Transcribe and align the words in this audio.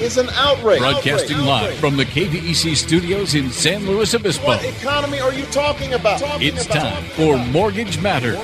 is 0.00 0.16
an 0.16 0.28
outrage. 0.30 0.78
Broadcasting 0.80 1.36
Outrage. 1.36 1.46
live 1.46 1.62
Outrage. 1.64 1.78
from 1.80 1.96
the 1.96 2.04
KVEC 2.04 2.74
studios 2.76 3.34
in 3.34 3.50
San 3.50 3.86
Luis 3.86 4.14
Obispo. 4.14 4.46
What 4.46 4.64
economy 4.64 5.20
are 5.20 5.32
you 5.32 5.44
talking 5.46 5.94
about? 5.94 6.20
Talking 6.20 6.48
It's 6.48 6.66
about- 6.66 6.92
time 6.94 7.04
for 7.10 7.36
Mortgage 7.38 8.00
Matters. 8.00 8.38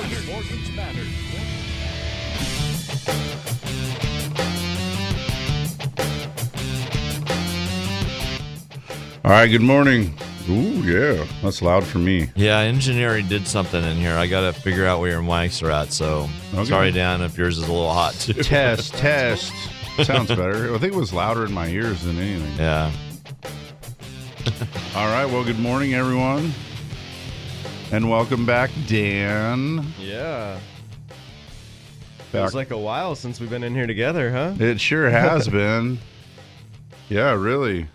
All 9.25 9.31
right, 9.33 9.47
good 9.47 9.61
morning. 9.61 10.13
Ooh, 10.49 10.81
yeah, 10.83 11.25
that's 11.43 11.61
loud 11.61 11.83
for 11.85 11.97
me. 11.97 12.29
Yeah, 12.35 12.59
engineering 12.59 13.27
did 13.27 13.45
something 13.45 13.83
in 13.83 13.97
here. 13.97 14.15
I 14.15 14.27
got 14.27 14.41
to 14.53 14.57
figure 14.61 14.85
out 14.85 15.01
where 15.01 15.11
your 15.11 15.21
mics 15.21 15.61
are 15.61 15.69
at. 15.71 15.91
So 15.91 16.29
Okay. 16.53 16.63
sorry, 16.65 16.91
Dan, 16.93 17.21
if 17.21 17.37
yours 17.37 17.57
is 17.57 17.65
a 17.67 17.71
little 17.71 17.91
hot 17.91 18.13
too. 18.13 18.33
Test, 18.33 18.93
test. 18.93 19.51
Sounds 20.03 20.29
better. 20.29 20.73
I 20.73 20.77
think 20.77 20.93
it 20.93 20.97
was 20.97 21.13
louder 21.13 21.45
in 21.45 21.51
my 21.53 21.67
ears 21.67 22.03
than 22.03 22.17
anything. 22.19 22.55
Yeah. 22.57 22.91
All 24.95 25.07
right, 25.07 25.25
well, 25.25 25.43
good 25.43 25.59
morning, 25.59 25.93
everyone. 25.93 26.51
And 27.91 28.09
welcome 28.09 28.45
back, 28.45 28.69
Dan. 28.87 29.85
Yeah. 29.99 30.59
Back. 32.31 32.31
Feels 32.31 32.55
like 32.55 32.71
a 32.71 32.77
while 32.77 33.15
since 33.15 33.39
we've 33.39 33.49
been 33.49 33.63
in 33.63 33.73
here 33.73 33.87
together, 33.87 34.31
huh? 34.31 34.53
It 34.59 34.79
sure 34.79 35.09
has 35.09 35.47
been. 35.49 35.97
Yeah, 37.09 37.33
really. 37.33 37.87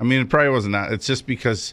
I 0.00 0.04
mean, 0.04 0.20
it 0.20 0.28
probably 0.28 0.50
wasn't 0.50 0.72
that. 0.72 0.92
It's 0.92 1.06
just 1.06 1.26
because 1.26 1.72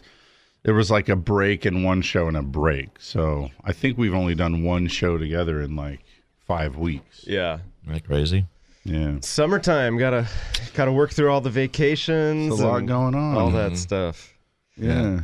there 0.62 0.74
was 0.74 0.90
like 0.90 1.08
a 1.08 1.16
break 1.16 1.66
in 1.66 1.82
one 1.82 2.00
show 2.02 2.28
and 2.28 2.36
a 2.36 2.42
break. 2.42 2.88
So 3.00 3.50
I 3.64 3.72
think 3.72 3.98
we've 3.98 4.14
only 4.14 4.34
done 4.34 4.62
one 4.62 4.86
show 4.86 5.18
together 5.18 5.60
in 5.60 5.74
like 5.76 6.00
five 6.46 6.76
weeks. 6.76 7.24
Yeah. 7.26 7.58
Am 7.86 7.94
I 7.94 7.98
crazy? 7.98 8.46
Yeah. 8.84 9.18
Summertime, 9.20 9.98
gotta 9.98 10.26
gotta 10.74 10.92
work 10.92 11.12
through 11.12 11.30
all 11.30 11.40
the 11.40 11.50
vacations. 11.50 12.48
There's 12.48 12.60
a 12.60 12.66
lot 12.66 12.78
and 12.78 12.88
going 12.88 13.14
on. 13.14 13.36
All 13.36 13.50
that 13.50 13.72
mm-hmm. 13.72 13.76
stuff. 13.76 14.32
Yeah. 14.76 15.20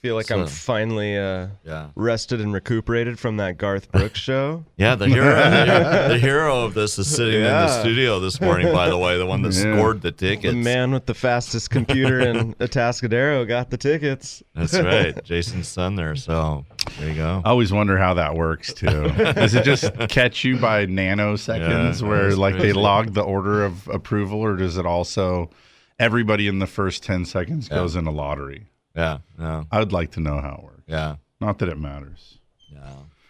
Feel 0.00 0.14
like 0.14 0.30
I'm 0.30 0.46
finally 0.46 1.18
uh, 1.18 1.48
Yeah. 1.66 1.88
rested 1.96 2.40
and 2.40 2.52
recuperated 2.52 3.18
from 3.18 3.38
that 3.38 3.58
Garth 3.58 3.90
Brooks 3.90 4.20
show. 4.20 4.64
Yeah, 4.76 4.94
the 4.94 5.08
hero, 5.08 5.24
the, 5.34 6.06
the 6.10 6.18
hero 6.18 6.64
of 6.64 6.74
this 6.74 7.00
is 7.00 7.08
sitting 7.08 7.40
in 7.40 7.42
the 7.42 7.80
studio 7.80 8.20
this 8.20 8.40
morning. 8.40 8.72
By 8.72 8.88
the 8.88 8.96
way, 8.96 9.18
the 9.18 9.26
one 9.26 9.42
that 9.42 9.54
Yeah. 9.54 9.74
scored 9.76 10.00
the 10.02 10.12
tickets. 10.12 10.54
The 10.54 10.62
man 10.62 10.92
with 10.92 11.06
the 11.06 11.14
fastest 11.14 11.70
computer 11.70 12.20
in 12.20 12.54
Atascadero 12.60 13.46
got 13.48 13.70
the 13.70 13.76
tickets. 13.76 14.40
That's 14.54 14.78
right, 14.78 15.20
Jason's 15.24 15.66
son 15.66 15.96
there. 15.96 16.14
So 16.14 16.64
there 17.00 17.08
you 17.08 17.16
go. 17.16 17.42
I 17.44 17.50
always 17.50 17.72
wonder 17.72 17.98
how 17.98 18.14
that 18.14 18.36
works 18.36 18.72
too. 18.72 19.08
Does 19.10 19.56
it 19.56 19.64
just 19.64 19.92
catch 20.08 20.44
you 20.44 20.58
by 20.58 20.86
nanoseconds 20.86 22.00
Yeah, 22.02 22.08
where 22.08 22.26
that's 22.28 22.36
like 22.38 22.58
they 22.58 22.72
log 22.72 23.14
the 23.14 23.22
order 23.22 23.64
of 23.64 23.88
approval 23.88 24.38
or 24.40 24.54
does 24.54 24.76
it 24.78 24.86
also 24.86 25.50
everybody 25.98 26.46
in 26.46 26.60
the 26.60 26.68
first 26.68 27.02
10 27.02 27.24
seconds 27.24 27.68
goes 27.68 27.96
in 27.96 28.06
a 28.06 28.12
lottery? 28.12 28.66
Yeah. 28.98 29.18
No. 29.38 29.64
I 29.70 29.78
would 29.78 29.92
like 29.92 30.10
to 30.12 30.20
know 30.20 30.40
how 30.40 30.56
it 30.58 30.64
works. 30.64 30.82
Yeah. 30.88 31.16
Not 31.40 31.58
that 31.60 31.68
it 31.68 31.78
matters. 31.78 32.38
Yeah. 32.70 32.80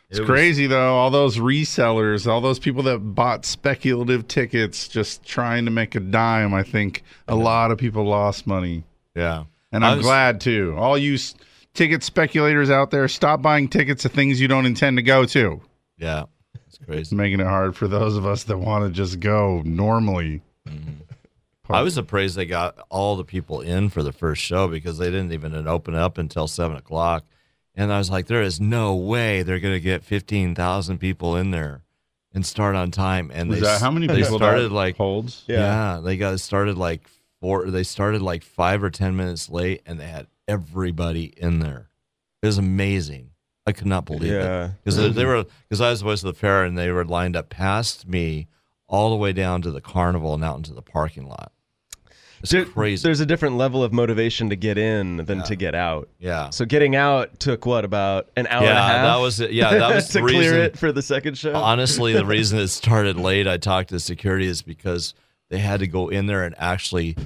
It's 0.09 0.19
It 0.19 0.23
was- 0.23 0.31
crazy 0.31 0.67
though, 0.67 0.95
all 0.97 1.11
those 1.11 1.37
resellers, 1.37 2.27
all 2.27 2.41
those 2.41 2.59
people 2.59 2.83
that 2.85 2.99
bought 3.01 3.45
speculative 3.45 4.27
tickets 4.27 4.89
just 4.89 5.25
trying 5.27 5.67
to 5.67 5.71
make 5.71 5.95
a 5.95 6.01
dime. 6.01 6.55
I 6.55 6.63
think 6.63 7.03
a 7.29 7.35
lot 7.37 7.71
of 7.71 7.77
people 7.79 8.05
lost 8.05 8.47
money. 8.47 8.85
Yeah. 9.15 9.45
And 9.71 9.85
I'm 9.85 9.99
was- 9.99 10.07
glad 10.07 10.41
too. 10.41 10.75
All 10.79 10.97
you 10.97 11.15
s- 11.15 11.35
ticket 11.75 12.03
speculators 12.03 12.71
out 12.71 12.91
there, 12.91 13.07
stop 13.07 13.43
buying 13.43 13.69
tickets 13.69 14.03
to 14.05 14.09
things 14.09 14.41
you 14.41 14.49
don't 14.49 14.65
intend 14.65 14.97
to 14.97 15.03
go 15.03 15.27
to. 15.27 15.61
Yeah. 15.99 16.25
It's 16.55 16.77
It's 16.77 16.79
crazy. 16.87 17.15
making 17.15 17.41
it 17.41 17.47
hard 17.47 17.77
for 17.77 17.87
those 17.87 18.17
of 18.17 18.25
us 18.25 18.45
that 18.45 18.57
want 18.57 18.85
to 18.87 18.91
just 18.91 19.21
go 19.21 19.61
normally. 19.67 20.41
Mm-hmm. 20.67 21.03
I 21.71 21.83
was 21.83 21.95
surprised 21.95 22.37
they 22.37 22.47
got 22.47 22.79
all 22.89 23.17
the 23.17 23.25
people 23.25 23.61
in 23.61 23.89
for 23.91 24.03
the 24.03 24.13
first 24.13 24.43
show 24.43 24.69
because 24.69 24.99
they 24.99 25.07
didn't 25.11 25.33
even 25.33 25.67
open 25.67 25.95
up 25.95 26.19
until 26.19 26.47
seven 26.49 26.77
o'clock. 26.77 27.25
And 27.75 27.93
I 27.93 27.99
was 27.99 28.11
like, 28.11 28.27
there 28.27 28.43
is 28.43 28.61
no 28.61 28.95
way 28.97 29.43
they're 29.43 29.61
going 29.61 29.75
to 29.75 29.81
get 29.81 30.03
15,000 30.03 30.99
people 30.99 31.37
in 31.37 31.51
there 31.53 31.83
and 32.35 32.45
start 32.45 32.75
on 32.75 32.91
time. 32.91 33.31
And 33.33 33.49
Was 33.51 33.61
they, 33.61 33.67
that 33.67 33.81
how 33.81 33.91
many 33.91 34.07
they 34.07 34.23
people 34.23 34.39
started 34.39 34.73
like, 34.73 34.97
holds? 34.97 35.45
yeah. 35.47 36.01
they 36.03 36.17
got 36.17 36.41
started 36.41 36.77
like 36.77 37.09
four, 37.41 37.71
they 37.71 37.85
started 37.85 38.21
like 38.23 38.43
five 38.43 38.83
or 38.83 38.91
10 38.91 39.17
minutes 39.17 39.49
late 39.49 39.83
and 39.87 40.01
they 40.01 40.07
had 40.07 40.27
everybody 40.49 41.33
in 41.37 41.61
there. 41.61 41.89
It 42.43 42.47
was 42.47 42.59
amazing. 42.59 43.31
I 43.67 43.73
could 43.73 43.87
not 43.87 44.07
believe 44.07 44.33
it 44.33 44.43
Yeah. 44.43 44.71
because 44.83 44.97
they, 44.97 45.11
they 45.11 45.25
were 45.27 45.45
because 45.69 45.81
I 45.81 45.91
was 45.91 46.01
voice 46.03 46.23
of 46.25 46.33
the 46.35 46.39
fair 46.39 46.65
and 46.65 46.77
they 46.77 46.91
were 46.91 47.05
lined 47.05 47.37
up 47.37 47.51
past 47.51 48.09
me 48.09 48.49
all 48.89 49.11
the 49.11 49.17
way 49.17 49.33
down 49.35 49.61
to 49.63 49.71
the 49.71 49.83
carnival 49.83 50.33
and 50.35 50.43
out 50.43 50.57
into 50.57 50.73
the 50.73 50.81
parking 50.83 51.29
lot. 51.29 51.53
It's 52.43 52.53
There- 52.53 52.65
crazy. 52.65 53.03
There's 53.03 53.21
a 53.21 53.27
different 53.27 53.57
level 53.57 53.83
of 53.83 53.93
motivation 53.93 54.51
to 54.51 54.57
get 54.57 54.79
in 54.79 55.17
than 55.27 55.43
to 55.45 55.57
get 55.57 55.75
out. 55.75 56.09
yeah, 56.21 56.51
So 56.51 56.65
getting 56.65 56.95
out 56.97 57.41
took 57.41 57.67
what 57.67 57.85
about 57.85 58.29
an 58.37 58.47
hour 58.47 58.63
yeah, 58.63 58.69
and 58.71 58.79
a 58.79 58.83
half? 58.83 59.05
that 59.17 59.17
was 59.23 59.41
it. 59.41 59.53
Yeah, 59.53 59.71
that 59.77 59.95
was 59.95 60.07
to 60.09 60.13
the 60.15 60.21
clear 60.21 60.57
it 60.63 60.79
for 60.79 60.93
the 60.93 61.03
second 61.03 61.37
show. 61.37 61.55
Honestly, 61.55 62.13
the 62.13 62.25
reason 62.27 62.59
it 62.59 62.69
started 62.69 63.17
late, 63.19 63.47
I 63.49 63.57
talked 63.57 63.89
to 63.91 64.01
security, 64.01 64.47
is 64.47 64.63
because 64.63 65.15
they 65.51 65.59
had 65.59 65.81
to 65.81 65.87
go 65.87 66.09
in 66.09 66.27
there 66.27 66.45
and 66.45 66.55
actually 66.59 67.17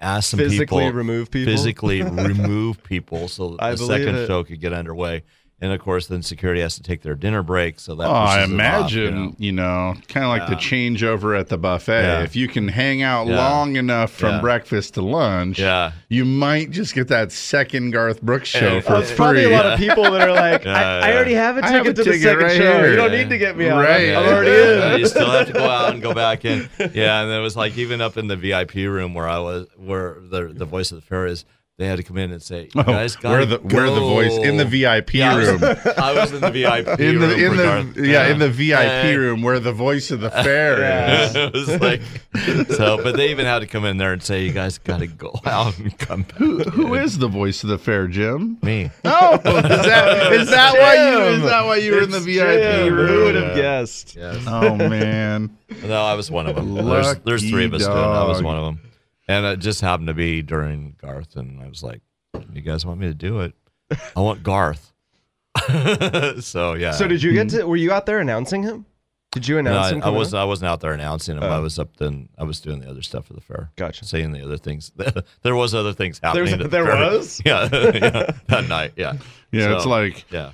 ask 0.00 0.30
some 0.30 0.38
Physically 0.38 0.64
people, 0.84 0.92
remove 0.92 1.30
people? 1.30 1.52
physically 1.52 2.02
remove 2.02 2.82
people, 2.82 3.28
so 3.28 3.56
the 3.56 3.76
second 3.76 4.14
it. 4.16 4.26
show 4.26 4.42
could 4.44 4.60
get 4.60 4.72
underway. 4.72 5.22
And 5.62 5.72
of 5.74 5.80
course, 5.80 6.06
then 6.06 6.22
security 6.22 6.62
has 6.62 6.76
to 6.76 6.82
take 6.82 7.02
their 7.02 7.14
dinner 7.14 7.42
break, 7.42 7.78
so 7.80 7.94
that 7.96 8.06
Oh, 8.08 8.12
I 8.12 8.38
it 8.38 8.44
off, 8.44 8.48
imagine, 8.50 9.16
you 9.16 9.34
you 9.38 9.52
know? 9.52 9.92
know, 9.92 9.94
kind 10.08 10.24
of 10.24 10.30
like 10.30 10.48
the 10.48 10.54
changeover 10.56 11.38
at 11.38 11.48
the 11.50 11.58
buffet. 11.58 12.00
Yeah. 12.02 12.22
If 12.22 12.34
you 12.34 12.48
can 12.48 12.66
hang 12.68 13.02
out 13.02 13.26
Yeah. 13.26 13.36
long 13.36 13.76
enough 13.76 14.10
from 14.10 14.36
Yeah. 14.36 14.40
breakfast 14.40 14.94
to 14.94 15.02
lunch, 15.02 15.58
Yeah. 15.58 15.92
you 16.08 16.24
might 16.24 16.70
just 16.70 16.94
get 16.94 17.08
that 17.08 17.30
second 17.30 17.90
Garth 17.90 18.22
Brooks 18.22 18.48
show 18.48 18.76
And- 18.76 18.84
for 18.84 18.94
oh, 18.96 19.02
probably 19.16 19.44
free. 19.44 19.52
a 19.52 19.56
lot 19.56 19.66
of 19.66 19.78
people 19.78 20.04
that 20.10 20.22
are 20.26 20.32
like, 20.32 20.64
Yeah, 20.64 21.00
I, 21.02 21.10
I 21.10 21.14
already 21.14 21.34
have 21.34 21.58
a 21.58 21.60
ticket 21.60 21.74
have 21.76 21.86
a 21.88 21.92
to 21.92 22.04
the 22.04 22.12
second 22.18 22.42
right 22.42 22.56
show. 22.56 22.72
here. 22.78 22.90
You 22.90 22.96
don't 22.96 23.12
need 23.12 23.28
to 23.28 23.36
get 23.36 23.54
me 23.58 23.68
out. 23.68 23.84
Right. 23.84 24.14
I'm 24.16 24.24
already 24.32 24.50
Yeah, 24.50 24.94
in. 24.94 25.00
you 25.00 25.06
still 25.06 25.30
have 25.30 25.46
to 25.48 25.52
go 25.52 25.68
out 25.68 25.92
and 25.92 26.00
go 26.00 26.14
back 26.14 26.46
in. 26.46 26.70
Yeah, 26.94 27.20
and 27.20 27.30
it 27.30 27.40
was 27.40 27.54
like 27.54 27.76
even 27.76 28.00
up 28.00 28.16
in 28.16 28.28
the 28.28 28.36
VIP 28.36 28.86
room 28.86 29.12
where 29.12 29.28
I 29.28 29.38
was, 29.40 29.66
where 29.76 30.16
the 30.22 30.44
the 30.54 30.64
voice 30.64 30.90
of 30.90 30.96
the 30.96 31.02
fair 31.06 31.26
is. 31.26 31.44
They 31.80 31.86
had 31.86 31.96
to 31.96 32.02
come 32.02 32.18
in 32.18 32.30
and 32.30 32.42
say, 32.42 32.68
oh, 32.76 32.80
"You 32.80 32.84
guys 32.84 33.16
got 33.16 33.30
Oh, 33.30 33.36
where 33.36 33.46
the 33.46 33.56
where 33.56 33.90
the 33.90 34.00
voice 34.00 34.36
in 34.36 34.58
the 34.58 34.66
VIP 34.66 35.14
Yeah, 35.14 35.32
I 35.32 35.36
was- 35.38 35.48
room. 35.48 35.76
I 35.96 36.12
was 36.12 36.30
in 36.30 36.40
the 36.42 36.50
VIP 36.50 36.88
In 37.00 37.18
room. 37.18 37.28
the 37.30 37.34
in 37.42 37.50
for 37.52 37.56
the 37.56 37.62
Garth. 37.62 37.96
yeah, 37.96 38.26
in 38.28 38.38
the 38.38 38.50
VIP 38.50 38.68
Yeah. 38.68 39.14
room 39.14 39.40
where 39.40 39.58
the 39.58 39.72
voice 39.72 40.10
of 40.10 40.20
the 40.20 40.30
fair 40.44 41.24
is. 41.24 41.34
it 41.34 41.52
was 41.54 41.80
like 41.80 42.02
so, 42.76 43.02
but 43.02 43.16
they 43.16 43.30
even 43.30 43.46
had 43.46 43.60
to 43.60 43.66
come 43.66 43.86
in 43.86 43.96
there 43.96 44.12
and 44.12 44.22
say, 44.22 44.44
"You 44.44 44.52
guys 44.52 44.76
got 44.76 44.98
to 45.00 45.06
go 45.06 45.32
out 45.46 45.78
and 45.78 45.96
come 45.98 46.22
back." 46.24 46.32
Who 46.36 46.58
who 46.64 46.94
is 46.96 47.16
the 47.16 47.28
voice 47.28 47.62
of 47.62 47.70
the 47.70 47.78
fair, 47.78 48.06
Jim? 48.08 48.58
me? 48.62 48.90
Oh, 49.06 49.36
is 49.36 49.42
that 49.42 50.32
is 50.34 50.50
that 50.50 50.74
why 50.78 50.94
you 51.12 51.18
is 51.36 51.42
that 51.44 51.64
why 51.64 51.76
you 51.76 51.92
were 51.94 52.02
in 52.02 52.10
the 52.10 52.20
VIP 52.20 52.60
Jim. 52.60 52.94
room? 52.94 53.08
Who 53.08 53.24
would 53.24 53.34
have 53.36 53.56
guessed? 53.56 54.16
Yes. 54.16 54.36
Oh 54.46 54.76
man. 54.76 55.56
No, 55.82 56.02
I 56.02 56.12
was 56.12 56.30
one 56.30 56.46
of 56.46 56.56
them. 56.56 56.74
There's, 56.74 57.16
there's 57.20 57.48
three 57.48 57.64
of 57.64 57.72
us. 57.72 57.86
Lucky 57.86 57.98
I 57.98 58.24
was 58.24 58.42
one 58.42 58.58
of 58.58 58.64
them, 58.64 58.80
and 59.30 59.46
it 59.46 59.60
just 59.60 59.80
happened 59.80 60.08
to 60.08 60.14
be 60.14 60.42
during 60.42 60.96
Garth, 61.00 61.36
and 61.36 61.62
I 61.62 61.68
was 61.68 61.84
like, 61.84 62.00
"You 62.52 62.60
guys 62.62 62.84
want 62.84 62.98
me 62.98 63.06
to 63.06 63.14
do 63.14 63.40
it? 63.40 63.54
I 64.16 64.20
want 64.20 64.42
Garth." 64.42 64.92
so 66.40 66.74
yeah. 66.74 66.90
So 66.92 67.06
did 67.06 67.22
you 67.22 67.32
get 67.32 67.50
hmm. 67.50 67.58
to? 67.58 67.64
Were 67.64 67.76
you 67.76 67.92
out 67.92 68.06
there 68.06 68.18
announcing 68.18 68.62
him? 68.64 68.86
Did 69.30 69.46
you 69.46 69.58
announce 69.58 69.86
I, 69.86 69.90
him? 69.92 69.98
I 69.98 70.00
coming 70.00 70.18
was 70.18 70.34
out? 70.34 70.40
I 70.40 70.44
wasn't 70.44 70.68
out 70.70 70.80
there 70.80 70.92
announcing 70.92 71.36
him. 71.36 71.44
Oh. 71.44 71.48
I 71.48 71.60
was 71.60 71.78
up 71.78 71.96
then. 71.96 72.28
I 72.36 72.42
was 72.42 72.60
doing 72.60 72.80
the 72.80 72.90
other 72.90 73.02
stuff 73.02 73.26
for 73.26 73.34
the 73.34 73.40
fair. 73.40 73.70
Gotcha. 73.76 74.04
Saying 74.04 74.32
the 74.32 74.42
other 74.42 74.56
things. 74.56 74.90
there 75.42 75.54
was 75.54 75.76
other 75.76 75.92
things 75.92 76.18
happening. 76.20 76.52
at 76.52 76.58
the 76.58 76.68
there 76.68 76.86
fair. 76.86 76.96
was? 76.96 77.40
Yeah, 77.44 77.68
yeah, 77.72 78.32
that 78.48 78.68
night. 78.68 78.94
Yeah. 78.96 79.14
Yeah, 79.52 79.76
it's 79.76 79.86
like 79.86 80.24
yeah, 80.32 80.52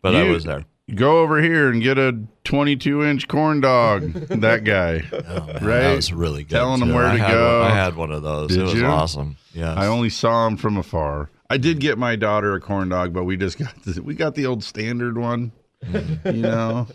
but 0.00 0.14
I 0.14 0.22
was 0.24 0.44
there. 0.44 0.64
Go 0.94 1.18
over 1.20 1.42
here 1.42 1.68
and 1.70 1.82
get 1.82 1.98
a 1.98 2.16
22 2.44 3.04
inch 3.04 3.28
corn 3.28 3.60
dog. 3.60 4.12
that 4.12 4.64
guy. 4.64 5.02
Oh, 5.12 5.46
man, 5.46 5.64
Right? 5.64 5.80
That 5.80 5.96
was 5.96 6.12
really 6.12 6.44
good. 6.44 6.50
Telling 6.56 6.82
'em 6.82 6.88
too. 6.88 6.94
where 6.94 7.06
I 7.06 7.16
to 7.16 7.22
had 7.22 7.30
go. 7.32 7.60
One, 7.62 7.70
I 7.70 7.74
had 7.74 7.96
one 7.96 8.12
of 8.12 8.22
those. 8.22 8.50
Did 8.50 8.60
it 8.60 8.62
was 8.62 8.74
you? 8.74 8.86
awesome. 8.86 9.36
Yeah. 9.52 9.74
I 9.74 9.86
only 9.86 10.10
saw 10.10 10.46
him 10.46 10.56
from 10.56 10.76
afar. 10.76 11.30
I 11.48 11.56
did 11.58 11.80
get 11.80 11.96
my 11.98 12.16
daughter 12.16 12.54
a 12.54 12.60
corn 12.60 12.88
dog, 12.88 13.12
but 13.12 13.24
we 13.24 13.36
just 13.36 13.58
got 13.58 13.74
the, 13.84 14.02
we 14.02 14.14
got 14.14 14.34
the 14.34 14.46
old 14.46 14.62
standard 14.64 15.16
one. 15.18 15.52
Mm-hmm. 15.84 16.28
You 16.36 16.42
know. 16.42 16.86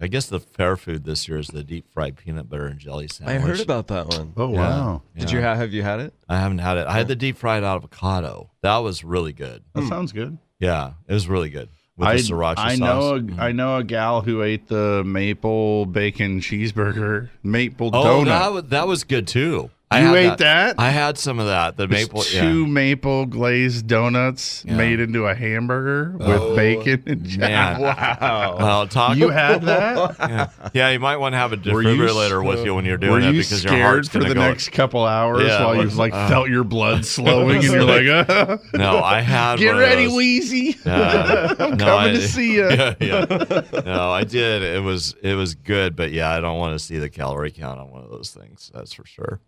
I 0.00 0.06
guess 0.08 0.26
the 0.26 0.40
fair 0.40 0.76
food 0.76 1.04
this 1.04 1.28
year 1.28 1.38
is 1.38 1.48
the 1.48 1.62
deep 1.62 1.86
fried 1.92 2.16
peanut 2.16 2.48
butter 2.50 2.66
and 2.66 2.78
jelly 2.78 3.08
sandwich. 3.08 3.36
I 3.36 3.38
heard 3.38 3.60
about 3.60 3.86
that 3.88 4.08
one. 4.08 4.32
Oh 4.36 4.52
Yeah. 4.52 4.58
wow, 4.58 5.02
Did 5.16 5.30
Yeah. 5.30 5.36
you 5.36 5.42
have? 5.42 5.56
Have 5.58 5.72
you 5.72 5.82
had 5.82 6.00
it? 6.00 6.12
I 6.28 6.38
haven't 6.38 6.58
had 6.58 6.76
it. 6.78 6.86
I 6.86 6.92
had 6.98 7.08
the 7.08 7.16
deep 7.16 7.36
fried 7.38 7.62
avocado. 7.62 8.50
That 8.62 8.78
was 8.78 9.04
really 9.04 9.32
good. 9.32 9.62
that 9.74 9.84
sounds 9.88 10.12
good. 10.12 10.36
Yeah, 10.58 10.92
it 11.08 11.12
was 11.14 11.28
really 11.28 11.48
good 11.50 11.68
with 11.96 12.08
I, 12.08 12.16
the 12.16 12.22
sriracha 12.22 12.54
I 12.58 12.74
sauce. 12.76 12.78
know 12.78 13.20
Mm. 13.20 13.38
a, 13.38 13.42
I 13.42 13.52
know 13.52 13.76
a 13.76 13.84
gal 13.84 14.20
who 14.22 14.42
ate 14.42 14.68
the 14.68 15.02
maple 15.04 15.86
bacon 15.86 16.40
cheeseburger, 16.40 17.28
maple 17.42 17.90
Oh, 17.92 18.04
donut. 18.24 18.54
that 18.54 18.70
that 18.70 18.88
was 18.88 19.04
good 19.04 19.26
too. 19.26 19.70
I 19.90 20.02
You 20.02 20.14
ate 20.16 20.38
that? 20.38 20.74
I 20.80 20.90
had 20.90 21.18
some 21.18 21.38
of 21.38 21.46
that. 21.46 21.76
The 21.76 21.86
maple. 21.86 22.22
two 22.22 22.36
yeah. 22.62 22.66
maple 22.66 23.26
glazed 23.26 23.86
donuts 23.86 24.64
Yeah. 24.66 24.74
made 24.76 24.98
into 24.98 25.26
a 25.26 25.34
hamburger 25.36 26.16
with 26.18 26.56
bacon 26.56 27.02
and 27.06 27.24
jam. 27.24 27.80
Wow. 27.80 28.56
Well, 28.58 28.88
talk. 28.88 29.16
You 29.16 29.28
had 29.28 29.62
that? 29.66 30.16
yeah. 30.18 30.48
yeah, 30.72 30.90
you 30.90 30.98
might 30.98 31.18
want 31.18 31.34
to 31.34 31.36
have 31.36 31.52
a 31.52 31.70
Were 31.72 31.80
you 31.82 31.90
defibrillator 31.96 32.44
with 32.44 32.64
you 32.64 32.74
when 32.74 32.84
you're 32.86 32.96
doing 32.96 33.22
it 33.22 33.26
you 33.26 33.32
because 33.42 33.62
your 33.62 33.70
scared 33.72 33.82
heart's 33.82 34.08
for 34.08 34.18
the 34.18 34.34
go. 34.34 34.40
next 34.40 34.70
couple 34.72 35.04
hours 35.04 35.44
Yeah, 35.46 35.64
while 35.64 35.74
you 35.74 35.80
what's- 35.82 35.96
like 35.96 36.12
uh. 36.12 36.28
felt 36.28 36.48
your 36.48 36.64
blood 36.64 37.04
slowing 37.04 37.56
and 37.56 37.64
you're 37.64 37.84
like, 37.84 38.28
uh, 38.28 38.56
No, 38.72 38.98
I 39.00 39.20
had. 39.20 39.60
get 39.60 39.72
ready. 39.72 40.08
Wheezy. 40.08 40.76
Yeah. 40.84 41.54
I'm 41.58 41.76
No, 41.76 41.84
coming 41.86 42.10
I- 42.10 42.12
to 42.14 42.26
see 42.28 42.54
you. 42.54 42.68
yeah, 42.68 42.94
yeah. 43.00 43.62
No, 43.84 44.10
I 44.10 44.24
did. 44.24 44.62
It 44.62 44.82
was 44.82 45.14
it 45.22 45.34
was 45.34 45.54
good, 45.54 45.94
but 45.94 46.10
yeah, 46.10 46.30
I 46.32 46.40
don't 46.40 46.58
want 46.58 46.76
to 46.76 46.84
see 46.84 46.98
the 46.98 47.10
calorie 47.10 47.52
count 47.52 47.78
on 47.78 47.90
one 47.90 48.02
of 48.02 48.10
those 48.10 48.30
things. 48.32 48.72
That's 48.74 48.92
for 48.92 49.06
sure. 49.06 49.40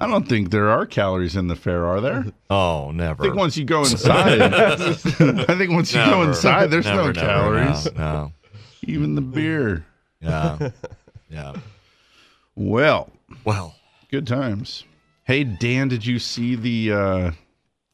I 0.00 0.06
don't 0.06 0.26
think 0.28 0.50
there 0.50 0.70
are 0.70 0.86
calories 0.86 1.36
in 1.36 1.48
the 1.48 1.56
fair, 1.56 1.86
are 1.86 2.00
there? 2.00 2.24
Oh, 2.50 2.90
never. 2.92 3.22
I 3.22 3.26
think 3.26 3.36
once 3.36 3.56
you 3.56 3.64
go 3.64 3.80
inside, 3.84 4.40
I 4.42 4.94
think 5.56 5.70
once 5.70 5.92
you 5.94 6.04
go 6.04 6.22
inside, 6.22 6.66
there's 6.70 6.86
no 6.86 7.06
Never, 7.06 7.12
never, 7.12 7.26
calories. 7.26 7.84
No, 7.94 8.00
no. 8.12 8.32
Even 8.82 9.14
the 9.14 9.20
beer. 9.22 9.84
Yeah. 10.20 10.70
Yeah. 11.30 11.54
Well, 12.54 13.08
Well, 13.44 13.74
good 14.10 14.26
times. 14.26 14.84
Hey 15.24 15.44
Dan, 15.44 15.88
did 15.88 16.04
you 16.04 16.18
see 16.18 16.56
the 16.56 16.92
uh, 16.92 17.30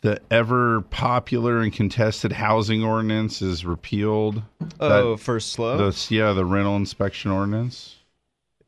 the 0.00 0.20
ever 0.28 0.80
popular 0.80 1.60
and 1.60 1.72
contested 1.72 2.32
housing 2.32 2.82
ordinance 2.82 3.40
is 3.40 3.64
repealed? 3.64 4.42
Oh, 4.80 5.16
for 5.16 5.38
slow. 5.38 5.76
The 5.90 6.06
yeah, 6.12 6.32
the 6.32 6.44
rental 6.44 6.74
inspection 6.74 7.30
ordinance. 7.30 7.94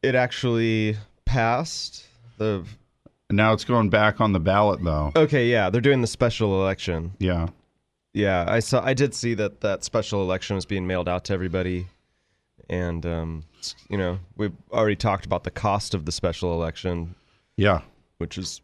it 0.02 0.14
actually 0.14 0.96
passed. 1.24 2.06
The 2.38 2.64
And 2.64 2.66
now 3.30 3.52
it's 3.52 3.64
going 3.64 3.90
back 3.90 4.20
on 4.20 4.32
the 4.32 4.40
ballot 4.40 4.82
though. 4.82 5.12
okay, 5.16 5.48
yeah, 5.50 5.70
they're 5.70 5.80
doing 5.80 6.00
the 6.00 6.06
special 6.06 6.60
election. 6.62 7.12
Yeah. 7.18 7.48
Yeah, 8.12 8.44
I 8.48 8.58
saw. 8.60 8.84
I 8.84 8.92
did 8.94 9.14
see 9.14 9.34
that 9.34 9.60
that 9.60 9.84
special 9.84 10.20
election 10.22 10.56
was 10.56 10.64
being 10.66 10.84
mailed 10.86 11.08
out 11.08 11.24
to 11.26 11.32
everybody, 11.32 11.86
and 12.68 13.06
um, 13.06 13.44
you 13.88 13.96
know, 13.96 14.18
we've 14.36 14.52
already 14.72 14.96
talked 14.96 15.24
about 15.26 15.44
the 15.44 15.50
cost 15.52 15.94
of 15.94 16.06
the 16.06 16.12
special 16.12 16.52
election, 16.52 17.14
Yeah. 17.56 17.82
which 18.18 18.36
is 18.36 18.62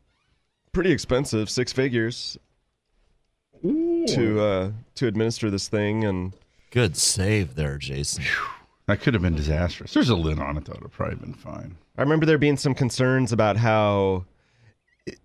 pretty 0.72 0.90
expensive, 0.90 1.48
six 1.48 1.72
figures 1.72 2.36
to 3.62 4.40
uh, 4.40 4.70
to 4.96 5.06
administer 5.06 5.50
this 5.50 5.68
thing, 5.68 6.04
and 6.04 6.32
good 6.70 6.96
save 6.96 7.54
there, 7.54 7.78
Jason. 7.78 8.24
That 8.86 9.00
could 9.00 9.14
have 9.14 9.22
been 9.22 9.34
disastrous. 9.34 9.92
There's 9.94 10.10
a 10.10 10.16
lid 10.16 10.38
on 10.38 10.56
it 10.56 10.64
though. 10.64 10.72
It'd 10.72 10.82
have 10.84 10.92
probably 10.92 11.16
been 11.16 11.34
fine. 11.34 11.76
I 11.98 12.02
remember 12.02 12.26
there 12.26 12.38
being 12.38 12.56
some 12.56 12.74
concerns 12.74 13.32
about 13.32 13.56
how 13.56 14.24
i- 14.26 14.35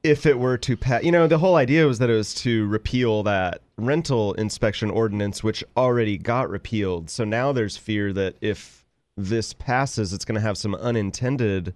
if 0.03 0.25
it 0.25 0.37
were 0.37 0.57
to 0.57 0.77
pass, 0.77 1.03
you 1.03 1.11
know, 1.11 1.27
the 1.27 1.39
whole 1.39 1.55
idea 1.55 1.85
was 1.87 1.99
that 1.99 2.09
it 2.09 2.15
was 2.15 2.33
to 2.35 2.67
repeal 2.67 3.23
that 3.23 3.61
rental 3.77 4.33
inspection 4.33 4.91
ordinance, 4.91 5.43
which 5.43 5.63
already 5.75 6.17
got 6.17 6.49
repealed. 6.49 7.09
So 7.09 7.23
now 7.23 7.51
there's 7.51 7.77
fear 7.77 8.13
that 8.13 8.35
if 8.41 8.85
this 9.17 9.53
passes, 9.53 10.13
it's 10.13 10.25
going 10.25 10.35
to 10.35 10.41
have 10.41 10.57
some 10.57 10.75
unintended 10.75 11.73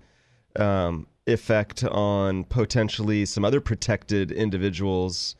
um, 0.55 1.07
effect 1.25 1.83
on 1.83 2.43
potentially 2.45 3.25
some 3.25 3.43
other 3.43 3.59
protected 3.59 4.31
individuals. 4.31 5.35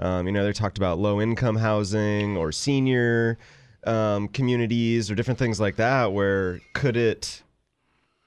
Um, 0.00 0.26
you 0.26 0.32
know, 0.32 0.44
they 0.44 0.52
talked 0.52 0.78
about 0.78 0.98
low 0.98 1.20
income 1.20 1.56
housing 1.56 2.36
or 2.36 2.50
senior 2.52 3.38
um, 3.86 4.28
communities 4.28 5.10
or 5.10 5.14
different 5.14 5.38
things 5.38 5.60
like 5.60 5.76
that. 5.76 6.12
Where 6.12 6.60
could 6.74 6.96
it 6.96 7.42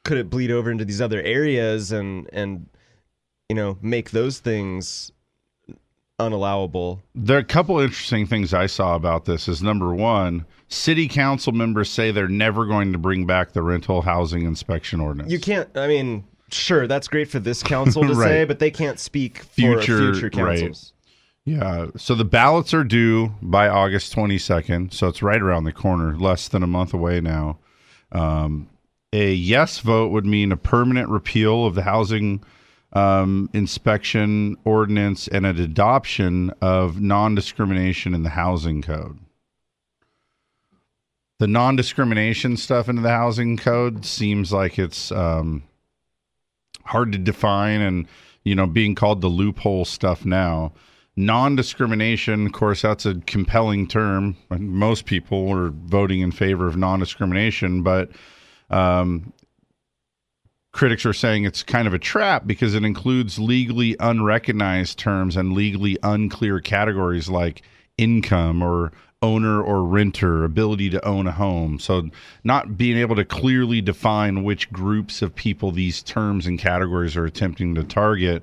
could 0.05 0.17
it 0.17 0.29
bleed 0.29 0.51
over 0.51 0.71
into 0.71 0.85
these 0.85 1.01
other 1.01 1.21
areas 1.21 1.91
and 1.91 2.29
and 2.31 2.67
you 3.49 3.55
know 3.55 3.77
make 3.81 4.11
those 4.11 4.39
things 4.39 5.11
unallowable? 6.19 6.99
There 7.15 7.37
are 7.37 7.41
a 7.41 7.43
couple 7.43 7.79
interesting 7.79 8.25
things 8.27 8.53
I 8.53 8.67
saw 8.67 8.95
about 8.95 9.25
this. 9.25 9.47
Is 9.47 9.61
number 9.61 9.93
one, 9.93 10.45
city 10.67 11.07
council 11.07 11.51
members 11.51 11.89
say 11.89 12.11
they're 12.11 12.27
never 12.27 12.65
going 12.65 12.93
to 12.93 12.99
bring 12.99 13.25
back 13.25 13.51
the 13.53 13.63
rental 13.63 14.01
housing 14.03 14.43
inspection 14.43 14.99
ordinance. 15.01 15.31
You 15.31 15.39
can't. 15.39 15.69
I 15.75 15.87
mean, 15.87 16.23
sure, 16.51 16.87
that's 16.87 17.07
great 17.07 17.29
for 17.29 17.39
this 17.39 17.63
council 17.63 18.03
to 18.03 18.13
Right. 18.13 18.27
say, 18.27 18.45
but 18.45 18.59
they 18.59 18.71
can't 18.71 18.99
speak 18.99 19.39
for 19.39 19.49
Future- 19.51 20.13
future 20.13 20.43
right. 20.43 20.59
councils. 20.59 20.93
Yeah. 21.45 21.87
So 21.97 22.13
the 22.13 22.25
ballots 22.25 22.73
are 22.75 22.83
due 22.83 23.33
by 23.41 23.67
August 23.69 24.13
22nd. 24.15 24.93
So 24.93 25.07
it's 25.07 25.23
right 25.23 25.41
around 25.41 25.63
the 25.63 25.71
corner, 25.73 26.15
less 26.15 26.47
than 26.47 26.61
a 26.61 26.67
month 26.67 26.93
away 26.93 27.21
now. 27.21 27.57
Um, 28.11 28.69
a 29.13 29.33
yes 29.33 29.79
vote 29.79 30.11
would 30.11 30.25
mean 30.27 30.51
a 30.51 30.57
permanent 30.57 31.09
repeal 31.09 31.65
of 31.65 31.73
the 31.73 31.81
housing 31.83 32.43
um, 32.93 33.49
inspection 33.53 34.57
ordinance 34.65 35.27
and 35.27 35.45
an 35.45 35.59
adoption 35.59 36.51
of 36.61 37.01
non 37.01 37.35
discrimination 37.35 38.13
in 38.13 38.23
the 38.23 38.29
housing 38.29 38.81
code. 38.81 39.19
The 41.39 41.47
non 41.47 41.75
discrimination 41.75 42.57
stuff 42.57 42.89
into 42.89 43.01
the 43.01 43.11
housing 43.11 43.57
code 43.57 44.05
seems 44.05 44.51
like 44.51 44.77
it's 44.79 45.11
um, 45.11 45.63
hard 46.83 47.11
to 47.11 47.17
define 47.17 47.81
and, 47.81 48.07
you 48.43 48.55
know, 48.55 48.67
being 48.67 48.95
called 48.95 49.21
the 49.21 49.27
loophole 49.27 49.85
stuff 49.85 50.25
now 50.25 50.73
non-discrimination 51.19 52.45
of 52.45 52.53
course 52.53 52.81
that's 52.81 53.05
a 53.05 53.15
compelling 53.27 53.85
term 53.85 54.37
most 54.57 55.05
people 55.05 55.51
are 55.51 55.69
voting 55.69 56.21
in 56.21 56.31
favor 56.31 56.65
of 56.65 56.77
non-discrimination 56.77 57.83
but 57.83 58.09
um, 58.69 59.33
critics 60.71 61.05
are 61.05 61.13
saying 61.13 61.43
it's 61.43 61.63
kind 61.63 61.87
of 61.87 61.93
a 61.93 61.99
trap 61.99 62.45
because 62.45 62.75
it 62.75 62.83
includes 62.83 63.39
legally 63.39 63.95
unrecognized 63.99 64.97
terms 64.97 65.35
and 65.35 65.53
legally 65.53 65.97
unclear 66.03 66.59
categories 66.59 67.29
like 67.29 67.63
income 67.97 68.61
or 68.61 68.91
owner 69.21 69.61
or 69.61 69.83
renter 69.83 70.45
ability 70.45 70.89
to 70.89 71.05
own 71.05 71.27
a 71.27 71.31
home 71.31 71.77
so 71.77 72.09
not 72.45 72.77
being 72.77 72.97
able 72.97 73.17
to 73.17 73.25
clearly 73.25 73.81
define 73.81 74.43
which 74.43 74.71
groups 74.71 75.21
of 75.21 75.35
people 75.35 75.71
these 75.71 76.01
terms 76.03 76.47
and 76.47 76.57
categories 76.57 77.17
are 77.17 77.25
attempting 77.25 77.75
to 77.75 77.83
target 77.83 78.41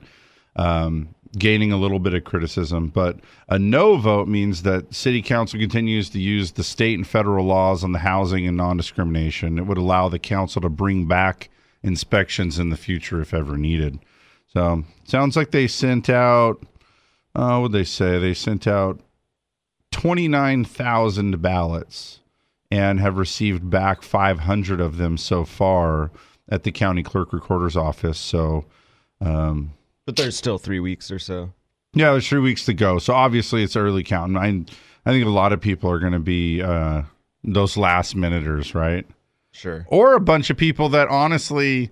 um, 0.56 1.08
gaining 1.38 1.73
a 1.73 1.76
little 1.76 1.99
bit 1.99 2.14
of 2.14 2.25
criticism. 2.25 2.88
But 2.88 3.18
a 3.49 3.59
no 3.59 3.97
vote 3.97 4.28
means 4.28 4.62
that 4.62 4.95
city 4.95 5.23
council 5.23 5.59
continues 5.59 6.11
to 6.11 6.21
use 6.21 6.52
the 6.52 6.64
state 6.64 6.99
and 6.99 7.06
federal 7.06 7.45
laws 7.45 7.85
on 7.85 7.92
the 7.92 7.99
housing 7.99 8.47
and 8.47 8.56
non 8.56 8.76
discrimination. 8.76 9.59
It 9.59 9.66
would 9.66 9.78
allow 9.78 10.09
the 10.09 10.18
council 10.18 10.62
to 10.62 10.68
bring 10.68 11.06
back 11.06 11.50
inspections 11.87 12.59
in 12.59 12.71
the 12.71 12.76
future 12.76 13.21
if 13.21 13.33
ever 13.33 13.57
needed. 13.57 13.99
So 14.49 14.85
sounds 15.05 15.37
like 15.37 15.50
they 15.50 15.66
sent 15.69 16.09
out, 16.11 16.62
uh, 17.35 17.59
what 17.59 17.73
they 17.73 17.85
say? 17.85 18.19
They 18.19 18.35
sent 18.35 18.66
out 18.66 19.00
29,000 19.93 21.40
ballots 21.43 22.21
and 22.71 23.00
have 23.00 23.16
received 23.19 23.69
back 23.71 24.02
500 24.02 24.81
of 24.81 24.97
them 24.97 25.16
so 25.16 25.45
far 25.45 26.11
at 26.49 26.62
the 26.62 26.73
county 26.73 27.02
clerk 27.02 27.33
recorder's 27.33 27.76
office. 27.76 28.19
So, 28.19 28.64
um, 29.21 29.73
But 30.05 30.16
there's 30.16 30.37
still 30.37 30.59
three 30.59 30.81
weeks 30.81 31.11
or 31.11 31.19
so. 31.19 31.52
yeah, 31.95 32.12
there's 32.12 32.28
three 32.28 32.40
weeks 32.40 32.64
to 32.66 32.75
go. 32.75 32.99
So 32.99 33.14
obviously 33.14 33.62
it's 33.62 33.76
early 33.76 34.02
counting. 34.05 34.37
I 34.37 34.64
I 35.09 35.12
think 35.12 35.25
a 35.25 35.31
lot 35.31 35.52
of 35.52 35.61
people 35.61 35.90
are 35.90 35.99
going 36.00 36.12
to 36.12 36.19
be 36.19 36.61
uh, 36.61 37.02
those 37.45 37.76
last 37.76 38.16
minuters, 38.16 38.75
right? 38.75 39.07
Sure. 39.56 39.86
Or 39.88 40.14
a 40.14 40.20
bunch 40.20 40.50
of 40.50 40.58
people 40.58 40.90
that 40.90 41.08
honestly 41.08 41.90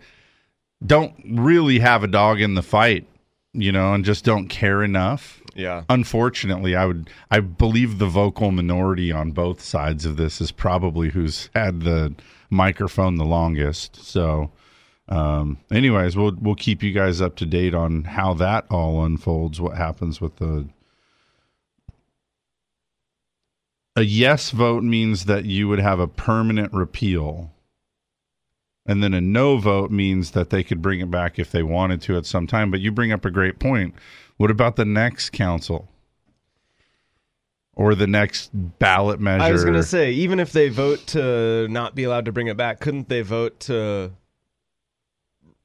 don't 0.85 1.15
really 1.25 1.79
have 1.79 2.05
a 2.05 2.07
dog 2.07 2.41
in 2.41 2.55
the 2.55 2.63
fight, 2.63 3.07
you 3.55 3.73
know, 3.73 3.95
and 3.95 4.05
just 4.05 4.25
don't 4.25 4.49
care 4.49 4.83
enough. 4.83 5.41
Yeah. 5.55 5.85
Unfortunately, 5.89 6.77
I 6.77 6.85
would 6.85 7.09
I 7.31 7.41
believe 7.41 7.99
the 7.99 8.07
vocal 8.07 8.51
minority 8.51 9.11
on 9.11 9.31
both 9.31 9.63
sides 9.63 10.05
of 10.05 10.17
this 10.17 10.41
is 10.41 10.53
probably 10.53 11.09
who's 11.11 11.49
had 11.55 11.81
the 11.83 12.15
microphone 12.51 13.17
the 13.17 13.25
longest. 13.25 13.97
So 14.05 14.51
um 15.09 15.59
anyways 15.71 16.17
we'll 16.17 16.35
we'll 16.41 16.55
keep 16.55 16.83
you 16.83 16.91
guys 16.93 17.21
up 17.21 17.37
to 17.37 17.45
date 17.45 17.75
on 17.75 18.05
how 18.05 18.33
that 18.33 18.65
all 18.71 19.05
unfolds 19.05 19.61
what 19.61 19.77
happens 19.77 20.19
with 20.19 20.37
the 20.37 20.67
a 23.97 24.03
yes 24.03 24.51
vote 24.51 24.83
means 24.83 25.27
that 25.27 25.45
you 25.45 25.69
would 25.69 25.79
have 25.79 26.01
a 26.01 26.09
permanent 26.09 26.73
repeal 26.73 27.54
and 28.87 29.03
then 29.03 29.15
a 29.15 29.21
no 29.21 29.57
vote 29.57 29.91
means 29.91 30.33
that 30.33 30.51
they 30.51 30.63
could 30.63 30.83
bring 30.83 31.01
it 31.01 31.11
back 31.11 31.39
if 31.39 31.51
they 31.51 31.63
wanted 31.63 32.01
to 32.03 32.17
at 32.17 32.27
some 32.27 32.47
time 32.47 32.71
but 32.71 32.81
you 32.81 32.91
bring 32.91 33.13
up 33.13 33.25
a 33.25 33.31
great 33.31 33.59
point 33.59 33.95
what 34.37 34.51
about 34.51 34.77
the 34.77 34.85
next 34.85 35.31
council 35.31 35.89
or 37.77 37.95
the 37.95 38.07
next 38.07 38.51
ballot 38.53 39.21
measure. 39.21 39.43
I 39.43 39.53
was 39.53 39.65
going 39.65 39.75
to 39.75 39.83
say, 39.83 40.13
even 40.13 40.41
if 40.41 40.53
they 40.53 40.69
vote 40.69 41.07
to 41.09 41.69
not 41.69 41.95
be 41.95 42.05
allowed 42.05 42.27
to 42.27 42.33
bring 42.33 42.47
it 42.47 42.57
back, 42.57 42.81
couldn't 42.81 43.09
they 43.09 43.23
vote 43.23 43.61
to 43.61 44.13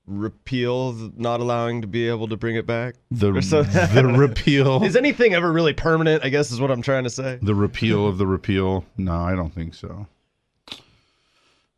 repeal 0.07 0.91
the 0.91 1.13
not 1.17 1.39
allowing 1.39 1.81
to 1.81 1.87
be 1.87 2.07
able 2.09 2.27
to 2.27 2.37
bring 2.37 2.55
it 2.55 2.65
back? 2.65 2.95
the 3.11 3.31
the 3.93 4.05
repeal 4.05 4.83
Is 4.83 4.95
anything 4.95 5.33
ever 5.33 5.51
really 5.51 5.73
permanent? 5.73 6.23
I 6.23 6.29
guess 6.29 6.51
is 6.51 6.59
what 6.59 6.71
I'm 6.71 6.81
trying 6.81 7.03
to 7.03 7.09
say. 7.09 7.39
the 7.41 7.55
repeal 7.55 8.07
of 8.07 8.17
the 8.17 8.27
repeal. 8.27 8.85
No, 8.97 9.15
I 9.15 9.35
don't 9.35 9.53
think 9.53 9.75
so. 9.75 10.07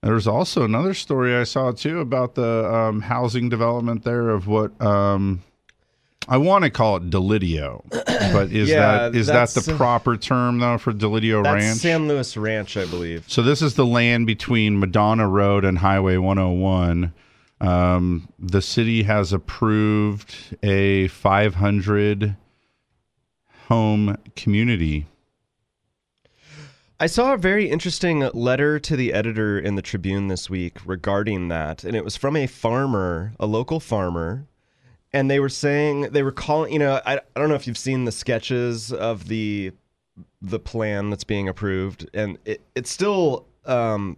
There's 0.01 0.27
also 0.27 0.63
another 0.63 0.93
story 0.95 1.35
I 1.35 1.43
saw 1.43 1.71
too 1.71 1.99
about 1.99 2.33
the 2.35 2.73
um, 2.73 3.01
housing 3.01 3.49
development 3.49 4.03
there 4.03 4.29
of 4.29 4.47
what 4.47 4.79
um, 4.81 5.43
I 6.27 6.37
want 6.37 6.63
to 6.63 6.69
call 6.69 6.97
it 6.97 7.09
Dalidio, 7.09 7.83
but 8.33 8.51
is 8.51 8.69
Yeah, 8.69 9.09
that 9.09 9.15
is 9.15 9.27
that 9.27 9.49
the 9.49 9.73
proper 9.75 10.17
term 10.17 10.59
though 10.59 10.77
for 10.77 10.91
Dalidio 10.91 11.43
That's 11.43 11.63
Ranch? 11.63 11.79
San 11.79 12.07
Luis 12.07 12.35
Ranch, 12.37 12.77
I 12.77 12.85
believe. 12.85 13.25
So 13.27 13.41
this 13.41 13.61
is 13.61 13.75
the 13.75 13.85
land 13.85 14.27
between 14.27 14.79
Madonna 14.79 15.27
Road 15.27 15.65
and 15.65 15.77
Highway 15.77 16.17
101. 16.17 17.13
Um, 17.59 18.27
the 18.39 18.61
city 18.61 19.03
has 19.03 19.33
approved 19.33 20.57
a 20.63 21.09
500 21.09 22.35
home 23.67 24.17
community. 24.35 25.05
I 27.01 27.07
saw 27.07 27.33
a 27.33 27.37
very 27.37 27.67
interesting 27.67 28.29
letter 28.31 28.77
to 28.77 28.95
the 28.95 29.11
editor 29.11 29.57
in 29.57 29.73
the 29.73 29.81
Tribune 29.81 30.27
this 30.27 30.51
week 30.51 30.77
regarding 30.85 31.47
that, 31.47 31.83
and 31.83 31.95
it 31.95 32.03
was 32.03 32.15
from 32.15 32.35
a 32.35 32.45
farmer, 32.45 33.33
a 33.39 33.47
local 33.47 33.79
farmer, 33.79 34.45
and 35.11 35.29
they 35.29 35.39
were 35.39 35.49
saying 35.49 36.11
they 36.11 36.21
were 36.21 36.31
calling. 36.31 36.71
You 36.71 36.77
know, 36.77 37.01
I, 37.03 37.15
I 37.15 37.39
don't 37.39 37.49
know 37.49 37.55
if 37.55 37.65
you've 37.65 37.75
seen 37.75 38.05
the 38.05 38.11
sketches 38.11 38.93
of 38.93 39.29
the 39.29 39.71
the 40.43 40.59
plan 40.59 41.09
that's 41.09 41.23
being 41.23 41.49
approved, 41.49 42.07
and 42.13 42.37
it 42.45 42.61
it 42.75 42.85
still 42.85 43.47
um, 43.65 44.17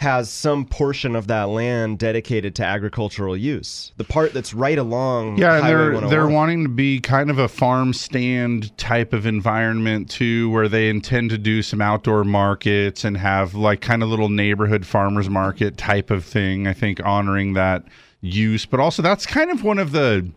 has 0.00 0.30
some 0.30 0.64
portion 0.64 1.14
of 1.14 1.26
that 1.26 1.50
land 1.50 1.98
dedicated 1.98 2.54
to 2.54 2.64
agricultural 2.64 3.36
use. 3.36 3.92
The 3.98 4.04
part 4.04 4.32
that's 4.32 4.54
right 4.54 4.78
along 4.78 5.36
Yeah, 5.36 5.60
they're 5.60 6.00
they're 6.08 6.22
oh 6.22 6.32
wanting 6.32 6.62
to 6.62 6.70
be 6.70 7.00
kind 7.00 7.30
of 7.30 7.38
a 7.38 7.48
farm 7.48 7.92
stand 7.92 8.74
type 8.78 9.12
of 9.12 9.26
environment 9.26 10.08
too, 10.08 10.48
where 10.48 10.68
they 10.68 10.88
intend 10.88 11.28
to 11.30 11.38
do 11.38 11.62
some 11.62 11.82
outdoor 11.82 12.24
markets 12.24 13.04
and 13.04 13.18
have 13.18 13.54
like 13.54 13.82
kind 13.82 14.02
of 14.02 14.08
little 14.08 14.30
neighborhood 14.30 14.86
farmers 14.86 15.28
market 15.28 15.76
type 15.76 16.10
of 16.10 16.24
thing. 16.24 16.66
I 16.66 16.72
think 16.72 17.04
honoring 17.04 17.52
that 17.52 17.84
use, 18.22 18.64
but 18.64 18.80
also 18.80 19.02
that's 19.02 19.26
kind 19.26 19.50
of 19.50 19.62
one 19.62 19.78
of 19.78 19.92
the 19.92 20.30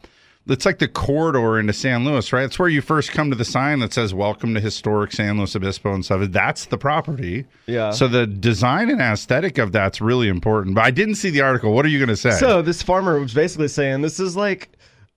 it's 0.47 0.65
like 0.65 0.79
the 0.79 0.87
corridor 0.87 1.57
into 1.57 1.71
San 1.71 2.03
Luis, 2.03 2.33
right? 2.33 2.43
It's 2.43 2.59
where 2.59 2.67
you 2.67 2.81
first 2.81 3.11
come 3.11 3.29
to 3.29 3.35
the 3.35 3.45
sign 3.45 3.79
that 3.79 3.93
says 3.93 4.13
"Welcome 4.13 4.53
to 4.55 4.59
Historic 4.59 5.13
San 5.13 5.37
Luis 5.37 5.55
Obispo" 5.55 5.93
and 5.93 6.03
stuff. 6.03 6.29
That's 6.31 6.65
the 6.65 6.77
property. 6.77 7.45
Yeah. 7.65 7.91
So 7.91 8.07
the 8.07 8.27
design 8.27 8.89
and 8.89 8.99
aesthetic 8.99 9.57
of 9.57 9.71
that's 9.71 10.01
really 10.01 10.27
important. 10.27 10.75
But 10.75 10.83
I 10.83 10.91
didn't 10.91 11.15
see 11.15 11.29
the 11.29 11.41
article. 11.41 11.73
What 11.73 11.85
are 11.85 11.89
you 11.89 11.99
going 11.99 12.09
to 12.09 12.17
say? 12.17 12.31
So 12.31 12.61
this 12.61 12.81
farmer 12.81 13.19
was 13.19 13.33
basically 13.33 13.69
saying 13.69 14.01
this 14.01 14.19
is 14.19 14.35
like 14.35 14.69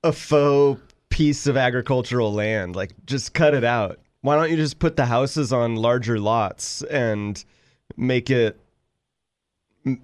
a 0.04 0.12
faux 0.12 0.80
piece 1.08 1.46
of 1.46 1.56
agricultural 1.56 2.32
land. 2.32 2.76
Like 2.76 2.92
just 3.04 3.34
cut 3.34 3.54
it 3.54 3.64
out. 3.64 3.98
Why 4.20 4.36
don't 4.36 4.50
you 4.50 4.56
just 4.56 4.78
put 4.78 4.96
the 4.96 5.06
houses 5.06 5.52
on 5.52 5.76
larger 5.76 6.20
lots 6.20 6.82
and 6.82 7.42
make 7.96 8.30
it 8.30 8.60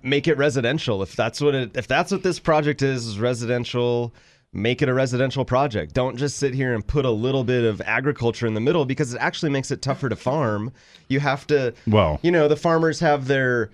make 0.02 0.29
it 0.29 0.37
residential 0.37 1.02
if 1.02 1.17
that's 1.17 1.41
what 1.41 1.57
it 1.57 1.76
if 1.76 1.88
that's 1.88 2.12
what 2.12 2.23
this 2.23 2.38
project 2.38 2.83
is 2.83 3.05
is 3.05 3.19
residential 3.19 4.14
make 4.55 4.83
it 4.83 4.89
a 4.89 4.93
residential 4.95 5.45
project 5.47 5.95
don't 5.95 6.17
just 6.17 6.37
sit 6.37 6.53
here 6.53 6.75
and 6.75 6.87
put 6.87 7.05
a 7.07 7.11
little 7.11 7.43
bit 7.43 7.65
of 7.65 7.81
agriculture 7.83 8.47
in 8.47 8.53
the 8.55 8.61
middle 8.61 8.85
because 8.85 9.15
it 9.15 9.19
actually 9.19 9.51
makes 9.51 9.71
it 9.71 9.81
tougher 9.81 10.09
to 10.11 10.17
farm 10.17 10.71
you 11.09 11.21
have 11.21 11.47
to 11.47 11.73
Well- 11.87 12.21
you 12.23 12.31
know 12.31 12.49
the 12.49 12.57
farmers 12.57 13.01
have 13.01 13.29
their 13.29 13.71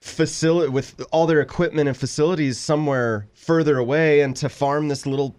facility 0.00 0.70
with 0.70 1.00
all 1.10 1.26
their 1.26 1.40
equipment 1.40 1.88
and 1.88 1.96
facilities 1.96 2.58
somewhere 2.58 3.26
further 3.34 3.78
away 3.78 4.20
and 4.20 4.36
to 4.36 4.48
farm 4.48 4.88
this 4.88 5.04
little 5.06 5.34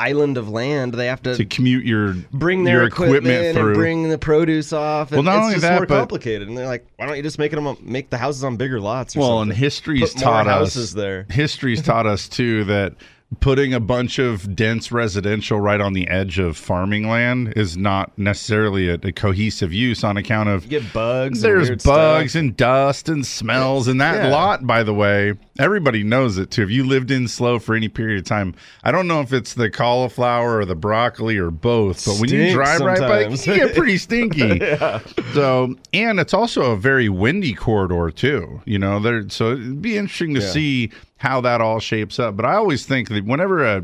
island 0.00 0.36
of 0.38 0.48
land 0.48 0.94
they 0.94 1.06
have 1.06 1.22
to, 1.22 1.34
to 1.36 1.44
commute 1.44 1.84
your 1.84 2.14
bring 2.32 2.62
their 2.64 2.78
your 2.78 2.86
equipment, 2.86 3.56
through. 3.56 3.66
and 3.66 3.74
bring 3.74 4.08
the 4.08 4.18
produce 4.18 4.72
off 4.72 5.10
and 5.10 5.16
Well, 5.16 5.22
not 5.24 5.36
it's 5.36 5.42
only 5.42 5.54
just 5.54 5.62
that, 5.62 5.74
more 5.76 5.86
but- 5.86 5.98
complicated 5.98 6.48
and 6.48 6.56
they're 6.56 6.66
like 6.66 6.86
why 6.96 7.06
don't 7.06 7.16
you 7.16 7.22
just 7.22 7.38
make 7.38 7.50
them 7.50 7.76
make 7.80 8.08
the 8.10 8.18
houses 8.18 8.44
on 8.44 8.56
bigger 8.56 8.80
lots 8.80 9.16
or 9.16 9.20
well, 9.20 9.28
something? 9.40 9.50
and 9.50 9.58
history's 9.58 10.12
Put 10.12 10.22
taught 10.22 10.46
houses 10.46 10.90
us 10.90 10.92
there 10.92 11.26
History's 11.30 11.82
taught 11.82 12.06
us 12.06 12.28
too 12.28 12.64
that 12.64 12.94
putting 13.40 13.74
a 13.74 13.80
bunch 13.80 14.18
of 14.18 14.56
dense 14.56 14.90
residential 14.90 15.60
right 15.60 15.82
on 15.82 15.92
the 15.92 16.08
edge 16.08 16.38
of 16.38 16.56
farming 16.56 17.06
land 17.08 17.52
is 17.56 17.76
not 17.76 18.10
necessarily 18.16 18.88
a, 18.88 18.94
a 19.02 19.12
cohesive 19.12 19.70
use 19.70 20.02
on 20.02 20.16
account 20.16 20.48
of 20.48 20.64
you 20.64 20.80
get 20.80 20.92
bugs 20.94 21.38
and 21.38 21.44
there's 21.44 21.68
weird 21.68 21.82
bugs 21.82 22.30
stuff. 22.32 22.40
and 22.40 22.56
dust 22.56 23.08
and 23.10 23.26
smells 23.26 23.86
and 23.86 24.00
that 24.00 24.14
Yeah. 24.16 24.28
lot 24.30 24.66
by 24.66 24.82
the 24.82 24.94
way 24.94 25.34
everybody 25.58 26.02
knows 26.02 26.38
it 26.38 26.50
too 26.50 26.62
if 26.62 26.70
you 26.70 26.84
lived 26.86 27.10
in 27.10 27.28
slow 27.28 27.58
for 27.58 27.74
any 27.74 27.88
period 27.88 28.18
of 28.20 28.24
time 28.24 28.54
i 28.82 28.90
don't 28.90 29.06
know 29.06 29.20
if 29.20 29.30
it's 29.34 29.52
the 29.52 29.68
cauliflower 29.70 30.56
or 30.60 30.64
the 30.64 30.74
broccoli 30.74 31.36
or 31.36 31.50
both 31.50 32.06
but 32.06 32.18
when 32.20 32.30
you 32.30 32.50
drive 32.54 32.80
right 32.80 32.98
by 32.98 33.20
it 33.24 33.36
sometimes. 33.36 33.44
get 33.44 33.76
pretty 33.76 33.98
stinky 33.98 34.56
yeah. 34.62 35.00
so 35.34 35.74
and 35.92 36.18
it's 36.18 36.32
also 36.32 36.72
a 36.72 36.76
very 36.78 37.10
windy 37.10 37.52
corridor 37.52 38.10
too 38.10 38.62
you 38.64 38.78
know 38.78 38.98
there 38.98 39.28
so 39.28 39.52
it'd 39.52 39.82
be 39.82 39.98
interesting 39.98 40.32
to 40.34 40.40
Yeah. 40.40 40.46
see 40.50 40.90
how 41.18 41.40
that 41.42 41.60
all 41.60 41.80
shapes 41.80 42.18
up. 42.18 42.36
But 42.36 42.46
i 42.46 42.54
always 42.54 42.86
think 42.86 43.08
that 43.10 43.24
whenever 43.24 43.64
a 43.64 43.82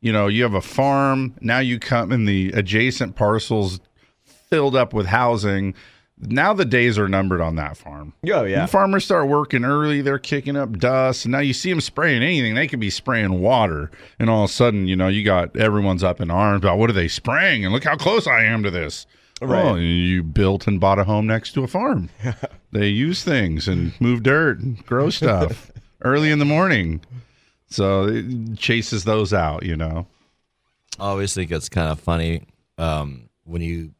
you 0.00 0.12
know 0.12 0.28
you 0.28 0.42
have 0.42 0.54
a 0.54 0.62
farm 0.62 1.34
now 1.40 1.58
you 1.58 1.78
come 1.78 2.12
in 2.12 2.24
the 2.24 2.50
adjacent 2.52 3.16
parcels 3.16 3.80
filled 4.24 4.76
up 4.76 4.92
with 4.92 5.06
housing 5.06 5.74
now 6.24 6.52
the 6.52 6.64
days 6.64 6.98
are 6.98 7.08
numbered 7.08 7.40
on 7.40 7.56
that 7.56 7.76
farm. 7.76 8.12
Oh 8.30 8.44
yeah. 8.44 8.58
When 8.58 8.68
farmers 8.68 9.04
start 9.04 9.28
working 9.28 9.64
early 9.64 10.02
they're 10.02 10.18
kicking 10.18 10.56
up 10.56 10.78
dust. 10.78 11.24
And 11.24 11.32
now 11.32 11.40
you 11.40 11.52
see 11.52 11.70
them 11.70 11.80
spraying 11.80 12.22
anything 12.22 12.54
they 12.54 12.68
could 12.68 12.78
be 12.80 12.90
spraying 12.90 13.40
water. 13.40 13.90
And 14.20 14.30
all 14.30 14.44
of 14.44 14.50
a 14.50 14.52
sudden 14.52 14.86
you 14.86 14.94
know 14.94 15.08
you 15.08 15.24
got 15.24 15.56
everyone's 15.56 16.04
up 16.04 16.20
in 16.20 16.30
arms 16.30 16.60
about 16.60 16.78
what 16.78 16.90
are 16.90 16.94
they 16.94 17.08
spraying? 17.08 17.64
And 17.64 17.74
look 17.74 17.84
how 17.84 17.96
close 17.96 18.26
i 18.26 18.44
am 18.44 18.62
to 18.62 18.70
this. 18.70 19.06
Right. 19.40 19.64
Well, 19.64 19.78
you 19.80 20.22
built 20.22 20.68
and 20.68 20.78
bought 20.78 21.00
a 21.00 21.04
home 21.04 21.26
next 21.26 21.52
to 21.54 21.64
a 21.64 21.68
farm. 21.68 22.10
They 22.72 22.88
use 22.88 23.22
things 23.22 23.68
and 23.68 23.92
move 24.00 24.22
dirt 24.22 24.58
and 24.60 24.84
grow 24.86 25.10
stuff 25.10 25.70
early 26.04 26.30
in 26.30 26.38
the 26.38 26.44
morning 26.44 27.00
so 27.68 28.04
it 28.08 28.56
chases 28.58 29.04
those 29.04 29.32
out 29.32 29.62
you 29.64 29.76
know 29.76 30.06
I 30.98 31.04
always 31.06 31.32
think 31.34 31.50
it's 31.50 31.68
kind 31.70 31.90
of 31.90 31.98
funny 32.00 32.42
um, 32.78 33.30
when 33.44 33.62
you 33.62 33.92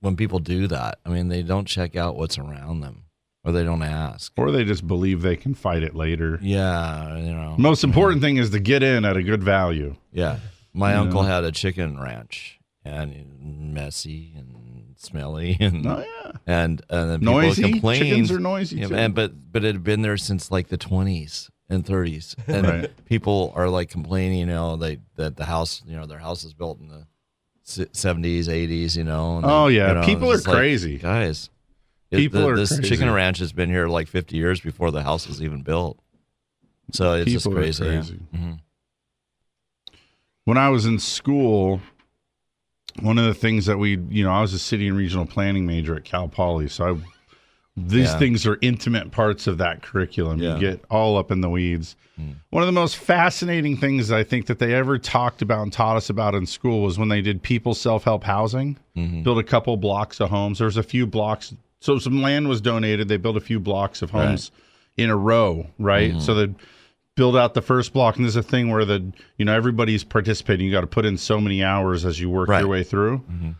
when 0.00 0.14
people 0.14 0.38
do 0.40 0.66
that. 0.66 0.98
I 1.06 1.08
mean, 1.08 1.28
they 1.28 1.42
don't 1.42 1.64
check 1.66 1.96
out 1.96 2.16
what's 2.16 2.36
around 2.36 2.80
them, 2.80 3.04
or 3.44 3.50
they 3.50 3.64
don't 3.64 3.82
ask. 3.82 4.30
or 4.36 4.50
they 4.50 4.62
just 4.62 4.86
believe 4.86 5.22
they 5.22 5.36
can 5.36 5.54
fight 5.54 5.82
it 5.82 5.94
later 5.94 6.38
Yeah, 6.42 7.16
you 7.16 7.32
know. 7.32 7.54
most 7.58 7.82
important 7.82 8.20
thing 8.20 8.36
is 8.36 8.50
to 8.50 8.60
get 8.60 8.82
in 8.82 9.06
at 9.06 9.16
a 9.16 9.22
good 9.22 9.42
value 9.42 9.96
Yeah, 10.12 10.38
my 10.74 10.92
You 10.92 11.00
uncle 11.00 11.22
know? 11.22 11.28
had 11.28 11.44
a 11.44 11.50
chicken 11.50 11.98
ranch, 11.98 12.60
and 12.84 13.72
messy 13.72 14.34
and 14.36 14.52
smelly, 14.96 15.56
and 15.60 15.86
oh 15.86 16.04
yeah 16.24 16.32
and 16.46 16.82
and 16.90 17.10
then 17.10 17.20
people 17.20 17.34
Noisy? 17.34 17.62
complained. 17.70 18.04
Chickens 18.04 18.30
are 18.32 18.40
noisy, 18.40 18.76
Yeah, 18.78 18.88
too. 18.88 18.94
and 18.96 19.14
but 19.14 19.32
but 19.52 19.64
it 19.64 19.74
had 19.74 19.84
been 19.84 20.02
there 20.02 20.16
since 20.16 20.50
like 20.50 20.68
the 20.68 20.76
twenties 20.76 21.50
and 21.68 21.84
thirties, 21.84 22.34
and 22.46 22.66
Right. 22.66 23.04
people 23.06 23.52
are 23.56 23.68
like 23.68 23.90
complaining, 23.90 24.38
you 24.40 24.46
know, 24.46 24.76
they 24.76 24.98
that 25.16 25.36
the 25.36 25.44
house, 25.44 25.82
you 25.86 25.96
know, 25.96 26.06
their 26.06 26.18
house 26.18 26.44
is 26.44 26.54
built 26.54 26.78
in 26.80 26.88
the 26.88 27.06
seventies, 27.92 28.48
eighties, 28.48 28.96
you 28.96 29.04
know. 29.04 29.40
Oh, 29.42 29.66
yeah. 29.66 29.88
you 29.88 29.94
know, 29.94 30.04
People 30.06 30.30
are 30.30 30.36
like, 30.36 30.44
crazy. 30.44 30.98
guys. 30.98 31.50
People 32.12 32.42
the- 32.42 32.48
are 32.50 32.56
this 32.56 32.68
crazy. 32.76 32.88
chicken 32.88 33.10
ranch 33.10 33.38
has 33.38 33.52
been 33.52 33.68
here 33.68 33.88
like 33.88 34.06
fifty 34.08 34.36
years 34.36 34.60
before 34.60 34.90
the 34.92 35.02
house 35.02 35.26
was 35.26 35.42
even 35.42 35.62
built. 35.62 35.98
So 36.92 37.14
it's 37.14 37.32
just 37.32 37.44
People 37.46 37.58
are 37.58 37.62
crazy. 37.62 37.84
yeah. 37.84 37.90
crazy. 37.94 38.20
Mhm. 38.34 38.58
when 40.44 40.56
I 40.58 40.68
was 40.68 40.86
in 40.86 40.98
school, 41.00 41.80
one 43.00 43.18
of 43.18 43.24
the 43.26 43.34
things 43.34 43.66
that 43.66 43.78
we, 43.78 43.98
you 44.08 44.24
know, 44.24 44.30
I 44.30 44.40
was 44.40 44.52
a 44.52 44.58
city 44.58 44.88
and 44.88 44.96
regional 44.96 45.26
planning 45.26 45.66
major 45.66 45.94
at 45.96 46.04
Cal 46.04 46.28
Poly, 46.28 46.68
so 46.68 46.94
I, 46.94 46.96
these 47.76 48.06
Yeah. 48.08 48.18
things 48.18 48.46
are 48.46 48.58
intimate 48.62 49.10
parts 49.10 49.46
of 49.46 49.58
that 49.58 49.82
curriculum. 49.82 50.40
Yeah. 50.40 50.54
You 50.54 50.60
get 50.60 50.84
all 50.90 51.18
up 51.18 51.30
in 51.30 51.40
the 51.42 51.50
weeds. 51.50 51.94
Hmm. 52.16 52.30
One 52.50 52.62
of 52.62 52.66
the 52.66 52.72
most 52.72 52.96
fascinating 52.96 53.76
things 53.76 54.10
I 54.10 54.24
think 54.24 54.46
that 54.46 54.58
they 54.58 54.72
ever 54.72 54.98
talked 54.98 55.42
about 55.42 55.62
and 55.62 55.72
taught 55.72 55.96
us 55.96 56.08
about 56.08 56.34
in 56.34 56.46
school 56.46 56.82
was 56.82 56.98
when 56.98 57.08
they 57.10 57.20
did 57.20 57.42
people 57.42 57.74
self 57.74 58.04
help 58.04 58.24
housing. 58.24 58.78
Mm-hmm. 58.96 59.22
Built 59.24 59.38
a 59.38 59.42
couple 59.44 59.76
blocks 59.76 60.20
of 60.20 60.30
homes. 60.30 60.58
There's 60.58 60.78
a 60.78 60.82
few 60.82 61.06
blocks. 61.06 61.54
So 61.80 61.98
some 61.98 62.22
land 62.22 62.48
was 62.48 62.62
donated. 62.62 63.08
They 63.08 63.18
built 63.18 63.36
a 63.36 63.40
few 63.40 63.60
blocks 63.60 64.00
of 64.00 64.10
homes 64.10 64.50
in 64.96 65.10
a 65.10 65.16
row, 65.16 65.66
right? 65.78 66.12
Mm-hmm. 66.12 66.20
So 66.20 66.34
they 66.34 66.54
build 67.16 67.36
out 67.36 67.54
the 67.54 67.62
first 67.62 67.92
block, 67.92 68.16
and 68.16 68.24
there's 68.24 68.36
a 68.36 68.42
thing 68.42 68.70
where 68.70 68.84
the 68.84 69.12
you 69.38 69.44
know 69.44 69.52
everybody's 69.54 70.04
participating. 70.04 70.66
You 70.66 70.72
got 70.72 70.82
to 70.82 70.86
put 70.86 71.04
in 71.04 71.16
so 71.16 71.40
many 71.40 71.64
hours 71.64 72.04
as 72.04 72.20
you 72.20 72.30
work 72.30 72.48
Right. 72.48 72.60
your 72.60 72.68
way 72.68 72.84
through. 72.84 73.18
Mm-hmm. 73.18 73.50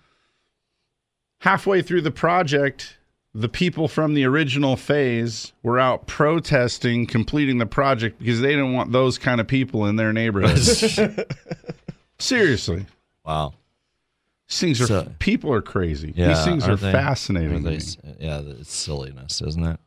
Halfway 1.40 1.82
through 1.82 2.00
the 2.02 2.10
project, 2.10 2.96
the 3.34 3.48
people 3.48 3.88
from 3.88 4.14
the 4.14 4.24
original 4.24 4.76
phase 4.76 5.52
were 5.62 5.78
out 5.78 6.06
protesting 6.06 7.06
completing 7.06 7.58
the 7.58 7.66
project 7.66 8.18
because 8.18 8.40
they 8.40 8.48
didn't 8.50 8.72
want 8.72 8.92
those 8.92 9.18
kind 9.18 9.40
of 9.40 9.46
people 9.46 9.86
in 9.86 9.96
their 9.96 10.12
neighborhoods. 10.12 10.98
Seriously. 12.18 12.86
Wow. 13.24 13.54
These 14.48 14.60
things 14.60 14.80
are 14.80 14.86
So- 14.86 15.12
people 15.18 15.52
are 15.52 15.62
crazy. 15.62 16.12
Yeah, 16.16 16.28
These 16.28 16.44
things 16.44 16.64
are 16.64 16.70
aren't 16.70 16.80
they? 16.82 16.92
fascinating. 16.92 17.62
To 17.64 17.70
they 17.70 17.78
yeah, 18.24 18.40
it's 18.44 18.72
silliness, 18.74 19.42
isn't 19.42 19.64
it? 19.64 19.80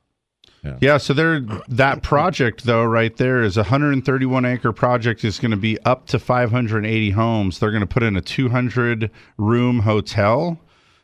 Yeah, 0.82 0.98
so 0.98 1.13
there 1.13 1.39
that 1.68 2.04
project 2.04 2.66
though 2.66 2.84
right 2.84 3.16
there 3.16 3.42
is 3.42 3.58
a 3.58 3.62
131 3.62 4.46
acre 4.46 4.72
project 4.72 5.24
is 5.24 5.39
going 5.39 5.51
to 5.51 5.58
be 5.58 5.80
up 5.82 6.08
to 6.08 6.20
580 6.20 7.12
homes. 7.12 7.60
They're 7.60 7.72
going 7.72 7.82
to 7.82 7.88
put 7.88 8.04
in 8.04 8.16
a 8.16 8.22
200 8.22 9.10
room 9.38 9.80
hotel, 9.80 10.60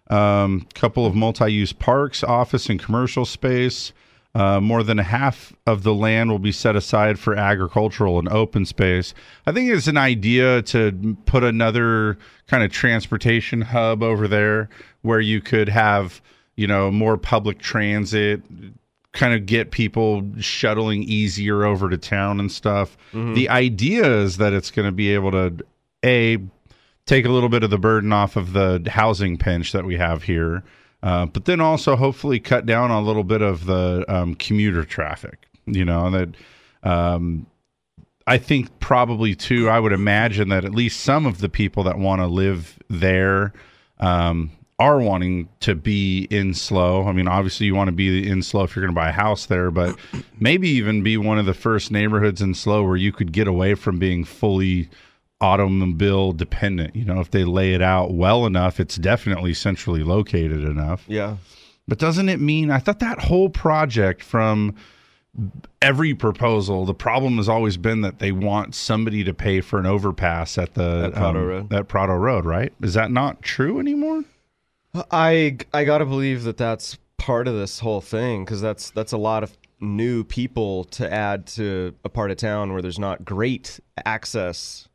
um, 0.10 0.68
couple 0.74 1.06
of 1.06 1.16
multi-use 1.16 1.74
parks, 1.74 2.24
office 2.24 2.70
and 2.70 2.80
commercial 2.80 3.26
space. 3.26 3.94
Uh, 4.34 4.60
more 4.60 4.84
than 4.84 4.98
half 4.98 5.54
of 5.66 5.84
the 5.84 5.94
land 5.94 6.30
will 6.30 6.40
be 6.40 6.52
set 6.52 6.76
aside 6.76 7.18
for 7.18 7.38
agricultural 7.38 8.20
and 8.20 8.28
open 8.28 8.66
space. 8.66 9.14
I 9.48 9.54
think 9.54 9.72
it's 9.72 9.88
an 9.88 9.96
idea 9.96 10.62
to 10.64 11.16
put 11.26 11.46
another 11.46 12.18
kind 12.48 12.62
of 12.62 12.70
transportation 12.70 13.62
hub 13.62 14.04
over 14.04 14.28
there 14.28 14.68
where 15.04 15.22
you 15.22 15.40
could 15.40 15.70
have, 15.70 16.22
you 16.58 16.68
know, 16.68 16.92
more 16.92 17.16
public 17.16 17.60
transit, 17.60 18.42
kind 19.16 19.34
of 19.34 19.46
get 19.48 19.72
people 19.72 20.24
shuttling 20.40 21.02
easier 21.04 21.64
over 21.64 21.90
to 21.90 21.98
town 21.98 22.40
and 22.40 22.52
stuff. 22.52 22.98
The 23.34 23.50
idea 23.50 24.06
is 24.06 24.38
that 24.38 24.54
it's 24.54 24.70
going 24.70 24.86
to 24.86 24.92
be 24.92 25.14
able 25.14 25.32
to 25.32 25.58
a 26.04 26.38
take 27.08 27.26
a 27.26 27.30
little 27.30 27.50
bit 27.50 27.64
of 27.64 27.70
the 27.70 27.78
burden 27.78 28.12
off 28.14 28.36
of 28.36 28.54
the 28.54 28.84
housing 28.88 29.38
pinch 29.38 29.72
that 29.72 29.86
we 29.86 29.98
have 29.98 30.24
here, 30.24 30.64
uh, 31.02 31.26
but 31.26 31.46
then 31.46 31.62
also 31.62 31.96
hopefully 31.96 32.40
cut 32.40 32.66
down 32.66 32.92
on 32.92 33.04
a 33.04 33.06
little 33.06 33.24
bit 33.24 33.42
of 33.42 33.66
the 33.66 34.06
um, 34.08 34.36
commuter 34.36 34.84
traffic. 34.84 35.48
You 35.66 35.86
know 35.86 36.12
that. 36.12 36.30
Um, 36.84 37.48
I 38.28 38.40
think 38.40 38.80
probably 38.80 39.36
too. 39.36 39.70
I 39.70 39.80
would 39.80 39.94
imagine 39.94 40.50
that 40.50 40.66
at 40.66 40.74
least 40.74 41.02
some 41.02 41.28
of 41.28 41.40
the 41.40 41.50
people 41.50 41.84
that 41.84 42.00
want 42.00 42.22
to 42.22 42.28
live 42.28 42.80
there 42.90 43.54
um, 44.00 44.52
are 44.78 45.00
wanting 45.00 45.48
to 45.62 45.74
be 45.74 46.28
in 46.30 46.54
slow. 46.54 47.08
I 47.08 47.14
mean, 47.14 47.28
obviously, 47.28 47.66
you 47.66 47.76
want 47.76 47.88
to 47.88 47.94
be 47.94 48.28
in 48.28 48.42
slow 48.42 48.64
if 48.64 48.76
you're 48.76 48.84
going 48.84 48.94
to 48.94 49.00
buy 49.00 49.10
a 49.10 49.14
house 49.14 49.46
there, 49.46 49.72
but 49.72 49.98
maybe 50.40 50.68
even 50.70 51.02
be 51.02 51.16
one 51.18 51.38
of 51.38 51.46
the 51.46 51.54
first 51.54 51.92
neighborhoods 51.92 52.42
in 52.42 52.54
slow 52.54 52.84
where 52.84 52.98
you 52.98 53.14
could 53.14 53.32
get 53.32 53.48
away 53.48 53.76
from 53.76 54.00
being 54.00 54.26
fully 54.26 54.90
automobile 55.40 56.34
dependent. 56.34 56.96
You 56.96 57.06
know, 57.06 57.22
if 57.22 57.32
they 57.32 57.46
lay 57.46 57.74
it 57.74 57.82
out 57.82 58.14
well 58.14 58.46
enough, 58.46 58.80
it's 58.80 58.98
definitely 58.98 59.54
centrally 59.54 60.04
located 60.04 60.64
enough. 60.64 61.06
Yeah. 61.08 61.38
But 61.88 62.00
doesn't 62.00 62.30
it 62.30 62.42
mean 62.42 62.72
I 62.72 62.80
thought 62.80 63.00
that 63.00 63.20
whole 63.20 63.50
project 63.50 64.24
from 64.24 64.76
every 65.82 66.14
proposal, 66.16 66.86
the 66.86 66.94
problem 66.94 67.38
has 67.38 67.48
always 67.48 67.78
been 67.78 68.02
that 68.02 68.20
they 68.20 68.32
want 68.32 68.74
somebody 68.74 69.24
to 69.24 69.34
pay 69.34 69.62
for 69.62 69.80
an 69.80 69.86
overpass 69.86 70.58
at 70.58 70.74
the 70.74 71.06
At 71.06 71.14
Prado 71.14 71.40
um, 71.40 71.46
Road. 71.46 71.74
At 71.74 71.88
Prado 71.88 72.16
Road, 72.16 72.46
right? 72.46 72.74
Is 72.82 72.94
that 72.96 73.12
not 73.12 73.42
true 73.42 73.80
anymore? 73.80 74.24
I 75.12 75.58
I 75.74 75.84
gotta 75.84 76.06
believe 76.06 76.44
that 76.44 76.58
that's 76.58 76.98
part 77.18 77.48
of 77.48 77.56
this 77.56 77.80
whole 77.80 78.02
thing 78.02 78.46
because 78.46 78.62
that's 78.62 78.92
that's 78.92 79.12
a 79.12 79.18
lot 79.18 79.44
of 79.44 79.56
new 79.80 80.24
people 80.24 80.84
to 80.86 81.12
add 81.12 81.46
to 81.48 81.94
a 82.04 82.10
part 82.10 82.32
of 82.32 82.38
town 82.38 82.72
where 82.74 82.82
there's 82.82 83.00
not 83.00 83.26
great 83.26 83.80
access. 84.06 84.88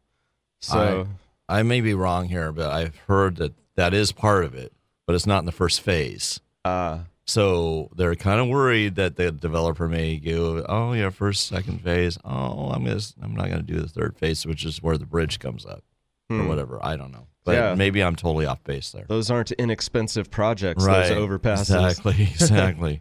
So 0.60 1.06
I, 1.48 1.58
I 1.60 1.62
may 1.62 1.80
be 1.80 1.94
wrong 1.94 2.28
here, 2.28 2.52
but 2.52 2.70
I've 2.70 2.96
heard 3.08 3.36
that 3.36 3.54
that 3.76 3.94
is 3.94 4.12
part 4.12 4.44
of 4.44 4.54
it, 4.54 4.72
but 5.06 5.14
it's 5.14 5.26
not 5.26 5.40
in 5.40 5.46
the 5.46 5.52
first 5.52 5.80
phase. 5.80 6.40
uh, 6.64 7.00
So 7.26 7.90
they're 7.96 8.14
kind 8.14 8.40
of 8.40 8.48
worried 8.48 8.96
that 8.96 9.16
the 9.16 9.30
developer 9.32 9.88
may 9.88 10.16
go, 10.18 10.64
"Oh 10.68 10.92
yeah, 10.92 11.10
first, 11.10 11.46
second 11.46 11.82
phase. 11.82 12.18
Oh, 12.24 12.70
I'm 12.70 12.84
gonna, 12.84 13.00
I'm 13.22 13.34
not 13.34 13.48
gonna 13.48 13.62
do 13.62 13.80
the 13.80 13.88
third 13.88 14.16
phase, 14.16 14.44
which 14.46 14.64
is 14.64 14.82
where 14.82 14.98
the 14.98 15.06
bridge 15.06 15.38
comes 15.38 15.64
up 15.64 15.82
or 16.30 16.38
Hmm. 16.38 16.48
whatever. 16.48 16.78
I 16.84 16.96
don't 16.96 17.12
know, 17.12 17.26
but 17.50 17.56
Yeah. 17.56 17.74
maybe 17.74 18.02
I'm 18.02 18.16
totally 18.16 18.46
off 18.46 18.62
base 18.64 18.90
there. 18.90 19.04
those 19.08 19.30
aren't 19.30 19.50
inexpensive 19.52 20.30
projects. 20.30 20.84
right, 20.84 21.08
Those 21.08 21.28
overpasses. 21.28 21.60
exactly, 21.60 22.22
exactly. 22.30 23.00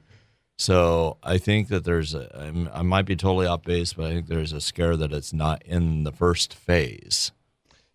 so 0.58 1.18
I 1.24 1.38
think 1.38 1.70
that 1.70 1.84
there's, 1.86 2.14
a, 2.14 2.30
I'm, 2.38 2.70
I 2.74 2.82
might 2.82 3.06
be 3.06 3.16
totally 3.16 3.48
off 3.48 3.64
base, 3.64 3.94
but 3.94 4.06
I 4.06 4.14
think 4.16 4.28
there's 4.28 4.52
a 4.54 4.62
scare 4.62 4.98
that 4.98 5.14
it's 5.14 5.32
not 5.34 5.62
in 5.66 6.04
the 6.04 6.12
first 6.12 6.54
phase. 6.54 7.32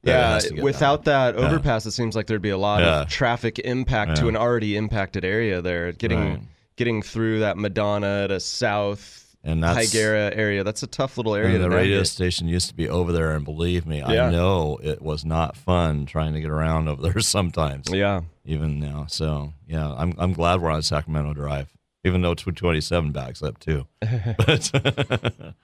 Yeah, 0.03 0.35
has 0.35 0.45
to 0.49 0.55
get 0.55 0.63
without 0.65 1.05
that 1.05 1.35
Yeah. 1.39 1.47
overpass, 1.47 1.87
it 1.87 1.93
seems 1.93 2.15
like 2.15 2.27
there'd 2.27 2.43
be 2.43 2.51
a 2.51 2.59
lot 2.59 2.81
Yeah. 2.83 3.03
of 3.03 3.09
traffic 3.09 3.59
impact 3.61 4.17
to 4.19 4.29
an 4.29 4.37
already 4.37 4.77
impacted 4.77 5.25
area 5.25 5.63
there. 5.63 5.93
Getting 5.93 6.19
Right. 6.19 6.41
getting 6.77 7.01
through 7.03 7.41
that 7.41 7.57
Madonna 7.57 8.29
to 8.29 8.39
South 8.41 9.24
And 9.47 9.63
that's- 9.63 9.93
Higuera 9.95 10.35
area, 10.35 10.65
that's 10.65 10.83
a 10.83 10.87
tough 10.87 11.19
little 11.19 11.35
area. 11.35 11.59
The 11.59 11.69
radio 11.69 11.97
navigate. 11.97 12.07
station 12.07 12.49
used 12.49 12.69
to 12.69 12.75
be 12.75 12.89
over 12.89 13.13
there, 13.13 13.37
and 13.37 13.45
believe 13.45 13.85
me, 13.85 13.99
Yeah. 13.99 14.27
I 14.29 14.31
know 14.31 14.79
it 14.83 15.03
was 15.03 15.25
not 15.25 15.55
fun 15.55 16.07
trying 16.07 16.33
to 16.33 16.41
get 16.41 16.49
around 16.51 16.89
over 16.89 17.03
there 17.11 17.21
sometimes. 17.21 17.91
Yeah. 17.93 18.23
Even 18.47 18.79
now, 18.81 19.05
so 19.09 19.53
yeah, 19.67 19.93
I'm 19.95 20.15
I'm 20.19 20.33
glad 20.35 20.61
we're 20.63 20.71
on 20.71 20.83
Sacramento 20.83 21.33
Drive, 21.35 21.69
even 22.05 22.21
though 22.23 22.35
227 22.35 23.11
backs 23.13 23.43
up 23.43 23.59
too. 23.59 23.87
but 24.01 24.71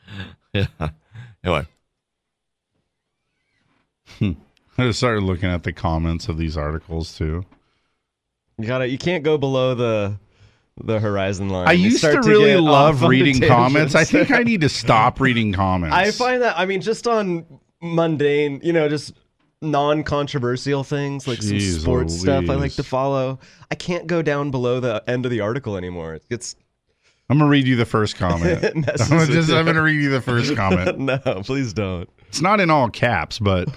yeah, 0.55 0.67
anyway, 1.45 1.67
hmm. 4.19 4.33
I 4.79 4.85
just 4.87 4.99
started 4.99 5.23
looking 5.25 5.51
at 5.51 5.63
the 5.63 5.73
comments 5.73 6.29
of 6.29 6.39
these 6.39 6.57
articles 6.57 7.17
too. 7.17 7.45
You 8.59 8.67
gotta. 8.67 8.89
You 8.89 8.99
can't 8.99 9.25
go 9.25 9.37
below 9.39 9.75
the 9.75 10.17
the 10.83 10.99
horizon 10.99 11.49
line. 11.49 11.69
I 11.69 11.73
used 11.73 12.03
to 12.03 12.21
really 12.21 12.57
love 12.57 13.03
reading 13.03 13.41
comments. 13.41 13.95
I 13.95 14.05
think 14.05 14.31
I 14.33 14.43
need 14.43 14.63
to 14.63 14.69
stop 14.69 15.21
reading 15.21 15.53
comments. 15.53 15.95
I 15.95 16.11
find 16.11 16.43
that. 16.43 16.59
I 16.59 16.67
mean, 16.67 16.81
just 16.81 17.07
on 17.07 17.45
mundane, 17.83 18.61
you 18.63 18.73
know, 18.73 18.89
just 18.89 19.15
non-controversial 19.63 20.85
things 20.85 21.29
like 21.29 21.43
some 21.43 21.59
Jeez 21.59 21.81
sports 21.81 22.19
stuff. 22.19 22.49
I 22.49 22.55
like 22.55 22.73
to 22.75 22.83
follow. 22.83 23.39
I 23.71 23.75
can't 23.75 24.07
go 24.07 24.23
down 24.23 24.51
below 24.51 24.81
the 24.81 25.03
end 25.07 25.27
of 25.27 25.31
the 25.31 25.41
article 25.41 25.77
anymore. 25.77 26.15
It 26.15 26.29
gets. 26.29 26.57
I'm 27.29 27.39
gonna 27.39 27.51
read 27.51 27.67
you 27.67 27.77
the 27.77 27.87
first 27.87 28.17
comment. 28.17 28.65
I'm 28.75 28.83
gonna 28.83 29.27
just. 29.27 29.51
I'm 29.51 29.65
gonna 29.65 29.83
read 29.83 30.01
you 30.01 30.11
the 30.11 30.21
first 30.21 30.57
comment. 30.57 30.99
no, 30.99 31.19
please 31.45 31.73
don't. 31.73 32.09
It's 32.29 32.41
not 32.41 32.61
in 32.61 32.71
all 32.71 32.89
caps, 32.89 33.39
but 33.39 33.69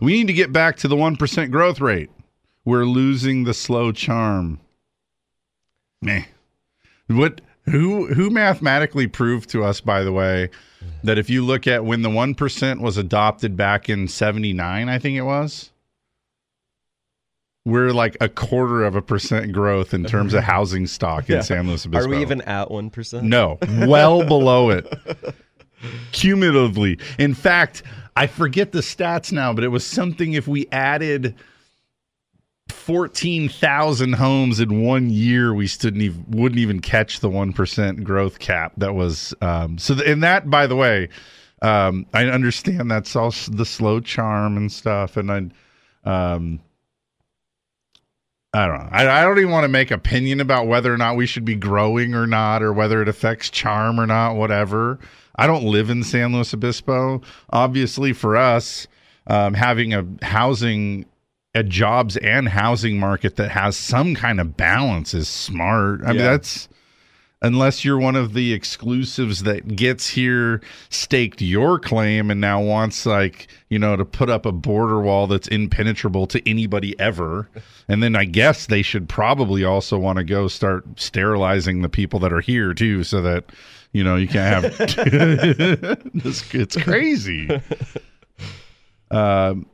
we 0.00 0.12
need 0.12 0.26
to 0.26 0.32
get 0.32 0.52
back 0.52 0.76
to 0.78 0.88
the 0.88 0.96
one 0.96 1.16
percent 1.16 1.50
growth 1.50 1.80
rate. 1.80 2.10
We're 2.64 2.84
losing 2.84 3.44
the 3.44 3.54
slow 3.54 3.92
charm. 3.92 4.60
Meh. 6.02 6.24
What 7.10 7.40
who 7.64 8.06
who 8.14 8.30
mathematically 8.30 9.06
proved 9.06 9.50
to 9.50 9.64
us, 9.64 9.80
by 9.80 10.02
the 10.02 10.12
way, 10.12 10.50
that 11.04 11.18
if 11.18 11.28
you 11.28 11.44
look 11.44 11.66
at 11.66 11.84
when 11.84 12.02
the 12.02 12.10
one 12.10 12.34
percent 12.34 12.80
was 12.80 12.96
adopted 12.96 13.56
back 13.56 13.88
in 13.88 14.08
seventy 14.08 14.52
nine, 14.52 14.88
I 14.88 14.98
think 14.98 15.16
it 15.16 15.22
was, 15.22 15.70
we're 17.64 17.90
like 17.92 18.16
a 18.20 18.28
quarter 18.28 18.84
of 18.84 18.96
a 18.96 19.02
percent 19.02 19.52
growth 19.52 19.92
in 19.92 20.04
terms 20.04 20.34
of 20.34 20.42
housing 20.44 20.86
stock 20.86 21.28
in 21.28 21.36
Yeah. 21.36 21.42
San 21.42 21.66
Luis 21.68 21.84
Obispo. 21.84 22.06
Are 22.06 22.08
we 22.08 22.20
even 22.22 22.40
at 22.42 22.70
one 22.70 22.90
percent? 22.90 23.24
No, 23.24 23.58
well 23.68 24.24
below 24.24 24.70
it. 24.70 24.86
Cumulatively. 26.12 26.98
In 27.18 27.34
fact, 27.34 27.82
I 28.16 28.26
forget 28.26 28.72
the 28.72 28.80
stats 28.80 29.32
now, 29.32 29.52
but 29.52 29.64
it 29.64 29.68
was 29.68 29.86
something 29.86 30.34
if 30.34 30.46
we 30.46 30.66
added 30.72 31.34
14,000 32.70 34.14
homes 34.14 34.60
in 34.60 34.82
one 34.82 35.10
year, 35.10 35.52
we 35.54 35.66
stood 35.66 35.96
even, 35.96 36.24
wouldn't 36.28 36.58
even 36.58 36.80
catch 36.80 37.20
the 37.20 37.28
1% 37.28 38.02
growth 38.02 38.38
cap. 38.38 38.72
That 38.76 38.94
was, 38.94 39.34
um, 39.40 39.78
so, 39.78 39.94
th- 39.94 40.08
and 40.08 40.22
that, 40.22 40.48
by 40.48 40.66
the 40.66 40.76
way, 40.76 41.08
um, 41.62 42.06
I 42.14 42.24
understand 42.26 42.90
that's 42.90 43.14
all 43.14 43.32
the 43.48 43.66
slow 43.66 44.00
charm 44.00 44.56
and 44.56 44.72
stuff. 44.72 45.16
And 45.16 45.30
I, 45.30 45.36
um, 46.04 46.60
I 48.52 48.66
don't 48.66 48.78
know. 48.78 48.88
I, 48.90 49.20
I 49.20 49.22
don't 49.22 49.38
even 49.38 49.50
want 49.50 49.64
to 49.64 49.68
make 49.68 49.90
opinion 49.90 50.40
about 50.40 50.66
whether 50.66 50.92
or 50.92 50.96
not 50.96 51.16
we 51.16 51.26
should 51.26 51.44
be 51.44 51.54
growing 51.54 52.14
or 52.14 52.26
not, 52.26 52.62
or 52.62 52.72
whether 52.72 53.00
it 53.00 53.08
affects 53.08 53.48
charm 53.48 54.00
or 54.00 54.06
not, 54.06 54.34
whatever. 54.34 54.98
I 55.36 55.46
don't 55.46 55.64
live 55.64 55.88
in 55.88 56.02
San 56.02 56.32
Luis 56.32 56.52
Obispo. 56.52 57.22
Obviously, 57.50 58.12
for 58.12 58.36
us, 58.36 58.88
um, 59.28 59.54
having 59.54 59.94
a 59.94 60.04
housing, 60.22 61.06
a 61.54 61.62
jobs 61.62 62.16
and 62.18 62.48
housing 62.48 62.98
market 62.98 63.36
that 63.36 63.50
has 63.50 63.76
some 63.76 64.14
kind 64.14 64.40
of 64.40 64.56
balance 64.56 65.14
is 65.14 65.28
smart. 65.28 66.02
I 66.04 66.08
mean, 66.08 66.18
that's 66.18 66.68
unless 67.42 67.84
you're 67.84 67.98
one 67.98 68.16
of 68.16 68.34
the 68.34 68.52
exclusives 68.52 69.42
that 69.42 69.74
gets 69.74 70.08
here, 70.08 70.60
staked 70.90 71.40
your 71.40 71.78
claim, 71.78 72.30
and 72.30 72.40
now 72.40 72.60
wants 72.60 73.04
like 73.06 73.48
you 73.68 73.78
know 73.78 73.96
to 73.96 74.04
put 74.04 74.30
up 74.30 74.46
a 74.46 74.52
border 74.52 75.00
wall 75.00 75.26
that's 75.26 75.48
impenetrable 75.48 76.26
to 76.28 76.48
anybody 76.48 76.98
ever. 77.00 77.48
And 77.88 78.02
then 78.02 78.14
I 78.14 78.24
guess 78.24 78.66
they 78.66 78.82
should 78.82 79.08
probably 79.08 79.64
also 79.64 79.98
want 79.98 80.18
to 80.18 80.24
go 80.24 80.46
start 80.48 80.84
sterilizing 81.00 81.82
the 81.82 81.88
people 81.88 82.20
that 82.20 82.32
are 82.32 82.40
here 82.40 82.74
too, 82.74 83.02
so 83.02 83.22
that 83.22 83.50
you 83.92 84.04
know 84.04 84.14
you 84.16 84.28
can't 84.28 84.64
have. 84.64 84.76
it's, 84.80 86.54
it's 86.54 86.76
crazy. 86.76 87.60
Um, 89.12 89.66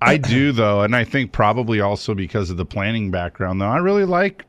I 0.00 0.16
do 0.16 0.52
though, 0.52 0.82
and 0.82 0.94
I 0.94 1.04
think 1.04 1.32
probably 1.32 1.80
also 1.80 2.14
because 2.14 2.50
of 2.50 2.56
the 2.56 2.64
planning 2.66 3.10
background 3.10 3.60
though. 3.60 3.68
I 3.68 3.78
really 3.78 4.04
like 4.04 4.44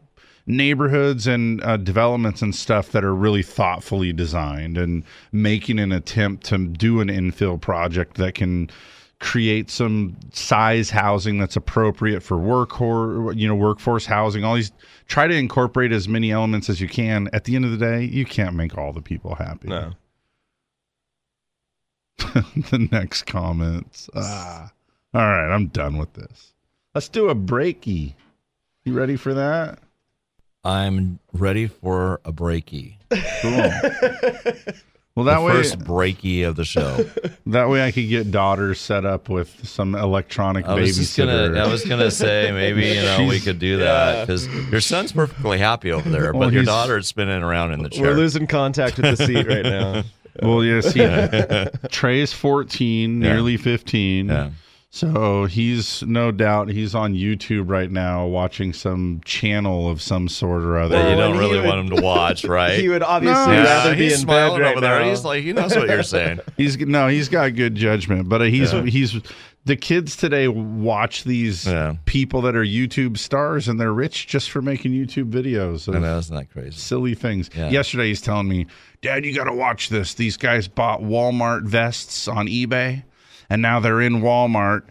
neighborhoods 0.47 1.25
and 1.25 1.63
uh, 1.63 1.77
developments 1.77 2.41
and 2.41 2.53
stuff 2.53 2.91
that 2.91 3.03
are 3.03 3.15
really 3.15 3.41
thoughtfully 3.41 4.13
designed 4.13 4.77
and 4.77 5.03
making 5.31 5.79
an 5.79 5.91
attempt 5.91 6.45
to 6.45 6.57
do 6.67 6.99
an 7.01 7.07
infill 7.07 7.59
project 7.59 8.17
that 8.17 8.35
can 8.35 8.69
create 9.19 9.71
some 9.71 10.15
size 10.33 10.89
housing 10.89 11.39
that's 11.39 11.55
appropriate 11.55 12.21
for 12.21 12.37
work 12.37 12.79
or 12.81 13.33
you 13.33 13.47
know 13.47 13.55
workforce 13.55 14.05
housing 14.05 14.43
all 14.43 14.55
these 14.55 14.71
try 15.07 15.25
to 15.25 15.33
incorporate 15.33 15.91
as 15.93 16.07
many 16.07 16.31
elements 16.31 16.69
as 16.69 16.81
you 16.81 16.87
can 16.87 17.29
at 17.31 17.45
the 17.45 17.55
end 17.55 17.63
of 17.63 17.71
the 17.71 17.77
day 17.77 18.03
you 18.03 18.25
can't 18.25 18.55
make 18.55 18.77
all 18.77 18.91
the 18.91 19.01
people 19.01 19.33
happy 19.35 19.69
No. 19.69 19.93
the 22.17 22.87
next 22.91 23.23
comments 23.23 24.09
ah. 24.15 24.69
All 25.15 25.21
right 25.21 25.51
i'm 25.53 25.67
done 25.67 25.97
with 25.97 26.13
this 26.13 26.53
let's 26.93 27.09
do 27.09 27.29
a 27.29 27.35
breaky 27.35 28.13
you 28.83 28.93
ready 28.93 29.15
for 29.15 29.33
that 29.33 29.79
I'm 30.67 31.19
ready 31.31 31.67
for 31.67 32.21
a 32.25 32.33
breaky. 32.33 32.95
cool 33.11 33.51
well 35.15 35.25
that 35.25 35.35
the 35.37 35.41
way 35.45 35.51
first 35.53 35.77
breaky 35.77 36.43
of 36.47 36.55
the 36.55 36.65
show. 36.65 37.05
that 37.45 37.69
way 37.69 37.83
i 37.85 37.91
could 37.91 38.09
get 38.09 38.31
daughters 38.31 38.79
set 38.81 39.05
up 39.05 39.29
with 39.29 39.63
some 39.67 39.93
electronic 39.93 40.65
I 40.65 40.73
was 40.73 40.97
just 40.97 41.15
babysitter 41.19 41.53
gonna, 41.53 41.63
I 41.67 41.71
was 41.71 41.85
gonna 41.85 42.09
say 42.09 42.51
maybe 42.51 42.87
you 42.87 43.01
know 43.03 43.27
we 43.29 43.39
could 43.39 43.59
do 43.59 43.77
that 43.77 44.21
because 44.25 44.47
your 44.71 44.81
son's 44.81 45.11
perfectly 45.11 45.59
happy 45.59 45.91
over 45.91 46.09
there, 46.09 46.33
Well, 46.33 46.47
but 46.49 46.53
your 46.53 46.63
he's- 46.63 46.65
daughter's 46.67 47.07
spinning 47.07 47.43
around 47.43 47.71
in 47.73 47.83
the 47.83 47.89
chair. 47.89 48.01
We're 48.07 48.13
losing 48.15 48.47
contact 48.47 48.97
with 48.97 49.17
the 49.17 49.25
seat 49.25 49.47
right 49.47 49.63
now. 49.63 50.03
Well, 50.41 50.65
yes, 50.65 50.91
he, 50.91 50.99
Trey's 51.87 52.33
14, 52.33 53.21
Yeah. 53.21 53.33
nearly 53.33 53.55
15. 53.55 54.27
Yeah. 54.27 54.49
So 54.95 55.43
he's 55.43 56.03
no 56.03 56.31
doubt 56.31 56.69
he's 56.69 56.95
on 56.95 57.15
YouTube 57.15 57.69
right 57.69 57.91
now 57.91 58.25
watching 58.27 58.71
some 58.71 59.19
channel 59.25 59.89
of 59.89 60.01
some 60.01 60.29
sort 60.29 60.63
or 60.63 60.77
other. 60.79 60.95
that 60.97 61.09
you 61.09 61.17
don't 61.17 61.37
really 61.37 61.59
would- 61.59 61.67
want 61.67 61.79
him 61.91 61.97
to 61.97 62.01
watch, 62.01 62.45
right? 62.45 62.79
He 62.79 62.87
would 62.87 63.03
obviously 63.03 63.57
No, 63.57 63.61
yeah, 63.61 63.63
rather 63.63 63.93
be 63.93 64.03
he's 64.03 64.21
in 64.21 64.27
bed 64.27 64.31
smiling 64.47 64.61
right 64.61 64.71
over 64.71 64.79
there. 64.79 65.03
He's 65.03 65.25
like, 65.25 65.43
he 65.43 65.51
knows 65.51 65.75
what 65.75 65.89
you're 65.89 66.01
saying. 66.01 66.39
He's 66.57 66.77
no, 66.77 67.09
he's 67.09 67.27
got 67.27 67.55
good 67.55 67.75
judgment, 67.75 68.29
but 68.29 68.39
he's 68.49 68.71
he's 68.71 69.19
the 69.65 69.75
kids 69.75 70.15
today 70.15 70.47
watch 70.47 71.25
these 71.25 71.67
Yeah. 71.67 71.95
people 72.05 72.41
that 72.43 72.55
are 72.55 72.63
YouTube 72.63 73.17
stars 73.17 73.67
and 73.67 73.77
they're 73.77 73.91
rich 73.91 74.27
just 74.27 74.49
for 74.49 74.61
making 74.61 74.93
YouTube 74.93 75.29
videos. 75.29 75.91
I 75.93 75.97
Of 75.97 76.03
know, 76.03 76.17
isn't 76.19 76.33
that 76.37 76.49
crazy? 76.51 76.71
silly 76.71 77.15
things. 77.15 77.49
Yeah. 77.53 77.69
Yesterday 77.69 78.07
he's 78.07 78.21
telling 78.21 78.47
me, 78.47 78.65
"Dad, 79.01 79.25
you 79.25 79.35
got 79.35 79.43
to 79.43 79.53
watch 79.53 79.89
this. 79.89 80.13
These 80.13 80.37
guys 80.37 80.69
bought 80.69 81.01
Walmart 81.01 81.63
vests 81.63 82.29
on 82.29 82.47
eBay." 82.47 83.03
And 83.49 83.61
now 83.61 83.79
they're 83.79 84.01
in 84.01 84.21
Walmart 84.21 84.83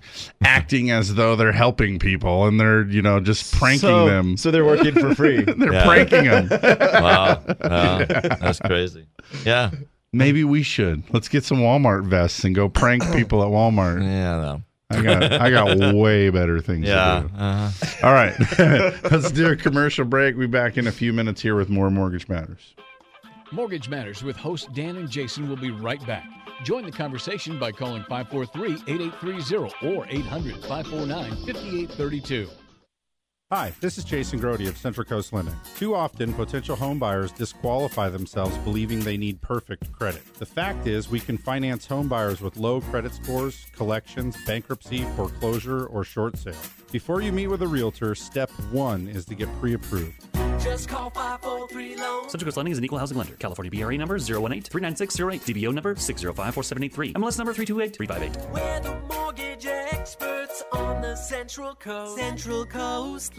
acting 0.42 0.90
as 0.90 1.14
though 1.14 1.36
they're 1.36 1.52
helping 1.52 1.98
people 1.98 2.46
and 2.46 2.58
they're, 2.60 2.84
you 2.86 3.02
know, 3.02 3.20
just 3.20 3.52
pranking 3.54 3.80
so, 3.80 4.06
them. 4.06 4.36
So 4.36 4.50
they're 4.50 4.64
working 4.64 4.94
for 4.94 5.14
free. 5.14 5.42
they're 5.42 5.72
Yeah. 5.72 5.84
pranking 5.84 6.24
them. 6.24 6.48
Wow, 6.50 7.42
wow, 7.64 7.98
that's 8.04 8.60
crazy. 8.60 9.06
Yeah, 9.44 9.70
Maybe 10.12 10.44
we 10.44 10.62
should. 10.62 11.02
Let's 11.12 11.28
get 11.28 11.42
some 11.44 11.58
Walmart 11.58 12.04
vests 12.06 12.44
and 12.44 12.54
go 12.54 12.68
prank 12.68 13.02
people 13.12 13.42
at 13.42 13.48
Walmart. 13.48 14.00
yeah, 14.00 14.36
no. 14.36 14.62
I 14.90 15.02
got 15.02 15.32
I 15.32 15.50
got 15.50 15.94
way 15.96 16.30
better 16.30 16.60
things 16.60 16.86
yeah. 16.86 17.22
to 17.22 17.28
do. 17.28 17.34
Uh-huh. 17.34 18.06
All 18.06 18.12
right. 18.12 18.34
Let's 19.10 19.32
do 19.32 19.50
a 19.50 19.56
commercial 19.56 20.04
break. 20.04 20.36
We'll 20.36 20.46
be 20.46 20.52
back 20.52 20.76
in 20.78 20.86
a 20.86 20.92
few 20.92 21.12
minutes 21.12 21.40
here 21.40 21.56
with 21.56 21.68
more 21.68 21.90
Mortgage 21.90 22.28
Matters. 22.28 22.74
Mortgage 23.50 23.88
Matters 23.88 24.22
with 24.22 24.36
host 24.36 24.72
Dan 24.72 24.96
and 24.96 25.10
Jason 25.10 25.48
will 25.48 25.56
be 25.56 25.70
right 25.70 26.04
back. 26.06 26.24
Join 26.62 26.84
the 26.84 26.92
conversation 26.92 27.58
by 27.58 27.72
calling 27.72 28.02
543-8830 28.04 29.96
or 29.96 30.06
800-549-5832. 30.06 32.48
Hi, 33.56 33.72
this 33.78 33.98
is 33.98 34.04
Jason 34.04 34.40
Grody 34.40 34.66
of 34.66 34.76
Central 34.76 35.04
Coast 35.04 35.32
Lending. 35.32 35.54
Too 35.76 35.94
often, 35.94 36.34
potential 36.34 36.74
home 36.74 36.98
buyers 36.98 37.30
disqualify 37.30 38.08
themselves 38.08 38.58
believing 38.58 38.98
they 38.98 39.16
need 39.16 39.40
perfect 39.42 39.92
credit. 39.92 40.22
The 40.40 40.44
fact 40.44 40.88
is, 40.88 41.08
we 41.08 41.20
can 41.20 41.38
finance 41.38 41.86
home 41.86 42.08
buyers 42.08 42.40
with 42.40 42.56
low 42.56 42.80
credit 42.80 43.14
scores, 43.14 43.64
collections, 43.72 44.36
bankruptcy, 44.44 45.04
foreclosure, 45.14 45.86
or 45.86 46.02
short 46.02 46.36
sale. 46.36 46.56
Before 46.90 47.22
you 47.22 47.30
meet 47.30 47.46
with 47.46 47.62
a 47.62 47.68
realtor, 47.68 48.16
step 48.16 48.50
one 48.72 49.06
is 49.06 49.24
to 49.26 49.36
get 49.36 49.48
pre 49.60 49.74
approved. 49.74 50.20
Just 50.60 50.88
call 50.88 51.10
543 51.10 51.96
Loan. 51.96 52.28
Central 52.28 52.46
Coast 52.46 52.56
Lending 52.56 52.72
is 52.72 52.78
an 52.78 52.84
equal 52.84 52.98
housing 52.98 53.18
lender. 53.18 53.34
California 53.34 53.70
BRA 53.70 53.96
number 53.96 54.18
018-39608. 54.18 55.42
DBO 55.42 55.72
number 55.72 55.94
6054783. 55.94 57.12
MLS 57.14 57.38
number 57.38 57.54
328-358. 57.54 58.50
We're 58.50 58.80
the 58.80 58.96
mortgage 59.14 59.66
experts 59.66 60.62
on 60.72 61.02
the 61.02 61.16
Central 61.16 61.74
Coast. 61.74 62.16
Central 62.16 62.64
Coast 62.66 63.38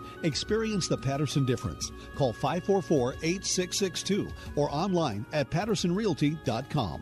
Experience 0.23 0.87
the 0.87 0.97
Patterson 0.97 1.45
difference. 1.45 1.91
Call 2.15 2.33
544 2.33 3.13
8662 3.21 4.27
or 4.55 4.69
online 4.71 5.25
at 5.33 5.49
pattersonrealty.com. 5.49 7.01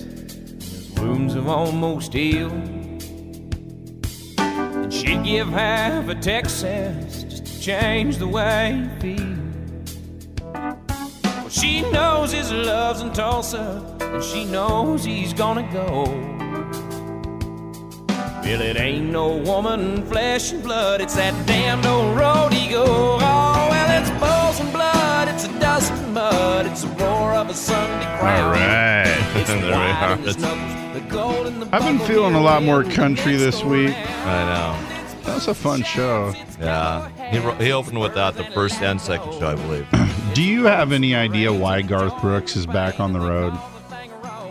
wounds 1.01 1.33
have 1.33 1.47
almost 1.47 2.13
healed. 2.13 2.51
And 4.37 4.93
she'd 4.93 5.23
give 5.23 5.49
half 5.49 6.07
a 6.07 6.15
Texas 6.15 7.23
just 7.23 7.45
to 7.45 7.61
change 7.61 8.17
the 8.17 8.27
way 8.27 8.89
he 9.01 9.15
feels. 9.15 9.97
Well, 10.43 11.49
she 11.49 11.81
knows 11.91 12.31
his 12.31 12.51
love's 12.51 13.01
in 13.01 13.11
Tulsa, 13.13 13.97
and 13.99 14.23
she 14.23 14.45
knows 14.45 15.03
he's 15.03 15.33
gonna 15.33 15.67
go. 15.73 16.03
Well, 18.43 18.61
it 18.61 18.77
ain't 18.77 19.11
no 19.11 19.37
woman, 19.37 20.05
flesh 20.05 20.51
and 20.51 20.63
blood, 20.63 21.01
it's 21.01 21.15
that 21.15 21.33
damned 21.47 21.85
old 21.85 22.17
road 22.17 22.53
he 22.53 22.69
go. 22.69 22.85
Oh, 22.85 23.67
well, 23.69 24.01
it's 24.01 24.09
bulls 24.19 24.59
and 24.59 24.71
blood, 24.73 25.27
it's 25.29 25.45
a 25.45 25.59
dust 25.59 25.91
and 25.93 26.13
mud, 26.13 26.65
it's 26.65 26.83
the 26.83 26.89
roar 27.03 27.33
of 27.33 27.49
a 27.49 27.53
Sunday 27.53 28.05
crowd. 28.19 28.43
All 28.43 28.51
right. 28.51 28.81
It's 29.33 29.49
we 30.75 30.80
wine 30.93 31.03
are. 31.03 31.03
in 31.05 31.05
his 31.05 31.11
knuckles, 31.11 31.11
the 31.11 31.15
gold 31.15 31.47
in 31.47 31.59
the 31.59 31.75
I've 31.75 31.83
been 31.83 31.99
feeling 32.07 32.35
a 32.35 32.41
lot 32.41 32.63
more 32.63 32.83
country 32.83 33.35
this 33.35 33.63
week. 33.63 33.95
I 33.95 34.45
know. 34.45 34.97
That 35.23 35.35
was 35.35 35.47
a 35.47 35.53
fun 35.53 35.83
show. 35.83 36.33
Yeah, 36.59 37.09
he 37.31 37.65
he 37.65 37.71
opened 37.71 37.99
with 37.99 38.15
that 38.15 38.35
the 38.35 38.43
first 38.45 38.81
and 38.81 38.99
second 38.99 39.33
show, 39.33 39.47
I 39.49 39.55
believe. 39.55 39.87
Do 40.33 40.41
you 40.43 40.63
have 40.65 40.91
any 40.91 41.13
idea 41.15 41.53
why 41.53 41.81
Garth 41.81 42.19
Brooks 42.21 42.55
is 42.55 42.65
back 42.65 42.99
on 42.99 43.13
the 43.13 43.19
road? 43.19 43.53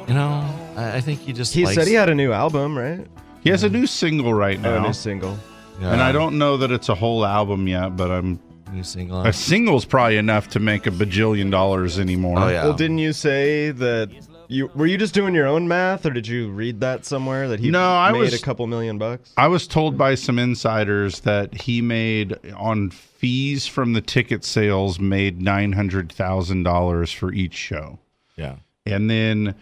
You 0.07 0.14
know, 0.14 0.48
I, 0.76 0.96
I 0.96 1.00
think 1.00 1.20
he 1.20 1.33
just 1.33 1.55
He 1.55 1.64
likes, 1.64 1.76
said 1.76 1.87
he 1.88 1.94
had 1.94 2.09
a 2.09 2.14
new 2.14 2.33
album, 2.33 2.76
right? 2.76 3.07
He 3.42 3.50
has 3.50 3.62
a 3.64 3.68
new 3.70 3.87
single 3.87 4.35
right 4.35 4.59
Oh, 4.64 4.76
a 4.76 4.81
new 4.81 4.92
single. 4.92 5.38
Yeah. 5.81 5.92
And 5.92 6.03
I 6.03 6.12
don't 6.12 6.37
know 6.38 6.57
that 6.59 6.70
it's 6.70 6.88
a 6.88 6.94
whole 6.94 7.24
album 7.24 7.66
yet, 7.66 7.96
but 7.96 8.11
I'm 8.11 8.38
new 8.72 8.85
single. 8.85 9.22
a 9.22 9.33
single's 9.33 9.85
probably 9.85 10.18
enough 10.18 10.48
to 10.50 10.61
make 10.61 10.87
a 10.87 10.90
bajillion 10.90 11.50
dollars 11.50 11.98
anymore. 11.98 12.38
Oh 12.38 12.48
yeah. 12.48 12.64
Well, 12.64 12.74
didn't 12.74 12.98
you 12.98 13.12
say 13.12 13.70
that 13.70 14.11
You 14.51 14.69
were 14.75 14.87
you 14.87 14.99
just 14.99 15.15
doing 15.15 15.33
your 15.35 15.47
own 15.47 15.69
math, 15.69 16.05
or 16.05 16.11
did 16.11 16.27
you 16.27 16.51
read 16.51 16.81
that 16.81 17.05
somewhere 17.05 17.47
that 17.49 17.61
he 17.61 17.71
No, 17.71 17.93
I 17.93 18.11
made 18.11 18.19
was- 18.19 18.35
a 18.35 18.43
couple 18.43 18.67
million 18.67 18.99
bucks? 18.99 19.33
I 19.37 19.47
was 19.47 19.67
told 19.69 19.97
by 19.97 20.17
some 20.17 20.39
insiders 20.41 21.21
that 21.21 21.55
he 21.63 21.81
made 21.81 22.37
on 22.57 22.91
fees 22.91 23.67
from 23.69 23.93
the 23.93 24.01
ticket 24.01 24.45
sales 24.45 24.99
made 24.99 25.41
nine 25.41 25.73
hundred 25.73 26.11
thousand 26.11 26.65
dollars 26.65 27.13
for 27.13 27.33
each 27.33 27.55
show. 27.55 28.01
Yeah. 28.37 28.57
And 28.87 29.09
then 29.09 29.55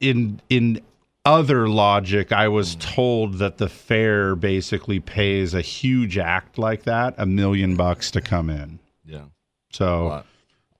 in 0.00 0.40
in 0.50 0.80
other 1.24 1.68
logic, 1.68 2.32
I 2.32 2.48
was 2.48 2.74
Hmm. 2.74 2.80
told 2.80 3.34
that 3.34 3.58
the 3.58 3.68
fair 3.68 4.34
basically 4.34 4.98
pays 4.98 5.54
a 5.54 5.60
huge 5.60 6.18
act 6.18 6.58
like 6.58 6.82
that 6.84 7.14
a 7.18 7.26
million 7.26 7.76
bucks 7.76 8.10
to 8.12 8.20
come 8.20 8.50
in. 8.50 8.80
Yeah. 9.06 9.26
So 9.70 10.24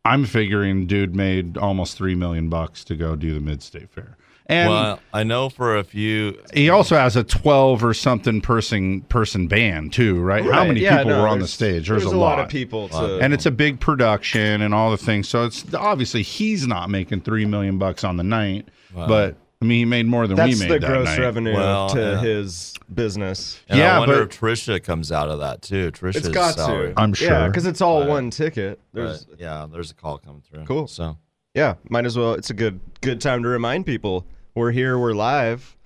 I'm 0.09 0.25
figuring 0.25 0.87
dude 0.87 1.15
made 1.15 1.57
almost 1.59 1.97
three 1.97 2.15
million 2.15 2.49
bucks 2.49 2.85
to 2.85 2.97
go 2.97 3.17
do 3.17 3.35
the 3.35 3.41
mid 3.41 3.63
state 3.63 3.91
fair. 3.91 4.17
And 4.51 4.71
well, 4.71 5.01
I 5.13 5.25
know 5.25 5.51
for 5.51 5.77
a 5.77 5.85
few. 5.85 6.41
he 6.55 6.71
also 6.71 6.97
has 6.97 7.17
a 7.17 7.23
12 7.23 7.85
or 7.85 7.93
something 7.93 8.41
person 8.41 9.03
person 9.03 9.47
band 9.47 9.93
too, 9.93 10.19
right? 10.19 10.43
How 10.43 10.65
many 10.65 10.81
yeah, 10.81 10.99
people 10.99 11.11
no, 11.11 11.23
were 11.23 11.29
on 11.29 11.39
the 11.39 11.47
stage? 11.47 11.89
There's, 11.89 12.03
there's 12.03 12.13
a, 12.13 12.17
a 12.17 12.19
lot 12.19 12.39
lot 12.39 12.41
of 12.41 12.49
people 12.49 12.89
to- 12.89 13.19
and 13.19 13.35
it's 13.35 13.45
a 13.45 13.51
big 13.51 13.79
production 13.79 14.63
and 14.63 14.73
all 14.73 14.91
the 14.91 14.97
things. 14.97 15.29
So 15.29 15.45
it's 15.45 15.67
obviously 15.75 16.23
he's 16.23 16.67
not 16.67 16.89
making 16.89 17.21
three 17.21 17.45
million 17.45 17.77
bucks 17.79 18.05
on 18.05 18.17
the 18.17 18.25
night, 18.25 18.69
Wow. 18.95 19.07
but 19.07 19.37
I 19.61 19.65
mean 19.65 19.79
he 19.79 19.85
made 19.87 20.07
more 20.07 20.29
than 20.29 20.37
That's 20.37 20.55
we 20.55 20.61
made 20.69 20.71
That's 20.71 20.81
the 20.83 20.87
that 20.87 20.93
gross 20.95 21.07
night. 21.07 21.19
revenue 21.19 21.55
Well, 21.55 21.89
to 21.91 21.99
yeah. 22.01 22.21
his 22.21 22.75
business. 22.95 23.59
And 23.69 23.79
Yeah, 23.81 23.97
I 23.97 23.99
wonder 23.99 24.25
but- 24.25 24.33
if 24.35 24.41
Trisha 24.41 24.81
comes 24.83 25.11
out 25.11 25.29
of 25.29 25.41
that 25.41 25.63
too. 25.63 25.91
Trisha's 25.91 26.27
It's 26.27 26.29
got 26.29 26.55
salary. 26.55 26.95
to. 26.95 27.01
I'm 27.01 27.13
sure. 27.13 27.29
Yeah, 27.31 27.47
because 27.49 27.67
it's 27.67 27.81
all 27.81 28.01
Right. 28.01 28.09
one 28.09 28.31
ticket. 28.31 28.79
There's 28.93 29.25
But, 29.25 29.41
yeah, 29.41 29.67
there's 29.71 29.91
a 29.91 29.95
call 29.95 30.19
coming 30.19 30.43
through. 30.49 30.65
Cool. 30.65 30.87
So 30.87 31.17
yeah, 31.55 31.75
might 31.91 32.07
as 32.07 32.17
well. 32.17 32.35
It's 32.35 32.51
a 32.51 32.55
good 32.55 32.79
good 33.01 33.21
time 33.21 33.43
to 33.43 33.49
remind 33.49 33.85
people 33.85 34.25
we're 34.55 34.71
here, 34.71 34.97
we're 34.97 35.13
live, 35.15 35.77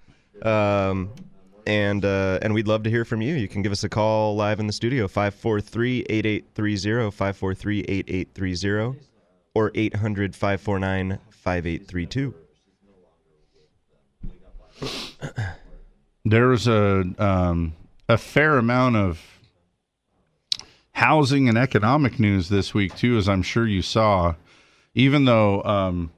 um, 0.42 1.08
and 1.66 2.04
uh, 2.04 2.40
and 2.42 2.52
we'd 2.52 2.68
love 2.68 2.82
to 2.82 2.90
hear 2.90 3.06
from 3.06 3.22
you. 3.22 3.34
You 3.36 3.48
can 3.48 3.62
give 3.62 3.72
us 3.72 3.84
a 3.84 3.88
call 3.88 4.36
live 4.36 4.60
in 4.60 4.66
the 4.66 4.72
studio 4.74 5.08
543-8830, 5.08 7.10
543-8830, 7.10 8.96
or 9.54 9.70
800-549-5832. 9.70 12.34
There's 16.24 16.68
a 16.68 17.04
um, 17.18 17.74
a 18.08 18.16
fair 18.16 18.58
amount 18.58 18.96
of 18.96 19.20
housing 20.92 21.48
and 21.48 21.58
economic 21.58 22.20
news 22.20 22.48
this 22.48 22.74
week 22.74 22.94
too, 22.96 23.16
as 23.16 23.28
I'm 23.28 23.42
sure 23.42 23.66
you 23.66 23.82
saw. 23.82 24.34
Even 24.94 25.24
though 25.24 25.62
um, 25.64 26.12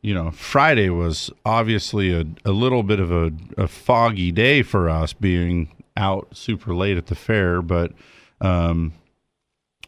you 0.00 0.14
know 0.14 0.30
Friday 0.30 0.88
was 0.88 1.30
obviously 1.44 2.12
a, 2.12 2.24
a 2.44 2.52
little 2.52 2.82
bit 2.82 3.00
of 3.00 3.10
a, 3.10 3.32
a 3.58 3.68
foggy 3.68 4.32
day 4.32 4.62
for 4.62 4.88
us, 4.88 5.12
being 5.12 5.68
out 5.96 6.28
super 6.32 6.74
late 6.74 6.96
at 6.96 7.06
the 7.06 7.14
fair, 7.14 7.60
but 7.60 7.92
um, 8.40 8.94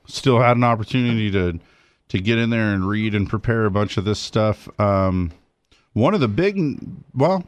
still 0.06 0.40
had 0.40 0.56
an 0.56 0.64
opportunity 0.64 1.30
to 1.30 1.58
to 2.08 2.18
get 2.18 2.36
in 2.36 2.50
there 2.50 2.74
and 2.74 2.86
read 2.86 3.14
and 3.14 3.28
prepare 3.30 3.64
a 3.64 3.70
bunch 3.70 3.96
of 3.96 4.04
this 4.04 4.18
stuff. 4.18 4.68
Um, 4.78 5.32
one 5.94 6.12
of 6.12 6.20
the 6.20 6.28
big, 6.28 6.78
well, 7.14 7.44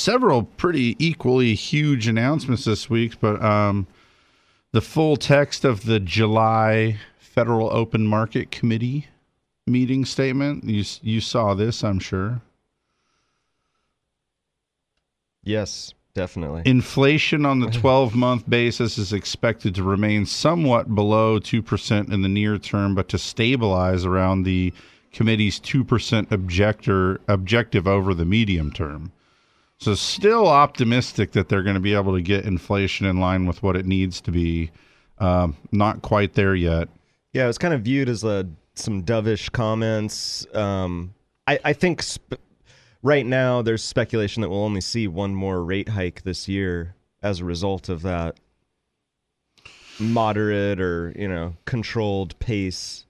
several 0.00 0.44
pretty 0.44 0.96
equally 0.98 1.54
huge 1.54 2.08
announcements 2.08 2.64
this 2.64 2.88
week, 2.88 3.20
but 3.20 3.42
um, 3.42 3.86
the 4.72 4.80
full 4.80 5.16
text 5.16 5.64
of 5.64 5.84
the 5.84 6.00
July 6.00 6.98
Federal 7.18 7.72
Open 7.72 8.06
Market 8.06 8.50
Committee 8.50 9.06
meeting 9.66 10.04
statement. 10.04 10.64
You 10.64 10.84
you 11.02 11.20
saw 11.20 11.54
this, 11.54 11.84
I'm 11.84 11.98
sure. 11.98 12.40
Yes, 15.42 15.94
definitely. 16.14 16.62
Inflation 16.64 17.46
on 17.46 17.60
the 17.60 17.70
12 17.70 18.14
month 18.14 18.48
basis 18.48 18.98
is 18.98 19.12
expected 19.12 19.74
to 19.76 19.82
remain 19.82 20.26
somewhat 20.26 20.94
below 20.94 21.38
2% 21.40 22.12
in 22.12 22.22
the 22.22 22.28
near 22.28 22.58
term, 22.58 22.94
but 22.94 23.08
to 23.08 23.18
stabilize 23.18 24.04
around 24.04 24.42
the 24.42 24.72
committee's 25.12 25.58
2% 25.60 26.30
objector, 26.30 27.20
objective 27.26 27.88
over 27.88 28.12
the 28.12 28.24
medium 28.24 28.70
term. 28.70 29.12
So, 29.80 29.94
still 29.94 30.46
optimistic 30.46 31.32
that 31.32 31.48
they're 31.48 31.62
going 31.62 31.74
to 31.74 31.80
be 31.80 31.94
able 31.94 32.14
to 32.14 32.20
get 32.20 32.44
inflation 32.44 33.06
in 33.06 33.18
line 33.18 33.46
with 33.46 33.62
what 33.62 33.76
it 33.76 33.86
needs 33.86 34.20
to 34.22 34.30
be. 34.30 34.70
Um, 35.18 35.56
not 35.72 36.02
quite 36.02 36.34
there 36.34 36.54
yet. 36.54 36.88
Yeah, 37.32 37.44
it 37.44 37.48
was 37.48 37.58
kind 37.58 37.72
of 37.72 37.82
viewed 37.82 38.08
as 38.08 38.22
a, 38.22 38.46
some 38.74 39.02
dovish 39.02 39.50
comments. 39.52 40.46
Um, 40.54 41.14
I, 41.46 41.58
I 41.64 41.72
think 41.72 42.02
sp- 42.04 42.40
right 43.02 43.24
now 43.24 43.62
there's 43.62 43.82
speculation 43.82 44.42
that 44.42 44.50
we'll 44.50 44.64
only 44.64 44.80
see 44.80 45.08
one 45.08 45.34
more 45.34 45.64
rate 45.64 45.88
hike 45.90 46.22
this 46.22 46.48
year 46.48 46.94
as 47.22 47.40
a 47.40 47.44
result 47.44 47.88
of 47.88 48.02
that 48.02 48.38
moderate 49.98 50.80
or 50.80 51.12
you 51.16 51.28
know 51.28 51.54
controlled 51.64 52.38
pace. 52.38 53.06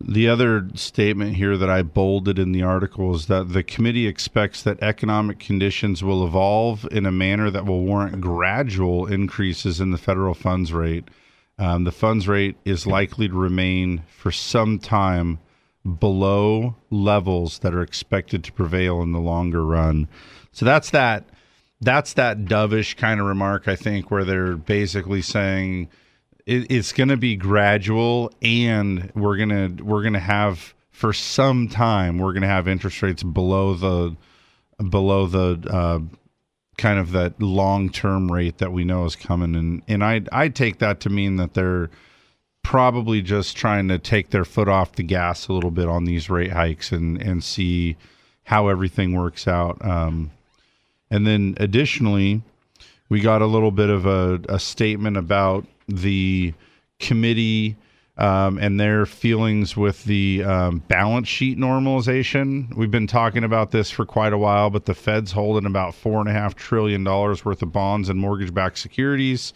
The 0.00 0.28
other 0.28 0.68
statement 0.74 1.36
here 1.36 1.56
that 1.56 1.70
I 1.70 1.82
bolded 1.82 2.38
in 2.38 2.52
the 2.52 2.62
article 2.62 3.14
is 3.14 3.26
that 3.26 3.50
the 3.50 3.62
committee 3.62 4.06
expects 4.06 4.62
that 4.62 4.82
economic 4.82 5.38
conditions 5.38 6.02
will 6.02 6.26
evolve 6.26 6.86
in 6.90 7.06
a 7.06 7.12
manner 7.12 7.50
that 7.50 7.64
will 7.64 7.84
warrant 7.84 8.20
gradual 8.20 9.06
increases 9.06 9.80
in 9.80 9.92
the 9.92 9.98
federal 9.98 10.34
funds 10.34 10.72
rate. 10.72 11.04
Um, 11.58 11.84
the 11.84 11.92
funds 11.92 12.26
rate 12.26 12.56
is 12.64 12.86
likely 12.86 13.28
to 13.28 13.34
remain 13.34 14.02
for 14.08 14.32
some 14.32 14.78
time 14.78 15.38
below 15.98 16.76
levels 16.90 17.60
that 17.60 17.74
are 17.74 17.82
expected 17.82 18.42
to 18.44 18.52
prevail 18.52 19.02
in 19.02 19.12
the 19.12 19.20
longer 19.20 19.64
run. 19.64 20.08
So 20.52 20.64
that's 20.64 20.90
that. 20.90 21.24
That's 21.80 22.14
that 22.14 22.44
dovish 22.46 22.96
kind 22.96 23.20
of 23.20 23.26
remark, 23.26 23.68
I 23.68 23.76
think, 23.76 24.10
where 24.10 24.24
they're 24.24 24.56
basically 24.56 25.22
saying 25.22 25.88
it, 26.46 26.70
it's 26.70 26.92
going 26.92 27.08
to 27.08 27.16
be 27.16 27.36
gradual, 27.36 28.32
and 28.42 29.10
we're 29.14 29.36
gonna 29.36 29.70
we're 29.82 30.02
gonna 30.02 30.18
have 30.18 30.74
for 30.90 31.12
some 31.12 31.68
time 31.68 32.18
we're 32.18 32.32
gonna 32.32 32.46
have 32.46 32.68
interest 32.68 33.02
rates 33.02 33.22
below 33.22 33.74
the 33.74 34.16
below 34.90 35.26
the 35.26 35.68
uh, 35.70 35.98
kind 36.76 36.98
of 36.98 37.12
that 37.12 37.40
long 37.40 37.90
term 37.90 38.30
rate 38.30 38.58
that 38.58 38.72
we 38.72 38.84
know 38.84 39.04
is 39.04 39.16
coming, 39.16 39.54
and 39.54 39.82
and 39.88 40.04
I 40.04 40.22
I 40.32 40.48
take 40.48 40.78
that 40.78 41.00
to 41.00 41.10
mean 41.10 41.36
that 41.36 41.54
they're 41.54 41.90
probably 42.62 43.20
just 43.20 43.56
trying 43.56 43.88
to 43.88 43.98
take 43.98 44.30
their 44.30 44.44
foot 44.44 44.68
off 44.68 44.92
the 44.92 45.02
gas 45.02 45.48
a 45.48 45.52
little 45.52 45.70
bit 45.70 45.86
on 45.86 46.04
these 46.04 46.30
rate 46.30 46.52
hikes 46.52 46.92
and 46.92 47.20
and 47.20 47.42
see 47.42 47.96
how 48.44 48.68
everything 48.68 49.14
works 49.14 49.48
out. 49.48 49.82
Um, 49.84 50.30
and 51.10 51.26
then 51.26 51.54
additionally, 51.58 52.42
we 53.08 53.20
got 53.20 53.40
a 53.42 53.46
little 53.46 53.70
bit 53.70 53.88
of 53.88 54.04
a, 54.06 54.40
a 54.48 54.58
statement 54.58 55.16
about 55.16 55.66
the 55.88 56.54
committee 56.98 57.76
um, 58.16 58.58
and 58.58 58.78
their 58.78 59.06
feelings 59.06 59.76
with 59.76 60.04
the 60.04 60.44
um, 60.44 60.78
balance 60.86 61.26
sheet 61.26 61.58
normalization. 61.58 62.72
We've 62.76 62.90
been 62.90 63.08
talking 63.08 63.42
about 63.42 63.72
this 63.72 63.90
for 63.90 64.06
quite 64.06 64.32
a 64.32 64.38
while, 64.38 64.70
but 64.70 64.84
the 64.84 64.94
Fed's 64.94 65.32
holding 65.32 65.66
about 65.66 65.94
four 65.94 66.20
and 66.20 66.28
a 66.28 66.32
half 66.32 66.54
trillion 66.54 67.02
dollars 67.02 67.44
worth 67.44 67.62
of 67.62 67.72
bonds 67.72 68.08
and 68.08 68.20
mortgage-backed 68.20 68.78
securities, 68.78 69.52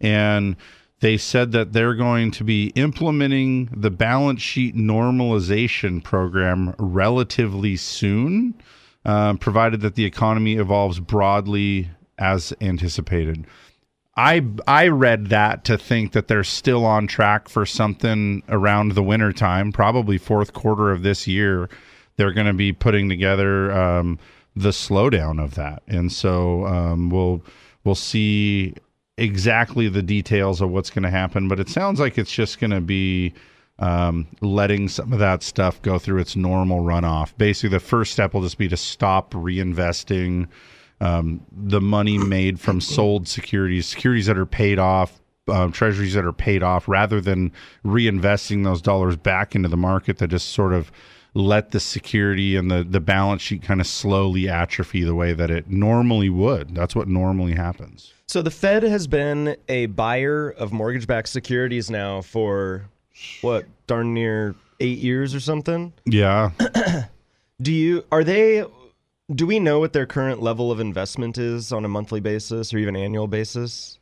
and 0.00 0.56
they 1.00 1.16
said 1.16 1.52
that 1.52 1.72
they're 1.72 1.94
going 1.94 2.30
to 2.32 2.44
be 2.44 2.68
implementing 2.74 3.70
the 3.74 3.90
balance 3.90 4.42
sheet 4.42 4.76
normalization 4.76 6.02
program 6.02 6.74
relatively 6.78 7.76
soon, 7.76 8.54
um, 9.06 9.38
provided 9.38 9.80
that 9.80 9.94
the 9.94 10.04
economy 10.04 10.54
evolves 10.56 11.00
broadly 11.00 11.90
as 12.18 12.52
anticipated. 12.60 13.46
I 14.16 14.44
I 14.66 14.88
read 14.88 15.26
that 15.28 15.64
to 15.64 15.76
think 15.76 16.12
that 16.12 16.28
they're 16.28 16.44
still 16.44 16.84
on 16.84 17.06
track 17.06 17.48
for 17.48 17.66
something 17.66 18.42
around 18.48 18.92
the 18.92 19.02
winter 19.02 19.32
time, 19.32 19.72
probably 19.72 20.18
fourth 20.18 20.52
quarter 20.52 20.90
of 20.90 21.02
this 21.02 21.26
year. 21.26 21.68
They're 22.16 22.32
going 22.32 22.46
to 22.46 22.52
be 22.52 22.72
putting 22.72 23.08
together 23.08 23.72
um, 23.72 24.20
the 24.54 24.70
slowdown 24.70 25.42
of 25.42 25.56
that, 25.56 25.82
and 25.88 26.12
so 26.12 26.64
um, 26.66 27.10
we'll 27.10 27.42
we'll 27.82 27.96
see 27.96 28.74
exactly 29.16 29.88
the 29.88 30.02
details 30.02 30.60
of 30.60 30.70
what's 30.70 30.90
going 30.90 31.02
to 31.02 31.10
happen. 31.10 31.48
But 31.48 31.58
it 31.58 31.68
sounds 31.68 31.98
like 31.98 32.16
it's 32.16 32.32
just 32.32 32.60
going 32.60 32.70
to 32.70 32.80
be 32.80 33.34
um, 33.80 34.28
letting 34.40 34.88
some 34.88 35.12
of 35.12 35.18
that 35.18 35.42
stuff 35.42 35.82
go 35.82 35.98
through 35.98 36.20
its 36.20 36.36
normal 36.36 36.84
runoff. 36.84 37.36
Basically, 37.36 37.70
the 37.70 37.80
first 37.80 38.12
step 38.12 38.32
will 38.32 38.42
just 38.42 38.58
be 38.58 38.68
to 38.68 38.76
stop 38.76 39.32
reinvesting 39.32 40.46
um, 41.00 41.40
the 41.52 41.80
money 41.80 42.18
made 42.18 42.60
from 42.60 42.80
sold 42.80 43.28
securities, 43.28 43.86
securities 43.86 44.26
that 44.26 44.38
are 44.38 44.46
paid 44.46 44.78
off, 44.78 45.20
uh, 45.48 45.68
treasuries 45.68 46.14
that 46.14 46.24
are 46.24 46.32
paid 46.32 46.62
off, 46.62 46.88
rather 46.88 47.20
than 47.20 47.52
reinvesting 47.84 48.64
those 48.64 48.80
dollars 48.80 49.16
back 49.16 49.54
into 49.54 49.68
the 49.68 49.76
market 49.76 50.18
that 50.18 50.28
just 50.28 50.50
sort 50.50 50.72
of 50.72 50.90
let 51.34 51.72
the 51.72 51.80
security 51.80 52.56
and 52.56 52.70
the, 52.70 52.84
the 52.84 53.00
balance 53.00 53.42
sheet 53.42 53.62
kind 53.62 53.80
of 53.80 53.86
slowly 53.86 54.48
atrophy 54.48 55.02
the 55.02 55.14
way 55.14 55.32
that 55.32 55.50
it 55.50 55.68
normally 55.68 56.28
would. 56.28 56.74
That's 56.74 56.94
what 56.94 57.08
normally 57.08 57.54
happens. 57.54 58.12
So 58.26 58.40
the 58.40 58.52
Fed 58.52 58.84
has 58.84 59.06
been 59.06 59.56
a 59.68 59.86
buyer 59.86 60.50
of 60.50 60.72
mortgage-backed 60.72 61.28
securities 61.28 61.90
now 61.90 62.22
for 62.22 62.88
what 63.42 63.66
darn 63.86 64.14
near 64.14 64.54
eight 64.80 64.98
years 64.98 65.34
or 65.34 65.40
something. 65.40 65.92
Yeah. 66.06 66.50
Do 67.62 67.72
you 67.72 68.04
are 68.10 68.24
they 68.24 68.64
do 69.32 69.46
we 69.46 69.58
know 69.58 69.80
what 69.80 69.92
their 69.92 70.06
current 70.06 70.42
level 70.42 70.70
of 70.70 70.80
investment 70.80 71.38
is 71.38 71.72
on 71.72 71.84
a 71.84 71.88
monthly 71.88 72.20
basis 72.20 72.74
or 72.74 72.78
even 72.78 72.96
annual 72.96 73.26
basis? 73.26 73.98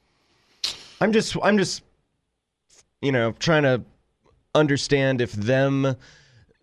I'm 1.00 1.12
just 1.12 1.37
I'm 1.42 1.58
just 1.58 1.82
you 3.00 3.12
know 3.12 3.32
trying 3.32 3.64
to 3.64 3.82
understand 4.54 5.20
if 5.20 5.32
them 5.32 5.96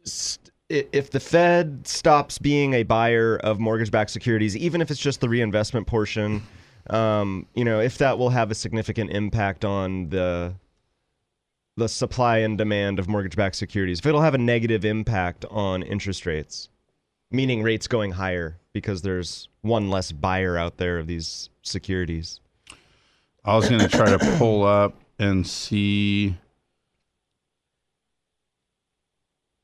st- 0.04 0.52
if 0.70 1.10
the 1.10 1.20
Fed 1.20 1.88
stops 1.88 2.38
being 2.38 2.74
a 2.74 2.84
buyer 2.84 3.38
of 3.38 3.60
mortgage-backed 3.60 4.12
securities, 4.12 4.56
even 4.56 4.82
if 4.82 4.92
it's 4.92 5.00
just 5.00 5.20
the 5.20 5.28
reinvestment 5.28 5.88
portion, 5.88 6.44
um, 6.92 7.48
you 7.56 7.66
know, 7.66 7.80
if 7.80 7.98
that 7.98 8.20
will 8.20 8.30
have 8.30 8.52
a 8.52 8.56
significant 8.56 9.10
impact 9.10 9.66
on 9.66 10.10
the 10.10 10.54
the 11.76 11.90
supply 11.90 12.40
and 12.40 12.58
demand 12.58 13.00
of 13.00 13.08
mortgage-backed 13.08 13.56
securities. 13.56 14.00
If 14.00 14.06
it'll 14.06 14.22
have 14.22 14.36
a 14.36 14.40
negative 14.40 14.84
impact 14.84 15.46
on 15.50 15.82
interest 15.82 16.26
rates, 16.26 16.68
meaning 17.32 17.64
rates 17.64 17.88
going 17.88 18.12
higher 18.12 18.58
because 18.74 19.02
there's 19.02 19.50
one 19.62 19.90
less 19.90 20.12
buyer 20.12 20.58
out 20.58 20.78
there 20.78 21.00
of 21.00 21.08
these 21.08 21.50
securities. 21.62 22.40
I 23.46 23.56
was 23.56 23.70
going 23.70 23.82
to 23.82 23.88
try 23.88 24.10
to 24.10 24.38
pull 24.38 24.66
up 24.66 24.96
and 25.18 25.46
see. 25.46 26.36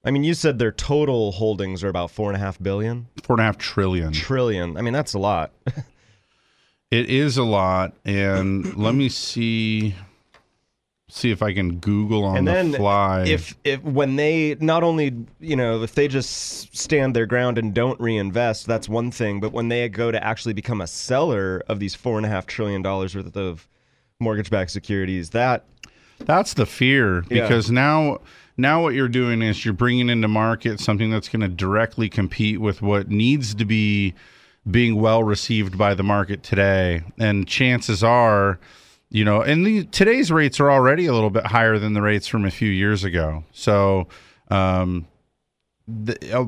I 0.04 0.12
mean, 0.12 0.24
you 0.24 0.34
said 0.34 0.60
their 0.60 0.72
total 0.72 1.32
holdings 1.32 1.84
are 1.84 1.90
about 1.90 2.12
four 2.12 2.30
and 2.30 2.36
a 2.36 2.40
half 2.40 2.62
billion. 2.62 3.08
Four 3.24 3.36
and 3.36 3.42
a 3.42 3.46
half 3.46 3.58
trillion. 3.58 4.14
Trillion. 4.14 4.78
I 4.78 4.82
mean, 4.82 4.94
that's 4.94 5.14
a 5.14 5.20
lot. 5.20 5.52
It 6.92 7.10
is 7.10 7.36
a 7.36 7.44
lot, 7.44 7.94
and 8.06 8.78
let 8.78 8.94
me 8.94 9.10
see 9.10 9.96
see 11.10 11.32
if 11.32 11.42
I 11.42 11.54
can 11.54 11.78
Google 11.78 12.24
on 12.24 12.48
and 12.48 12.74
the 12.74 12.78
fly. 12.78 13.24
if 13.26 13.56
if 13.64 13.82
when 13.84 14.16
they 14.16 14.56
not 14.60 14.84
only 14.84 15.16
you 15.40 15.56
know 15.56 15.84
if 15.84 15.94
they 15.96 16.08
just 16.08 16.76
stand 16.76 17.16
their 17.16 17.26
ground 17.26 17.58
and 17.58 17.74
don't 17.74 18.00
reinvest, 18.00 18.66
that's 18.66 18.90
one 18.90 19.12
thing. 19.12 19.40
But 19.40 19.52
when 19.52 19.68
they 19.70 19.88
go 19.90 20.12
to 20.12 20.24
actually 20.24 20.54
become 20.54 20.82
a 20.82 20.88
seller 20.88 21.64
of 21.68 21.80
these 21.80 21.96
four 21.96 22.18
and 22.18 22.26
a 22.26 22.30
half 22.30 22.46
trillion 22.48 22.82
dollars 22.82 23.16
worth 23.16 23.36
of 23.38 23.68
mortgage-backed 24.20 24.72
securities, 24.72 25.32
that 25.32 25.66
That's 26.20 26.54
the 26.54 26.66
fear 26.66 27.24
Yeah. 27.30 27.42
because 27.44 27.70
now 27.70 28.20
now 28.58 28.82
what 28.82 28.96
you're 28.96 29.10
doing 29.10 29.42
is 29.42 29.64
you're 29.66 29.74
bringing 29.74 30.10
into 30.10 30.28
market 30.28 30.80
something 30.80 31.12
that's 31.12 31.30
going 31.30 31.42
to 31.42 31.50
directly 31.50 32.10
compete 32.10 32.60
with 32.62 32.82
what 32.82 33.10
needs 33.10 33.54
to 33.56 33.66
be 33.66 34.14
being 34.70 34.96
well 35.00 35.24
received 35.24 35.78
by 35.78 35.94
the 35.94 36.02
market 36.04 36.42
today 36.42 37.04
and 37.20 37.48
chances 37.48 38.04
are 38.04 38.58
you 39.16 39.24
know 39.26 39.42
and 39.42 39.66
the, 39.66 39.84
today's 39.86 40.32
rates 40.32 40.60
are 40.60 40.70
already 40.70 41.06
a 41.06 41.14
little 41.14 41.30
bit 41.30 41.46
higher 41.46 41.80
than 41.80 41.94
the 41.94 42.02
rates 42.02 42.28
from 42.28 42.46
a 42.46 42.52
few 42.52 42.70
years 42.70 43.04
ago 43.04 43.44
so 43.52 44.08
um 44.50 45.08
the, 45.88 46.18
uh, 46.38 46.46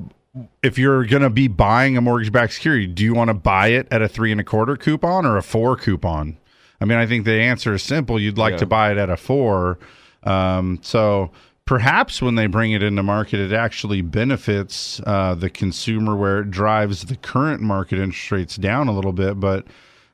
if 0.61 0.77
you're 0.77 1.05
going 1.05 1.21
to 1.23 1.29
be 1.29 1.47
buying 1.47 1.97
a 1.97 2.01
mortgage-backed 2.01 2.53
security, 2.53 2.87
do 2.87 3.03
you 3.03 3.13
want 3.13 3.29
to 3.29 3.33
buy 3.33 3.67
it 3.69 3.87
at 3.91 4.01
a 4.01 4.07
three 4.07 4.31
and 4.31 4.39
a 4.41 4.43
quarter 4.43 4.75
coupon 4.75 5.25
or 5.25 5.37
a 5.37 5.43
four 5.43 5.75
coupon? 5.75 6.37
I 6.79 6.85
mean, 6.85 6.97
I 6.97 7.07
think 7.07 7.25
the 7.25 7.33
answer 7.33 7.73
is 7.73 7.83
simple. 7.83 8.19
You'd 8.19 8.37
like 8.37 8.53
Yeah. 8.53 8.57
to 8.57 8.65
buy 8.65 8.91
it 8.91 8.97
at 8.97 9.09
a 9.09 9.17
four. 9.17 9.79
Um, 10.23 10.79
so 10.83 11.31
perhaps 11.65 12.21
when 12.21 12.35
they 12.35 12.45
bring 12.47 12.71
it 12.71 12.83
into 12.83 13.01
market, 13.01 13.39
it 13.39 13.53
actually 13.53 14.01
benefits 14.01 15.01
uh, 15.05 15.33
the 15.33 15.49
consumer 15.49 16.15
where 16.15 16.39
it 16.39 16.51
drives 16.51 17.05
the 17.05 17.15
current 17.15 17.61
market 17.61 17.97
interest 17.99 18.31
rates 18.31 18.55
down 18.57 18.87
a 18.87 18.91
little 18.93 19.13
bit. 19.13 19.39
But 19.39 19.65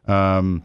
um, 0.07 0.63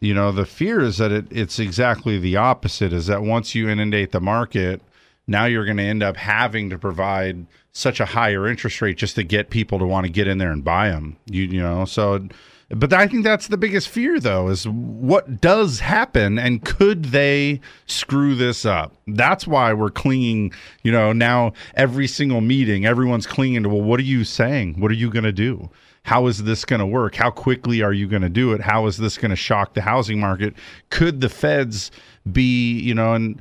you 0.00 0.14
know, 0.14 0.32
the 0.32 0.46
fear 0.46 0.80
is 0.80 0.96
that 0.98 1.12
it, 1.12 1.26
it's 1.30 1.58
exactly 1.58 2.18
the 2.18 2.36
opposite. 2.36 2.92
Is 2.92 3.06
that 3.06 3.22
once 3.22 3.54
you 3.54 3.68
inundate 3.68 4.12
the 4.12 4.20
market, 4.20 4.80
now 5.26 5.44
you're 5.44 5.66
going 5.66 5.76
to 5.76 5.82
end 5.82 6.02
up 6.02 6.16
having 6.16 6.70
to 6.70 6.78
provide 6.78 7.46
such 7.72 8.00
a 8.00 8.06
higher 8.06 8.48
interest 8.48 8.80
rate 8.82 8.96
just 8.96 9.14
to 9.14 9.22
get 9.22 9.50
people 9.50 9.78
to 9.78 9.86
want 9.86 10.06
to 10.06 10.12
get 10.12 10.26
in 10.26 10.38
there 10.38 10.50
and 10.50 10.64
buy 10.64 10.88
them. 10.88 11.16
You, 11.26 11.44
you 11.44 11.60
know, 11.60 11.84
so. 11.84 12.26
But 12.72 12.92
I 12.92 13.08
think 13.08 13.24
that's 13.24 13.48
the 13.48 13.56
biggest 13.56 13.88
fear, 13.88 14.20
though, 14.20 14.48
is 14.48 14.66
what 14.68 15.40
does 15.40 15.80
happen 15.80 16.38
and 16.38 16.64
could 16.64 17.06
they 17.06 17.60
screw 17.86 18.36
this 18.36 18.64
up? 18.64 18.94
That's 19.08 19.44
why 19.44 19.72
we're 19.72 19.90
clinging, 19.90 20.52
you 20.84 20.92
know, 20.92 21.12
now 21.12 21.52
every 21.74 22.06
single 22.06 22.40
meeting, 22.40 22.86
everyone's 22.86 23.26
clinging 23.26 23.64
to, 23.64 23.68
well, 23.68 23.82
what 23.82 23.98
are 23.98 24.04
you 24.04 24.22
saying? 24.22 24.78
What 24.78 24.92
are 24.92 24.94
you 24.94 25.10
going 25.10 25.24
to 25.24 25.32
do? 25.32 25.68
How 26.04 26.26
is 26.26 26.44
this 26.44 26.64
going 26.64 26.80
to 26.80 26.86
work? 26.86 27.14
How 27.14 27.30
quickly 27.30 27.82
are 27.82 27.92
you 27.92 28.08
going 28.08 28.22
to 28.22 28.28
do 28.28 28.52
it? 28.52 28.60
How 28.60 28.86
is 28.86 28.96
this 28.96 29.18
going 29.18 29.30
to 29.30 29.36
shock 29.36 29.74
the 29.74 29.82
housing 29.82 30.18
market? 30.18 30.54
Could 30.90 31.20
the 31.20 31.28
feds 31.28 31.90
be, 32.30 32.78
you 32.80 32.94
know, 32.94 33.14
and 33.14 33.40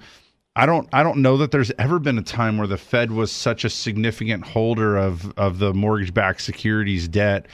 I 0.56 0.66
don't 0.66 0.90
I 0.92 1.04
don't 1.04 1.22
know 1.22 1.38
that 1.38 1.52
there's 1.52 1.72
ever 1.80 2.00
been 2.00 2.18
a 2.18 2.24
time 2.24 2.58
where 2.58 2.68
the 2.68 2.78
Fed 2.78 3.12
was 3.12 3.32
such 3.32 3.64
a 3.64 3.70
significant 3.70 4.44
holder 4.44 4.98
of 4.98 5.32
of 5.38 5.60
the 5.60 5.74
mortgage-backed 5.74 6.42
securities 6.42 7.08
debt. 7.08 7.46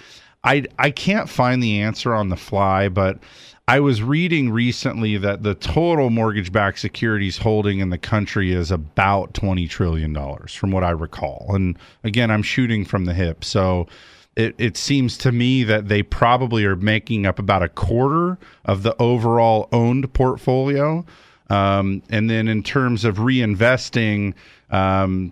I 0.43 0.65
I 0.79 0.89
can't 0.89 1.29
find 1.29 1.61
the 1.61 1.81
answer 1.81 2.15
on 2.15 2.29
the 2.29 2.35
fly, 2.35 2.89
but 2.89 3.19
I 3.67 3.79
was 3.79 4.01
reading 4.01 4.51
recently 4.51 5.17
that 5.17 5.43
the 5.43 5.55
total 5.55 6.09
mortgage-backed 6.09 6.79
securities 6.79 7.37
holding 7.37 7.79
in 7.79 7.89
the 7.89 7.97
country 7.97 8.53
is 8.53 8.71
about 8.71 9.33
20 9.33 9.67
trillion 9.67 10.13
dollars 10.13 10.53
from 10.55 10.71
what 10.71 10.83
I 10.83 10.91
recall. 10.91 11.47
And 11.49 11.77
again, 12.03 12.31
I'm 12.31 12.43
shooting 12.43 12.85
from 12.85 13.05
the 13.05 13.13
hip. 13.13 13.43
So 13.43 13.87
it, 14.35 14.55
it 14.57 14.77
seems 14.77 15.17
to 15.19 15.31
me 15.31 15.63
that 15.63 15.87
they 15.87 16.03
probably 16.03 16.65
are 16.65 16.75
making 16.75 17.25
up 17.25 17.39
about 17.39 17.63
a 17.63 17.69
quarter 17.69 18.37
of 18.65 18.83
the 18.83 18.95
overall 19.01 19.69
owned 19.71 20.13
portfolio. 20.13 21.05
Um, 21.49 22.01
and 22.09 22.29
then 22.29 22.47
in 22.47 22.63
terms 22.63 23.05
of 23.05 23.17
reinvesting, 23.17 24.33
um, 24.71 25.31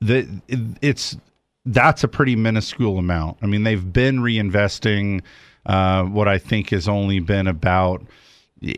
the 0.00 0.28
it, 0.48 0.60
it's 0.80 1.16
that's 1.66 2.04
a 2.04 2.08
pretty 2.08 2.36
minuscule 2.36 2.98
amount. 2.98 3.38
I 3.42 3.46
mean, 3.46 3.62
they've 3.62 3.92
been 3.92 4.18
reinvesting 4.18 5.22
uh, 5.66 6.04
what 6.04 6.28
I 6.28 6.38
think 6.38 6.70
has 6.70 6.88
only 6.88 7.20
been 7.20 7.46
about 7.46 8.02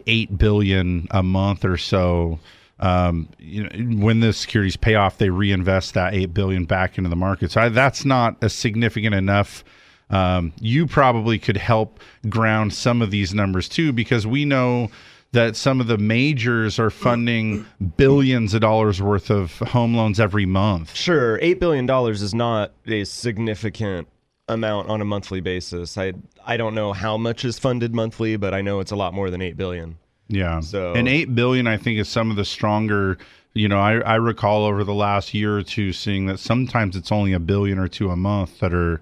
eight 0.07 0.37
billion 0.37 1.07
a 1.11 1.23
month 1.23 1.65
or 1.65 1.77
so. 1.77 2.39
Um, 2.81 3.29
you 3.39 3.63
know, 3.63 4.05
when 4.05 4.21
the 4.21 4.33
securities 4.33 4.77
pay 4.77 4.97
off, 4.97 5.19
they 5.19 5.31
reinvest 5.31 5.95
that 5.95 6.13
eight 6.13 6.35
billion 6.35 6.65
back 6.65 6.99
into 6.99 7.09
the 7.09 7.17
market. 7.17 7.53
So 7.53 7.61
I, 7.61 7.69
that's 7.69 8.05
not 8.05 8.43
a 8.43 8.49
significant 8.49 9.15
enough. 9.15 9.65
Um, 10.11 10.53
you 10.61 10.87
probably 10.87 11.39
could 11.39 11.57
help 11.57 12.01
ground 12.29 12.75
some 12.75 13.01
of 13.01 13.11
these 13.11 13.33
numbers 13.33 13.69
too, 13.69 13.93
because 13.93 14.27
we 14.27 14.45
know 14.45 14.91
that 15.33 15.57
some 15.57 15.81
of 15.81 15.87
the 15.87 15.99
majors 15.99 16.79
are 16.79 16.91
funding 16.91 17.67
billions 17.97 18.55
of 18.55 18.61
dollars 18.61 19.03
worth 19.03 19.31
of 19.31 19.59
home 19.59 19.95
loans 19.97 20.21
every 20.21 20.47
month. 20.47 20.95
Sure, 20.95 21.39
eight 21.43 21.59
billion 21.59 21.87
dollars 21.87 22.23
is 22.23 22.35
not 22.35 22.73
a 22.87 23.05
significant 23.05 24.07
amount 24.47 24.89
on 24.91 25.01
a 25.01 25.05
monthly 25.05 25.41
basis. 25.41 25.97
I 25.97 26.13
I 26.45 26.57
don't 26.57 26.75
know 26.75 26.93
how 26.93 27.17
much 27.17 27.45
is 27.45 27.59
funded 27.59 27.95
monthly, 27.95 28.37
but 28.37 28.53
I 28.53 28.61
know 28.61 28.81
it's 28.81 28.93
a 28.93 28.97
lot 28.97 29.15
more 29.15 29.31
than 29.31 29.41
eight 29.41 29.57
billion. 29.57 29.99
Yeah. 30.29 30.61
So- 30.61 30.95
and 30.95 31.09
eight 31.09 31.35
billion, 31.35 31.67
I 31.67 31.77
think, 31.77 31.99
is 31.99 32.09
some 32.09 32.31
of 32.31 32.37
the 32.37 32.45
stronger. 32.45 33.19
You 33.53 33.69
know, 33.69 33.79
I, 33.79 33.99
I 33.99 34.15
recall 34.17 34.65
over 34.65 34.83
the 34.83 34.95
last 34.95 35.33
year 35.33 35.57
or 35.57 35.63
two 35.63 35.93
seeing 35.93 36.27
that 36.27 36.41
sometimes 36.41 36.97
it's 36.97 37.13
only 37.13 37.33
a 37.33 37.39
billion 37.39 37.79
or 37.79 37.87
two 37.87 38.11
a 38.11 38.17
month 38.17 38.59
that 38.59 38.75
are, 38.75 39.01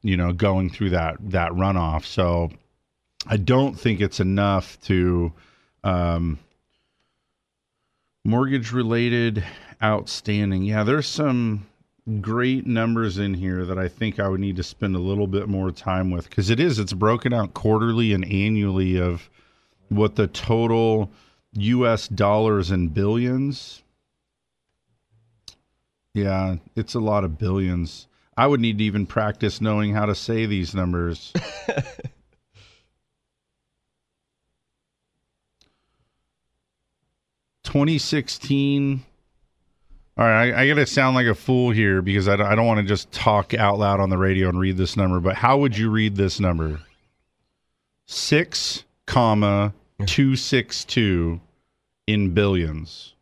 you 0.00 0.16
know, 0.16 0.32
going 0.32 0.70
through 0.70 0.90
that 0.90 1.16
that 1.30 1.52
runoff. 1.52 2.06
So 2.06 2.50
I 3.26 3.36
don't 3.36 3.78
think 3.78 4.00
it's 4.00 4.18
enough 4.18 4.80
to 4.82 5.32
um, 5.84 6.38
mortgage 8.24 8.72
related 8.72 9.44
outstanding. 9.82 10.62
Yeah, 10.62 10.84
there's 10.84 11.06
some 11.06 11.66
great 12.20 12.66
numbers 12.66 13.18
in 13.18 13.34
here 13.34 13.64
that 13.66 13.78
I 13.78 13.88
think 13.88 14.18
I 14.18 14.28
would 14.28 14.40
need 14.40 14.56
to 14.56 14.62
spend 14.62 14.96
a 14.96 15.00
little 15.00 15.26
bit 15.26 15.48
more 15.48 15.70
time 15.70 16.10
with 16.10 16.28
because 16.28 16.50
it 16.50 16.58
is 16.58 16.78
it's 16.78 16.92
broken 16.92 17.32
out 17.32 17.54
quarterly 17.54 18.12
and 18.12 18.24
annually 18.24 18.98
of 18.98 19.28
what 19.90 20.16
the 20.16 20.26
total 20.26 21.10
US 21.52 22.08
dollars 22.08 22.70
and 22.70 22.92
billions. 22.94 23.82
Yeah, 26.14 26.56
it's 26.74 26.94
a 26.94 27.00
lot 27.00 27.24
of 27.24 27.38
billions. 27.38 28.06
I 28.36 28.46
would 28.46 28.60
need 28.60 28.78
to 28.78 28.84
even 28.84 29.04
practice 29.06 29.60
knowing 29.60 29.92
how 29.92 30.06
to 30.06 30.14
say 30.14 30.46
these 30.46 30.74
numbers. 30.74 31.32
Twenty 37.64 37.98
sixteen. 37.98 39.04
All 40.16 40.24
right, 40.26 40.52
I, 40.52 40.62
I 40.62 40.68
got 40.68 40.74
to 40.74 40.86
sound 40.86 41.14
like 41.14 41.26
a 41.26 41.34
fool 41.34 41.70
here 41.70 42.02
because 42.02 42.28
I, 42.28 42.36
don't- 42.36 42.46
I 42.46 42.54
don't 42.54 42.66
want 42.66 42.80
to 42.80 42.86
just 42.86 43.10
talk 43.10 43.54
out 43.54 43.78
loud 43.78 44.00
on 44.00 44.10
the 44.10 44.18
radio 44.18 44.48
and 44.50 44.58
read 44.60 44.76
this 44.76 44.96
number. 44.96 45.18
But 45.20 45.36
how 45.36 45.58
would 45.58 45.78
you 45.78 45.88
read 45.90 46.16
this 46.16 46.38
number? 46.40 46.80
Six 48.06 48.84
comma 49.06 49.72
two 50.06 50.36
six 50.36 50.84
two 50.84 51.40
in 52.06 52.34
billions. 52.34 53.14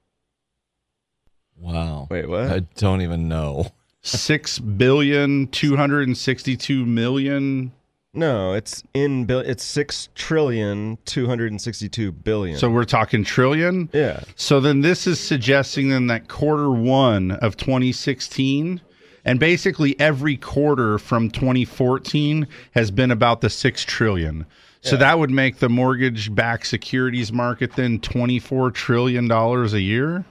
Wow. 1.57 2.07
Wait, 2.11 2.29
what? 2.29 2.51
I 2.51 2.61
don't 2.77 3.03
even 3.03 3.29
know. 3.29 3.67
Six 4.03 4.59
billion 4.59 5.49
two 5.49 5.77
hundred 5.77 6.07
and 6.07 6.17
sixty-two 6.17 6.87
million. 6.87 7.73
No, 8.15 8.53
it's 8.55 8.83
in 8.95 9.27
bill. 9.27 9.41
It's 9.41 9.63
six 9.63 10.09
trillion 10.15 10.99
two 11.05 11.27
hundred 11.27 11.51
and 11.51 11.61
sixty-two 11.61 12.13
billion. 12.13 12.57
So 12.59 12.71
we're 12.71 12.85
talking 12.85 13.25
trillion. 13.25 13.91
Yeah. 13.93 14.21
So 14.37 14.61
then 14.61 14.81
this 14.81 15.07
is 15.07 15.21
suggesting 15.21 15.89
then 15.89 16.07
that 16.07 16.29
quarter 16.29 16.71
one 16.71 17.33
of 17.33 17.57
2016 17.57 18.81
and 19.25 19.39
basically 19.39 19.99
every 20.01 20.39
quarter 20.39 20.99
from 20.99 21.31
2014 21.31 22.47
has 22.71 22.91
been 22.91 23.11
about 23.11 23.43
the 23.43 23.51
six 23.51 23.85
trillion. 23.85 24.47
So 24.81 24.97
that 24.97 25.19
would 25.19 25.31
make 25.31 25.59
the 25.59 25.69
mortgage-backed 25.69 26.67
securities 26.67 27.33
market 27.33 27.73
then 27.75 27.99
24 28.01 28.71
trillion 28.71 29.29
dollars 29.29 29.75
a 29.75 29.81
year. 29.81 30.25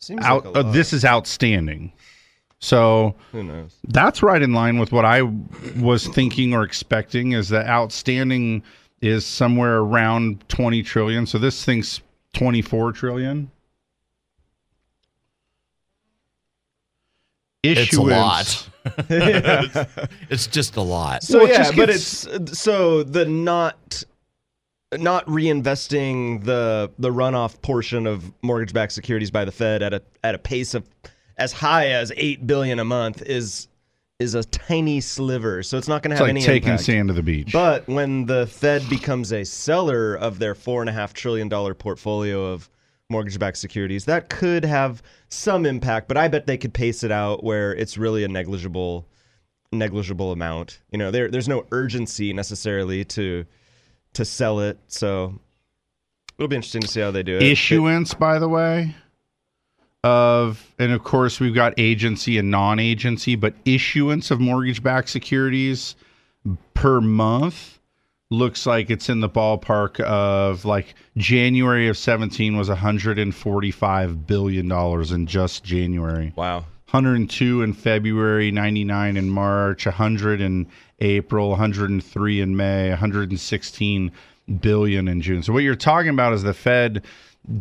Seems 0.00 0.24
Out, 0.24 0.46
like 0.46 0.56
uh, 0.56 0.70
this 0.70 0.92
is 0.92 1.04
outstanding. 1.04 1.92
So 2.60 3.14
Who 3.32 3.42
knows? 3.44 3.76
that's 3.88 4.22
right 4.22 4.42
in 4.42 4.52
line 4.52 4.78
with 4.78 4.90
what 4.90 5.04
I 5.04 5.22
was 5.78 6.08
thinking 6.08 6.54
or 6.54 6.62
expecting 6.64 7.32
is 7.32 7.48
that 7.50 7.66
outstanding 7.66 8.62
is 9.00 9.24
somewhere 9.24 9.78
around 9.78 10.48
20 10.48 10.82
trillion. 10.82 11.26
So 11.26 11.38
this 11.38 11.64
thing's 11.64 12.00
24 12.34 12.92
trillion. 12.92 13.50
It's 17.76 17.96
a 17.96 18.02
lot. 18.02 18.68
It's, 18.98 20.08
it's 20.30 20.46
just 20.46 20.76
a 20.76 20.80
lot. 20.82 21.22
So 21.22 21.38
Well, 21.38 21.46
it 21.46 21.50
yeah, 21.50 21.58
just 21.64 21.76
but 21.76 21.88
gets- 21.88 22.24
it's 22.26 22.58
so 22.58 23.02
the 23.02 23.26
not 23.26 24.04
not 24.96 25.26
reinvesting 25.26 26.44
the 26.44 26.90
the 26.98 27.10
runoff 27.10 27.60
portion 27.60 28.06
of 28.06 28.32
mortgage-backed 28.42 28.92
securities 28.92 29.30
by 29.30 29.44
the 29.44 29.52
Fed 29.52 29.82
at 29.82 29.92
a 29.92 30.02
at 30.24 30.34
a 30.34 30.38
pace 30.38 30.72
of 30.74 30.88
as 31.36 31.52
high 31.52 31.88
as 31.88 32.12
eight 32.16 32.46
billion 32.46 32.78
a 32.78 32.84
month 32.84 33.20
is 33.22 33.68
is 34.18 34.34
a 34.34 34.42
tiny 34.44 35.00
sliver. 35.00 35.62
So 35.62 35.76
it's 35.78 35.86
not 35.86 36.02
going 36.02 36.10
to 36.10 36.16
have 36.16 36.22
like 36.22 36.30
any 36.30 36.40
taking 36.40 36.70
impact. 36.70 36.84
sand 36.86 37.08
to 37.08 37.14
the 37.14 37.22
beach. 37.22 37.52
But 37.52 37.86
when 37.86 38.26
the 38.26 38.46
Fed 38.48 38.82
becomes 38.90 39.32
a 39.32 39.44
seller 39.44 40.16
of 40.16 40.40
their 40.40 40.56
four 40.56 40.80
and 40.82 40.88
a 40.90 40.92
half 40.92 41.12
trillion 41.14 41.48
dollar 41.48 41.72
portfolio 41.74 42.46
of 42.46 42.68
mortgage-backed 43.10 43.56
securities, 43.56 44.04
that 44.04 44.28
could 44.28 44.64
have 44.64 45.02
some 45.28 45.64
impact. 45.64 46.08
But 46.08 46.16
I 46.16 46.28
bet 46.28 46.46
they 46.46 46.58
could 46.58 46.74
pace 46.74 47.02
it 47.02 47.10
out 47.10 47.42
where 47.42 47.74
it's 47.74 47.96
really 47.96 48.22
a 48.24 48.28
negligible, 48.28 49.06
negligible 49.72 50.32
amount. 50.32 50.80
You 50.90 50.98
know, 50.98 51.10
there 51.10 51.30
there's 51.30 51.48
no 51.48 51.64
urgency 51.72 52.32
necessarily 52.32 53.04
to 53.06 53.46
to 54.14 54.24
sell 54.24 54.60
it. 54.60 54.78
So 54.88 55.38
it'll 56.38 56.48
be 56.48 56.56
interesting 56.56 56.82
to 56.82 56.88
see 56.88 57.00
how 57.00 57.10
they 57.10 57.22
do 57.22 57.36
it. 57.36 57.42
issuance, 57.42 58.12
by 58.14 58.38
the 58.38 58.48
way, 58.48 58.94
of 60.04 60.74
and 60.78 60.92
of 60.92 61.02
course 61.02 61.40
we've 61.40 61.54
got 61.54 61.74
agency 61.78 62.36
and 62.36 62.50
non-agency, 62.50 63.36
but 63.36 63.54
issuance 63.64 64.30
of 64.30 64.38
mortgage-backed 64.38 65.08
securities 65.08 65.96
per 66.74 67.00
month 67.00 67.77
looks 68.30 68.66
like 68.66 68.90
it's 68.90 69.08
in 69.08 69.20
the 69.20 69.28
ballpark 69.28 70.00
of 70.00 70.64
like 70.64 70.94
January 71.16 71.88
of 71.88 71.96
17 71.96 72.56
was 72.56 72.68
145 72.68 74.26
billion 74.26 74.68
dollars 74.68 75.12
in 75.12 75.26
just 75.26 75.64
January. 75.64 76.32
Wow. 76.36 76.58
102 76.90 77.62
in 77.62 77.74
February, 77.74 78.50
99 78.50 79.16
in 79.18 79.28
March, 79.28 79.84
100 79.84 80.40
in 80.40 80.66
April, 81.00 81.50
103 81.50 82.40
in 82.40 82.56
May, 82.56 82.88
116 82.88 84.12
billion 84.60 85.08
in 85.08 85.20
June. 85.20 85.42
So 85.42 85.52
what 85.52 85.62
you're 85.62 85.76
talking 85.76 86.10
about 86.10 86.32
is 86.32 86.42
the 86.42 86.54
Fed 86.54 87.04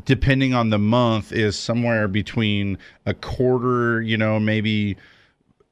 depending 0.06 0.54
on 0.54 0.70
the 0.70 0.78
month 0.78 1.32
is 1.32 1.58
somewhere 1.58 2.08
between 2.08 2.78
a 3.06 3.14
quarter, 3.14 4.02
you 4.02 4.18
know, 4.18 4.40
maybe 4.40 4.98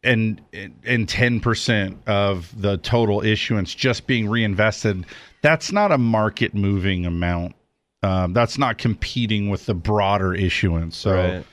and 0.06 0.42
and 0.54 1.08
10% 1.08 1.98
of 2.08 2.62
the 2.62 2.78
total 2.78 3.24
issuance 3.24 3.74
just 3.74 4.08
being 4.08 4.30
reinvested. 4.30 5.06
That's 5.42 5.72
not 5.72 5.92
a 5.92 5.98
market 5.98 6.54
moving 6.54 7.06
amount. 7.06 7.56
Um, 8.04 8.34
that's 8.34 8.58
not 8.58 8.78
competing 8.78 9.50
with 9.50 9.66
the 9.66 9.74
broader 9.74 10.34
issuance. 10.34 10.96
So 10.96 11.16
Right. 11.16 11.46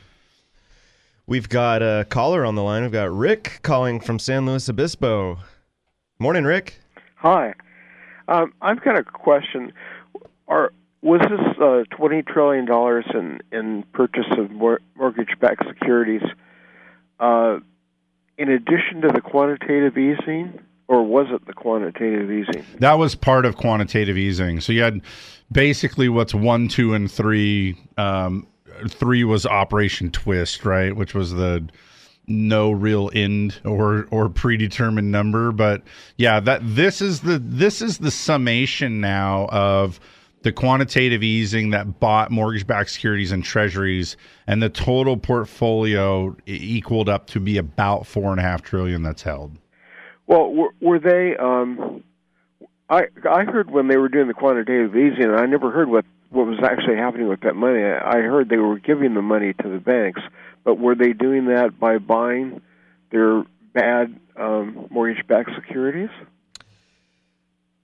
We've 1.27 1.49
got 1.49 1.83
a 1.83 2.05
caller 2.11 2.45
on 2.45 2.57
the 2.57 2.63
line. 2.63 2.83
We've 2.83 2.93
got 2.93 3.11
Rick 3.11 3.61
calling 3.63 4.01
from 4.01 4.19
San 4.19 4.45
Luis 4.45 4.69
Obispo. 4.69 5.39
Morning, 6.19 6.45
Rick. 6.45 6.81
Hi. 7.17 7.55
Um, 8.29 8.53
I've 8.61 8.83
got 8.83 8.99
a 8.99 9.05
question. 9.05 9.73
Are 10.49 10.73
was 11.01 11.21
this 11.21 11.63
uh, 11.63 11.85
twenty 11.97 12.23
trillion 12.23 12.67
dollars 12.67 13.07
in 13.15 13.41
in 13.53 13.85
purchase 13.93 14.27
of 14.37 14.51
mor- 14.51 14.81
mortgage-backed 14.97 15.65
securities 15.69 16.23
uh, 17.21 17.61
in 18.43 18.49
addition 18.49 19.01
to 19.03 19.09
the 19.09 19.21
quantitative 19.21 19.97
easing, 19.97 20.59
or 20.89 21.05
was 21.05 21.29
it 21.31 21.47
the 21.47 21.53
quantitative 21.53 22.29
easing? 22.31 22.65
That 22.81 22.99
was 22.99 23.15
part 23.15 23.47
of 23.47 23.57
quantitative 23.57 24.19
easing. 24.19 24.61
So 24.61 24.73
you 24.73 24.83
had 24.83 25.01
basically 25.53 26.09
what's 26.09 26.35
one, 26.35 26.67
two, 26.67 26.93
and 26.93 27.11
three. 27.11 27.79
Um, 27.97 28.49
three 28.89 29.23
was 29.23 29.47
Operation 29.47 30.11
Twist, 30.11 30.65
right, 30.65 30.95
which 30.95 31.15
was 31.15 31.33
the 31.33 31.69
no 32.27 32.73
real 32.73 33.11
end 33.15 33.61
or 33.65 34.09
or 34.11 34.29
predetermined 34.29 35.13
number. 35.13 35.53
But 35.53 35.83
yeah, 36.17 36.41
that 36.41 36.63
this 36.65 37.01
is 37.01 37.21
the 37.21 37.39
this 37.39 37.81
is 37.81 37.99
the 37.99 38.11
summation 38.11 39.01
now 39.01 39.47
of 39.53 40.01
the 40.43 40.53
quantitative 40.53 41.23
easing 41.23 41.71
that 41.71 42.01
bought 42.01 42.31
mortgage-backed 42.31 42.91
securities 42.91 43.33
and 43.33 43.45
treasuries, 43.45 44.17
and 44.47 44.63
the 44.63 44.69
total 44.69 45.17
portfolio 45.17 46.37
equaled 46.47 47.09
up 47.09 47.27
to 47.29 47.41
be 47.41 47.59
about 47.59 48.07
four 48.07 48.31
and 48.31 48.41
a 48.41 48.43
half 48.43 48.63
trillion 48.63 49.03
that's 49.03 49.23
held. 49.23 49.57
Well, 50.27 50.53
were, 50.53 50.75
were 50.81 50.99
they? 50.99 51.37
Um, 51.37 52.03
I 52.89 53.07
I 53.29 53.45
heard 53.45 53.71
when 53.71 53.89
they 53.89 53.97
were 53.97 54.09
doing 54.09 54.29
the 54.29 54.35
quantitative 54.35 54.95
easing, 54.97 55.25
and 55.25 55.37
I 55.37 55.47
never 55.47 55.71
heard 55.71 55.89
what 55.89 56.05
what 56.31 56.47
was 56.47 56.59
actually 56.63 56.97
happening 56.97 57.29
with 57.29 57.41
that 57.41 57.55
money. 57.55 57.83
I 57.83 58.19
I 58.19 58.21
heard 58.21 58.49
they 58.49 58.57
were 58.57 58.79
giving 58.79 59.15
the 59.15 59.23
money 59.23 59.53
to 59.63 59.69
the 59.69 59.79
banks, 59.79 60.21
but 60.65 60.79
were 60.79 60.95
they 60.95 61.13
doing 61.13 61.47
that 61.47 61.79
by 61.79 61.99
buying 61.99 62.61
their 63.11 63.45
bad 63.73 64.19
um, 64.37 64.87
mortgage-backed 64.91 65.51
securities? 65.55 66.11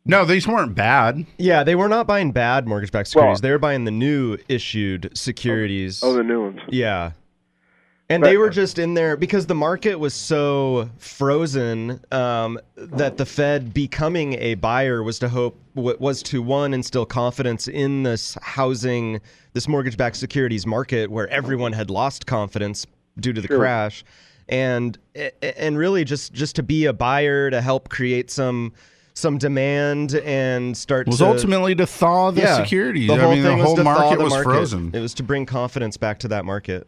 No, 0.09 0.25
these 0.25 0.49
weren't 0.49 0.75
bad. 0.75 1.27
Yeah, 1.37 1.63
they 1.65 1.75
were 1.75 1.89
not 1.89 2.07
buying 2.07 2.33
bad 2.33 2.67
mortgage-backed 2.67 3.09
securities. 3.09 3.43
they 3.43 3.51
were 3.51 3.59
buying 3.59 3.85
the 3.85 3.91
new 3.91 4.39
issued 4.49 5.11
securities. 5.17 6.03
Oh, 6.03 6.15
the 6.15 6.23
new 6.25 6.45
ones. 6.45 6.61
Yeah. 6.71 7.13
And 8.11 8.25
they 8.25 8.39
were 8.39 8.49
just 8.49 8.79
in 8.79 8.95
there 8.95 9.19
because 9.19 9.45
the 9.45 9.55
market 9.55 9.97
was 9.97 10.15
so 10.15 10.89
frozen 10.97 12.01
um, 12.11 12.59
that 12.75 13.19
the 13.19 13.27
Fed 13.27 13.75
becoming 13.75 14.33
a 14.35 14.55
buyer 14.55 15.03
was 15.03 15.19
to 15.19 15.29
hope 15.29 15.61
w- 15.77 15.97
was 16.01 16.23
to 16.23 16.41
one 16.41 16.73
instill 16.73 17.05
confidence 17.05 17.69
in 17.69 18.05
this 18.05 18.39
housing, 18.41 19.21
this 19.53 19.69
mortgage-backed 19.69 20.17
securities 20.17 20.67
market 20.67 21.11
where 21.11 21.29
everyone 21.29 21.75
had 21.75 21.91
lost 21.91 22.25
confidence 22.25 22.87
due 23.21 23.35
to 23.35 23.43
the 23.43 23.49
Sure. 23.49 23.59
crash, 23.59 24.05
and 24.49 24.97
and 25.43 25.77
really 25.77 26.03
just 26.03 26.33
just 26.33 26.57
to 26.57 26.63
be 26.63 26.87
a 26.87 26.95
buyer 26.95 27.51
to 27.51 27.61
help 27.61 27.91
create 27.91 28.31
some 28.31 28.73
some 29.19 29.39
demand 29.39 30.15
and 30.15 30.77
start 30.77 31.07
was 31.07 31.19
to, 31.19 31.27
ultimately 31.27 31.75
to 31.75 31.87
thaw 31.87 32.31
the 32.31 32.41
Yeah, 32.43 32.63
securities. 32.63 33.09
The 33.09 33.15
I 33.15 33.19
whole 33.19 33.35
mean, 33.35 33.43
the 33.43 33.57
whole 33.57 33.75
was 33.75 33.75
to 33.75 33.85
thaw 33.85 33.95
market 33.95 34.19
the 34.19 34.25
was 34.25 34.33
market. 34.33 34.49
frozen. 34.51 34.91
It 34.95 35.01
was 35.01 35.15
to 35.15 35.23
bring 35.23 35.45
confidence 35.47 35.97
back 35.97 36.19
to 36.21 36.29
that 36.29 36.45
market. 36.45 36.87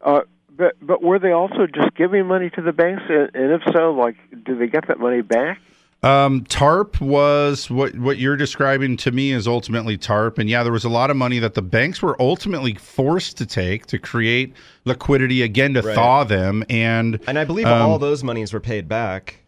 Uh, 0.00 0.20
but 0.56 0.76
but 0.80 1.02
were 1.02 1.18
they 1.18 1.32
also 1.32 1.66
just 1.66 1.94
giving 1.96 2.26
money 2.26 2.48
to 2.50 2.62
the 2.62 2.72
banks? 2.72 3.02
And 3.08 3.30
and 3.34 3.52
if 3.52 3.62
so, 3.74 3.92
like, 3.92 4.16
do 4.44 4.56
they 4.56 4.68
get 4.68 4.86
that 4.88 4.98
money 5.00 5.20
back? 5.20 5.58
Um, 6.02 6.44
TARP 6.44 7.00
was 7.00 7.70
what 7.70 7.96
what 7.98 8.18
you're 8.18 8.36
describing 8.36 8.98
to 8.98 9.10
me 9.10 9.32
is 9.32 9.48
ultimately 9.48 9.96
TARP, 9.96 10.36
and 10.38 10.50
yeah, 10.50 10.62
there 10.62 10.70
was 10.72 10.84
a 10.84 10.88
lot 10.90 11.10
of 11.10 11.16
money 11.16 11.38
that 11.38 11.54
the 11.54 11.62
banks 11.62 12.02
were 12.02 12.14
ultimately 12.20 12.74
forced 12.74 13.38
to 13.38 13.46
take 13.46 13.86
to 13.86 13.98
create 13.98 14.52
liquidity 14.84 15.40
again 15.40 15.72
to 15.74 15.80
Right. 15.82 15.94
thaw 15.94 16.22
them, 16.24 16.62
and 16.68 17.18
And 17.26 17.38
I 17.38 17.44
believe 17.44 17.66
um, 17.66 17.80
all 17.80 17.98
those 17.98 18.22
monies 18.22 18.52
were 18.52 18.60
paid 18.60 18.86
back. 18.86 19.38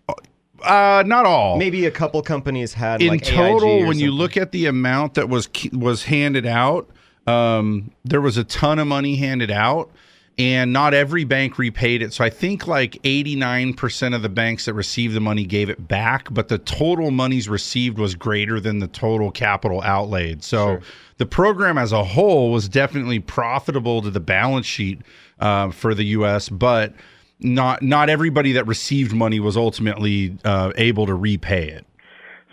Uh, 0.63 1.03
not 1.07 1.27
all. 1.27 1.57
Maybe 1.57 1.87
a 1.87 1.91
couple 1.91 2.23
companies 2.23 2.73
had 2.73 3.03
in 3.03 3.09
like 3.09 3.23
total 3.23 3.87
when 3.87 3.99
you 3.99 4.11
look 4.11 4.37
at 4.37 4.53
the 4.53 4.67
amount 4.67 5.15
that 5.15 5.29
was 5.29 5.49
was 5.73 6.05
handed 6.05 6.47
out 6.47 6.91
um, 7.27 7.91
there 8.05 8.21
was 8.21 8.37
a 8.37 8.45
ton 8.45 8.79
of 8.79 8.87
money 8.87 9.17
handed 9.17 9.51
out 9.51 9.91
and 10.39 10.73
not 10.73 10.93
every 10.93 11.25
bank 11.25 11.59
repaid 11.59 12.03
it. 12.03 12.13
So 12.13 12.23
i 12.23 12.31
think 12.31 12.67
like 12.67 12.93
89% 13.03 14.15
of 14.15 14.23
the 14.23 14.29
banks 14.29 14.67
that 14.67 14.75
received 14.75 15.15
the 15.15 15.21
money 15.21 15.45
gave 15.45 15.69
it 15.71 15.89
back 15.89 16.33
but 16.33 16.49
the 16.49 16.59
total 16.59 17.11
monies 17.11 17.49
received 17.49 17.99
was 17.99 18.15
greater 18.15 18.61
than 18.61 18.79
the 18.79 18.89
total 18.89 19.31
capital 19.31 19.83
outlaid. 19.83 20.45
So 20.45 20.79
the 21.19 21.27
program 21.27 21.79
as 21.79 21.93
a 21.93 22.05
whole 22.05 22.53
was 22.53 22.69
definitely 22.69 23.19
profitable 23.19 24.03
to 24.03 24.11
the 24.11 24.21
balance 24.21 24.67
sheet 24.67 25.01
uh, 25.41 25.71
for 25.71 25.95
the 25.95 26.05
us 26.05 26.49
but 26.49 26.95
not 27.41 27.83
not 27.83 28.09
everybody 28.09 28.53
that 28.53 28.67
received 28.67 29.15
money 29.15 29.41
was 29.41 29.57
ultimately 29.57 30.37
uh, 30.45 30.73
able 30.77 31.07
to 31.07 31.15
repay 31.15 31.69
it 31.69 31.85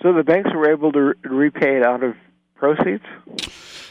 So 0.02 0.12
the 0.14 0.24
banks 0.24 0.50
were 0.54 0.70
able 0.72 0.92
to 0.92 1.00
re- 1.02 1.14
repay 1.24 1.78
it 1.78 1.86
out 1.86 2.04
of 2.04 2.16
proceeds. 2.56 3.04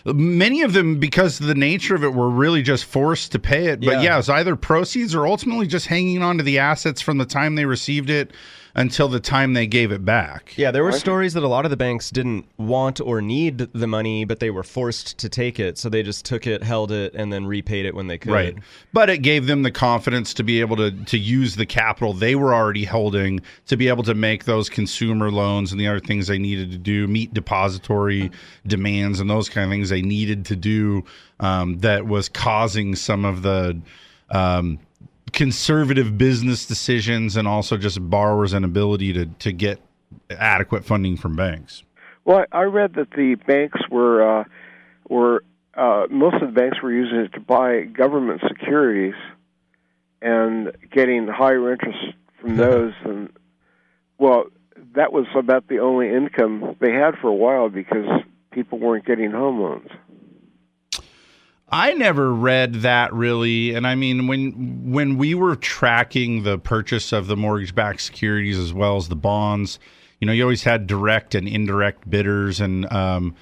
Many 0.04 0.62
of 0.62 0.72
them, 0.72 0.98
because 0.98 1.38
of 1.40 1.46
the 1.46 1.54
nature 1.54 1.94
of 1.94 2.02
it, 2.02 2.12
were 2.12 2.28
really 2.28 2.62
just 2.62 2.84
forced 2.86 3.32
to 3.32 3.38
pay 3.38 3.66
it. 3.66 3.80
But 3.80 3.96
Yeah. 3.96 4.02
yeah, 4.02 4.14
it 4.14 4.16
was 4.18 4.28
either 4.30 4.56
proceeds 4.56 5.14
or 5.14 5.26
ultimately 5.26 5.66
just 5.66 5.86
hanging 5.86 6.22
on 6.22 6.38
to 6.38 6.42
the 6.42 6.58
assets 6.58 7.00
from 7.00 7.18
the 7.18 7.24
time 7.24 7.54
they 7.54 7.66
received 7.66 8.10
it 8.10 8.32
until 8.74 9.08
the 9.08 9.20
time 9.20 9.52
they 9.52 9.66
gave 9.66 9.92
it 9.92 10.04
back. 10.04 10.54
Yeah, 10.56 10.70
there 10.70 10.82
were 10.82 10.92
stories 10.92 11.34
that 11.34 11.42
a 11.42 11.48
lot 11.48 11.64
of 11.64 11.70
the 11.70 11.76
banks 11.76 12.10
didn't 12.10 12.46
want 12.56 13.00
or 13.00 13.20
need 13.20 13.58
the 13.58 13.86
money, 13.86 14.24
but 14.24 14.40
they 14.40 14.50
were 14.50 14.62
forced 14.62 15.18
to 15.18 15.28
take 15.28 15.60
it. 15.60 15.76
So 15.76 15.88
they 15.88 16.02
just 16.02 16.24
took 16.24 16.46
it, 16.46 16.62
held 16.62 16.90
it, 16.90 17.14
and 17.14 17.32
then 17.32 17.46
repaid 17.46 17.84
it 17.84 17.94
when 17.94 18.06
they 18.06 18.18
could. 18.18 18.32
Right. 18.32 18.56
But 18.92 19.10
it 19.10 19.18
gave 19.18 19.46
them 19.46 19.62
the 19.62 19.70
confidence 19.70 20.32
to 20.34 20.42
be 20.42 20.60
able 20.60 20.76
to 20.76 20.90
to 20.90 21.18
use 21.18 21.56
the 21.56 21.66
capital 21.66 22.12
they 22.12 22.34
were 22.34 22.54
already 22.54 22.84
holding 22.84 23.40
to 23.66 23.76
be 23.76 23.88
able 23.88 24.02
to 24.04 24.14
make 24.14 24.44
those 24.44 24.68
consumer 24.68 25.30
loans 25.30 25.72
and 25.72 25.80
the 25.80 25.88
other 25.88 26.00
things 26.00 26.26
they 26.26 26.38
needed 26.38 26.70
to 26.72 26.78
do, 26.78 27.06
meet 27.06 27.34
depository 27.34 28.30
demands 28.66 29.20
and 29.20 29.28
those 29.28 29.48
kind 29.48 29.64
of 29.64 29.70
things 29.70 29.88
they 29.88 30.02
needed 30.02 30.44
to 30.46 30.56
do 30.56 31.04
um, 31.40 31.78
that 31.78 32.06
was 32.06 32.28
causing 32.28 32.94
some 32.94 33.24
of 33.24 33.42
the 33.42 33.80
um, 34.30 34.78
conservative 35.32 36.18
business 36.18 36.66
decisions 36.66 37.36
and 37.36 37.48
also 37.48 37.76
just 37.76 37.98
borrowers' 38.10 38.54
inability 38.54 39.12
to, 39.12 39.26
to 39.26 39.52
get 39.52 39.80
adequate 40.30 40.84
funding 40.84 41.16
from 41.16 41.36
banks. 41.36 41.82
Well, 42.24 42.44
I 42.52 42.60
I 42.60 42.62
read 42.64 42.94
that 42.94 43.10
the 43.10 43.34
banks 43.46 43.80
were 43.90 44.40
uh, 44.40 44.44
were 45.08 45.44
uh, 45.74 46.06
most 46.10 46.36
of 46.42 46.54
the 46.54 46.60
banks 46.60 46.80
were 46.82 46.92
using 46.92 47.18
it 47.18 47.32
to 47.32 47.40
buy 47.40 47.82
government 47.82 48.42
securities 48.46 49.14
and 50.20 50.72
getting 50.92 51.26
higher 51.26 51.72
interest 51.72 51.98
from 52.40 52.56
those. 52.56 52.92
And 53.04 53.30
well, 54.18 54.44
that 54.94 55.12
was 55.12 55.26
about 55.36 55.68
the 55.68 55.80
only 55.80 56.08
income 56.08 56.76
they 56.80 56.92
had 56.92 57.16
for 57.20 57.28
a 57.28 57.34
while 57.34 57.68
because 57.68 58.06
people 58.50 58.78
weren't 58.78 59.06
getting 59.06 59.30
home 59.30 59.60
loans. 59.60 59.88
I 61.72 61.94
never 61.94 62.30
read 62.34 62.74
that 62.82 63.14
really, 63.14 63.74
and 63.74 63.86
I 63.86 63.94
mean 63.94 64.26
when 64.26 64.92
when 64.92 65.16
we 65.16 65.34
were 65.34 65.56
tracking 65.56 66.42
the 66.42 66.58
purchase 66.58 67.12
of 67.12 67.28
the 67.28 67.36
mortgage-backed 67.36 68.02
securities 68.02 68.58
as 68.58 68.74
well 68.74 68.98
as 68.98 69.08
the 69.08 69.16
bonds, 69.16 69.78
you 70.20 70.26
know, 70.26 70.34
you 70.34 70.42
always 70.42 70.64
had 70.64 70.86
direct 70.86 71.34
and 71.34 71.48
indirect 71.48 72.08
bidders, 72.10 72.60
and 72.60 72.92
um, 72.92 73.34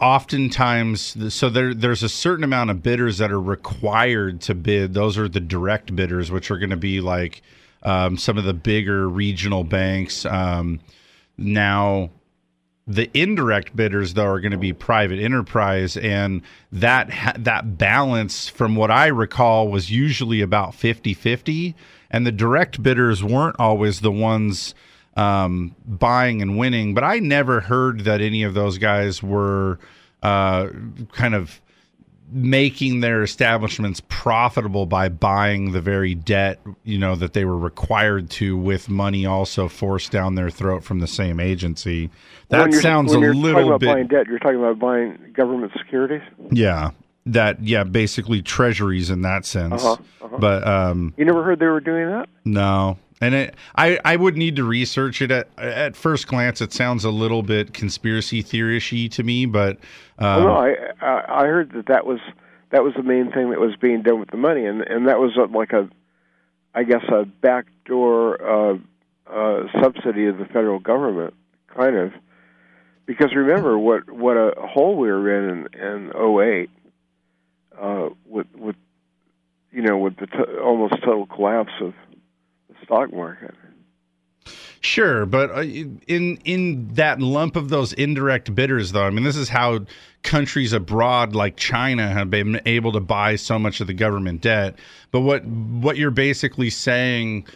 oftentimes, 0.00 1.34
so 1.34 1.50
there 1.50 1.74
there's 1.74 2.02
a 2.02 2.08
certain 2.08 2.44
amount 2.44 2.70
of 2.70 2.82
bidders 2.82 3.18
that 3.18 3.30
are 3.30 3.40
required 3.40 4.40
to 4.40 4.54
bid. 4.54 4.94
Those 4.94 5.18
are 5.18 5.28
the 5.28 5.40
direct 5.40 5.94
bidders, 5.94 6.30
which 6.30 6.50
are 6.50 6.58
going 6.58 6.70
to 6.70 6.78
be 6.78 7.02
like 7.02 7.42
um, 7.82 8.16
some 8.16 8.38
of 8.38 8.44
the 8.44 8.54
bigger 8.54 9.06
regional 9.06 9.64
banks. 9.64 10.24
Um, 10.24 10.80
now, 11.36 12.10
the 12.86 13.10
indirect 13.14 13.74
bidders 13.74 14.14
though 14.14 14.26
are 14.26 14.40
going 14.40 14.52
to 14.52 14.58
be 14.58 14.72
private 14.72 15.18
enterprise 15.18 15.96
and 15.96 16.42
that 16.70 17.10
that 17.38 17.78
balance 17.78 18.48
from 18.48 18.76
what 18.76 18.90
i 18.90 19.06
recall 19.06 19.68
was 19.68 19.90
usually 19.90 20.42
about 20.42 20.72
50-50 20.72 21.74
and 22.10 22.26
the 22.26 22.32
direct 22.32 22.82
bidders 22.82 23.24
weren't 23.24 23.56
always 23.58 24.00
the 24.00 24.12
ones 24.12 24.74
um, 25.16 25.74
buying 25.86 26.42
and 26.42 26.58
winning 26.58 26.92
but 26.92 27.04
i 27.04 27.18
never 27.18 27.60
heard 27.60 28.00
that 28.00 28.20
any 28.20 28.42
of 28.42 28.52
those 28.52 28.76
guys 28.76 29.22
were 29.22 29.78
uh, 30.22 30.68
kind 31.12 31.34
of 31.34 31.60
making 32.32 33.00
their 33.00 33.22
establishments 33.22 34.00
profitable 34.08 34.86
by 34.86 35.08
buying 35.08 35.72
the 35.72 35.80
very 35.80 36.14
debt 36.14 36.58
you 36.82 36.98
know 36.98 37.14
that 37.14 37.32
they 37.34 37.44
were 37.44 37.58
required 37.58 38.30
to 38.30 38.56
with 38.56 38.88
money 38.88 39.26
also 39.26 39.68
forced 39.68 40.10
down 40.10 40.34
their 40.34 40.50
throat 40.50 40.82
from 40.82 41.00
the 41.00 41.06
same 41.06 41.38
agency 41.38 42.08
that 42.48 42.72
sounds 42.74 43.14
a 43.14 43.18
you're 43.18 43.34
little 43.34 43.52
talking 43.54 43.68
about 43.68 43.80
bit 43.80 43.86
buying 43.86 44.06
debt. 44.06 44.26
You're 44.26 44.38
talking 44.38 44.58
about 44.58 44.78
buying 44.78 45.18
government 45.32 45.72
securities. 45.78 46.22
yeah 46.50 46.90
that 47.26 47.62
yeah 47.62 47.84
basically 47.84 48.42
treasuries 48.42 49.10
in 49.10 49.22
that 49.22 49.44
sense 49.44 49.84
Uh-huh, 49.84 49.96
uh-huh. 50.24 50.38
but 50.38 50.66
um 50.66 51.12
You 51.16 51.24
never 51.26 51.42
heard 51.44 51.58
they 51.58 51.66
were 51.66 51.80
doing 51.80 52.08
that? 52.08 52.28
no 52.44 52.98
and 53.20 53.34
it, 53.34 53.54
I, 53.76 53.98
I 54.04 54.16
would 54.16 54.36
need 54.36 54.56
to 54.56 54.64
research 54.64 55.22
it 55.22 55.30
at, 55.30 55.48
at 55.56 55.96
first 55.96 56.26
glance. 56.26 56.60
It 56.60 56.72
sounds 56.74 57.04
a 57.04 57.10
little 57.10 57.42
bit 57.42 57.72
conspiracy 57.72 58.42
theory-y 58.42 59.06
to 59.12 59.22
me, 59.22 59.46
but 59.46 59.78
um, 60.18 60.44
well, 60.44 60.46
no, 60.46 60.76
I, 61.00 61.42
I 61.42 61.46
heard 61.46 61.72
that 61.72 61.86
that 61.86 62.06
was 62.06 62.20
that 62.70 62.82
was 62.84 62.94
the 62.94 63.02
main 63.02 63.30
thing 63.30 63.50
that 63.50 63.60
was 63.60 63.76
being 63.76 64.02
done 64.02 64.20
with 64.20 64.30
the 64.30 64.36
money, 64.36 64.64
and 64.66 64.80
and 64.82 65.08
that 65.08 65.18
was 65.18 65.32
like 65.52 65.72
a, 65.72 65.88
I 66.74 66.84
guess 66.84 67.04
a 67.08 67.24
backdoor 67.24 68.42
uh, 68.42 68.78
uh, 69.26 69.62
subsidy 69.80 70.26
of 70.26 70.38
the 70.38 70.44
federal 70.46 70.78
government, 70.78 71.34
kind 71.74 71.96
of, 71.96 72.12
because 73.06 73.34
remember 73.34 73.78
what 73.78 74.10
what 74.10 74.36
a 74.36 74.54
hole 74.60 74.96
we 74.96 75.08
were 75.08 75.50
in 75.50 75.68
in, 75.72 76.10
in 76.10 76.12
08, 76.16 76.70
uh, 77.80 78.08
with 78.26 78.46
with 78.54 78.76
you 79.72 79.82
know 79.82 79.98
with 79.98 80.16
the 80.16 80.26
t- 80.26 80.58
almost 80.62 80.94
total 81.02 81.26
collapse 81.26 81.72
of 81.80 81.92
the 82.68 82.74
stock 82.84 83.12
market. 83.12 83.54
Sure, 84.84 85.24
but 85.24 85.50
uh, 85.50 85.62
in 85.62 86.38
in 86.44 86.88
that 86.92 87.18
lump 87.18 87.56
of 87.56 87.70
those 87.70 87.94
indirect 87.94 88.54
bidders, 88.54 88.92
though, 88.92 89.04
I 89.04 89.08
mean, 89.08 89.24
this 89.24 89.34
is 89.34 89.48
how 89.48 89.86
countries 90.22 90.74
abroad 90.74 91.34
like 91.34 91.56
China 91.56 92.10
have 92.10 92.28
been 92.28 92.60
able 92.66 92.92
to 92.92 93.00
buy 93.00 93.36
so 93.36 93.58
much 93.58 93.80
of 93.80 93.86
the 93.86 93.94
government 93.94 94.42
debt. 94.42 94.78
But 95.10 95.20
what 95.20 95.42
what 95.46 95.96
you're 95.96 96.10
basically 96.10 96.68
saying 96.68 97.46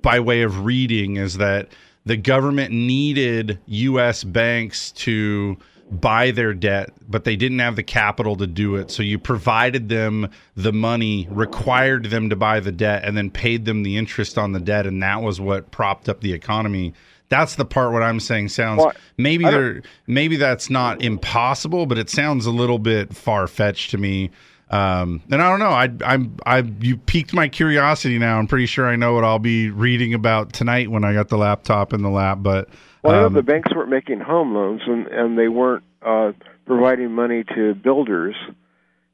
by 0.00 0.18
way 0.18 0.40
of 0.40 0.64
reading 0.64 1.16
is 1.16 1.36
that 1.36 1.68
the 2.06 2.16
government 2.16 2.72
needed 2.72 3.58
U.S. 3.66 4.24
banks 4.24 4.92
to 4.92 5.58
buy 5.90 6.30
their 6.30 6.54
debt, 6.54 6.92
but 7.08 7.24
they 7.24 7.36
didn't 7.36 7.58
have 7.58 7.76
the 7.76 7.82
capital 7.82 8.36
to 8.36 8.46
do 8.46 8.76
it. 8.76 8.90
So 8.90 9.02
you 9.02 9.18
provided 9.18 9.88
them 9.88 10.30
the 10.56 10.72
money, 10.72 11.28
required 11.30 12.06
them 12.06 12.30
to 12.30 12.36
buy 12.36 12.60
the 12.60 12.72
debt, 12.72 13.04
and 13.04 13.16
then 13.16 13.30
paid 13.30 13.64
them 13.64 13.82
the 13.82 13.96
interest 13.96 14.38
on 14.38 14.52
the 14.52 14.60
debt, 14.60 14.86
and 14.86 15.02
that 15.02 15.22
was 15.22 15.40
what 15.40 15.70
propped 15.70 16.08
up 16.08 16.20
the 16.20 16.32
economy. 16.32 16.94
That's 17.28 17.54
the 17.54 17.64
part 17.64 17.92
what 17.92 18.02
I'm 18.02 18.20
saying 18.20 18.50
sounds 18.50 18.80
Well, 18.80 18.92
maybe 19.16 19.44
there 19.44 19.82
maybe 20.06 20.36
that's 20.36 20.68
not 20.68 21.02
impossible, 21.02 21.86
but 21.86 21.96
it 21.96 22.10
sounds 22.10 22.44
a 22.44 22.50
little 22.50 22.78
bit 22.78 23.14
far 23.14 23.46
fetched 23.46 23.90
to 23.92 23.98
me. 23.98 24.30
Um, 24.68 25.22
and 25.30 25.42
I 25.42 25.48
don't 25.50 25.58
know. 25.58 25.70
I, 25.70 26.12
I'm 26.12 26.36
I 26.44 26.58
you 26.80 26.96
piqued 26.96 27.32
my 27.32 27.48
curiosity 27.48 28.18
now. 28.18 28.38
I'm 28.38 28.46
pretty 28.46 28.66
sure 28.66 28.86
I 28.86 28.96
know 28.96 29.14
what 29.14 29.24
I'll 29.24 29.38
be 29.38 29.70
reading 29.70 30.12
about 30.14 30.52
tonight 30.52 30.90
when 30.90 31.04
I 31.04 31.14
got 31.14 31.28
the 31.28 31.38
laptop 31.38 31.92
in 31.92 32.02
the 32.02 32.10
lap. 32.10 32.38
But 32.42 32.68
Well, 33.02 33.14
I 33.14 33.20
know 33.20 33.26
um, 33.26 33.32
the 33.34 33.42
banks 33.42 33.74
weren't 33.74 33.90
making 33.90 34.20
home 34.20 34.54
loans, 34.54 34.82
and 34.86 35.06
and 35.08 35.38
they 35.38 35.48
weren't 35.48 35.84
uh, 36.02 36.32
providing 36.66 37.12
money 37.12 37.44
to 37.54 37.74
builders, 37.74 38.36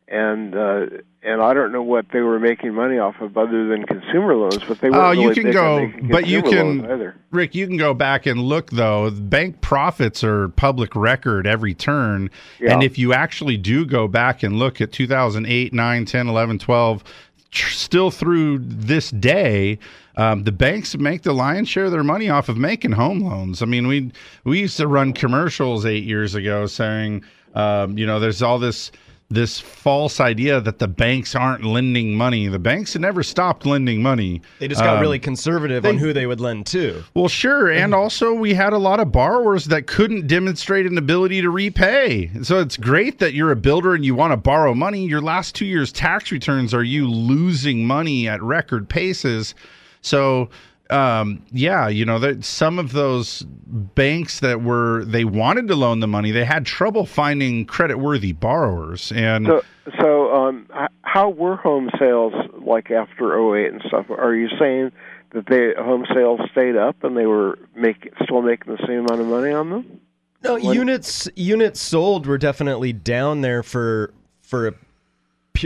and 0.07 0.55
uh, 0.55 0.87
and 1.23 1.43
I 1.43 1.53
don't 1.55 1.73
know 1.73 1.83
what 1.83 2.07
they 2.13 2.21
were 2.21 2.39
making 2.39 2.75
money 2.75 2.99
off 2.99 3.17
of 3.21 3.37
other 3.37 3.67
than 3.67 3.85
consumer 3.85 4.35
loans, 4.37 4.59
but 4.69 4.81
they 4.81 4.89
weren't 4.91 5.03
Oh, 5.03 5.11
really 5.11 5.25
you 5.25 5.43
can 5.43 5.51
go, 5.53 5.91
but 6.11 6.27
you 6.27 6.43
can. 6.43 7.15
Rick, 7.31 7.55
you 7.55 7.67
can 7.67 7.77
go 7.77 7.93
back 7.95 8.27
and 8.27 8.41
look 8.41 8.71
though. 8.71 9.11
Bank 9.11 9.61
profits 9.61 10.23
are 10.23 10.49
public 10.51 10.95
record 10.95 11.47
every 11.47 11.75
turn, 11.75 12.31
Yeah. 12.61 12.73
and 12.73 12.83
if 12.83 12.99
you 12.99 13.13
actually 13.13 13.57
do 13.57 13.85
go 13.85 14.07
back 14.07 14.43
and 14.43 14.57
look 14.59 14.81
at 14.81 14.93
2008, 14.93 15.73
9, 15.73 16.05
10, 16.05 16.29
11, 16.29 16.59
12, 16.59 17.05
tr- 17.51 17.71
still 17.71 18.11
through 18.11 18.59
this 18.59 19.11
day. 19.11 19.79
Um, 20.17 20.45
the 20.45 20.53
banks 20.53 20.97
make 20.97 21.23
the 21.23 21.33
lion's 21.33 21.69
share 21.69 21.85
of 21.85 21.93
their 21.93 22.03
money 22.03 22.29
off 22.29 22.49
of 22.49 22.57
making 22.57 22.93
home 22.93 23.21
loans. 23.21 23.63
I 23.63 23.67
mean, 23.67 23.87
we 23.87 24.11
we 24.45 24.61
used 24.61 24.77
to 24.79 24.87
run 24.89 25.13
commercials 25.13 25.87
eight 25.87 26.05
years 26.05 26.35
ago 26.35 26.67
saying, 26.67 27.25
um, 27.55 27.97
you 27.97 28.07
know, 28.07 28.19
there's 28.19 28.43
all 28.43 28.59
this 28.59 28.91
this 29.31 29.61
false 29.61 30.21
idea 30.21 30.59
that 30.59 30.79
the 30.79 30.89
banks 30.89 31.35
aren't 31.35 31.63
lending 31.63 32.15
money. 32.15 32.49
The 32.49 32.59
banks 32.59 32.95
have 32.95 33.03
never 33.03 33.23
stopped 33.23 33.67
lending 33.67 34.03
money. 34.03 34.41
They 34.59 34.69
just 34.69 34.81
got 34.81 34.97
Um, 34.97 35.01
really 35.03 35.19
conservative 35.19 35.85
on 35.85 35.99
who 35.99 36.15
they 36.15 36.25
would 36.27 36.41
lend 36.41 36.65
to. 36.69 37.05
well, 37.13 37.29
sure. 37.29 37.69
And 37.71 37.95
also, 37.95 38.33
we 38.33 38.55
had 38.55 38.73
a 38.73 38.79
lot 38.79 39.01
of 39.01 39.13
borrowers 39.13 39.67
that 39.67 39.87
couldn't 39.87 40.29
demonstrate 40.29 40.87
an 40.87 40.97
ability 40.97 41.43
to 41.43 41.51
repay. 41.51 42.31
So 42.43 42.59
it's 42.61 42.79
great 42.79 43.19
that 43.19 43.35
you're 43.35 43.51
a 43.53 43.57
builder 43.57 43.95
and 43.95 44.03
you 44.03 44.15
want 44.15 44.33
to 44.33 44.39
borrow 44.39 44.73
money. 44.75 45.07
Your 45.07 45.21
last 45.21 45.55
two 45.55 45.67
years' 45.67 45.93
tax 45.93 46.33
returns 46.33 46.73
are 46.73 46.83
you 46.85 47.07
losing 47.07 47.87
money 47.87 48.27
at 48.27 48.43
record 48.43 48.89
paces. 48.89 49.55
So, 50.01 50.49
um, 50.91 51.43
yeah, 51.51 51.89
you 51.89 52.05
know, 52.05 52.19
that 52.19 52.45
some 52.45 52.79
of 52.79 52.93
those 52.93 53.43
banks 53.43 54.41
that 54.41 54.63
were, 54.63 55.05
they 55.05 55.25
wanted 55.25 55.69
to 55.69 55.77
loan 55.77 56.01
the 56.01 56.09
money, 56.09 56.31
they 56.31 56.45
had 56.45 56.65
trouble 56.67 57.05
finding 57.07 57.67
credit 57.67 57.99
worthy 57.99 58.33
borrowers. 58.33 59.13
And 59.13 59.47
So, 59.47 59.63
so 60.01 60.35
um, 60.35 60.67
how 61.03 61.31
were 61.31 61.57
home 61.57 61.91
sales 61.99 62.33
like 62.61 62.91
after 62.91 63.39
'08 63.57 63.73
and 63.73 63.83
stuff? 63.87 64.07
Are 64.11 64.35
you 64.35 64.49
saying 64.59 64.93
that 65.33 65.47
they 65.47 65.75
home 65.83 66.07
sales 66.15 66.41
stayed 66.53 66.77
up 66.77 67.03
and 67.05 67.17
they 67.17 67.27
were 67.27 67.59
making 67.75 68.13
still 68.23 68.43
making 68.43 68.75
the 68.75 68.87
same 68.87 69.01
amount 69.01 69.21
of 69.21 69.27
money 69.27 69.53
on 69.53 69.71
them? 69.71 70.01
No, 70.43 70.55
When- 70.55 70.75
units 70.75 71.29
units 71.37 71.81
sold 71.81 72.27
were 72.27 72.39
definitely 72.39 72.93
down 72.93 73.41
there 73.43 73.63
for 73.63 74.15
for 74.43 74.69
a 74.69 74.73
pu- 74.73 74.79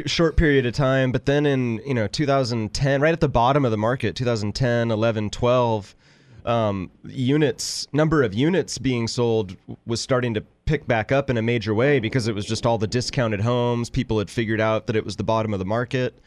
short 0.07 0.36
period 0.36 0.66
of 0.66 0.74
time, 0.74 1.12
but 1.12 1.26
then 1.26 1.47
in 1.47 1.80
you 1.86 1.95
know 1.95 2.07
2010, 2.07 3.01
right 3.01 3.12
at 3.12 3.20
the 3.20 3.28
bottom 3.28 3.64
of 3.64 3.70
the 3.70 3.76
market, 3.76 4.16
2010, 4.16 4.90
11, 4.90 5.30
12, 5.30 5.95
um, 6.45 6.90
units 7.05 7.86
number 7.93 8.22
of 8.22 8.34
units 8.34 8.78
being 8.78 9.07
sold 9.07 9.57
was 9.86 10.01
starting 10.01 10.34
to 10.34 10.40
pick 10.64 10.86
back 10.86 11.12
up 11.12 11.30
in 11.30 11.36
a 11.36 11.43
major 11.43 11.74
way 11.74 12.01
because 12.01 12.26
it 12.26 12.34
was 12.34 12.45
just 12.45 12.66
all 12.66 12.78
the 12.78 12.86
discounted 12.86 13.40
homes. 13.40 13.90
People 13.90 14.18
had 14.18 14.28
figured 14.28 14.61
out 14.61 14.86
that 14.86 14.97
it 14.97 15.05
was 15.05 15.16
the 15.16 15.24
bottom 15.24 15.53
of 15.53 15.59
the 15.59 15.64
market, 15.64 16.18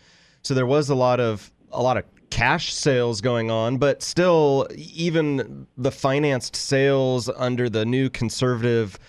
so 0.41 0.53
there 0.53 0.65
was 0.65 0.89
a 0.89 0.95
lot 0.95 1.19
of 1.19 1.51
a 1.71 1.81
lot 1.81 1.97
of 1.97 2.05
cash 2.29 2.73
sales 2.73 3.21
going 3.21 3.49
on, 3.49 3.77
but 3.77 4.01
still, 4.01 4.67
even 4.75 5.67
the 5.77 5.91
financed 5.91 6.55
sales 6.55 7.29
under 7.37 7.69
the 7.69 7.85
new 7.85 8.09
conservative 8.09 8.99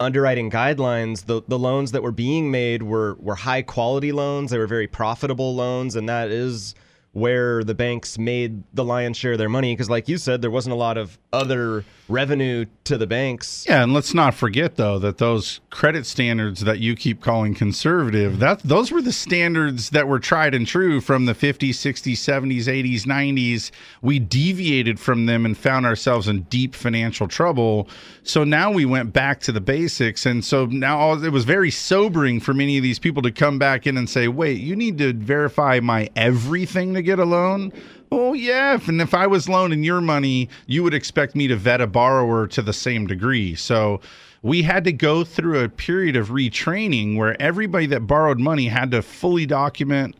underwriting 0.00 0.50
guidelines, 0.50 1.26
the, 1.26 1.42
the 1.48 1.58
loans 1.58 1.92
that 1.92 2.02
were 2.02 2.12
being 2.12 2.50
made 2.50 2.82
were, 2.82 3.14
were 3.20 3.34
high 3.34 3.62
quality 3.62 4.12
loans. 4.12 4.50
They 4.50 4.58
were 4.58 4.66
very 4.66 4.86
profitable 4.86 5.54
loans, 5.54 5.96
and 5.96 6.08
that 6.08 6.30
is 6.30 6.74
where 7.12 7.62
the 7.62 7.74
banks 7.74 8.18
made 8.18 8.62
the 8.74 8.84
lion's 8.84 9.16
share 9.16 9.32
of 9.32 9.38
their 9.38 9.48
money. 9.48 9.74
Because, 9.74 9.90
like 9.90 10.08
you 10.08 10.18
said, 10.18 10.42
there 10.42 10.50
wasn't 10.50 10.72
a 10.72 10.76
lot 10.78 10.96
of 10.96 11.18
other 11.32 11.84
revenue 12.12 12.66
to 12.84 12.98
the 12.98 13.06
banks. 13.06 13.64
Yeah, 13.68 13.82
and 13.82 13.92
let's 13.92 14.14
not 14.14 14.34
forget 14.34 14.76
though 14.76 14.98
that 14.98 15.18
those 15.18 15.60
credit 15.70 16.06
standards 16.06 16.60
that 16.60 16.78
you 16.78 16.94
keep 16.94 17.20
calling 17.20 17.54
conservative, 17.54 18.38
that 18.38 18.60
those 18.62 18.92
were 18.92 19.02
the 19.02 19.12
standards 19.12 19.90
that 19.90 20.06
were 20.06 20.18
tried 20.20 20.54
and 20.54 20.66
true 20.66 21.00
from 21.00 21.24
the 21.24 21.34
50s, 21.34 21.70
60s, 21.70 22.12
70s, 22.12 22.64
80s, 22.64 23.02
90s. 23.02 23.70
We 24.02 24.18
deviated 24.18 25.00
from 25.00 25.26
them 25.26 25.44
and 25.44 25.56
found 25.56 25.86
ourselves 25.86 26.28
in 26.28 26.42
deep 26.42 26.74
financial 26.74 27.26
trouble. 27.26 27.88
So 28.22 28.44
now 28.44 28.70
we 28.70 28.84
went 28.84 29.12
back 29.12 29.40
to 29.40 29.52
the 29.52 29.60
basics 29.60 30.26
and 30.26 30.44
so 30.44 30.66
now 30.66 31.14
it 31.14 31.32
was 31.32 31.44
very 31.44 31.70
sobering 31.70 32.40
for 32.40 32.54
many 32.54 32.76
of 32.76 32.82
these 32.82 32.98
people 32.98 33.22
to 33.22 33.32
come 33.32 33.58
back 33.58 33.86
in 33.86 33.96
and 33.96 34.08
say, 34.08 34.28
"Wait, 34.28 34.60
you 34.60 34.76
need 34.76 34.98
to 34.98 35.12
verify 35.12 35.80
my 35.80 36.08
everything 36.14 36.94
to 36.94 37.02
get 37.02 37.18
a 37.18 37.24
loan?" 37.24 37.72
Oh 38.14 38.34
yeah, 38.34 38.78
and 38.88 39.00
if 39.00 39.14
I 39.14 39.26
was 39.26 39.48
loaning 39.48 39.82
your 39.82 40.02
money, 40.02 40.50
you 40.66 40.82
would 40.82 40.92
expect 40.92 41.34
me 41.34 41.48
to 41.48 41.56
vet 41.56 41.80
a 41.80 41.86
borrower 41.86 42.46
to 42.48 42.60
the 42.60 42.74
same 42.74 43.06
degree. 43.06 43.54
So 43.54 44.02
we 44.42 44.60
had 44.60 44.84
to 44.84 44.92
go 44.92 45.24
through 45.24 45.60
a 45.60 45.70
period 45.70 46.14
of 46.14 46.28
retraining 46.28 47.16
where 47.16 47.40
everybody 47.40 47.86
that 47.86 48.00
borrowed 48.00 48.38
money 48.38 48.68
had 48.68 48.90
to 48.90 49.00
fully 49.00 49.46
document 49.46 50.14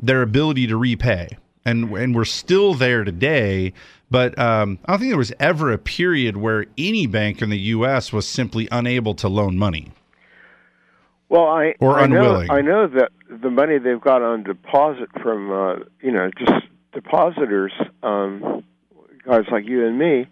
their 0.00 0.22
ability 0.22 0.68
to 0.68 0.78
repay. 0.78 1.36
And 1.66 1.90
and 1.92 2.14
we're 2.14 2.24
still 2.24 2.72
there 2.72 3.04
today, 3.04 3.74
but 4.10 4.38
um, 4.38 4.78
I 4.86 4.92
don't 4.92 5.00
think 5.00 5.10
there 5.10 5.18
was 5.18 5.34
ever 5.38 5.70
a 5.70 5.76
period 5.76 6.38
where 6.38 6.64
any 6.78 7.06
bank 7.06 7.42
in 7.42 7.50
the 7.50 7.58
U.S. 7.58 8.10
was 8.10 8.26
simply 8.26 8.68
unable 8.72 9.14
to 9.16 9.28
loan 9.28 9.58
money. 9.58 9.92
Well, 11.28 11.44
I 11.44 11.74
Or 11.78 11.98
I 11.98 12.06
know, 12.06 12.16
unwilling. 12.16 12.50
I 12.50 12.62
know 12.62 12.86
that 12.86 13.10
the 13.28 13.50
money 13.50 13.76
they've 13.76 14.00
got 14.00 14.22
on 14.22 14.44
deposit 14.44 15.10
from 15.22 15.50
uh, 15.52 15.84
you 16.00 16.10
know 16.10 16.30
just 16.38 16.64
depositors, 16.94 17.72
um, 18.02 18.64
guys 19.26 19.44
like 19.50 19.66
you 19.66 19.86
and 19.86 19.98
me, 19.98 20.26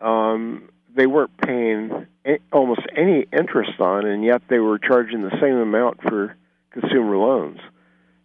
um, 0.00 0.68
they 0.94 1.06
weren't 1.06 1.36
paying 1.38 2.06
almost 2.52 2.82
any 2.96 3.26
interest 3.32 3.80
on, 3.80 4.06
and 4.06 4.24
yet 4.24 4.42
they 4.48 4.58
were 4.58 4.78
charging 4.78 5.22
the 5.22 5.36
same 5.40 5.56
amount 5.56 6.02
for 6.02 6.36
consumer 6.70 7.16
loans 7.16 7.58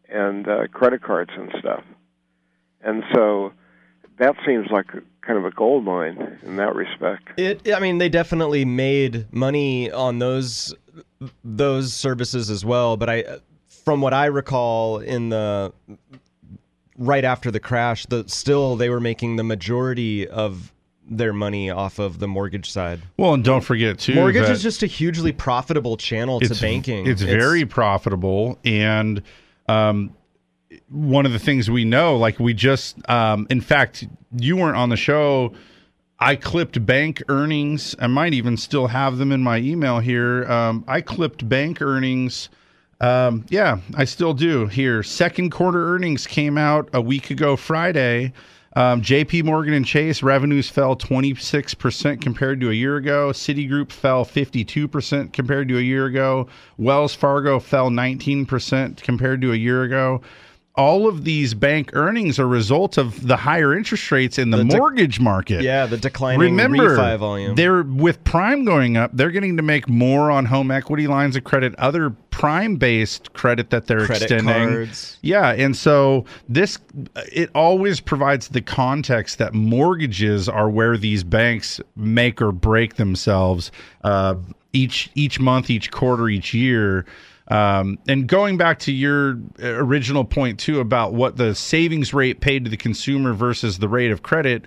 and 0.10 0.48
uh, 0.48 0.68
credit 0.68 1.02
cards 1.02 1.32
and 1.36 1.52
stuff. 1.60 1.84
And 2.82 3.04
so 3.14 3.54
that 4.18 4.36
seems 4.46 4.68
like 4.72 4.88
kind 5.22 5.38
of 5.38 5.46
a 5.46 5.52
gold 5.52 5.84
mine 5.84 6.40
in 6.44 6.56
that 6.58 6.76
respect. 6.76 7.30
It, 7.38 7.74
I 7.74 7.80
mean, 7.80 7.98
they 7.98 8.10
definitely 8.10 8.66
made 8.66 9.32
money 9.34 9.92
on 9.92 10.20
those 10.20 10.74
those 11.44 11.94
services 11.94 12.50
as 12.50 12.64
well. 12.64 12.98
But 12.98 13.10
I, 13.10 13.24
from 13.68 14.02
what 14.02 14.14
I 14.14 14.26
recall, 14.26 15.00
in 15.00 15.30
the 15.30 15.74
right 17.00 17.24
after 17.24 17.50
the 17.50 17.60
crash, 17.60 18.06
the 18.06 18.26
still 18.28 18.76
they 18.76 18.90
were 18.90 19.00
making 19.00 19.38
the 19.38 19.44
majority 19.44 20.28
of 20.28 20.72
their 21.10 21.34
money 21.34 21.72
off 21.72 21.98
of 21.98 22.20
the 22.20 22.28
mortgage 22.28 22.70
side. 22.70 23.02
Well, 23.18 23.34
and 23.34 23.44
don't 23.44 23.64
forget 23.64 23.98
too, 23.98 24.14
Mortgage 24.14 24.50
is 24.50 24.62
just 24.62 24.84
a 24.84 24.88
hugely 24.88 25.32
profitable 25.32 25.98
channel 25.98 26.40
to 26.40 26.54
banking. 26.54 27.08
It's, 27.08 27.24
very 27.24 27.66
profitable, 27.66 28.60
and 28.64 29.24
um, 29.68 30.16
one 30.90 31.26
of 31.26 31.32
the 31.32 31.40
things 31.40 31.70
we 31.70 31.86
know, 31.86 32.18
like 32.18 32.40
we 32.40 32.54
just, 32.54 32.98
um, 33.10 33.48
in 33.50 33.62
fact, 33.62 34.08
you 34.38 34.58
weren't 34.58 34.78
on 34.78 34.90
the 34.90 34.98
show. 34.98 35.54
I 36.20 36.36
clipped 36.36 36.86
bank 36.86 37.24
earnings. 37.30 37.96
I 37.98 38.08
might 38.08 38.34
even 38.34 38.58
still 38.58 38.88
have 38.88 39.18
them 39.18 39.32
in 39.32 39.42
my 39.42 39.58
email 39.58 40.00
here. 40.00 40.46
Um, 40.52 40.84
I 40.88 41.02
clipped 41.02 41.48
bank 41.48 41.82
earnings. 41.82 42.50
Um, 43.02 43.46
yeah, 43.50 43.80
I 43.96 44.06
still 44.06 44.34
do 44.34 44.68
here. 44.68 45.04
Second 45.04 45.52
quarter 45.52 45.94
earnings 45.96 46.28
came 46.28 46.58
out 46.58 46.90
a 46.94 47.02
week 47.02 47.30
ago 47.30 47.56
Friday. 47.56 48.34
Um, 48.76 49.02
JP 49.02 49.46
Morgan 49.46 49.74
and 49.74 49.86
Chase 49.86 50.22
revenues 50.22 50.70
fell 50.70 50.96
26% 50.96 52.22
compared 52.22 52.62
to 52.62 52.70
a 52.70 52.74
year 52.74 52.98
ago. 52.98 53.30
Citigroup 53.30 53.92
fell 53.92 54.26
52% 54.26 55.34
compared 55.34 55.68
to 55.70 55.78
a 55.78 55.82
year 55.82 56.06
ago. 56.06 56.48
Wells 56.78 57.16
Fargo 57.16 57.60
fell 57.60 57.90
19% 57.90 59.02
compared 59.02 59.42
to 59.42 59.54
a 59.54 59.56
year 59.56 59.84
ago. 59.84 60.22
All 60.80 61.08
of 61.08 61.26
these 61.26 61.54
bank 61.54 61.92
earnings 61.94 62.40
are 62.40 62.44
a 62.44 62.48
result 62.48 62.98
of 62.98 63.28
the 63.28 63.36
higher 63.36 63.76
interest 63.76 64.12
rates 64.12 64.38
in 64.38 64.50
the, 64.50 64.58
The 64.58 64.64
dec- 64.64 64.78
mortgage 64.78 65.20
market. 65.20 65.62
Yeah, 65.62 65.86
the 65.86 65.98
declining 65.98 66.40
Remember, 66.40 66.96
refi 66.98 67.18
volume. 67.20 67.56
they're 67.56 67.84
with 67.84 68.24
prime 68.24 68.64
going 68.66 68.96
up. 68.98 69.12
They're 69.14 69.32
getting 69.32 69.58
to 69.58 69.64
make 69.64 69.90
more 69.90 70.32
on 70.32 70.46
home 70.46 70.72
equity 70.72 71.08
lines 71.08 71.36
of 71.36 71.44
credit, 71.44 71.76
other 71.76 72.12
prime-based 72.32 73.34
credit 73.34 73.70
that 73.70 73.88
they're 73.88 74.06
Credit 74.06 74.32
extending. 74.32 74.70
cards. 74.70 75.18
Yeah, 75.22 75.52
and 75.52 75.76
so 75.76 76.24
this 76.48 76.80
it 77.34 77.50
always 77.54 78.00
provides 78.00 78.48
the 78.48 78.62
context 78.62 79.38
that 79.40 79.54
mortgages 79.54 80.48
are 80.48 80.70
where 80.70 80.96
these 80.98 81.24
banks 81.26 81.82
make 81.98 82.42
or 82.42 82.52
break 82.54 82.96
themselves 82.96 83.72
uh, 84.06 84.36
each 84.74 85.10
each 85.16 85.40
month, 85.40 85.70
each 85.70 85.92
quarter, 85.92 86.28
each 86.30 86.54
year. 86.54 87.06
Um, 87.48 87.98
and 88.08 88.28
going 88.28 88.58
back 88.58 88.80
to 88.80 88.92
your 88.92 89.40
original 89.60 90.24
point 90.24 90.60
too 90.60 90.80
about 90.80 91.14
what 91.14 91.38
the 91.38 91.56
savings 91.56 92.14
rate 92.14 92.42
paid 92.42 92.66
to 92.66 92.70
the 92.70 92.78
consumer 92.78 93.34
versus 93.34 93.80
the 93.80 93.90
rate 93.90 94.12
of 94.12 94.22
credit, 94.22 94.66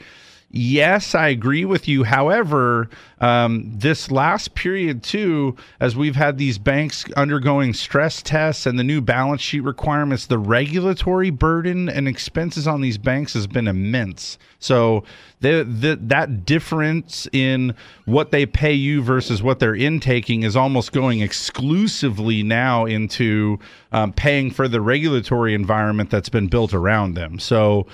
yes, 0.52 1.14
I 1.14 1.28
agree 1.28 1.64
with 1.64 1.88
you. 1.88 2.04
However, 2.04 2.88
um, 3.20 3.70
this 3.74 4.10
last 4.10 4.54
period 4.54 5.02
too, 5.02 5.56
as 5.80 5.96
we've 5.96 6.16
had 6.16 6.38
these 6.38 6.58
banks 6.58 7.04
undergoing 7.16 7.72
stress 7.72 8.22
tests 8.22 8.66
and 8.66 8.78
the 8.78 8.84
new 8.84 9.00
balance 9.00 9.40
sheet 9.40 9.60
requirements, 9.60 10.26
the 10.26 10.38
regulatory 10.38 11.30
burden 11.30 11.88
and 11.88 12.06
expenses 12.06 12.68
on 12.68 12.80
these 12.80 12.98
banks 12.98 13.32
has 13.32 13.46
been 13.46 13.66
immense. 13.66 14.38
So 14.58 15.04
the, 15.40 15.66
the, 15.68 15.98
that 16.02 16.44
difference 16.44 17.26
in 17.32 17.74
what 18.04 18.30
they 18.30 18.46
pay 18.46 18.74
you 18.74 19.02
versus 19.02 19.42
what 19.42 19.58
they're 19.58 19.74
intaking 19.74 20.42
is 20.42 20.54
almost 20.54 20.92
going 20.92 21.20
exclusively 21.20 22.42
now 22.42 22.84
into 22.84 23.58
um, 23.90 24.12
paying 24.12 24.50
for 24.50 24.68
the 24.68 24.80
regulatory 24.80 25.54
environment 25.54 26.10
that's 26.10 26.28
been 26.28 26.46
built 26.46 26.74
around 26.74 27.14
them. 27.14 27.38
So 27.38 27.86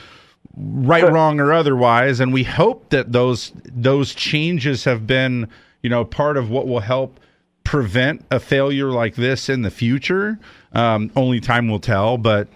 right, 0.57 1.11
wrong, 1.11 1.41
or 1.41 1.53
otherwise, 1.53 2.21
and 2.21 2.33
we 2.33 2.45
hope 2.45 2.91
that 2.91 3.13
those 3.13 3.53
those 3.65 4.15
changes 4.15 4.85
have 4.85 5.07
been, 5.07 5.49
you 5.83 5.91
know, 5.91 6.05
part 6.05 6.37
of 6.37 6.51
what 6.51 6.67
will 6.67 6.81
help 6.81 7.21
prevent 7.65 8.25
a 8.31 8.41
failure 8.41 8.91
like 8.91 9.15
this 9.15 9.49
in 9.49 9.63
the 9.63 9.71
future. 9.71 10.39
Um, 10.73 11.11
only 11.17 11.41
time 11.41 11.69
will 11.69 11.81
tell, 11.81 12.19
but 12.19 12.49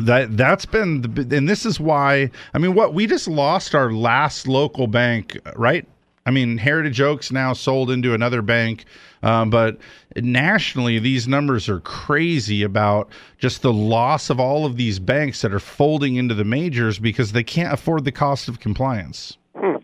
that 0.00 0.36
that's 0.36 0.66
been 0.66 1.02
the, 1.02 1.36
and 1.36 1.48
this 1.48 1.64
is 1.64 1.78
why 1.78 2.30
I 2.52 2.58
mean 2.58 2.74
what 2.74 2.94
we 2.94 3.06
just 3.06 3.28
lost 3.28 3.74
our 3.74 3.92
last 3.92 4.48
local 4.48 4.86
bank 4.86 5.38
right 5.54 5.86
I 6.26 6.30
mean 6.30 6.58
Heritage 6.58 7.00
Oaks 7.00 7.30
now 7.30 7.52
sold 7.52 7.90
into 7.90 8.14
another 8.14 8.42
bank 8.42 8.84
um, 9.22 9.50
but 9.50 9.78
nationally 10.16 10.98
these 10.98 11.26
numbers 11.26 11.68
are 11.68 11.80
crazy 11.80 12.62
about 12.62 13.08
just 13.38 13.62
the 13.62 13.72
loss 13.72 14.30
of 14.30 14.38
all 14.38 14.66
of 14.66 14.76
these 14.76 14.98
banks 14.98 15.42
that 15.42 15.52
are 15.52 15.60
folding 15.60 16.16
into 16.16 16.34
the 16.34 16.44
majors 16.44 16.98
because 16.98 17.32
they 17.32 17.44
can't 17.44 17.72
afford 17.72 18.04
the 18.04 18.12
cost 18.12 18.48
of 18.48 18.60
compliance 18.60 19.38
Hmm. 19.56 19.76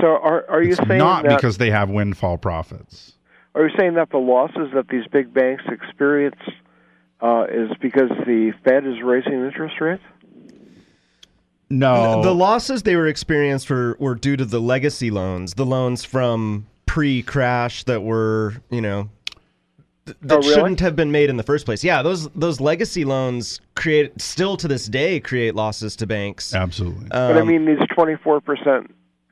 So 0.00 0.06
are 0.06 0.44
are 0.50 0.62
you 0.62 0.72
it's 0.72 0.86
saying 0.86 0.98
not 0.98 1.24
that 1.24 1.36
because 1.36 1.58
they 1.58 1.70
have 1.70 1.90
windfall 1.90 2.38
profits 2.38 3.14
are 3.54 3.66
you 3.66 3.74
saying 3.78 3.94
that 3.94 4.10
the 4.10 4.18
losses 4.18 4.70
that 4.74 4.88
these 4.88 5.06
big 5.10 5.32
banks 5.32 5.64
experience 5.68 6.40
uh, 7.20 7.44
is 7.50 7.70
because 7.80 8.08
the 8.26 8.52
Fed 8.64 8.86
is 8.86 9.02
raising 9.02 9.44
interest 9.44 9.80
rates? 9.80 10.02
No 11.72 12.22
The 12.22 12.34
losses 12.34 12.82
they 12.82 12.96
were 12.96 13.06
experienced 13.08 13.68
were, 13.70 13.96
were 13.98 14.14
due 14.14 14.36
to 14.36 14.44
the 14.44 14.60
legacy 14.60 15.10
loans, 15.10 15.54
the 15.54 15.66
loans 15.66 16.04
from 16.04 16.66
pre-crash 16.86 17.84
that 17.84 18.02
were, 18.02 18.54
you 18.70 18.80
know, 18.80 19.08
th- 20.06 20.16
that 20.22 20.34
Oh, 20.34 20.38
really? 20.40 20.54
shouldn't 20.54 20.80
have 20.80 20.94
been 20.94 21.10
made 21.10 21.30
in 21.30 21.36
the 21.38 21.42
first 21.42 21.64
place. 21.64 21.82
Yeah, 21.82 22.02
those 22.02 22.28
those 22.30 22.60
legacy 22.60 23.04
loans 23.04 23.60
create 23.74 24.20
still 24.20 24.56
to 24.58 24.68
this 24.68 24.86
day 24.86 25.18
create 25.20 25.54
losses 25.54 25.96
to 25.96 26.06
banks. 26.06 26.54
Absolutely. 26.54 27.06
but 27.10 27.36
I 27.36 27.40
Um, 27.40 27.48
mean, 27.48 27.64
these 27.64 27.78
24% 27.96 28.88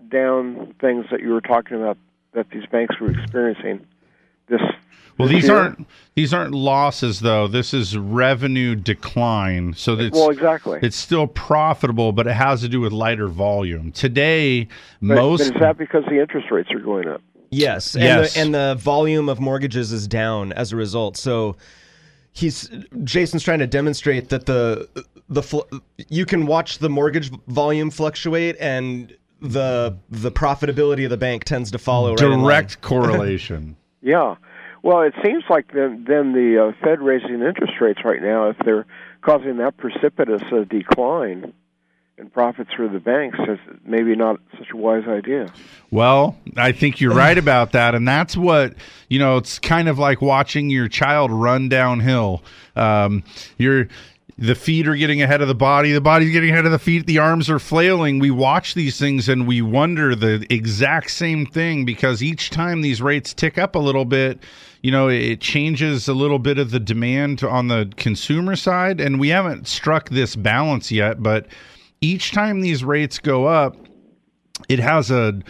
down 0.09 0.74
things 0.80 1.07
that 1.11 1.20
you 1.20 1.30
were 1.30 1.41
talking 1.43 1.76
about 1.76 1.99
that 2.32 2.49
these 2.51 2.66
banks 2.66 2.99
were 3.01 3.11
experiencing 3.11 3.84
this 4.49 4.61
Well, 5.21 5.29
these 5.29 5.47
year. 5.49 5.57
aren't 5.57 5.87
these 6.14 6.35
aren't 6.35 6.55
losses 6.55 7.21
though. 7.21 7.47
This 7.47 7.73
is 7.73 7.97
revenue 7.97 8.75
decline. 8.75 9.75
So 9.75 9.97
that's 9.97 10.16
Well, 10.16 10.31
exactly. 10.31 10.81
It's 10.83 10.97
still 10.97 11.27
profitable, 11.27 12.12
but 12.12 12.27
it 12.27 12.33
has 12.33 12.61
to 12.62 12.68
do 12.68 12.81
with 12.81 12.93
lighter 12.93 13.29
volume. 13.29 13.93
Today, 13.93 14.64
But, 15.01 15.16
most 15.16 15.39
but 15.49 15.55
is 15.55 15.61
that 15.61 15.79
because 15.79 16.05
the 16.07 16.21
interest 16.21 16.51
rates 16.51 16.71
are 16.73 16.81
going 16.81 17.09
up? 17.09 17.23
Yes, 17.51 17.95
and, 17.95 18.05
Yes. 18.05 18.35
The, 18.35 18.41
and 18.41 18.55
the 18.55 18.77
volume 18.79 19.29
of 19.29 19.41
mortgages 19.41 19.93
is 19.93 20.07
down 20.07 20.53
as 20.53 20.73
a 20.73 20.77
result. 20.77 21.16
So 21.16 21.57
he's 22.33 22.71
Jason's 23.05 23.43
trying 23.43 23.59
to 23.59 23.66
demonstrate 23.66 24.29
that 24.29 24.47
the 24.47 24.89
the 25.29 25.43
fl- 25.43 25.61
you 26.09 26.27
can 26.27 26.47
watch 26.47 26.79
the 26.79 26.89
mortgage 26.89 27.31
volume 27.49 27.91
fluctuate 27.91 28.57
and 28.61 29.16
the 29.41 29.97
the 30.11 30.31
profitability 30.31 31.05
of 31.05 31.11
the 31.11 31.16
bank 31.16 31.45
tends 31.45 31.71
to 31.71 31.79
follow 31.79 32.11
right 32.11 32.18
direct 32.18 32.81
correlation. 32.83 33.77
Yeah. 34.03 34.37
Well, 34.83 35.03
it 35.03 35.14
seems 35.24 35.45
like 35.51 35.72
then 35.72 36.05
then 36.09 36.33
the 36.33 36.68
uh, 36.68 36.85
Fed 36.85 37.01
raising 37.01 37.43
interest 37.43 37.74
rates 37.81 38.01
right 38.05 38.22
now, 38.22 38.51
if 38.51 38.57
they're 38.64 38.87
causing 39.22 39.59
that 39.59 39.76
precipitous 39.76 40.43
uh, 40.53 40.64
decline 40.64 41.53
in 42.16 42.31
profits 42.31 42.70
for 42.76 42.89
the 42.89 42.99
banks, 42.99 43.39
is 43.49 43.59
maybe 43.85 44.14
not 44.14 44.41
such 44.59 44.68
a 44.72 44.76
wise 44.76 45.05
idea. 45.07 45.53
Well, 45.91 46.37
I 46.57 46.72
think 46.72 47.01
you're 47.01 47.14
right 47.26 47.37
about 47.37 47.72
that. 47.72 47.95
And 47.95 48.07
that's 48.07 48.37
what, 48.37 48.74
you 49.09 49.18
know, 49.18 49.37
it's 49.39 49.59
kind 49.59 49.89
of 49.89 49.99
like 49.99 50.20
watching 50.22 50.70
your 50.70 50.89
child 50.89 51.31
run 51.31 51.68
downhill. 51.68 52.43
Um, 52.76 53.24
you're, 53.59 53.89
the 54.41 54.55
feet 54.55 54.89
are 54.89 54.97
getting 54.97 55.20
ahead 55.20 55.43
of 55.43 55.49
the 55.49 55.55
body, 55.55 55.93
the 55.93 56.01
body's 56.01 56.33
getting 56.33 56.51
ahead 56.51 56.64
of 56.64 56.72
the 56.72 56.78
feet, 56.78 57.07
the 57.07 57.18
arms 57.18 57.51
are 57.51 57.59
flailing. 57.59 58.18
We 58.18 58.31
watch 58.31 58.72
these 58.72 58.99
things 58.99 59.28
and 59.28 59.47
we 59.47 59.61
wonder 59.61 60.14
the 60.14 60.47
exact 60.49 61.11
same 61.11 61.45
thing 61.45 61.85
because 61.85 62.22
each 62.22 62.49
time 62.49 62.81
these 62.81 63.03
rates 63.03 63.35
tick 63.35 63.59
up 63.59 63.74
a 63.74 63.78
little 63.78 64.07
bit, 64.07 64.43
you 64.83 64.91
know, 64.91 65.09
it 65.09 65.41
changes 65.41 66.09
a 66.09 66.14
little 66.14 66.39
bit 66.39 66.59
of 66.59 66.70
the 66.70 66.81
demand 66.81 67.43
on 67.43 67.68
the 67.68 67.93
consumer 67.97 68.57
side. 68.57 69.01
And 69.01 69.20
we 69.20 69.28
haven't 69.28 69.68
struck 69.68 70.09
this 70.09 70.37
balance 70.37 70.91
yet, 70.91 71.22
but 71.22 71.47
each 72.01 72.33
time 72.33 72.61
these 72.61 72.83
rates 72.83 73.18
go 73.18 73.47
up, 73.47 73.76
it 74.68 74.78
has 74.78 75.11
a 75.11 75.41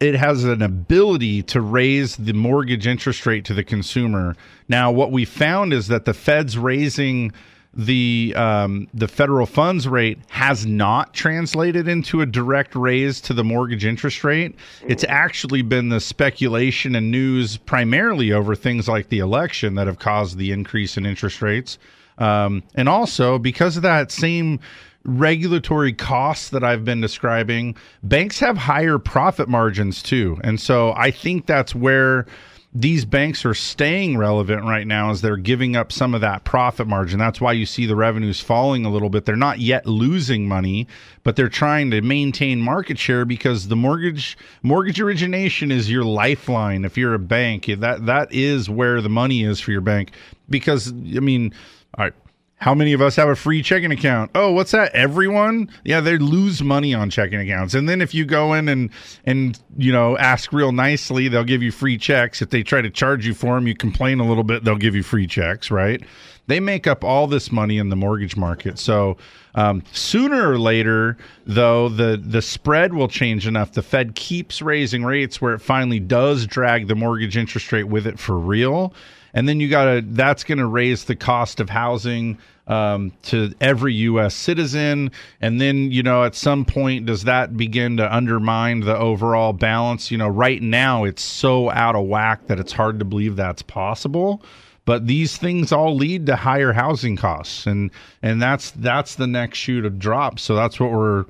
it 0.00 0.14
has 0.14 0.44
an 0.44 0.62
ability 0.62 1.42
to 1.42 1.60
raise 1.60 2.16
the 2.16 2.32
mortgage 2.32 2.86
interest 2.86 3.26
rate 3.26 3.44
to 3.44 3.52
the 3.52 3.62
consumer. 3.62 4.34
Now, 4.66 4.90
what 4.90 5.12
we 5.12 5.26
found 5.26 5.74
is 5.74 5.88
that 5.88 6.06
the 6.06 6.14
Fed's 6.14 6.56
raising 6.56 7.32
the 7.72 8.34
um, 8.36 8.88
the 8.92 9.06
federal 9.06 9.46
funds 9.46 9.86
rate 9.86 10.18
has 10.28 10.66
not 10.66 11.14
translated 11.14 11.86
into 11.86 12.20
a 12.20 12.26
direct 12.26 12.74
raise 12.74 13.20
to 13.22 13.34
the 13.34 13.44
mortgage 13.44 13.84
interest 13.84 14.24
rate. 14.24 14.56
It's 14.86 15.04
actually 15.08 15.62
been 15.62 15.88
the 15.88 16.00
speculation 16.00 16.96
and 16.96 17.10
news 17.10 17.56
primarily 17.56 18.32
over 18.32 18.56
things 18.56 18.88
like 18.88 19.08
the 19.08 19.20
election 19.20 19.76
that 19.76 19.86
have 19.86 20.00
caused 20.00 20.36
the 20.36 20.50
increase 20.50 20.96
in 20.96 21.06
interest 21.06 21.42
rates, 21.42 21.78
um, 22.18 22.64
and 22.74 22.88
also 22.88 23.38
because 23.38 23.76
of 23.76 23.84
that 23.84 24.10
same 24.10 24.58
regulatory 25.04 25.92
costs 25.92 26.50
that 26.50 26.62
I've 26.62 26.84
been 26.84 27.00
describing, 27.00 27.76
banks 28.02 28.38
have 28.40 28.58
higher 28.58 28.98
profit 28.98 29.48
margins 29.48 30.02
too. 30.02 30.38
And 30.44 30.60
so 30.60 30.92
I 30.92 31.10
think 31.10 31.46
that's 31.46 31.74
where 31.74 32.26
these 32.72 33.04
banks 33.04 33.44
are 33.44 33.54
staying 33.54 34.16
relevant 34.16 34.62
right 34.62 34.86
now 34.86 35.10
as 35.10 35.20
they're 35.20 35.36
giving 35.36 35.74
up 35.74 35.90
some 35.90 36.14
of 36.14 36.20
that 36.20 36.44
profit 36.44 36.86
margin. 36.86 37.18
That's 37.18 37.40
why 37.40 37.52
you 37.52 37.66
see 37.66 37.84
the 37.84 37.96
revenues 37.96 38.40
falling 38.40 38.84
a 38.84 38.90
little 38.90 39.10
bit. 39.10 39.24
They're 39.24 39.34
not 39.34 39.58
yet 39.58 39.86
losing 39.86 40.46
money, 40.46 40.86
but 41.24 41.34
they're 41.34 41.48
trying 41.48 41.90
to 41.90 42.00
maintain 42.00 42.60
market 42.60 42.96
share 42.96 43.24
because 43.24 43.66
the 43.66 43.74
mortgage 43.74 44.38
mortgage 44.62 45.00
origination 45.00 45.72
is 45.72 45.90
your 45.90 46.04
lifeline 46.04 46.84
if 46.84 46.96
you're 46.96 47.14
a 47.14 47.18
bank. 47.18 47.66
That 47.66 48.06
that 48.06 48.32
is 48.32 48.70
where 48.70 49.00
the 49.00 49.08
money 49.08 49.42
is 49.42 49.58
for 49.58 49.72
your 49.72 49.80
bank 49.80 50.12
because 50.48 50.92
I 50.92 51.20
mean, 51.20 51.52
all 51.98 52.04
right, 52.04 52.14
how 52.60 52.74
many 52.74 52.92
of 52.92 53.00
us 53.00 53.16
have 53.16 53.28
a 53.28 53.34
free 53.34 53.62
checking 53.62 53.90
account? 53.90 54.30
Oh, 54.34 54.52
what's 54.52 54.72
that? 54.72 54.94
Everyone? 54.94 55.70
Yeah, 55.82 56.00
they 56.00 56.18
lose 56.18 56.62
money 56.62 56.92
on 56.92 57.08
checking 57.08 57.40
accounts. 57.40 57.72
And 57.72 57.88
then 57.88 58.02
if 58.02 58.14
you 58.14 58.26
go 58.26 58.52
in 58.52 58.68
and 58.68 58.90
and 59.24 59.58
you 59.78 59.90
know 59.90 60.18
ask 60.18 60.52
real 60.52 60.70
nicely, 60.70 61.28
they'll 61.28 61.42
give 61.42 61.62
you 61.62 61.72
free 61.72 61.96
checks. 61.96 62.42
If 62.42 62.50
they 62.50 62.62
try 62.62 62.82
to 62.82 62.90
charge 62.90 63.26
you 63.26 63.32
for 63.32 63.54
them, 63.54 63.66
you 63.66 63.74
complain 63.74 64.20
a 64.20 64.28
little 64.28 64.44
bit, 64.44 64.62
they'll 64.62 64.76
give 64.76 64.94
you 64.94 65.02
free 65.02 65.26
checks, 65.26 65.70
right? 65.70 66.02
They 66.48 66.60
make 66.60 66.86
up 66.86 67.02
all 67.02 67.26
this 67.26 67.50
money 67.50 67.78
in 67.78 67.88
the 67.88 67.96
mortgage 67.96 68.36
market. 68.36 68.78
So 68.78 69.16
um, 69.54 69.82
sooner 69.92 70.50
or 70.50 70.58
later, 70.58 71.16
though, 71.46 71.88
the 71.88 72.20
the 72.22 72.42
spread 72.42 72.92
will 72.92 73.08
change 73.08 73.46
enough. 73.46 73.72
The 73.72 73.82
Fed 73.82 74.14
keeps 74.16 74.60
raising 74.60 75.02
rates 75.02 75.40
where 75.40 75.54
it 75.54 75.60
finally 75.60 76.00
does 76.00 76.46
drag 76.46 76.88
the 76.88 76.94
mortgage 76.94 77.38
interest 77.38 77.72
rate 77.72 77.84
with 77.84 78.06
it 78.06 78.18
for 78.18 78.38
real 78.38 78.92
and 79.34 79.48
then 79.48 79.60
you 79.60 79.68
got 79.68 79.84
to 79.84 80.02
that's 80.02 80.44
going 80.44 80.58
to 80.58 80.66
raise 80.66 81.04
the 81.04 81.16
cost 81.16 81.60
of 81.60 81.70
housing 81.70 82.38
um, 82.66 83.12
to 83.22 83.52
every 83.60 83.94
U.S. 83.94 84.34
citizen, 84.34 85.10
and 85.40 85.60
then 85.60 85.90
you 85.90 86.02
know 86.02 86.24
at 86.24 86.34
some 86.34 86.64
point 86.64 87.06
does 87.06 87.24
that 87.24 87.56
begin 87.56 87.96
to 87.96 88.14
undermine 88.14 88.80
the 88.80 88.96
overall 88.96 89.52
balance? 89.52 90.10
You 90.10 90.18
know, 90.18 90.28
right 90.28 90.62
now 90.62 91.04
it's 91.04 91.22
so 91.22 91.70
out 91.70 91.96
of 91.96 92.06
whack 92.06 92.46
that 92.46 92.60
it's 92.60 92.72
hard 92.72 92.98
to 93.00 93.04
believe 93.04 93.36
that's 93.36 93.62
possible. 93.62 94.42
But 94.84 95.06
these 95.06 95.36
things 95.36 95.72
all 95.72 95.94
lead 95.94 96.26
to 96.26 96.36
higher 96.36 96.72
housing 96.72 97.16
costs, 97.16 97.66
and 97.66 97.90
and 98.22 98.40
that's 98.40 98.70
that's 98.72 99.16
the 99.16 99.26
next 99.26 99.58
shoe 99.58 99.80
to 99.82 99.90
drop. 99.90 100.38
So 100.38 100.54
that's 100.54 100.80
what 100.80 100.92
we're 100.92 101.26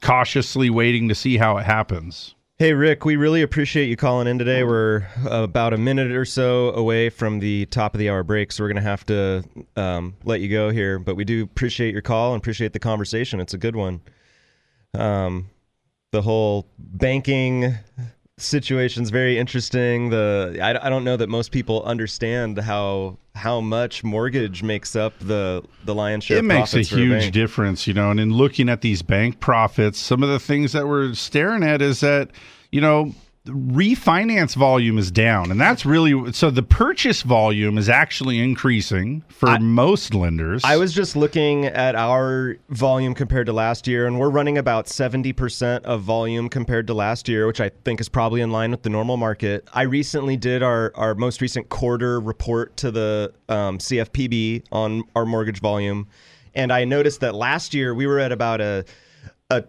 cautiously 0.00 0.70
waiting 0.70 1.08
to 1.08 1.14
see 1.14 1.36
how 1.36 1.56
it 1.58 1.64
happens. 1.64 2.33
Hey, 2.56 2.72
Rick, 2.72 3.04
we 3.04 3.16
really 3.16 3.42
appreciate 3.42 3.88
you 3.88 3.96
calling 3.96 4.28
in 4.28 4.38
today. 4.38 4.62
We're 4.62 5.08
about 5.26 5.74
a 5.74 5.76
minute 5.76 6.12
or 6.12 6.24
so 6.24 6.70
away 6.70 7.10
from 7.10 7.40
the 7.40 7.66
top 7.66 7.94
of 7.94 7.98
the 7.98 8.08
hour 8.08 8.22
break, 8.22 8.52
so 8.52 8.62
we're 8.62 8.68
going 8.68 8.76
to 8.76 8.82
have 8.82 9.04
to 9.06 9.42
um, 9.74 10.14
let 10.22 10.40
you 10.40 10.48
go 10.48 10.70
here. 10.70 11.00
But 11.00 11.16
we 11.16 11.24
do 11.24 11.42
appreciate 11.42 11.92
your 11.92 12.00
call 12.00 12.32
and 12.32 12.40
appreciate 12.40 12.72
the 12.72 12.78
conversation. 12.78 13.40
It's 13.40 13.54
a 13.54 13.58
good 13.58 13.74
one. 13.74 14.02
Um, 14.96 15.50
the 16.12 16.22
whole 16.22 16.68
banking 16.78 17.74
situation's 18.38 19.10
very 19.10 19.38
interesting. 19.38 20.10
The 20.10 20.58
I, 20.60 20.86
I 20.86 20.90
don't 20.90 21.04
know 21.04 21.16
that 21.16 21.28
most 21.28 21.52
people 21.52 21.82
understand 21.84 22.58
how 22.58 23.18
how 23.34 23.60
much 23.60 24.04
mortgage 24.04 24.62
makes 24.62 24.96
up 24.96 25.12
the 25.20 25.62
the 25.84 25.94
lion's 25.94 26.24
share. 26.24 26.38
it 26.38 26.44
makes 26.44 26.74
a 26.74 26.82
huge 26.82 27.22
bank. 27.22 27.32
difference, 27.32 27.86
you 27.86 27.94
know. 27.94 28.10
And 28.10 28.20
in 28.20 28.32
looking 28.32 28.68
at 28.68 28.80
these 28.80 29.02
bank 29.02 29.40
profits, 29.40 29.98
some 29.98 30.22
of 30.22 30.28
the 30.28 30.40
things 30.40 30.72
that 30.72 30.86
we're 30.88 31.14
staring 31.14 31.62
at 31.62 31.82
is 31.82 32.00
that, 32.00 32.30
you 32.72 32.80
know, 32.80 33.14
refinance 33.46 34.54
volume 34.54 34.96
is 34.96 35.10
down, 35.10 35.50
and 35.50 35.60
that's 35.60 35.84
really 35.84 36.32
so. 36.32 36.50
The 36.50 36.62
purchase 36.62 37.22
volume 37.22 37.76
is 37.76 37.90
actually 37.90 38.38
increasing 38.38 39.22
for 39.28 39.58
most 39.58 40.14
lenders. 40.14 40.62
I 40.64 40.78
was 40.78 40.94
just 40.94 41.14
looking 41.14 41.66
at 41.66 41.94
our 41.94 42.56
volume 42.70 43.14
compared 43.14 43.46
to 43.46 43.52
last 43.52 43.86
year, 43.86 44.06
and 44.06 44.18
we're 44.18 44.30
running 44.30 44.56
about 44.56 44.86
70% 44.86 45.82
of 45.82 46.00
volume 46.00 46.48
compared 46.48 46.86
to 46.86 46.94
last 46.94 47.28
year, 47.28 47.46
which 47.46 47.60
I 47.60 47.70
think 47.84 48.00
is 48.00 48.08
probably 48.08 48.40
in 48.40 48.50
line 48.50 48.70
with 48.70 48.82
the 48.82 48.90
normal 48.90 49.18
market. 49.18 49.68
I 49.74 49.82
recently 49.82 50.38
did 50.38 50.62
our, 50.62 50.92
our 50.94 51.14
most 51.14 51.42
recent 51.42 51.68
quarter 51.68 52.20
report 52.20 52.78
to 52.78 52.90
the 52.90 53.34
um, 53.50 53.76
CFPB 53.76 54.64
on 54.72 55.02
our 55.14 55.26
mortgage 55.26 55.60
volume, 55.60 56.08
and 56.54 56.72
I 56.72 56.84
noticed 56.86 57.20
that 57.20 57.34
last 57.34 57.74
year 57.74 57.94
we 57.94 58.06
were 58.06 58.20
at 58.20 58.32
about 58.32 58.62
a 58.62 58.86
a 59.50 59.64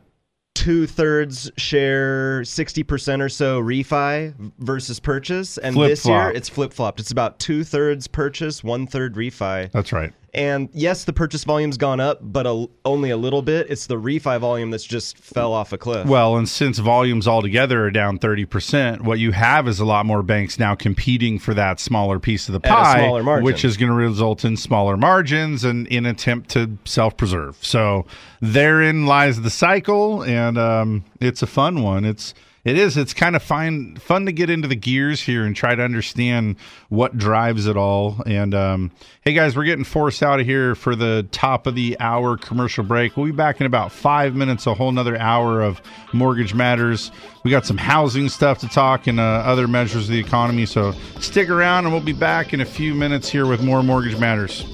two 0.55 0.87
thirds 0.87 1.51
share, 1.57 2.41
60% 2.41 3.21
or 3.21 3.29
so 3.29 3.61
refi 3.61 4.33
versus 4.57 4.99
purchase. 4.99 5.59
And 5.59 5.75
this 5.75 6.05
year 6.07 6.31
it's 6.31 6.49
flip 6.49 6.73
flopped. 6.73 6.99
It's 6.99 7.11
about 7.11 7.37
two 7.37 7.63
thirds 7.63 8.07
purchase, 8.07 8.63
one 8.63 8.87
third 8.87 9.13
refi. 9.13 9.71
That's 9.71 9.93
right. 9.93 10.11
And 10.35 10.67
yes, 10.73 11.05
the 11.05 11.13
purchase 11.13 11.45
volume's 11.45 11.77
gone 11.77 12.01
up, 12.01 12.19
but 12.21 12.45
a, 12.45 12.67
only 12.83 13.09
a 13.09 13.15
little 13.15 13.41
bit. 13.41 13.67
It's 13.69 13.87
the 13.87 13.95
refi 13.95 14.37
volume 14.37 14.69
that's 14.69 14.83
just 14.83 15.17
fell 15.17 15.53
off 15.53 15.71
a 15.71 15.77
cliff. 15.77 16.05
Well, 16.05 16.35
and 16.35 16.47
since 16.47 16.77
volumes 16.77 17.25
altogether 17.25 17.85
are 17.85 17.91
down 17.91 18.19
30%, 18.19 19.01
what 19.01 19.17
you 19.17 19.31
have 19.31 19.65
is 19.69 19.79
a 19.79 19.85
lot 19.85 20.05
more 20.05 20.21
banks 20.23 20.59
now 20.59 20.75
competing 20.75 21.39
for 21.39 21.53
that 21.53 21.79
smaller 21.79 22.19
piece 22.19 22.49
of 22.49 22.53
the 22.53 22.59
pie, 22.59 23.09
which 23.41 23.63
is 23.63 23.77
going 23.77 23.89
to 23.89 23.95
result 23.95 24.43
in 24.43 24.57
smaller 24.57 24.97
margins 24.97 25.63
and 25.63 25.87
in 25.87 26.05
attempt 26.05 26.49
to 26.49 26.77
self-preserve. 26.83 27.57
So 27.63 28.05
therein 28.41 29.05
lies 29.05 29.41
the 29.41 29.49
cycle, 29.49 30.21
and 30.21 30.57
um, 30.57 31.05
it's 31.21 31.43
a 31.43 31.47
fun 31.47 31.81
one. 31.81 32.03
It's 32.03 32.33
it 32.65 32.79
is. 32.79 32.97
It's 32.97 33.13
kind 33.13 33.35
of 33.35 33.43
fine, 33.43 33.95
fun 33.97 34.25
to 34.25 34.31
get 34.31 34.49
into 34.49 34.67
the 34.67 34.75
gears 34.75 35.21
here 35.21 35.45
and 35.45 35.55
try 35.55 35.75
to 35.75 35.83
understand 35.83 36.55
what 36.89 37.15
drives 37.15 37.67
it 37.67 37.77
all. 37.77 38.23
And 38.25 38.55
um, 38.55 38.91
hey, 39.21 39.33
guys, 39.33 39.55
we're 39.55 39.65
getting 39.65 39.85
forced 39.85 40.23
out 40.23 40.39
of 40.39 40.47
here 40.47 40.73
for 40.73 40.95
the 40.95 41.27
top 41.31 41.67
of 41.67 41.75
the 41.75 41.95
hour 41.99 42.37
commercial 42.37 42.83
break. 42.83 43.15
We'll 43.15 43.27
be 43.27 43.31
back 43.31 43.61
in 43.61 43.67
about 43.67 43.91
five 43.91 44.35
minutes. 44.35 44.65
A 44.65 44.73
whole 44.73 44.91
nother 44.91 45.15
hour 45.15 45.61
of 45.61 45.79
mortgage 46.11 46.55
matters. 46.55 47.11
We 47.43 47.51
got 47.51 47.67
some 47.67 47.77
housing 47.77 48.29
stuff 48.29 48.57
to 48.59 48.67
talk 48.67 49.05
and 49.05 49.19
uh, 49.19 49.23
other 49.23 49.67
measures 49.67 50.05
of 50.05 50.09
the 50.09 50.19
economy. 50.19 50.65
So 50.65 50.93
stick 51.19 51.49
around, 51.49 51.85
and 51.85 51.93
we'll 51.93 52.03
be 52.03 52.13
back 52.13 52.51
in 52.51 52.61
a 52.61 52.65
few 52.65 52.95
minutes 52.95 53.29
here 53.29 53.45
with 53.45 53.61
more 53.61 53.83
mortgage 53.83 54.17
matters. 54.17 54.65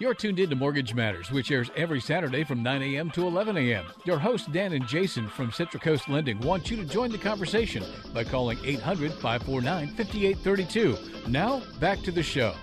You're 0.00 0.14
tuned 0.14 0.40
in 0.40 0.50
to 0.50 0.56
Mortgage 0.56 0.92
Matters, 0.92 1.30
which 1.30 1.52
airs 1.52 1.70
every 1.76 2.00
Saturday 2.00 2.42
from 2.42 2.64
9 2.64 2.82
a.m. 2.82 3.12
to 3.12 3.28
11 3.28 3.56
a.m. 3.56 3.84
Your 4.04 4.18
hosts, 4.18 4.48
Dan 4.48 4.72
and 4.72 4.84
Jason 4.88 5.28
from 5.28 5.52
Central 5.52 5.80
Coast 5.80 6.08
Lending, 6.08 6.40
want 6.40 6.68
you 6.68 6.76
to 6.76 6.84
join 6.84 7.12
the 7.12 7.18
conversation 7.18 7.84
by 8.12 8.24
calling 8.24 8.58
800 8.64 9.12
549 9.12 9.94
5832. 9.94 10.98
Now, 11.28 11.62
back 11.78 12.02
to 12.02 12.10
the 12.10 12.24
show. 12.24 12.54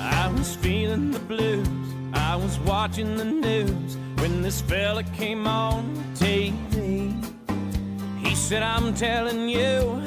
I 0.00 0.32
was 0.36 0.56
feeling 0.56 1.12
the 1.12 1.20
blues. 1.20 1.68
I 2.12 2.34
was 2.34 2.58
watching 2.58 3.16
the 3.16 3.39
this 4.50 4.62
fella 4.62 5.04
came 5.04 5.46
on 5.46 5.94
TV. 6.16 7.14
He 8.18 8.34
said, 8.34 8.64
I'm 8.64 8.92
telling 8.94 9.48
you 9.48 10.02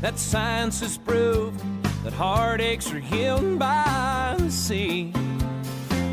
that 0.00 0.16
science 0.20 0.78
has 0.82 0.96
proved 0.96 1.60
that 2.04 2.12
heartaches 2.12 2.92
are 2.92 3.00
healed 3.00 3.58
by 3.58 4.36
the 4.38 4.52
sea. 4.52 5.10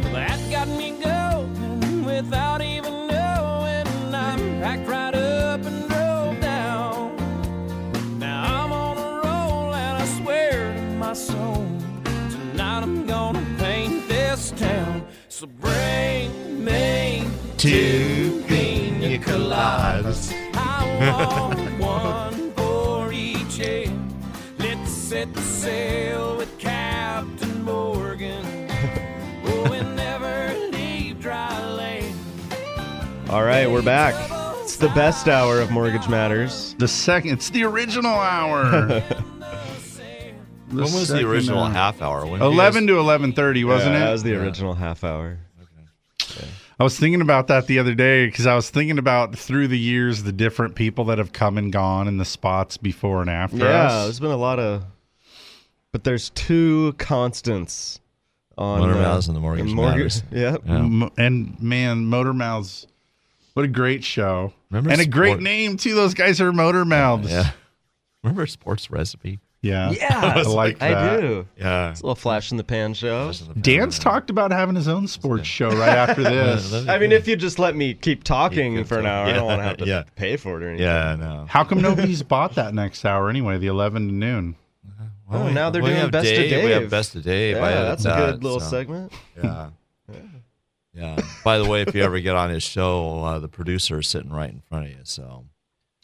Well, 0.06 0.14
that 0.14 0.40
got 0.50 0.68
me 0.68 0.96
going 1.00 2.06
without 2.06 2.64
even 2.64 3.06
knowing. 3.06 3.86
I'm 4.16 4.40
packed 4.64 4.88
right 4.88 5.14
up 5.14 5.64
and 5.64 5.88
drove 5.88 6.42
down. 6.42 7.16
Now 8.18 8.64
I'm 8.64 8.72
on 8.72 8.98
a 8.98 9.12
roll 9.28 9.76
and 9.76 10.02
I 10.02 10.06
swear 10.24 10.74
to 10.74 10.82
my 10.94 11.14
soul, 11.14 11.68
tonight 12.32 12.82
I'm 12.82 13.06
gonna 13.06 13.46
paint 13.60 14.08
this 14.08 14.50
town. 14.58 14.95
So 17.66 17.72
bring 17.72 19.00
me 19.00 19.18
two 19.18 19.18
pina 19.18 19.18
coladas. 19.26 20.32
I 20.56 20.98
want 21.00 21.80
one 21.80 22.52
for 22.54 23.12
each 23.12 23.58
head. 23.58 23.92
Let's 24.60 24.92
set 24.92 25.34
the 25.34 25.42
sail 25.42 26.38
with 26.38 26.58
Captain 26.60 27.64
Morgan. 27.64 28.46
Oh, 29.46 29.72
and 29.74 29.96
never 29.96 30.54
leave 30.72 31.20
dry 31.20 31.60
land. 31.74 32.16
All 33.30 33.44
right, 33.44 33.70
we're 33.70 33.82
back. 33.82 34.14
It's 34.62 34.78
the 34.78 34.90
best 34.90 35.28
hour 35.28 35.60
of 35.60 35.72
Mortgage 35.72 36.08
Matters. 36.08 36.76
The 36.78 36.88
second, 36.88 37.32
it's 37.34 37.50
the 37.50 37.64
original 37.64 38.14
hour. 38.14 39.02
When 40.70 40.82
was 40.84 40.94
the 40.94 41.06
second 41.06 41.26
original 41.28 41.64
hour. 41.64 41.72
half 41.72 42.02
hour? 42.02 42.26
When 42.26 42.40
did 42.40 42.46
you 42.46 42.52
Eleven 42.52 42.86
guys- 42.86 42.96
to 42.96 43.00
eleven 43.00 43.32
thirty, 43.34 43.64
wasn't 43.64 43.94
Yeah, 43.94 43.98
it? 43.98 44.06
That 44.06 44.12
was 44.12 44.24
the 44.24 44.36
original 44.36 44.74
half 44.74 45.04
hour. 45.06 45.38
I 46.80 46.84
was 46.84 47.00
thinking 47.00 47.22
about 47.22 47.48
that 47.48 47.68
the 47.68 47.80
other 47.80 47.96
day 47.96 48.26
because 48.26 48.46
I 48.46 48.56
was 48.56 48.70
thinking 48.70 48.98
about 49.00 49.36
through 49.38 49.70
the 49.70 49.80
years 49.80 50.24
the 50.24 50.32
different 50.34 50.76
people 50.76 51.06
that 51.06 51.18
have 51.20 51.32
come 51.32 51.58
and 51.58 51.72
gone 51.72 52.08
in 52.08 52.18
the 52.18 52.26
spots 52.26 52.76
before 52.78 53.22
and 53.22 53.30
after 53.30 53.58
Yeah, 53.60 53.86
us. 53.88 54.04
there's 54.04 54.20
been 54.20 54.32
a 54.32 54.38
lot 54.38 54.60
of, 54.60 54.84
but 55.94 56.04
there's 56.04 56.32
two 56.32 56.94
constants 56.98 58.02
on 58.58 58.82
Motor 58.82 58.94
uh, 58.96 59.02
Mouths 59.02 59.28
and 59.28 59.36
the 59.38 59.40
Mortgage 59.40 59.74
Matters. 59.74 60.24
Yeah, 60.32 60.58
M- 60.68 61.10
and 61.18 61.62
man, 61.62 62.06
Motor 62.08 62.34
Mouths, 62.34 62.88
what 63.54 63.64
a 63.64 63.70
great 63.70 64.04
show. 64.04 64.52
Remember 64.70 64.90
and 64.92 65.00
a 65.00 65.06
great 65.06 65.40
name 65.40 65.78
too. 65.78 65.96
Those 65.96 66.14
guys 66.14 66.42
are 66.42 66.52
Motor 66.52 66.84
Mouths. 66.84 67.30
Yeah. 67.32 67.52
Remember 68.22 68.46
Sports 68.48 68.92
Recipe? 68.92 69.40
Yeah. 69.66 69.90
yeah, 69.92 70.34
I 70.36 70.42
like 70.44 70.80
that. 70.80 70.94
I 70.98 71.20
do. 71.20 71.48
Yeah. 71.58 71.92
It's 71.92 72.02
a 72.02 72.04
little 72.04 72.16
flash 72.16 72.52
in 72.52 72.58
the 72.58 72.64
pan 72.64 72.94
show. 72.94 73.32
Dan's 73.60 73.98
talked 73.98 74.30
about 74.30 74.52
having 74.52 74.76
his 74.76 74.88
own 74.88 75.08
sports 75.08 75.48
show 75.48 75.70
right 75.70 75.90
after 75.98 76.22
this. 76.24 76.88
I 76.88 77.00
mean, 77.00 77.12
if 77.12 77.28
you 77.28 77.36
just 77.36 77.58
let 77.58 77.76
me 77.76 77.94
keep 77.96 78.24
talking 78.24 78.84
for 78.84 79.00
an 79.00 79.06
hour, 79.06 79.26
I 79.26 79.34
don't 79.34 79.46
want 79.46 79.60
to 79.62 79.64
have 79.68 79.78
to 79.78 79.86
Yeah. 79.86 80.04
pay 80.16 80.38
for 80.38 80.62
it 80.62 80.64
or 80.64 80.70
anything. 80.70 80.86
Yeah, 80.86 81.10
I 81.12 81.16
know. 81.16 81.46
How 81.50 81.64
come 81.64 81.82
nobody's 81.82 82.22
bought 82.36 82.56
that 82.56 82.74
next 82.74 83.04
hour 83.06 83.30
anyway? 83.30 83.58
The 83.58 83.68
eleven 83.68 84.08
to 84.08 84.14
noon. 84.14 84.56
Oh, 85.32 85.50
now 85.50 85.72
they're 85.72 85.82
we 85.82 85.90
doing 85.90 86.02
have 86.02 86.12
Best 86.12 86.30
of 86.30 86.36
Dave, 86.38 86.64
We 86.66 86.70
have 86.72 86.90
Best 86.92 87.16
of 87.16 87.24
Dave. 87.24 87.56
Yeah, 87.56 87.64
I 87.64 87.72
edit 87.72 87.86
that's 87.88 88.06
a 88.06 88.10
good 88.32 88.44
little 88.44 88.60
so- 88.60 88.70
segment. 88.70 89.12
Yeah. 89.44 89.70
Yeah. 90.94 91.18
By 91.44 91.58
the 91.58 91.66
way, 91.66 91.82
if 91.82 91.94
you 91.94 92.04
ever 92.04 92.20
get 92.20 92.36
on 92.36 92.50
his 92.52 92.64
show, 92.64 93.24
uh, 93.24 93.40
the 93.40 93.48
producer 93.50 94.00
is 94.00 94.08
sitting 94.08 94.30
right 94.32 94.50
in 94.52 94.62
front 94.70 94.86
of 94.86 94.92
you. 94.92 95.00
So, 95.04 95.46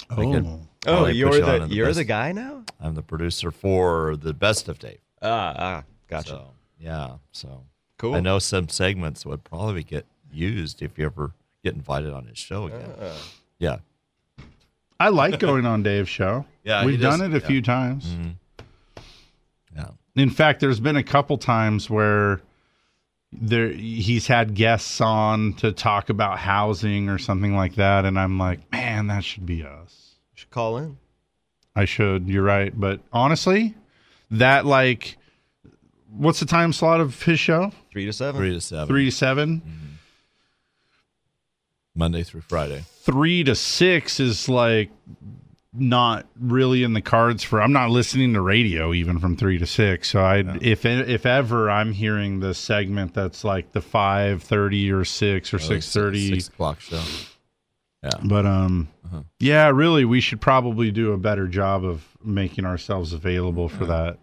I 0.09 0.15
could 0.15 0.45
Oh. 0.85 1.05
You're 1.07 1.29
put 1.29 1.39
you 1.39 1.45
the- 1.45 1.61
on 1.63 1.71
you're 1.71 1.85
best- 1.87 1.97
the 1.97 2.03
guy 2.05 2.31
now? 2.31 2.63
I'm 2.79 2.95
the 2.95 3.01
producer 3.03 3.51
for 3.51 4.15
the 4.15 4.33
Best 4.33 4.67
of 4.67 4.79
Dave. 4.79 4.97
Ah, 5.21 5.53
ah, 5.57 5.83
gotcha. 6.07 6.29
So, 6.29 6.47
yeah. 6.79 7.13
So 7.31 7.63
Cool. 7.99 8.15
I 8.15 8.19
know 8.19 8.39
some 8.39 8.67
segments 8.69 9.25
would 9.25 9.43
probably 9.43 9.83
get 9.83 10.05
used 10.33 10.81
if 10.81 10.97
you 10.97 11.05
ever 11.05 11.31
get 11.63 11.75
invited 11.75 12.11
on 12.13 12.25
his 12.25 12.39
show 12.39 12.65
again. 12.65 12.89
Uh, 12.99 13.13
yeah. 13.59 13.77
I 14.99 15.09
like 15.09 15.39
going 15.39 15.65
on 15.65 15.83
Dave's 15.83 16.09
show. 16.09 16.45
Yeah, 16.63 16.85
we've 16.85 16.97
he 16.99 17.01
does- 17.01 17.17
done 17.19 17.31
it 17.31 17.35
a 17.35 17.39
yeah. 17.41 17.47
few 17.47 17.61
times. 17.63 18.05
Mhm. 18.05 18.33
Yeah. 19.75 19.87
In 20.15 20.29
fact, 20.29 20.59
there's 20.59 20.79
been 20.79 20.95
a 20.95 21.03
couple 21.03 21.37
times 21.39 21.89
where 21.89 22.39
there 23.31 23.69
he's 23.69 24.27
had 24.27 24.53
guests 24.53 25.01
on 25.01 25.53
to 25.53 25.71
talk 25.71 26.09
about 26.09 26.37
housing 26.37 27.09
or 27.09 27.17
something 27.17 27.55
like 27.55 27.75
that, 27.75 28.05
and 28.05 28.19
I'm 28.19 28.37
like, 28.37 28.71
man, 28.71 29.07
that 29.07 29.23
should 29.23 29.45
be 29.47 29.63
us. 29.63 30.00
You 30.51 30.53
should 30.53 30.55
call 30.55 30.77
in. 30.77 30.97
I 31.75 31.85
should. 31.85 32.27
You're 32.27 32.43
right, 32.43 32.77
but 32.77 32.99
honestly, 33.13 33.75
that 34.31 34.65
like, 34.65 35.17
what's 36.09 36.39
the 36.41 36.45
time 36.45 36.73
slot 36.73 36.99
of 36.99 37.23
his 37.23 37.39
show? 37.39 37.71
Three 37.91 38.05
to 38.05 38.13
seven. 38.13 38.39
Three 38.41 38.53
to 38.53 38.61
seven. 38.61 38.87
Three 38.87 39.05
to 39.05 39.11
seven. 39.11 39.61
Mm-hmm. 39.61 39.87
Monday 41.95 42.23
through 42.23 42.41
Friday. 42.41 42.83
Three 43.01 43.43
to 43.43 43.55
six 43.55 44.19
is 44.19 44.47
like 44.49 44.89
not 45.73 46.25
really 46.39 46.83
in 46.83 46.93
the 46.93 47.01
cards 47.01 47.43
for. 47.43 47.61
I'm 47.61 47.73
not 47.73 47.89
listening 47.89 48.33
to 48.33 48.41
radio 48.41 48.93
even 48.93 49.19
from 49.19 49.35
three 49.37 49.57
to 49.57 49.65
six. 49.65 50.09
So 50.09 50.21
I, 50.21 50.43
if 50.61 50.85
if 50.85 51.25
ever, 51.25 51.69
I'm 51.69 51.91
hearing 51.93 52.39
the 52.41 52.53
segment 52.53 53.13
that's 53.13 53.43
like 53.43 53.71
the 53.71 53.81
five 53.81 54.43
thirty 54.43 54.91
or 54.91 55.03
six 55.05 55.53
or 55.53 55.57
Oh, 55.57 55.59
six 55.59 55.91
thirty. 55.93 56.29
Six 56.29 56.47
o'clock 56.49 56.79
show. 56.81 57.01
Yeah. 58.03 58.09
But 58.23 58.45
um, 58.45 58.87
Uh-huh. 59.05 59.21
yeah, 59.39 59.69
really, 59.69 60.05
we 60.05 60.21
should 60.21 60.41
probably 60.41 60.91
do 60.91 61.11
a 61.13 61.17
better 61.17 61.47
job 61.47 61.83
of 61.85 62.07
making 62.23 62.65
ourselves 62.65 63.13
available 63.13 63.69
for 63.69 63.85
that 63.85 64.17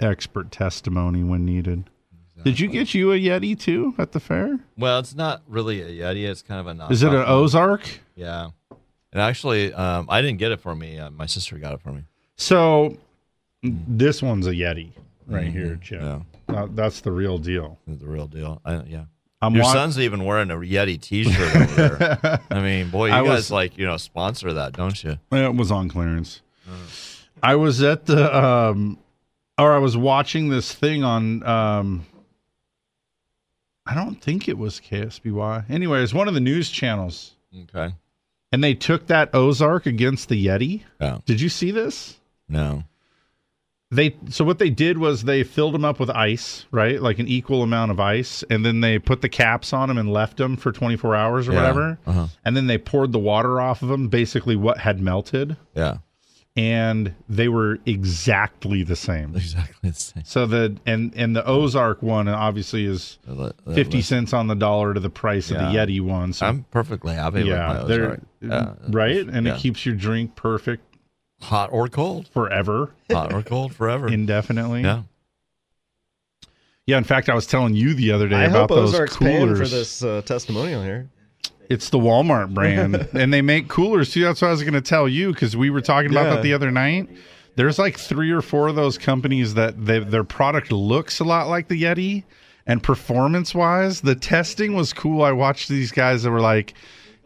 expert 0.00 0.50
testimony 0.50 1.22
when 1.22 1.44
needed. 1.44 1.84
Did 2.42 2.58
you 2.58 2.66
get 2.68 2.92
you 2.94 3.12
a 3.12 3.16
Yeti 3.16 3.58
too 3.58 3.94
at 3.98 4.12
the 4.12 4.18
fair? 4.20 4.58
Well, 4.76 4.98
it's 4.98 5.14
not 5.14 5.42
really 5.46 5.80
a 5.82 5.86
Yeti. 5.88 6.28
It's 6.28 6.42
kind 6.42 6.66
of 6.66 6.80
a. 6.80 6.92
Is 6.92 7.02
it 7.04 7.12
an. 7.12 7.22
Ozark? 7.26 8.00
Yeah. 8.16 8.48
And 9.12 9.20
actually, 9.22 9.72
um, 9.74 10.06
I 10.08 10.22
didn't 10.22 10.38
get 10.38 10.50
it 10.50 10.60
for 10.60 10.74
me. 10.74 10.98
Uh, 10.98 11.10
my 11.10 11.26
sister 11.26 11.56
got 11.58 11.74
it 11.74 11.82
for 11.82 11.92
me. 11.92 12.02
So 12.36 12.96
this 13.62 14.22
one's 14.22 14.46
a 14.48 14.52
Yeti 14.52 14.90
right 15.28 15.46
Mhm. 15.48 15.52
here, 15.52 15.76
Chip. 15.76 16.00
Yeah. 16.00 16.20
Uh, 16.48 16.66
that's 16.70 17.00
the 17.02 17.12
real 17.12 17.38
deal. 17.38 17.78
The 17.86 18.06
real 18.06 18.26
deal. 18.26 18.60
I, 18.64 18.82
yeah. 18.84 19.04
I'm 19.42 19.54
Your 19.54 19.64
wa- 19.64 19.72
son's 19.72 19.98
even 19.98 20.24
wearing 20.24 20.50
a 20.50 20.54
Yeti 20.54 21.00
T-shirt 21.00 21.56
over 21.56 21.96
there. 22.22 22.40
I 22.50 22.60
mean, 22.60 22.90
boy, 22.90 23.06
you 23.08 23.12
I 23.14 23.22
guys 23.22 23.28
was- 23.28 23.50
like 23.50 23.76
you 23.76 23.84
know 23.84 23.96
sponsor 23.96 24.52
that, 24.54 24.72
don't 24.74 25.02
you? 25.02 25.18
It 25.32 25.54
was 25.56 25.70
on 25.72 25.88
clearance. 25.88 26.40
I 27.42 27.56
was 27.56 27.82
at 27.82 28.06
the 28.06 28.34
um 28.36 28.98
or 29.58 29.72
I 29.72 29.78
was 29.78 29.96
watching 29.96 30.48
this 30.48 30.72
thing 30.72 31.02
on 31.04 31.42
um 31.44 32.06
I 33.84 33.94
don't 33.94 34.14
think 34.14 34.48
it 34.48 34.56
was 34.56 34.80
KSBY. 34.80 35.68
Anyway, 35.68 36.02
it's 36.02 36.14
one 36.14 36.28
of 36.28 36.34
the 36.34 36.40
news 36.40 36.70
channels. 36.70 37.32
Okay. 37.64 37.92
And 38.52 38.62
they 38.62 38.74
took 38.74 39.08
that 39.08 39.34
Ozark 39.34 39.86
against 39.86 40.28
the 40.28 40.46
Yeti. 40.46 40.82
Yeah. 41.00 41.18
Did 41.26 41.40
you 41.40 41.48
see 41.48 41.72
this? 41.72 42.16
No. 42.48 42.84
They 43.92 44.16
so 44.30 44.42
what 44.44 44.58
they 44.58 44.70
did 44.70 44.96
was 44.96 45.24
they 45.24 45.44
filled 45.44 45.74
them 45.74 45.84
up 45.84 46.00
with 46.00 46.08
ice, 46.08 46.64
right? 46.70 47.00
Like 47.00 47.18
an 47.18 47.28
equal 47.28 47.62
amount 47.62 47.90
of 47.90 48.00
ice, 48.00 48.42
and 48.48 48.64
then 48.64 48.80
they 48.80 48.98
put 48.98 49.20
the 49.20 49.28
caps 49.28 49.72
on 49.74 49.88
them 49.88 49.98
and 49.98 50.10
left 50.10 50.38
them 50.38 50.56
for 50.56 50.72
24 50.72 51.14
hours 51.14 51.46
or 51.46 51.52
Yeah. 51.52 51.60
whatever. 51.60 51.98
Uh-huh. 52.06 52.26
And 52.44 52.56
then 52.56 52.66
they 52.68 52.78
poured 52.78 53.12
the 53.12 53.18
water 53.18 53.60
off 53.60 53.82
of 53.82 53.88
them, 53.88 54.08
basically 54.08 54.56
what 54.56 54.78
had 54.78 54.98
melted. 55.00 55.56
Yeah. 55.74 55.98
And 56.54 57.14
they 57.30 57.48
were 57.48 57.78
exactly 57.86 58.82
the 58.82 58.96
same. 58.96 59.34
Exactly 59.36 59.90
the 59.90 59.96
same. 59.98 60.24
So 60.24 60.46
the 60.46 60.76
and 60.86 61.12
and 61.16 61.34
the 61.34 61.46
Ozark 61.46 62.02
one 62.02 62.28
obviously 62.28 62.84
is 62.84 63.18
50 63.74 63.98
uh, 63.98 64.02
cents 64.02 64.32
on 64.34 64.46
the 64.48 64.54
dollar 64.54 64.92
to 64.94 65.00
the 65.00 65.08
price 65.10 65.50
of 65.50 65.56
the 65.58 65.64
Yeti 65.64 66.00
one. 66.00 66.32
So 66.34 66.46
I'm 66.46 66.64
perfectly 66.70 67.14
happy 67.14 67.42
yeah, 67.42 67.72
with 67.72 67.82
my 67.82 67.88
they're 67.88 68.04
Ozark. 68.04 68.22
Yeah. 68.40 68.74
right, 68.90 69.26
and 69.26 69.46
Yeah. 69.46 69.54
it 69.54 69.60
keeps 69.60 69.86
your 69.86 69.94
drink 69.94 70.34
perfect, 70.36 70.91
hot 71.42 71.70
or 71.72 71.88
cold, 71.88 72.28
forever, 72.28 72.90
hot 73.10 73.32
or 73.32 73.42
cold 73.42 73.74
forever, 73.74 74.08
indefinitely. 74.12 74.82
Yeah. 74.82 75.02
Yeah, 76.86 76.98
in 76.98 77.04
fact, 77.04 77.28
I 77.28 77.34
was 77.34 77.46
telling 77.46 77.74
you 77.74 77.94
the 77.94 78.10
other 78.10 78.28
day 78.28 78.36
I 78.36 78.44
about 78.44 78.70
hope 78.70 78.70
those 78.70 78.94
Ozark's 78.94 79.16
paying 79.16 79.40
coolers. 79.46 79.58
for 79.58 79.68
this 79.76 80.02
uh, 80.02 80.22
testimonial 80.24 80.82
here. 80.82 81.08
It's 81.68 81.90
the 81.90 81.98
Walmart 81.98 82.52
brand, 82.52 82.96
and 83.14 83.32
they 83.32 83.40
make 83.40 83.68
coolers 83.68 84.10
too. 84.12 84.22
That's 84.24 84.42
what 84.42 84.48
I 84.48 84.50
was 84.50 84.62
going 84.62 84.74
to 84.74 84.80
tell 84.80 85.08
you 85.08 85.32
because 85.32 85.56
we 85.56 85.70
were 85.70 85.80
talking 85.80 86.10
about 86.10 86.24
Yeah. 86.26 86.34
that 86.36 86.42
the 86.42 86.54
other 86.54 86.70
night. 86.70 87.08
There's 87.54 87.78
like 87.78 87.98
three 87.98 88.30
or 88.30 88.40
four 88.40 88.68
of 88.68 88.76
those 88.76 88.96
companies 88.96 89.54
that 89.54 89.84
they, 89.84 89.98
their 89.98 90.24
product 90.24 90.72
looks 90.72 91.20
a 91.20 91.24
lot 91.24 91.48
like 91.48 91.68
the 91.68 91.82
Yeti, 91.82 92.24
and 92.66 92.82
performance 92.82 93.54
wise, 93.54 94.00
the 94.00 94.14
testing 94.14 94.74
was 94.74 94.92
cool. 94.94 95.22
I 95.22 95.32
watched 95.32 95.68
these 95.68 95.92
guys 95.92 96.22
that 96.22 96.30
were 96.30 96.40
like, 96.40 96.72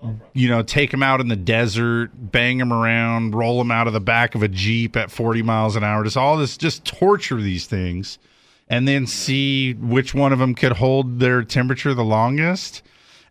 Mm. 0.02 0.20
you 0.34 0.48
know, 0.48 0.62
take 0.62 0.90
them 0.90 1.02
out 1.02 1.20
in 1.20 1.28
the 1.28 1.36
desert, 1.36 2.10
bang 2.14 2.58
them 2.58 2.72
around, 2.72 3.34
roll 3.34 3.58
them 3.58 3.70
out 3.70 3.86
of 3.86 3.94
the 3.94 4.00
back 4.00 4.34
of 4.34 4.42
a 4.42 4.48
Jeep 4.48 4.94
at 4.96 5.10
40 5.10 5.42
miles 5.42 5.74
an 5.74 5.82
hour. 5.84 6.04
Just 6.04 6.16
all 6.18 6.36
this, 6.36 6.56
just 6.58 6.84
torture 6.84 7.40
these 7.40 7.66
things 7.66 8.18
and 8.68 8.86
then 8.86 9.06
see 9.06 9.72
which 9.74 10.14
one 10.14 10.32
of 10.34 10.38
them 10.38 10.54
could 10.54 10.72
hold 10.72 11.18
their 11.18 11.42
temperature 11.42 11.94
the 11.94 12.04
longest. 12.04 12.82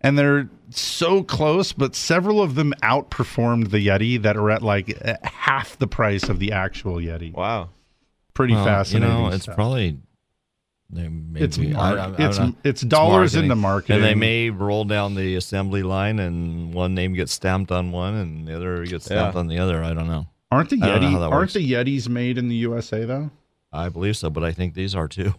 And 0.02 0.18
they're 0.18 0.50
so 0.72 1.24
close, 1.24 1.72
but 1.72 1.96
several 1.96 2.42
of 2.42 2.56
them 2.56 2.74
outperformed 2.82 3.70
the 3.70 3.86
Yeti 3.88 4.22
that 4.24 4.36
are 4.38 4.50
at 4.50 4.62
like 4.62 4.98
half 5.24 5.78
the 5.78 5.88
price 5.88 6.24
of 6.30 6.40
the 6.40 6.52
actual 6.52 6.96
Yeti. 6.96 7.34
Wow. 7.34 7.70
Pretty 8.34 8.54
Well, 8.54 8.66
fascinating. 8.66 9.16
You 9.16 9.24
know, 9.24 9.30
it's 9.30 9.44
stuff. 9.44 9.56
probably 9.56 9.92
they 9.92 9.98
maybe, 10.90 11.44
It's 11.44 11.58
mar- 11.58 12.14
it's- 12.20 12.40
it's 12.64 12.82
dollars 12.82 13.36
into 13.36 13.56
marketing. 13.56 13.98
and 13.98 14.04
they 14.04 14.16
may 14.16 14.50
roll 14.50 14.86
down 14.86 15.16
the 15.16 15.36
assembly 15.36 15.84
line, 15.84 16.20
and 16.20 16.74
one 16.74 16.94
name 16.94 17.14
gets 17.14 17.34
stamped 17.34 17.72
on 17.72 17.92
one, 17.92 18.14
and 18.16 18.48
the 18.48 18.56
other 18.56 18.86
gets 18.86 19.06
stamped 19.06 19.36
Yeah. 19.36 19.40
on 19.40 19.48
the 19.48 19.58
other. 19.60 19.84
I 19.84 19.94
don't 19.94 20.08
know. 20.08 20.28
Aren't 20.52 20.70
the 20.70 20.80
I 20.82 20.88
Yeti 20.88 21.14
aren't 21.20 21.32
works. 21.32 21.54
the 21.54 21.72
Yetis 21.72 22.08
made 22.08 22.38
in 22.38 22.48
the 22.50 22.56
USA 22.56 23.04
though? 23.06 23.32
I 23.74 23.90
believe 23.90 24.16
so, 24.16 24.30
but 24.30 24.44
I 24.44 24.52
think 24.52 24.74
these 24.74 24.96
are 24.96 25.08
too. 25.08 25.34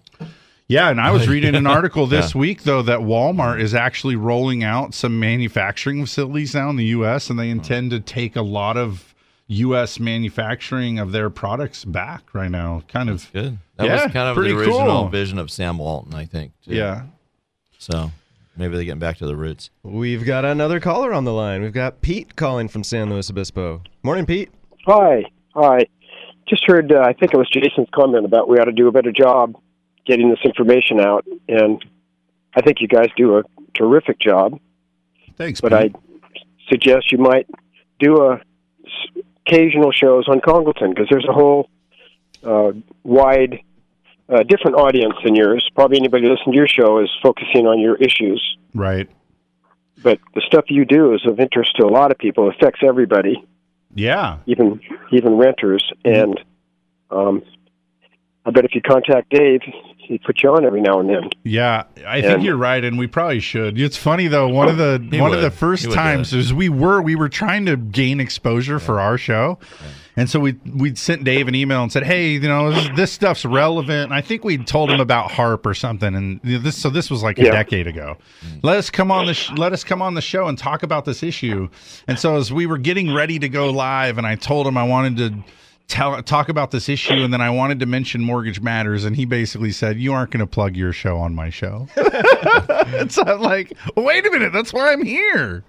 Yeah, 0.69 0.91
and 0.91 1.01
I 1.01 1.13
was 1.13 1.29
reading 1.29 1.55
an 1.55 1.67
article 1.79 2.07
this 2.07 2.35
Yeah. 2.35 2.41
week 2.41 2.65
though 2.65 2.83
that 2.83 2.99
Walmart 3.01 3.61
is 3.61 3.73
actually 3.75 4.17
rolling 4.17 4.65
out 4.65 4.95
some 4.95 5.19
manufacturing 5.21 6.05
facilities 6.05 6.55
now 6.55 6.69
in 6.71 6.77
the 6.77 6.87
US 6.87 7.31
and 7.31 7.39
they 7.39 7.47
hmm. 7.47 7.59
intend 7.59 7.93
to 7.93 8.01
take 8.01 8.35
a 8.37 8.43
lot 8.43 8.77
of 8.77 9.15
US 9.47 10.01
manufacturing 10.01 10.99
of 10.99 11.13
their 11.13 11.31
products 11.31 11.85
back 11.85 12.23
right 12.35 12.51
now. 12.51 12.83
Kind 12.89 13.09
of 13.09 13.31
Good. 13.33 13.59
That 13.77 13.87
yeah, 13.87 14.05
was 14.05 14.13
kind 14.13 14.29
of 14.29 14.35
pretty 14.37 14.53
the 14.55 14.59
original 14.61 15.03
cool. 15.03 15.09
vision 15.09 15.39
of 15.39 15.51
Sam 15.51 15.79
Walton, 15.79 16.15
I 16.15 16.25
think. 16.25 16.53
too. 16.65 16.75
Yeah. 16.75 17.03
So 17.79 18.11
maybe 18.57 18.75
they're 18.75 18.85
getting 18.85 18.99
back 19.01 19.19
to 19.19 19.27
the 19.27 19.37
roots. 19.37 19.71
We've 19.83 20.25
got 20.25 20.45
another 20.45 20.81
caller 20.81 21.13
on 21.13 21.25
the 21.25 21.33
line. 21.33 21.63
We've 21.63 21.73
got 21.73 22.01
Pete 22.01 22.37
calling 22.37 22.69
from 22.69 22.83
San 22.85 23.11
Luis 23.11 23.29
Obispo. 23.31 23.83
Morning, 24.03 24.25
Pete. 24.25 24.51
Hi. 24.87 25.25
Hi. 25.55 25.81
Just 26.49 26.65
heard, 26.67 26.91
uh, 26.93 27.01
I 27.01 27.13
think 27.13 27.35
it 27.35 27.37
was 27.37 27.51
Jason's 27.51 27.89
comment 27.95 28.25
about 28.25 28.49
we 28.49 28.57
ought 28.59 28.65
to 28.65 28.73
do 28.73 28.89
a 28.89 28.93
better 28.93 29.13
job 29.13 29.55
getting 30.07 30.31
this 30.31 30.39
information 30.45 31.01
out. 31.01 31.27
And 31.49 31.85
I 32.55 32.63
think 32.63 32.81
you 32.81 32.89
guys 32.89 33.09
do 33.17 33.37
a 33.39 33.43
terrific 33.75 34.19
job. 34.21 34.59
Thanks. 35.37 35.61
But 35.61 35.75
I 35.75 35.91
suggest 36.69 37.13
you 37.13 37.19
might 37.19 37.47
do 37.99 38.23
a 38.23 38.37
s- 38.37 39.23
occasional 39.47 39.93
shows 39.93 40.29
on 40.29 40.41
Congleton 40.41 40.91
because 40.91 41.09
there's 41.11 41.27
a 41.29 41.33
whole 41.33 41.69
uh, 42.45 42.73
wide, 43.03 43.61
uh, 44.29 44.43
different 44.43 44.77
audience 44.77 45.15
than 45.25 45.35
yours. 45.35 45.69
Probably 45.75 45.99
anybody 45.99 46.27
listening 46.29 46.53
to 46.53 46.57
your 46.57 46.69
show 46.69 46.99
is 47.01 47.09
focusing 47.23 47.67
on 47.67 47.79
your 47.81 47.97
issues. 47.97 48.43
Right. 48.75 49.09
But 50.03 50.19
the 50.35 50.43
stuff 50.47 50.65
you 50.69 50.85
do 50.85 51.15
is 51.15 51.25
of 51.27 51.41
interest 51.41 51.77
to 51.77 51.87
a 51.87 51.89
lot 51.91 52.11
of 52.11 52.19
people. 52.19 52.49
It 52.51 52.57
affects 52.57 52.81
everybody. 52.87 53.45
Yeah. 53.95 54.39
even 54.47 54.81
even 55.11 55.37
renters. 55.39 55.91
And 56.05 56.39
um, 57.11 57.43
I 58.45 58.51
bet 58.51 58.65
if 58.65 58.75
you 58.75 58.83
contact 58.83 59.31
Dave, 59.31 59.61
he'd 59.97 60.23
put 60.23 60.43
you 60.43 60.51
on 60.51 60.65
every 60.67 60.83
now 60.83 61.01
and 61.01 61.09
then. 61.09 61.31
Yeah, 61.45 61.85
I 62.07 62.21
think 62.21 62.35
And- 62.35 62.43
you're 62.45 62.57
right, 62.59 62.85
and 62.85 62.99
we 62.99 63.07
probably 63.07 63.41
should. 63.41 63.81
It's 63.81 63.97
funny 63.97 64.27
though. 64.29 64.49
One 64.49 64.69
of 64.69 64.77
the 64.77 65.05
He 65.11 65.21
one 65.21 65.33
of 65.33 65.41
the 65.41 65.51
first 65.51 65.91
times 65.93 66.35
is 66.35 66.53
we 66.53 66.69
were 66.69 67.01
we 67.01 67.17
were 67.17 67.29
trying 67.31 67.65
to 67.67 67.77
gain 67.77 68.21
exposure 68.21 68.79
for 68.79 69.01
our 69.01 69.17
show, 69.17 69.59
and 70.17 70.31
so 70.31 70.41
we 70.41 70.57
we'd 70.75 70.97
sent 70.97 71.25
Dave 71.25 71.47
an 71.47 71.55
email 71.55 71.83
and 71.83 71.93
said, 71.93 72.05
"Hey, 72.05 72.31
you 72.31 72.41
know, 72.41 72.73
this, 72.73 72.89
this 72.97 73.13
stuff's 73.13 73.45
relevant." 73.45 74.05
And 74.05 74.15
I 74.15 74.23
think 74.23 74.45
we'd 74.45 74.67
told 74.67 74.91
him 74.91 75.01
about 75.01 75.31
harp 75.31 75.67
or 75.67 75.75
something, 75.75 76.15
and 76.15 76.41
this 76.43 76.81
so 76.81 76.89
this 76.89 77.11
was 77.11 77.23
like 77.23 77.39
a 77.39 77.45
decade 77.53 77.87
ago. 77.87 78.17
Let 78.63 78.79
us 78.79 78.89
come 78.89 79.11
on 79.11 79.27
the 79.27 79.35
sh- 79.35 79.53
let 79.53 79.73
us 79.73 79.85
come 79.85 80.01
on 80.01 80.15
the 80.15 80.23
show 80.23 80.47
and 80.47 80.57
talk 80.57 80.83
about 80.83 81.05
this 81.05 81.23
issue. 81.23 81.69
And 82.09 82.19
so 82.19 82.37
as 82.37 82.53
we 82.53 82.67
were 82.67 82.79
getting 82.79 83.13
ready 83.13 83.39
to 83.39 83.49
go 83.49 83.71
live, 83.71 84.17
and 84.17 84.27
I 84.27 84.37
told 84.37 84.67
him 84.67 84.79
I 84.79 84.85
wanted 84.85 85.17
to 85.19 85.45
tell 85.89 86.23
talk 86.23 86.49
about 86.49 86.71
this 86.71 86.89
issue 86.89 87.15
and 87.15 87.33
then 87.33 87.41
I 87.41 87.51
wanted 87.51 87.81
to 87.81 87.87
mention 87.87 88.23
Mortgage 88.23 88.61
Matters 88.61 89.05
and 89.05 89.15
he 89.15 89.25
basically 89.25 89.71
said 89.71 89.99
you 89.99 90.13
aren't 90.13 90.31
going 90.31 90.41
to 90.41 90.47
plug 90.47 90.77
your 90.77 90.93
show 90.93 91.19
on 91.19 91.35
my 91.35 91.51
show. 91.51 91.87
and 91.97 93.13
so 93.13 93.23
I'm 93.23 93.41
like, 93.41 93.73
wait 93.97 94.27
a 94.27 94.31
minute, 94.31 94.53
that's 94.53 94.73
why 94.73 94.93
I'm 94.93 95.05
here. 95.05 95.65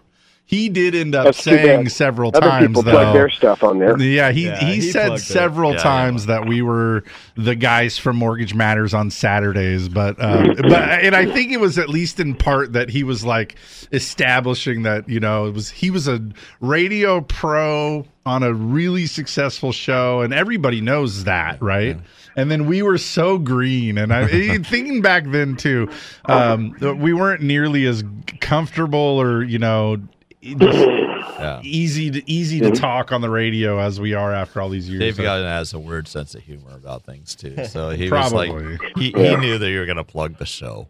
He 0.48 0.70
did 0.70 0.96
end 0.96 1.14
up 1.14 1.26
That's 1.26 1.44
saying 1.44 1.90
several 1.90 2.32
Other 2.34 2.48
times 2.48 2.68
people 2.68 2.82
though. 2.82 2.92
plug 2.92 3.14
their 3.14 3.30
stuff 3.30 3.64
on 3.64 3.80
there. 3.80 4.00
Yeah, 4.00 4.32
he 4.32 4.46
Yeah, 4.46 4.60
he, 4.60 4.76
he 4.76 4.82
said 4.82 5.20
several 5.20 5.74
Yeah, 5.74 5.80
times 5.84 6.28
that 6.28 6.48
we 6.48 6.62
were 6.62 7.04
the 7.36 7.54
guys 7.54 7.98
from 7.98 8.16
Mortgage 8.16 8.54
Matters 8.54 8.94
on 8.94 9.10
Saturdays, 9.10 9.90
but 9.90 10.24
um, 10.24 10.56
but 10.56 10.84
and 10.84 11.18
I 11.18 11.26
think 11.26 11.52
it 11.52 11.60
was 11.60 11.78
at 11.78 11.90
least 11.90 12.22
in 12.22 12.34
part 12.34 12.72
that 12.72 12.90
he 12.90 13.04
was 13.04 13.26
like 13.26 13.58
establishing 13.92 14.84
that 14.84 15.10
you 15.10 15.20
know 15.20 15.48
it 15.48 15.54
was 15.54 15.70
he 15.70 15.92
was 15.92 16.08
a 16.08 16.22
radio 16.62 17.20
pro 17.20 18.06
on 18.26 18.44
a 18.44 18.54
really 18.54 19.06
successful 19.06 19.74
show, 19.74 20.22
and 20.22 20.34
everybody 20.34 20.80
knows 20.80 21.26
that, 21.26 21.62
right? 21.62 21.98
And 22.38 22.50
then 22.50 22.68
we 22.68 22.82
were 22.84 22.98
so 22.98 23.38
green, 23.38 23.98
and 23.98 24.14
I 24.14 24.28
thinking 24.64 25.02
back 25.02 25.26
then 25.28 25.58
too, 25.58 25.90
um, 26.24 26.74
we 26.80 27.12
weren't 27.12 27.42
nearly 27.42 27.86
as 27.86 28.02
comfortable 28.40 28.98
or 29.22 29.44
you 29.44 29.60
know. 29.60 29.98
Just, 30.44 31.64
easy 31.64 32.12
to 32.12 32.32
easy 32.32 32.60
to 32.62 32.72
talk 32.72 33.12
on 33.12 33.22
the 33.22 33.30
radio 33.30 33.80
as 33.80 34.00
we 34.00 34.14
are 34.14 34.34
after 34.34 34.62
all 34.62 34.70
these 34.70 34.88
years. 34.90 35.00
Dave 35.00 35.16
So- 35.16 35.24
got 35.24 35.42
has 35.44 35.74
a 35.74 35.80
weird 35.80 36.08
sense 36.08 36.36
of 36.36 36.44
humor 36.44 36.72
about 36.76 37.04
things 37.04 37.36
too. 37.36 37.56
So 37.66 37.90
he 37.90 38.10
was 38.12 38.32
like 38.34 38.52
he, 38.98 39.12
Yeah. 39.16 39.32
he 39.32 39.36
knew 39.38 39.58
that 39.58 39.70
you 39.70 39.80
were 39.80 39.86
going 39.86 39.98
to 39.98 40.04
plug 40.04 40.38
the 40.38 40.46
show. 40.46 40.88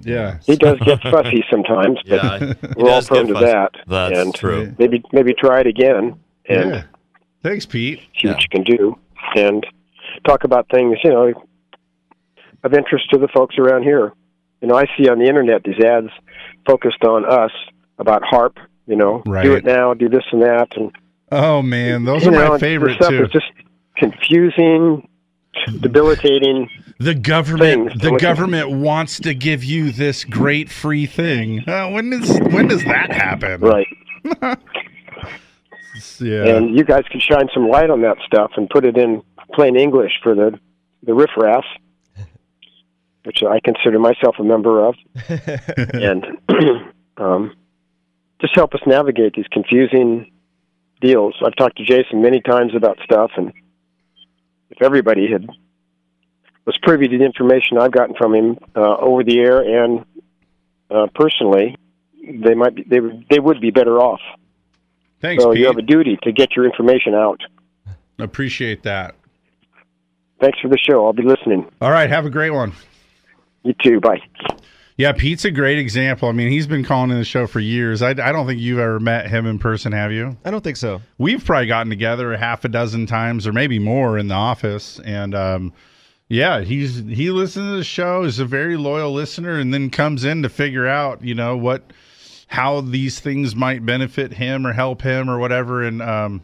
Yeah, 0.00 0.38
He 0.46 0.54
does 0.56 0.78
get 0.80 1.02
fussy 1.02 1.44
sometimes, 1.50 1.98
but 2.06 2.22
Yeah, 2.40 2.52
we're 2.76 2.90
all 2.90 3.02
prone 3.02 3.26
to 3.28 3.32
fussy. 3.34 3.46
that. 3.46 3.72
That's 3.88 4.18
and 4.18 4.34
true. 4.34 4.74
Maybe 4.78 5.02
maybe 5.12 5.32
try 5.34 5.60
it 5.60 5.66
again 5.66 6.18
and 6.48 6.70
Yeah. 6.70 6.82
Thanks, 7.42 7.66
Pete. 7.66 8.00
see 8.20 8.28
what 8.28 8.40
you 8.42 8.48
can 8.50 8.62
do, 8.64 8.98
and 9.36 9.64
talk 10.26 10.44
about 10.44 10.68
things 10.70 10.98
you 11.04 11.10
know 11.10 11.32
of 12.64 12.74
interest 12.74 13.10
to 13.10 13.18
the 13.18 13.28
folks 13.28 13.56
around 13.58 13.84
here. 13.84 14.12
You 14.60 14.68
know, 14.68 14.74
I 14.76 14.86
see 14.96 15.08
on 15.08 15.18
the 15.20 15.26
internet 15.26 15.62
these 15.64 15.78
ads 15.84 16.08
focused 16.66 17.04
on 17.04 17.24
us 17.24 17.52
about 17.98 18.22
harp. 18.24 18.58
You 18.88 18.96
know, 18.96 19.22
right. 19.26 19.44
do 19.44 19.54
it 19.54 19.64
now, 19.64 19.94
do 19.94 20.08
this 20.08 20.24
and 20.32 20.42
that, 20.42 20.68
and 20.76 20.90
Oh 21.30 21.62
man, 21.62 22.04
those 22.04 22.26
are 22.26 22.30
know, 22.30 22.48
my 22.48 22.58
favorite 22.58 22.94
stuff 22.94 23.10
too. 23.10 23.24
is 23.24 23.30
just 23.30 23.50
confusing, 23.96 25.06
debilitating. 25.80 26.70
The 26.98 27.14
government, 27.14 27.90
things. 27.90 28.02
the 28.02 28.16
government 28.16 28.70
wants 28.70 29.20
to 29.20 29.34
give 29.34 29.62
you 29.62 29.92
this 29.92 30.24
great 30.24 30.70
free 30.70 31.06
thing. 31.06 31.68
Uh, 31.68 31.90
when 31.90 32.10
does 32.10 32.38
when 32.50 32.68
does 32.68 32.82
that 32.84 33.12
happen? 33.12 33.60
Right. 33.60 33.86
yeah. 36.18 36.56
And 36.56 36.76
you 36.76 36.84
guys 36.84 37.04
can 37.10 37.20
shine 37.20 37.48
some 37.52 37.68
light 37.68 37.90
on 37.90 38.00
that 38.02 38.16
stuff 38.26 38.52
and 38.56 38.68
put 38.70 38.84
it 38.84 38.96
in 38.96 39.22
plain 39.52 39.76
English 39.76 40.12
for 40.22 40.34
the 40.34 40.58
the 41.02 41.12
riffraff, 41.12 41.64
which 43.24 43.42
I 43.42 43.60
consider 43.60 43.98
myself 43.98 44.36
a 44.38 44.44
member 44.44 44.84
of, 44.86 44.94
and 45.28 46.24
um, 47.18 47.54
just 48.40 48.54
help 48.54 48.74
us 48.74 48.80
navigate 48.86 49.34
these 49.34 49.48
confusing 49.50 50.30
deals. 51.00 51.34
I've 51.44 51.56
talked 51.56 51.78
to 51.78 51.84
Jason 51.84 52.22
many 52.22 52.40
times 52.40 52.74
about 52.74 52.98
stuff, 53.04 53.32
and 53.36 53.52
if 54.70 54.82
everybody 54.82 55.30
had 55.30 55.48
was 56.64 56.78
privy 56.82 57.08
to 57.08 57.18
the 57.18 57.24
information 57.24 57.78
I've 57.78 57.92
gotten 57.92 58.14
from 58.14 58.34
him 58.34 58.58
uh, 58.76 58.96
over 58.98 59.24
the 59.24 59.38
air 59.38 59.60
and 59.60 60.04
uh, 60.90 61.06
personally, 61.14 61.76
they 62.22 62.54
might 62.54 62.74
be, 62.74 62.84
they 62.84 63.00
would 63.00 63.24
they 63.30 63.38
would 63.38 63.60
be 63.60 63.70
better 63.70 63.98
off. 63.98 64.20
Thanks, 65.20 65.42
so 65.42 65.52
Pete. 65.52 65.60
you 65.60 65.66
have 65.66 65.78
a 65.78 65.82
duty 65.82 66.18
to 66.22 66.32
get 66.32 66.54
your 66.54 66.64
information 66.64 67.14
out. 67.14 67.40
Appreciate 68.18 68.82
that. 68.82 69.14
Thanks 70.40 70.58
for 70.60 70.68
the 70.68 70.78
show. 70.78 71.06
I'll 71.06 71.12
be 71.12 71.22
listening. 71.22 71.68
All 71.80 71.90
right, 71.90 72.08
have 72.08 72.26
a 72.26 72.30
great 72.30 72.50
one. 72.50 72.72
You 73.62 73.74
too. 73.82 74.00
Bye. 74.00 74.20
Yeah, 74.98 75.12
Pete's 75.12 75.44
a 75.44 75.52
great 75.52 75.78
example. 75.78 76.28
I 76.28 76.32
mean, 76.32 76.50
he's 76.50 76.66
been 76.66 76.84
calling 76.84 77.12
in 77.12 77.18
the 77.18 77.24
show 77.24 77.46
for 77.46 77.60
years. 77.60 78.02
I, 78.02 78.10
I 78.10 78.32
don't 78.32 78.48
think 78.48 78.60
you've 78.60 78.80
ever 78.80 78.98
met 78.98 79.30
him 79.30 79.46
in 79.46 79.60
person, 79.60 79.92
have 79.92 80.10
you? 80.10 80.36
I 80.44 80.50
don't 80.50 80.64
think 80.64 80.76
so. 80.76 81.00
We've 81.18 81.42
probably 81.44 81.68
gotten 81.68 81.88
together 81.88 82.32
a 82.32 82.36
half 82.36 82.64
a 82.64 82.68
dozen 82.68 83.06
times 83.06 83.46
or 83.46 83.52
maybe 83.52 83.78
more 83.78 84.18
in 84.18 84.26
the 84.26 84.34
office. 84.34 84.98
And 85.04 85.36
um, 85.36 85.72
yeah, 86.28 86.62
he's 86.62 86.96
he 86.96 87.30
listens 87.30 87.70
to 87.70 87.76
the 87.76 87.84
show, 87.84 88.24
is 88.24 88.40
a 88.40 88.44
very 88.44 88.76
loyal 88.76 89.12
listener, 89.12 89.56
and 89.56 89.72
then 89.72 89.88
comes 89.88 90.24
in 90.24 90.42
to 90.42 90.48
figure 90.48 90.88
out, 90.88 91.22
you 91.22 91.34
know, 91.34 91.56
what 91.56 91.92
how 92.48 92.80
these 92.80 93.20
things 93.20 93.54
might 93.54 93.86
benefit 93.86 94.32
him 94.32 94.66
or 94.66 94.72
help 94.72 95.02
him 95.02 95.30
or 95.30 95.38
whatever. 95.38 95.84
And 95.84 96.02
um, 96.02 96.42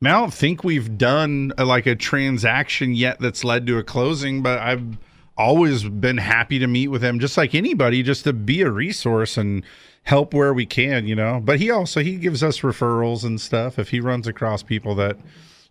I, 0.00 0.04
mean, 0.04 0.14
I 0.14 0.20
don't 0.20 0.32
think 0.32 0.62
we've 0.62 0.96
done 0.96 1.52
a, 1.58 1.64
like 1.64 1.86
a 1.86 1.96
transaction 1.96 2.94
yet 2.94 3.18
that's 3.18 3.42
led 3.42 3.66
to 3.66 3.78
a 3.78 3.82
closing, 3.82 4.42
but 4.42 4.60
I've 4.60 4.96
always 5.40 5.84
been 5.84 6.18
happy 6.18 6.58
to 6.58 6.66
meet 6.66 6.88
with 6.88 7.02
him, 7.02 7.18
just 7.18 7.36
like 7.36 7.54
anybody, 7.54 8.02
just 8.02 8.24
to 8.24 8.32
be 8.32 8.60
a 8.60 8.70
resource 8.70 9.38
and 9.38 9.64
help 10.02 10.34
where 10.34 10.52
we 10.52 10.66
can, 10.66 11.06
you 11.06 11.14
know. 11.14 11.40
But 11.42 11.58
he 11.58 11.70
also 11.70 12.00
he 12.00 12.16
gives 12.16 12.42
us 12.42 12.60
referrals 12.60 13.24
and 13.24 13.40
stuff 13.40 13.78
if 13.78 13.88
he 13.88 14.00
runs 14.00 14.26
across 14.26 14.62
people 14.62 14.94
that 14.96 15.16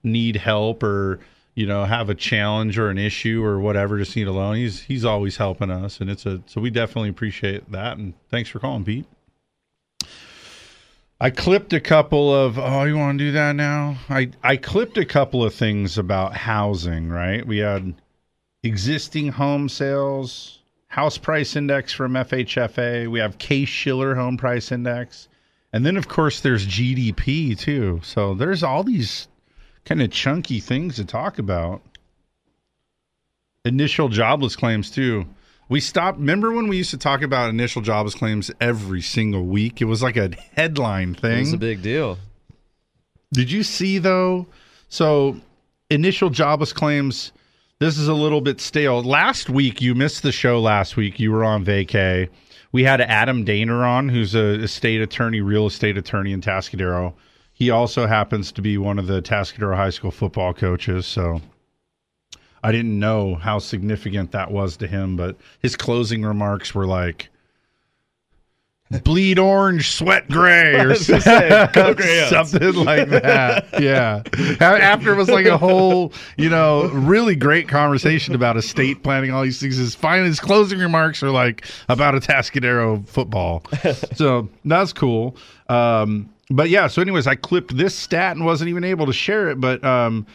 need 0.03 0.38
help 0.38 0.82
or 0.82 1.20
you 1.55 1.65
know 1.67 1.86
have 1.86 2.09
a 2.09 2.15
challenge 2.15 2.80
or 2.80 2.89
an 2.89 2.97
issue 2.97 3.43
or 3.43 3.59
whatever, 3.59 3.99
just 3.99 4.15
need 4.15 4.28
a 4.28 4.32
loan. 4.32 4.55
He's 4.55 4.82
he's 4.82 5.05
always 5.05 5.38
helping 5.38 5.70
us, 5.70 6.01
and 6.01 6.09
it's 6.09 6.26
a 6.26 6.41
so 6.47 6.59
we 6.59 6.72
definitely 6.72 7.09
appreciate 7.09 7.72
that. 7.72 7.97
And 7.97 8.13
thanks 8.30 8.49
for 8.49 8.59
calling, 8.59 8.84
Pete. 8.84 9.05
I 11.22 11.30
clipped 11.30 11.74
a 11.74 11.82
couple 11.82 12.34
of 12.34 12.57
oh 12.57 12.86
you 12.86 12.97
want 12.97 13.20
to 13.20 13.26
do 13.26 13.32
that 13.34 13.55
now? 13.55 13.97
I 14.09 14.32
I 14.41 14.57
clipped 14.57 14.97
a 14.97 15.05
couple 15.05 15.43
of 15.43 15.53
things 15.53 15.97
about 15.97 16.36
housing, 16.36 17.09
right? 17.09 17.45
We 17.45 17.59
had 17.59 17.93
existing 18.64 19.30
home 19.30 19.70
sales, 19.70 20.60
house 20.88 21.18
price 21.18 21.55
index 21.55 21.93
from 21.93 22.14
FHFA, 22.14 23.10
we 23.10 23.20
have 23.20 23.38
Case 23.38 23.70
Shiller 23.70 24.16
home 24.16 24.38
price 24.38 24.72
index. 24.72 25.28
And 25.72 25.86
then 25.86 25.97
of 25.97 26.07
course 26.07 26.41
there's 26.41 26.68
GDP 26.68 27.57
too. 27.57 28.01
So 28.03 28.34
there's 28.34 28.64
all 28.64 28.84
these 28.84 29.28
kind 29.86 30.01
of 30.01 30.12
chunky 30.12 30.60
things 30.60 30.95
to 30.95 31.05
talk 31.05 31.39
about. 31.39 31.82
Initial 33.66 34.10
jobless 34.10 34.55
claims 34.55 34.89
too. 34.89 35.26
We 35.68 35.80
stopped. 35.80 36.18
Remember 36.18 36.51
when 36.51 36.68
we 36.68 36.78
used 36.78 36.89
to 36.91 36.97
talk 36.97 37.22
about 37.22 37.49
initial 37.49 37.84
jobless 37.84 38.16
claims 38.16 38.49
every 38.60 39.01
single 39.01 39.45
week? 39.45 39.82
It 39.82 39.86
was 39.86 40.01
like 40.01 40.18
a 40.18 40.32
headline 40.55 41.14
thing. 41.14 41.38
It 41.38 41.41
was 41.41 41.53
a 41.53 41.57
big 41.57 41.84
deal. 41.84 42.18
Did 43.32 43.51
you 43.51 43.62
see 43.62 43.99
though? 43.99 44.47
So 44.88 45.39
initial 45.91 46.32
jobless 46.32 46.74
claims. 46.74 47.32
This 47.80 47.97
is 47.97 48.09
a 48.09 48.13
little 48.13 48.41
bit 48.41 48.59
stale. 48.59 49.01
Last 49.01 49.49
week 49.49 49.82
you 49.82 49.95
missed 49.95 50.21
the 50.21 50.34
show. 50.34 50.59
Last 50.59 50.97
week 50.97 51.17
you 51.17 51.32
were 51.32 51.45
on 51.45 51.63
vacay. 51.63 52.27
We 52.73 52.84
had 52.84 52.99
Adam 52.99 53.45
Daner 53.45 53.88
on, 53.88 54.09
who's 54.09 54.36
a 54.36 54.55
estate 54.55 54.99
attorney, 54.99 55.39
real 55.39 55.67
estate 55.67 55.97
attorney 55.97 56.34
in 56.34 56.41
Atascadero. 56.41 57.13
He 57.53 57.69
also 57.69 58.05
happens 58.05 58.51
to 58.51 58.61
be 58.61 58.77
one 58.77 58.99
of 58.99 59.07
the 59.07 59.21
Atascadero 59.21 59.77
High 59.77 59.91
School 59.91 60.11
football 60.11 60.53
coaches. 60.53 61.05
So 61.05 61.39
I 62.61 62.73
didn't 62.73 62.99
know 62.99 63.36
how 63.36 63.59
significant 63.59 64.34
that 64.34 64.51
was 64.51 64.75
to 64.75 64.86
him, 64.88 65.15
but 65.15 65.38
his 65.61 65.77
closing 65.77 66.23
remarks 66.23 66.75
were 66.75 66.86
like 66.86 67.30
bleed 69.04 69.38
orange, 69.38 69.92
sweat 69.92 70.28
gray, 70.30 70.80
or 70.80 70.96
say, 70.96 71.16
something 72.30 72.74
like 72.74 73.10
that. 73.10 73.68
Yeah. 73.80 74.24
After 74.60 75.14
it 75.14 75.16
was 75.16 75.30
like 75.30 75.46
a 75.46 75.58
whole, 75.58 76.14
you 76.38 76.50
know, 76.50 76.88
really 76.90 77.36
great 77.36 77.68
conversation 77.68 78.34
about 78.34 78.58
estate 78.58 79.04
planning, 79.04 79.32
all 79.32 79.44
these 79.44 79.60
things. 79.60 79.78
His 79.78 79.94
final 79.96 80.26
his 80.26 80.40
closing 80.40 80.80
remarks 80.80 81.22
are 81.22 81.30
like 81.30 81.66
about 81.88 82.16
Atascadero 82.16 83.08
football. 83.08 83.64
so 84.16 84.50
that's 84.66 84.94
cool. 84.94 85.36
Um, 85.68 86.30
but 86.50 86.70
yeah, 86.70 86.88
so 86.88 87.02
anyways, 87.02 87.28
I 87.28 87.36
clipped 87.36 87.78
this 87.78 87.94
stat 87.94 88.36
and 88.36 88.44
wasn't 88.44 88.70
even 88.70 88.84
able 88.84 89.06
to 89.06 89.14
share 89.14 89.50
it, 89.50 89.62
but 89.62 89.84
um, 89.84 90.26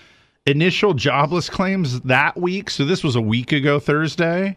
initial 0.47 0.95
jobless 0.95 1.49
claims 1.51 2.01
that 2.03 2.37
week, 2.37 2.71
so 2.71 2.85
this 2.85 3.03
was 3.03 3.17
a 3.17 3.21
week 3.21 3.51
ago 3.53 3.81
Thursday, 3.81 4.57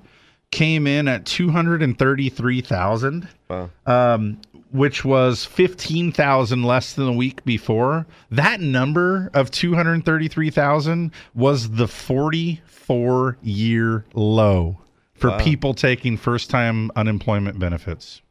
came 0.52 0.88
in 0.88 1.08
at 1.08 1.26
233,000. 1.26 3.28
Wow. 3.50 3.70
Um, 3.86 4.40
which 4.72 5.06
was 5.06 5.46
15,000 5.46 6.62
less 6.64 6.92
than 6.94 7.06
the 7.06 7.14
week 7.14 7.44
before. 7.46 8.06
That 8.30 8.60
number 8.60 9.30
of 9.34 9.50
233,000 9.50 11.12
was 11.34 11.70
the 11.72 11.88
44 11.88 13.38
year 13.42 14.04
low 14.14 14.78
for 15.14 15.30
Wow. 15.30 15.38
people 15.40 15.74
taking 15.74 16.18
first 16.18 16.50
time 16.50 16.92
unemployment 16.98 17.60
benefits. 17.60 18.22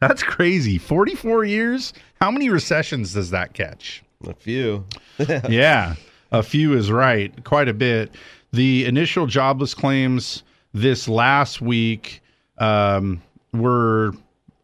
That's 0.00 0.22
crazy. 0.22 0.78
44 0.78 1.44
years? 1.44 1.92
How 2.20 2.30
many 2.30 2.48
recessions 2.48 3.12
does 3.12 3.30
that 3.30 3.52
catch? 3.52 4.04
A 4.26 4.34
few. 4.34 4.84
yeah, 5.48 5.96
a 6.30 6.42
few 6.44 6.74
is 6.74 6.92
right. 6.92 7.42
Quite 7.44 7.68
a 7.68 7.74
bit. 7.74 8.14
The 8.52 8.84
initial 8.86 9.26
jobless 9.26 9.74
claims 9.74 10.44
this 10.72 11.08
last 11.08 11.60
week 11.60 12.22
um, 12.58 13.22
were, 13.52 14.12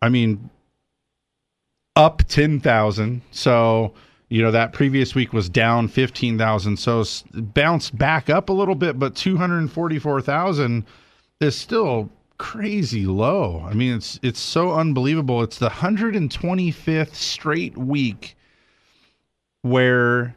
I 0.02 0.08
mean, 0.08 0.50
up 1.96 2.22
10,000. 2.28 3.22
So, 3.30 3.94
you 4.28 4.42
know, 4.42 4.50
that 4.50 4.72
previous 4.72 5.14
week 5.14 5.32
was 5.32 5.48
down 5.48 5.88
15,000. 5.88 6.76
So 6.76 7.04
bounced 7.34 7.96
back 7.96 8.30
up 8.30 8.48
a 8.48 8.52
little 8.52 8.74
bit, 8.74 8.98
but 8.98 9.14
244,000 9.14 10.84
is 11.40 11.56
still 11.56 12.10
crazy 12.38 13.06
low. 13.06 13.64
I 13.68 13.74
mean, 13.74 13.94
it's 13.94 14.20
it's 14.22 14.40
so 14.40 14.72
unbelievable. 14.72 15.42
It's 15.42 15.58
the 15.58 15.70
125th 15.70 17.14
straight 17.14 17.76
week 17.76 18.36
where 19.62 20.36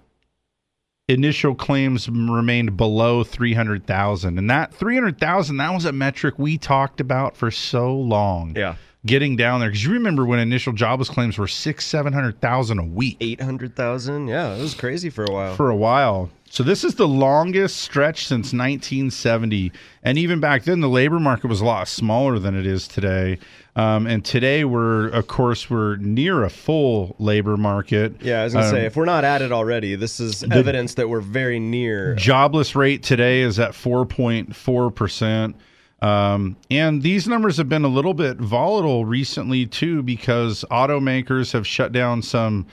initial 1.09 1.55
claims 1.55 2.07
remained 2.07 2.77
below 2.77 3.23
300,000 3.23 4.37
and 4.37 4.49
that 4.49 4.73
300,000 4.73 5.57
that 5.57 5.73
was 5.73 5.85
a 5.85 5.91
metric 5.91 6.35
we 6.37 6.57
talked 6.57 7.01
about 7.01 7.35
for 7.35 7.49
so 7.49 7.93
long. 7.93 8.53
Yeah. 8.55 8.75
Getting 9.05 9.35
down 9.35 9.59
there 9.61 9.71
cuz 9.71 9.83
you 9.83 9.91
remember 9.91 10.25
when 10.25 10.39
initial 10.39 10.71
jobless 10.71 11.09
claims 11.09 11.37
were 11.37 11.47
6 11.47 11.85
700,000 11.85 12.79
a 12.79 12.83
week 12.83 13.17
800,000. 13.19 14.27
Yeah, 14.27 14.55
it 14.55 14.61
was 14.61 14.75
crazy 14.75 15.09
for 15.09 15.25
a 15.25 15.31
while. 15.31 15.55
for 15.55 15.69
a 15.69 15.75
while. 15.75 16.29
So 16.51 16.63
this 16.63 16.83
is 16.83 16.95
the 16.95 17.07
longest 17.07 17.77
stretch 17.77 18.25
since 18.25 18.53
1970, 18.53 19.71
and 20.03 20.17
even 20.17 20.39
back 20.39 20.63
then 20.63 20.79
the 20.79 20.89
labor 20.89 21.19
market 21.19 21.47
was 21.47 21.61
a 21.61 21.65
lot 21.65 21.87
smaller 21.87 22.39
than 22.39 22.55
it 22.55 22.65
is 22.65 22.87
today. 22.87 23.37
Um, 23.75 24.07
and 24.07 24.25
today 24.25 24.65
we're, 24.65 25.07
of 25.09 25.27
course, 25.27 25.69
we're 25.69 25.95
near 25.97 26.43
a 26.43 26.49
full 26.49 27.15
labor 27.19 27.55
market. 27.55 28.15
yeah, 28.21 28.41
I 28.41 28.43
was 28.45 28.53
to 28.53 28.59
Um, 28.59 28.69
say, 28.71 28.85
if 28.85 28.95
we're 28.95 29.05
not 29.05 29.23
at 29.23 29.41
it 29.41 29.51
already, 29.51 29.95
this 29.95 30.19
is 30.19 30.43
evidence 30.51 30.95
that 30.95 31.07
we're 31.07 31.21
very 31.21 31.59
near. 31.59 32.15
jobless 32.15 32.75
rate 32.75 33.03
today 33.03 33.41
is 33.41 33.59
at 33.59 33.71
4.4 33.71 34.93
percent. 34.93 35.55
Um, 36.01 36.55
and 36.71 37.01
these 37.01 37.27
numbers 37.27 37.57
have 37.57 37.67
been 37.69 37.83
a 37.83 37.89
little 37.89 38.13
bit 38.13 38.37
volatile 38.37 39.05
recently 39.05 39.65
too, 39.65 40.01
because 40.01 40.63
automakers 40.71 41.51
have 41.53 41.67
shut 41.67 41.91
down 41.91 42.21
some 42.21 42.65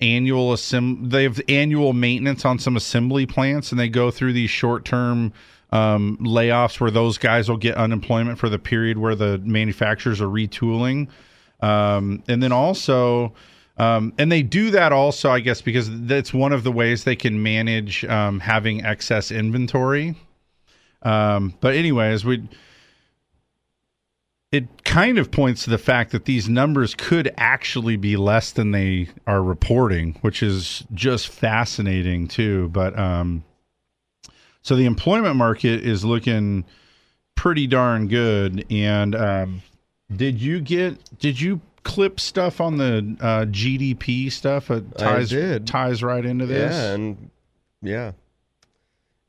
annual 0.00 0.52
assemb- 0.52 1.10
they 1.10 1.22
have 1.22 1.40
annual 1.48 1.92
maintenance 1.92 2.44
on 2.44 2.58
some 2.58 2.76
assembly 2.76 3.24
plants, 3.24 3.70
and 3.70 3.80
they 3.80 3.88
go 3.88 4.10
through 4.10 4.32
these 4.32 4.50
short 4.50 4.84
term 4.84 5.32
um, 5.72 6.18
layoffs 6.20 6.78
where 6.78 6.90
those 6.90 7.18
guys 7.18 7.48
will 7.48 7.56
get 7.56 7.76
unemployment 7.76 8.38
for 8.38 8.48
the 8.48 8.58
period 8.58 8.98
where 8.98 9.14
the 9.14 9.38
manufacturers 9.38 10.20
are 10.20 10.28
retooling. 10.28 11.08
Um, 11.60 12.22
and 12.28 12.42
then 12.42 12.52
also, 12.52 13.32
um, 13.78 14.12
and 14.18 14.30
they 14.30 14.42
do 14.42 14.70
that 14.70 14.92
also, 14.92 15.30
I 15.30 15.40
guess, 15.40 15.62
because 15.62 15.88
that's 16.06 16.34
one 16.34 16.52
of 16.52 16.62
the 16.62 16.72
ways 16.72 17.04
they 17.04 17.16
can 17.16 17.42
manage 17.42 18.04
um, 18.04 18.40
having 18.40 18.84
excess 18.84 19.30
inventory. 19.30 20.14
Um, 21.02 21.54
but 21.60 21.74
anyways, 21.74 22.24
we 22.24 22.48
it 24.52 24.84
kind 24.84 25.18
of 25.18 25.30
points 25.30 25.64
to 25.64 25.70
the 25.70 25.78
fact 25.78 26.12
that 26.12 26.26
these 26.26 26.46
numbers 26.46 26.94
could 26.94 27.32
actually 27.38 27.96
be 27.96 28.16
less 28.16 28.52
than 28.52 28.72
they 28.72 29.08
are 29.26 29.42
reporting, 29.42 30.18
which 30.20 30.42
is 30.42 30.84
just 30.92 31.28
fascinating 31.28 32.28
too. 32.28 32.68
But 32.68 32.96
um, 32.98 33.42
so 34.62 34.76
the 34.76 34.86
employment 34.86 35.36
market 35.36 35.84
is 35.84 36.04
looking 36.04 36.64
pretty 37.34 37.66
darn 37.66 38.08
good. 38.08 38.64
And 38.70 39.14
um, 39.14 39.62
did 40.14 40.40
you 40.40 40.60
get 40.60 41.18
did 41.18 41.40
you 41.40 41.60
clip 41.82 42.20
stuff 42.20 42.60
on 42.60 42.78
the 42.78 43.16
uh, 43.20 43.44
GDP 43.46 44.30
stuff? 44.30 44.70
It 44.70 44.84
I 44.96 45.02
ties 45.02 45.30
did. 45.30 45.66
ties 45.66 46.02
right 46.02 46.24
into 46.24 46.46
this. 46.46 46.72
Yeah, 46.72 46.92
and 46.92 47.30
yeah. 47.82 48.12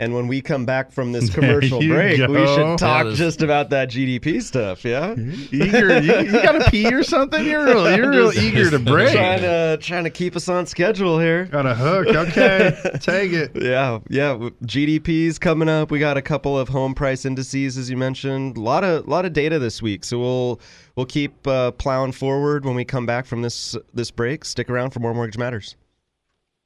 And 0.03 0.13
when 0.13 0.27
we 0.27 0.41
come 0.41 0.65
back 0.65 0.91
from 0.91 1.13
this 1.13 1.29
commercial 1.33 1.81
you 1.81 1.93
break, 1.93 2.17
we 2.27 2.45
should 2.47 2.77
talk 2.77 3.05
Yeah, 3.05 3.13
just 3.13 3.41
about 3.41 3.69
that 3.69 3.89
GDP 3.89 4.41
stuff. 4.41 4.83
Yeah, 4.83 5.13
eager, 5.17 5.99
you, 6.01 6.19
you 6.25 6.31
got 6.31 6.61
to 6.61 6.69
pee 6.69 6.93
or 6.93 7.03
something? 7.03 7.45
You're 7.45 7.63
real, 7.65 7.95
you're 7.95 8.09
real 8.09 8.31
Just- 8.31 8.43
eager 8.43 8.69
to 8.69 8.79
break. 8.79 9.13
Trying 9.13 9.41
to 9.41 9.77
trying 9.81 10.03
to 10.03 10.09
keep 10.09 10.35
us 10.35 10.49
on 10.49 10.65
schedule 10.65 11.19
here. 11.19 11.45
Got 11.45 11.65
a 11.65 11.73
hook. 11.75 12.07
Okay, 12.07 12.75
take 13.01 13.31
it. 13.33 13.51
Yeah, 13.63 13.99
yeah. 14.09 14.49
GDP's 14.65 15.39
coming 15.39 15.69
up. 15.69 15.89
We 15.89 15.99
got 15.99 16.17
a 16.17 16.21
couple 16.21 16.59
of 16.59 16.67
home 16.67 16.93
price 16.93 17.23
indices, 17.25 17.77
as 17.77 17.89
you 17.89 17.95
mentioned. 17.95 18.57
A 18.57 18.61
lot 18.61 18.83
of 18.83 19.07
lot 19.07 19.23
of 19.25 19.31
data 19.33 19.57
this 19.57 19.81
week. 19.81 20.03
So 20.03 20.19
we'll 20.19 20.59
we'll 20.97 21.05
keep 21.05 21.47
uh, 21.47 21.71
plowing 21.71 22.11
forward 22.11 22.65
when 22.65 22.75
we 22.75 22.83
come 22.83 23.05
back 23.05 23.25
from 23.25 23.41
this 23.41 23.75
this 23.93 24.11
break. 24.11 24.43
Stick 24.43 24.69
around 24.69 24.91
for 24.91 24.99
more 24.99 25.13
mortgage 25.13 25.37
matters. 25.37 25.75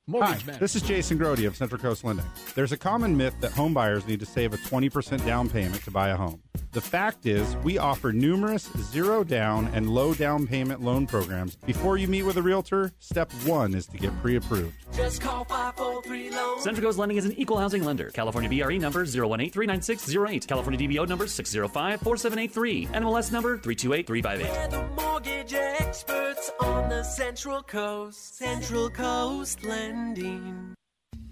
Mortgage 0.09 0.43
Hi, 0.43 0.45
Matters. 0.45 0.59
this 0.61 0.75
is 0.77 0.81
Jason 0.83 1.19
Grody 1.19 1.45
of 1.45 1.57
Central 1.57 1.81
Coast 1.81 2.05
Lending. 2.05 2.25
There's 2.55 2.71
a 2.71 2.77
common 2.77 3.17
myth 3.17 3.35
that 3.41 3.51
home 3.51 3.73
buyers 3.73 4.07
need 4.07 4.21
to 4.21 4.25
save 4.25 4.53
a 4.53 4.57
20% 4.57 5.25
down 5.25 5.49
payment 5.49 5.83
to 5.83 5.91
buy 5.91 6.09
a 6.09 6.15
home. 6.15 6.41
The 6.71 6.81
fact 6.81 7.25
is, 7.25 7.55
we 7.57 7.77
offer 7.77 8.11
numerous 8.11 8.69
zero 8.91 9.23
down 9.23 9.67
and 9.73 9.89
low 9.89 10.13
down 10.13 10.47
payment 10.47 10.81
loan 10.81 11.07
programs. 11.07 11.55
Before 11.55 11.97
you 11.97 12.07
meet 12.07 12.23
with 12.23 12.37
a 12.37 12.41
realtor, 12.41 12.91
step 12.99 13.31
one 13.45 13.73
is 13.73 13.85
to 13.87 13.97
get 13.97 14.11
pre 14.21 14.35
approved. 14.35 14.73
Just 14.93 15.21
call 15.21 15.43
543 15.45 16.31
loan. 16.31 16.61
Central 16.61 16.85
Coast 16.87 16.99
Lending 16.99 17.17
is 17.17 17.25
an 17.25 17.33
equal 17.33 17.57
housing 17.57 17.83
lender. 17.83 18.09
California 18.09 18.49
BRE 18.49 18.77
number 18.77 19.05
018-39608. 19.05 20.47
California 20.47 20.87
DBO 20.87 21.07
number 21.07 21.25
605-4783. 21.25 22.89
NMLS 22.89 23.31
number 23.31 23.57
328358. 23.57 24.51
We're 24.51 24.67
the 24.67 24.87
mortgage 25.01 25.53
experts 25.53 26.51
on 26.59 26.89
the 26.89 27.03
Central 27.03 27.63
Coast. 27.63 28.37
Central 28.37 28.89
Coast 28.89 29.63
Lending. 29.63 30.75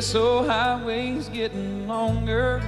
This 0.00 0.14
old 0.14 0.46
highway's 0.46 1.28
getting 1.28 1.86
longer. 1.86 2.62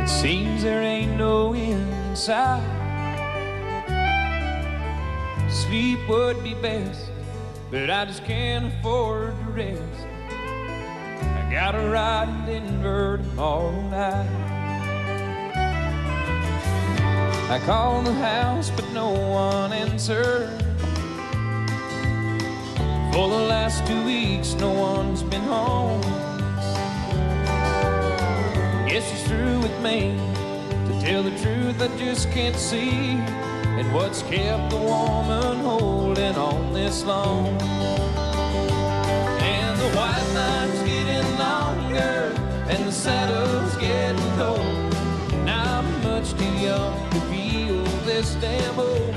It 0.00 0.08
seems 0.08 0.62
there 0.62 0.80
ain't 0.80 1.16
no 1.16 1.54
end 1.54 2.16
in. 2.16 2.62
Sleep 5.50 5.98
would 6.08 6.44
be 6.44 6.54
best, 6.54 7.10
but 7.72 7.90
I 7.90 8.04
just 8.04 8.24
can't 8.26 8.66
afford 8.66 9.34
to 9.44 9.50
rest. 9.50 10.06
I 10.30 11.48
gotta 11.50 11.90
ride 11.90 12.28
in 12.48 12.64
Denver 12.64 13.18
tomorrow 13.18 13.72
night. 13.90 14.30
I 17.50 17.58
called 17.66 18.06
the 18.06 18.12
house, 18.12 18.70
but 18.70 18.88
no 18.92 19.10
one 19.10 19.72
answered. 19.72 20.63
For 23.14 23.28
the 23.28 23.36
last 23.36 23.86
two 23.86 24.04
weeks, 24.04 24.54
no 24.54 24.72
one's 24.72 25.22
been 25.22 25.42
home. 25.42 26.00
Guess 28.88 29.28
through 29.28 29.60
with 29.60 29.80
me. 29.80 30.18
To 30.88 31.00
tell 31.00 31.22
the 31.22 31.30
truth, 31.38 31.80
I 31.80 31.96
just 31.96 32.28
can't 32.32 32.56
see. 32.56 32.90
And 33.78 33.94
what's 33.94 34.22
kept 34.22 34.70
the 34.70 34.78
woman 34.78 35.60
holding 35.60 36.34
on 36.34 36.72
this 36.72 37.04
long? 37.04 37.46
And 39.46 39.78
the 39.78 39.90
white 39.96 40.30
line's 40.34 40.82
getting 40.82 41.38
longer, 41.38 42.34
and 42.68 42.84
the 42.84 42.90
saddle's 42.90 43.76
getting 43.76 44.20
cold. 44.36 44.92
Now 45.44 45.78
I'm 45.78 46.02
much 46.02 46.32
too 46.32 46.54
young 46.58 47.10
to 47.10 47.20
feel 47.30 47.84
this 48.06 48.34
damn 48.40 48.76
old. 48.76 49.14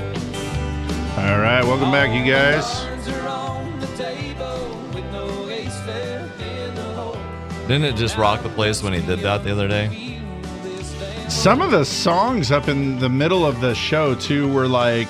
All 1.18 1.40
right, 1.40 1.64
welcome 1.64 1.90
back, 1.90 2.14
you 2.14 2.24
guys. 2.24 2.97
Didn't 7.68 7.84
it 7.84 7.96
just 7.96 8.16
rock 8.16 8.42
the 8.42 8.48
place 8.48 8.82
when 8.82 8.92
he 8.94 9.00
did 9.02 9.20
that 9.20 9.44
the 9.44 9.52
other 9.52 9.68
day? 9.68 10.18
Some 11.28 11.60
of 11.60 11.70
the 11.70 11.84
songs 11.84 12.50
up 12.50 12.66
in 12.68 12.98
the 12.98 13.10
middle 13.10 13.44
of 13.44 13.60
the 13.60 13.74
show 13.74 14.14
too 14.14 14.50
were 14.50 14.66
like 14.66 15.08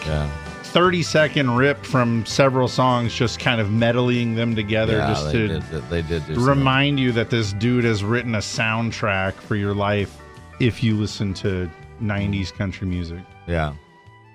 30 0.65 1.03
second 1.05 1.53
rip 1.57 1.85
from 1.85 2.27
several 2.27 2.67
songs, 2.67 3.15
just 3.15 3.39
kind 3.39 3.61
of 3.61 3.71
meddling 3.71 4.35
them 4.35 4.57
together 4.57 4.95
Yeah, 4.99 5.09
just 5.09 5.27
they 5.27 5.33
to 5.33 5.49
did, 5.49 5.63
they 5.89 6.03
did 6.03 6.27
do 6.27 6.35
some- 6.35 6.49
remind 6.49 6.99
you 6.99 7.13
that 7.13 7.31
this 7.31 7.53
dude 7.55 7.85
has 7.85 8.03
written 8.03 8.35
a 8.35 8.39
soundtrack 8.39 9.35
for 9.35 9.55
your 9.55 9.73
life 9.75 10.19
if 10.59 10.83
you 10.83 10.97
listen 10.97 11.33
to 11.35 11.71
90s 12.03 12.53
country 12.53 12.89
music. 12.89 13.21
Yeah. 13.47 13.75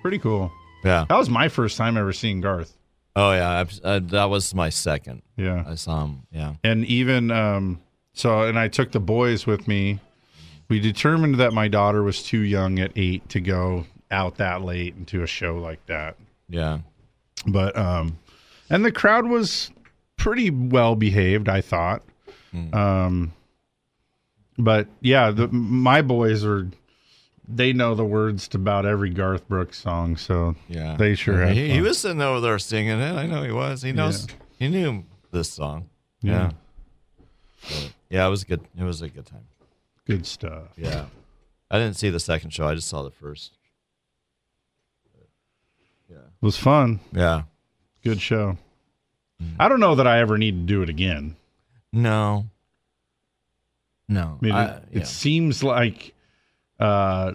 Pretty 0.00 0.18
cool. 0.18 0.50
Yeah. 0.82 1.04
That 1.10 1.18
was 1.18 1.28
my 1.28 1.48
first 1.48 1.76
time 1.76 1.98
ever 1.98 2.12
seeing 2.14 2.40
Garth. 2.40 2.74
Oh 3.16 3.32
yeah, 3.32 3.64
I, 3.84 3.94
I, 3.94 3.98
that 4.00 4.24
was 4.24 4.54
my 4.54 4.70
second. 4.70 5.22
Yeah. 5.36 5.62
I 5.66 5.74
saw 5.76 6.04
him. 6.04 6.22
Yeah. 6.32 6.54
And 6.64 6.84
even 6.86 7.30
um 7.30 7.80
so 8.14 8.42
and 8.42 8.58
I 8.58 8.68
took 8.68 8.92
the 8.92 9.00
boys 9.00 9.46
with 9.46 9.68
me. 9.68 10.00
We 10.68 10.80
determined 10.80 11.34
that 11.40 11.52
my 11.52 11.68
daughter 11.68 12.02
was 12.02 12.22
too 12.22 12.38
young 12.40 12.78
at 12.78 12.92
8 12.96 13.28
to 13.28 13.40
go 13.40 13.84
out 14.10 14.36
that 14.36 14.62
late 14.62 14.94
into 14.96 15.22
a 15.22 15.26
show 15.26 15.56
like 15.56 15.84
that. 15.86 16.16
Yeah. 16.48 16.78
But 17.46 17.76
um 17.76 18.18
and 18.70 18.84
the 18.84 18.92
crowd 18.92 19.26
was 19.26 19.70
pretty 20.16 20.48
well 20.50 20.94
behaved, 20.96 21.48
I 21.48 21.60
thought. 21.60 22.02
Um 22.72 23.32
but 24.56 24.86
yeah, 25.00 25.30
the 25.32 25.48
my 25.48 26.00
boys 26.02 26.44
are 26.44 26.68
they 27.46 27.72
know 27.74 27.94
the 27.94 28.04
words 28.04 28.48
to 28.48 28.56
about 28.56 28.86
every 28.86 29.10
Garth 29.10 29.46
Brooks 29.48 29.78
song, 29.78 30.16
so 30.16 30.54
Yeah. 30.68 30.96
they 30.96 31.14
sure 31.14 31.40
Yeah, 31.40 31.46
have 31.48 31.56
he, 31.56 31.70
he 31.72 31.80
was 31.82 31.98
sitting 31.98 32.22
over 32.22 32.40
there 32.40 32.58
singing 32.58 33.00
it. 33.00 33.12
I 33.14 33.26
know 33.26 33.42
he 33.42 33.52
was. 33.52 33.82
He 33.82 33.92
knows. 33.92 34.26
He 34.58 34.68
knew 34.68 35.04
this 35.30 35.50
song. 35.50 35.90
Yeah. 36.22 36.52
But, 37.68 37.92
yeah, 38.10 38.26
it 38.26 38.30
was 38.30 38.44
good. 38.44 38.60
It 38.78 38.84
was 38.84 39.02
a 39.02 39.08
good 39.08 39.26
time. 39.26 39.46
Good 40.06 40.26
stuff. 40.26 40.68
Yeah. 40.76 41.06
I 41.70 41.78
didn't 41.78 41.96
see 41.96 42.10
the 42.10 42.20
second 42.20 42.50
show. 42.50 42.68
I 42.68 42.74
just 42.74 42.88
saw 42.88 43.02
the 43.02 43.10
first. 43.10 43.52
Yeah, 46.10 46.16
It 46.18 46.42
was 46.42 46.56
fun. 46.58 47.00
Yeah. 47.12 47.42
Good 48.02 48.20
show. 48.20 48.58
I 49.58 49.68
don't 49.68 49.80
know 49.80 49.94
that 49.96 50.06
I 50.06 50.20
ever 50.20 50.38
need 50.38 50.52
to 50.52 50.74
do 50.74 50.82
it 50.82 50.88
again. 50.88 51.36
No. 51.92 52.46
No. 54.08 54.38
I 54.40 54.44
mean, 54.44 54.54
I- 54.54 54.64
it, 54.76 54.82
yeah. 54.92 55.00
it 55.00 55.06
seems 55.06 55.62
like 55.62 56.14
uh, 56.78 57.32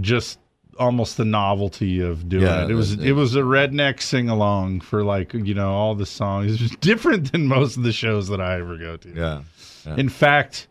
just 0.00 0.38
almost 0.80 1.16
the 1.18 1.24
novelty 1.24 2.00
of 2.00 2.28
doing 2.28 2.42
Yeah, 2.44 2.64
it. 2.64 2.70
It 2.70 2.74
was 2.74 2.96
the- 2.96 3.06
it 3.08 3.12
was 3.12 3.36
a 3.36 3.42
redneck 3.42 4.00
sing 4.02 4.28
along 4.28 4.80
for 4.80 5.04
like 5.04 5.32
you 5.34 5.54
know 5.54 5.70
all 5.72 5.94
the 5.94 6.06
songs. 6.06 6.50
It's 6.52 6.60
just 6.60 6.80
different 6.80 7.30
than 7.30 7.46
most 7.46 7.76
of 7.76 7.84
the 7.84 7.92
shows 7.92 8.26
that 8.28 8.40
I 8.40 8.58
ever 8.58 8.76
go 8.76 8.96
to. 8.96 9.08
Yeah. 9.14 9.42
Yeah. 9.86 9.96
In 9.96 10.08
fact, 10.08 10.66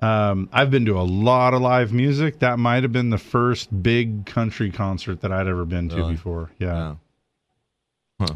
um, 0.00 0.48
I've 0.52 0.70
been 0.70 0.84
to 0.86 0.98
a 1.00 1.02
lot 1.02 1.54
of 1.54 1.60
live 1.62 1.92
music. 1.92 2.38
That 2.40 2.58
might 2.58 2.82
have 2.84 2.92
been 2.92 3.10
the 3.10 3.18
first 3.18 3.82
big 3.82 4.26
country 4.26 4.70
concert 4.70 5.22
that 5.22 5.32
I'd 5.32 5.48
ever 5.48 5.64
been 5.64 5.88
to 5.88 5.96
Really? 5.96 6.12
before. 6.12 6.50
Yeah. 6.58 6.96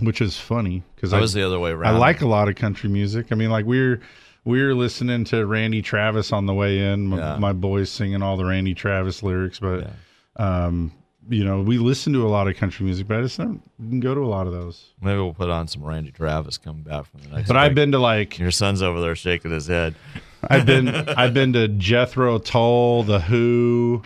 Which 0.00 0.20
is 0.20 0.38
funny 0.38 0.82
because 0.94 1.14
I 1.14 1.20
was 1.20 1.32
the 1.32 1.42
other 1.42 1.58
way 1.58 1.70
around. 1.70 1.94
I 1.94 1.98
like 1.98 2.20
a 2.20 2.26
lot 2.28 2.48
of 2.50 2.54
country 2.56 2.90
music. 2.90 3.28
I 3.30 3.34
mean, 3.34 3.48
like 3.50 3.64
we're 3.64 4.00
we're 4.44 4.74
listening 4.74 5.24
to 5.24 5.46
Randy 5.46 5.80
Travis 5.80 6.32
on 6.32 6.44
the 6.44 6.52
way 6.52 6.78
in. 6.80 7.06
My, 7.06 7.16
Yeah. 7.18 7.36
my 7.38 7.52
boys 7.54 7.88
singing 7.90 8.20
all 8.22 8.36
the 8.36 8.44
Randy 8.44 8.74
Travis 8.74 9.22
lyrics, 9.22 9.58
but 9.58 9.88
um, 10.36 10.92
you 11.30 11.44
know, 11.44 11.62
we 11.62 11.78
listen 11.78 12.12
to 12.12 12.26
a 12.26 12.28
lot 12.28 12.48
of 12.48 12.56
country 12.56 12.84
music, 12.84 13.06
but 13.06 13.18
I 13.18 13.22
just 13.22 13.38
don't 13.38 13.62
go 14.00 14.14
to 14.14 14.20
a 14.20 14.26
lot 14.26 14.46
of 14.48 14.52
those. 14.52 14.90
Maybe 15.00 15.16
we'll 15.18 15.32
put 15.32 15.48
on 15.48 15.68
some 15.68 15.84
Randy 15.84 16.10
Travis 16.10 16.58
coming 16.58 16.82
back 16.82 17.06
from 17.06 17.20
the 17.22 17.36
next. 17.36 17.46
But 17.48 17.56
I've 17.56 17.74
been 17.74 17.92
to 17.92 17.98
like 17.98 18.38
Your 18.38 18.50
son's 18.50 18.82
over 18.82 19.00
there 19.00 19.14
shaking 19.14 19.52
his 19.52 19.68
head. 19.68 19.94
I've 20.48 20.66
been 20.66 20.88
I've 20.88 21.32
been 21.32 21.52
to 21.52 21.68
Jethro 21.68 22.38
Tull, 22.38 23.04
The 23.04 23.20
Who, 23.20 24.02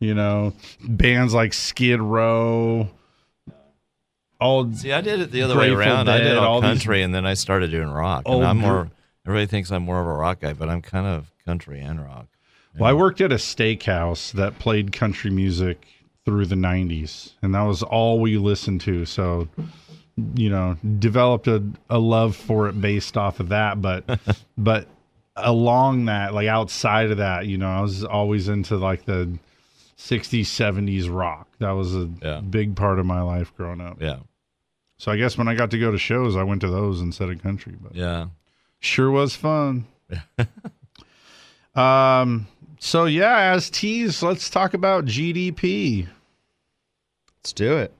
you 0.00 0.14
know, 0.14 0.52
bands 0.80 1.32
like 1.32 1.52
Skid 1.52 2.00
Row. 2.00 2.88
All 4.40 4.70
See, 4.72 4.92
I 4.92 5.00
did 5.00 5.20
it 5.20 5.30
the 5.30 5.42
other 5.42 5.56
way 5.56 5.70
around. 5.70 6.08
I 6.08 6.18
did 6.18 6.24
Dead, 6.24 6.36
all 6.38 6.60
these- 6.60 6.70
country, 6.70 7.02
and 7.02 7.14
then 7.14 7.24
I 7.24 7.34
started 7.34 7.70
doing 7.70 7.88
rock. 7.88 8.24
And 8.26 8.44
I'm 8.44 8.58
more. 8.58 8.90
Everybody 9.26 9.46
thinks 9.46 9.70
I'm 9.70 9.84
more 9.84 10.00
of 10.00 10.06
a 10.06 10.12
rock 10.12 10.40
guy, 10.40 10.52
but 10.52 10.68
I'm 10.68 10.82
kind 10.82 11.06
of 11.06 11.30
country 11.46 11.80
and 11.80 12.04
rock. 12.04 12.26
Well, 12.76 12.90
I 12.90 12.92
worked 12.92 13.20
at 13.20 13.30
a 13.30 13.36
steakhouse 13.36 14.32
that 14.32 14.58
played 14.58 14.92
country 14.92 15.30
music 15.30 15.86
through 16.24 16.46
the 16.46 16.54
90s 16.54 17.32
and 17.42 17.54
that 17.54 17.62
was 17.62 17.82
all 17.82 18.18
we 18.18 18.38
listened 18.38 18.80
to 18.80 19.04
so 19.04 19.46
you 20.36 20.48
know 20.48 20.76
developed 20.98 21.46
a, 21.48 21.62
a 21.90 21.98
love 21.98 22.34
for 22.34 22.68
it 22.68 22.80
based 22.80 23.16
off 23.16 23.40
of 23.40 23.50
that 23.50 23.82
but 23.82 24.04
but 24.58 24.86
along 25.36 26.06
that 26.06 26.32
like 26.32 26.46
outside 26.48 27.10
of 27.10 27.18
that 27.18 27.46
you 27.46 27.58
know 27.58 27.68
i 27.68 27.80
was 27.80 28.04
always 28.04 28.48
into 28.48 28.76
like 28.76 29.04
the 29.04 29.36
60s 29.98 30.42
70s 30.42 31.12
rock 31.14 31.46
that 31.58 31.72
was 31.72 31.94
a 31.94 32.08
Yeah. 32.22 32.40
big 32.40 32.74
part 32.74 32.98
of 32.98 33.04
my 33.06 33.20
life 33.20 33.54
growing 33.56 33.80
up 33.82 34.00
Yeah. 34.00 34.20
so 34.96 35.12
i 35.12 35.16
guess 35.16 35.36
when 35.36 35.46
i 35.48 35.54
got 35.54 35.70
to 35.72 35.78
go 35.78 35.90
to 35.90 35.98
shows 35.98 36.36
i 36.36 36.42
went 36.42 36.62
to 36.62 36.68
those 36.68 37.00
instead 37.02 37.28
of 37.28 37.42
country 37.42 37.74
but 37.80 37.94
Yeah. 37.94 38.28
sure 38.80 39.10
was 39.10 39.36
fun 39.36 39.84
um 41.74 42.46
so 42.78 43.04
yeah 43.06 43.52
as 43.52 43.68
teased 43.70 44.22
let's 44.22 44.48
talk 44.48 44.74
about 44.74 45.04
gdp 45.06 46.06
Let's 47.44 47.52
do 47.52 47.76
it. 47.76 47.92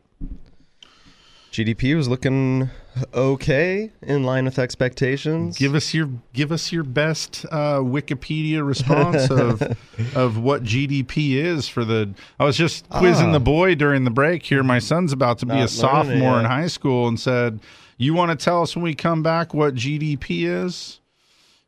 GDP 1.53 1.95
was 1.95 2.09
looking 2.09 2.71
okay, 3.13 3.91
in 4.01 4.23
line 4.23 4.47
with 4.47 4.59
expectations. 4.59 5.59
Give 5.59 5.75
us 5.75 5.93
your 5.93 6.09
give 6.33 6.51
us 6.51 6.73
your 6.73 6.83
best 6.83 7.45
uh, 7.53 7.81
Wikipedia 7.81 8.67
response 8.67 9.31
of 9.31 9.61
of 10.17 10.39
what 10.39 10.63
GDP 10.63 11.35
is 11.35 11.69
for 11.69 11.85
the. 11.85 12.15
I 12.41 12.45
was 12.47 12.57
just 12.57 12.89
quizzing 12.89 13.29
Ah. 13.29 13.33
the 13.33 13.41
boy 13.41 13.75
during 13.75 14.05
the 14.05 14.11
break 14.11 14.45
here. 14.45 14.63
My 14.63 14.79
son's 14.79 15.13
about 15.13 15.41
to 15.41 15.47
be 15.47 15.53
a 15.53 15.65
it 15.65 15.69
sophomore 15.69 16.39
in 16.39 16.47
high 16.47 16.69
school, 16.69 17.07
and 17.07 17.21
said, 17.21 17.61
"You 17.99 18.15
want 18.15 18.31
to 18.31 18.43
tell 18.43 18.63
us 18.63 18.75
when 18.75 18.83
we 18.83 18.95
come 18.95 19.23
back 19.23 19.53
what 19.53 19.75
GDP 19.75 20.47
is?" 20.47 21.01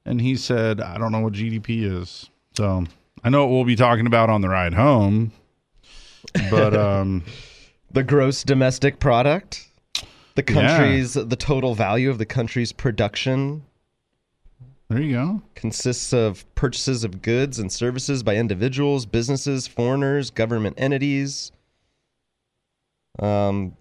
And 0.06 0.22
he 0.22 0.36
said, 0.36 0.80
"I 0.80 0.96
don't 0.96 1.12
know 1.12 1.20
what 1.20 1.34
GDP 1.34 1.82
is." 1.82 2.30
So 2.56 2.86
I 3.22 3.28
know 3.28 3.44
what 3.44 3.52
we'll 3.52 3.64
be 3.64 3.76
talking 3.76 4.06
about 4.06 4.30
on 4.30 4.40
the 4.40 4.48
ride 4.48 4.72
home, 4.72 5.32
but 6.50 6.74
um, 6.74 7.22
the 7.90 8.02
gross 8.02 8.42
domestic 8.42 8.98
product, 8.98 9.68
the 10.34 10.44
Yeah. 10.46 10.54
country's 10.54 11.14
the 11.14 11.36
total 11.36 11.74
value 11.74 12.10
of 12.10 12.18
the 12.18 12.26
country's 12.26 12.72
production. 12.72 13.62
There 14.88 15.00
you 15.00 15.12
go. 15.16 15.42
Consists 15.54 16.12
of 16.12 16.44
purchases 16.54 17.02
of 17.02 17.20
goods 17.22 17.58
and 17.58 17.72
services 17.72 18.22
by 18.22 18.36
individuals, 18.36 19.04
businesses, 19.06 19.66
foreigners, 19.66 20.30
government 20.30 20.76
entities. 20.78 21.50
Um, 23.18 23.76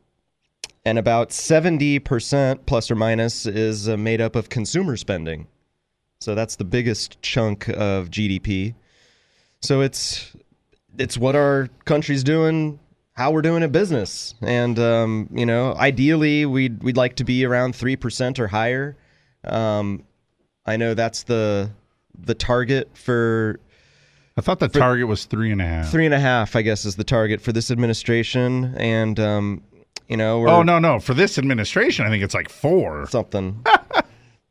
and 0.83 0.97
about 0.97 1.29
70% 1.29 2.65
plus 2.65 2.89
or 2.89 2.95
minus 2.95 3.45
is 3.45 3.89
uh, 3.89 3.97
made 3.97 4.21
up 4.21 4.35
of 4.35 4.49
consumer 4.49 4.95
spending. 4.97 5.47
So 6.21 6.33
that's 6.35 6.55
the 6.55 6.63
biggest 6.63 7.21
chunk 7.21 7.67
of 7.69 8.09
GDP. 8.09 8.73
So 9.61 9.81
it's 9.81 10.31
it's 10.97 11.17
what 11.17 11.35
our 11.35 11.67
country's 11.83 12.23
doing, 12.23 12.79
how 13.15 13.31
we're 13.31 13.41
doing 13.41 13.63
in 13.63 13.71
business, 13.71 14.35
and 14.41 14.77
um, 14.77 15.29
you 15.33 15.45
know, 15.45 15.73
ideally 15.75 16.45
we'd 16.45 16.83
we'd 16.83 16.97
like 16.97 17.15
to 17.15 17.23
be 17.23 17.45
around 17.45 17.75
three 17.75 17.95
percent 17.95 18.39
or 18.39 18.47
higher. 18.47 18.95
Um, 19.43 20.03
I 20.65 20.77
know 20.77 20.93
that's 20.93 21.23
the 21.23 21.71
the 22.17 22.35
target 22.35 22.89
for. 22.93 23.59
I 24.37 24.41
thought 24.41 24.59
the 24.59 24.67
target 24.67 25.07
was 25.07 25.25
three 25.25 25.51
and 25.51 25.61
a 25.61 25.65
half. 25.65 25.89
Three 25.89 26.05
and 26.05 26.13
a 26.13 26.19
half, 26.19 26.57
I 26.57 26.61
guess, 26.61 26.83
is 26.83 26.97
the 26.97 27.05
target 27.05 27.39
for 27.39 27.53
this 27.53 27.71
administration, 27.71 28.75
and 28.77 29.17
um, 29.17 29.63
you 30.09 30.17
know, 30.17 30.39
we're, 30.39 30.49
Oh 30.49 30.61
no 30.61 30.77
no! 30.77 30.99
For 30.99 31.13
this 31.13 31.37
administration, 31.37 32.05
I 32.05 32.09
think 32.09 32.21
it's 32.23 32.33
like 32.35 32.49
four 32.49 33.07
something. 33.07 33.65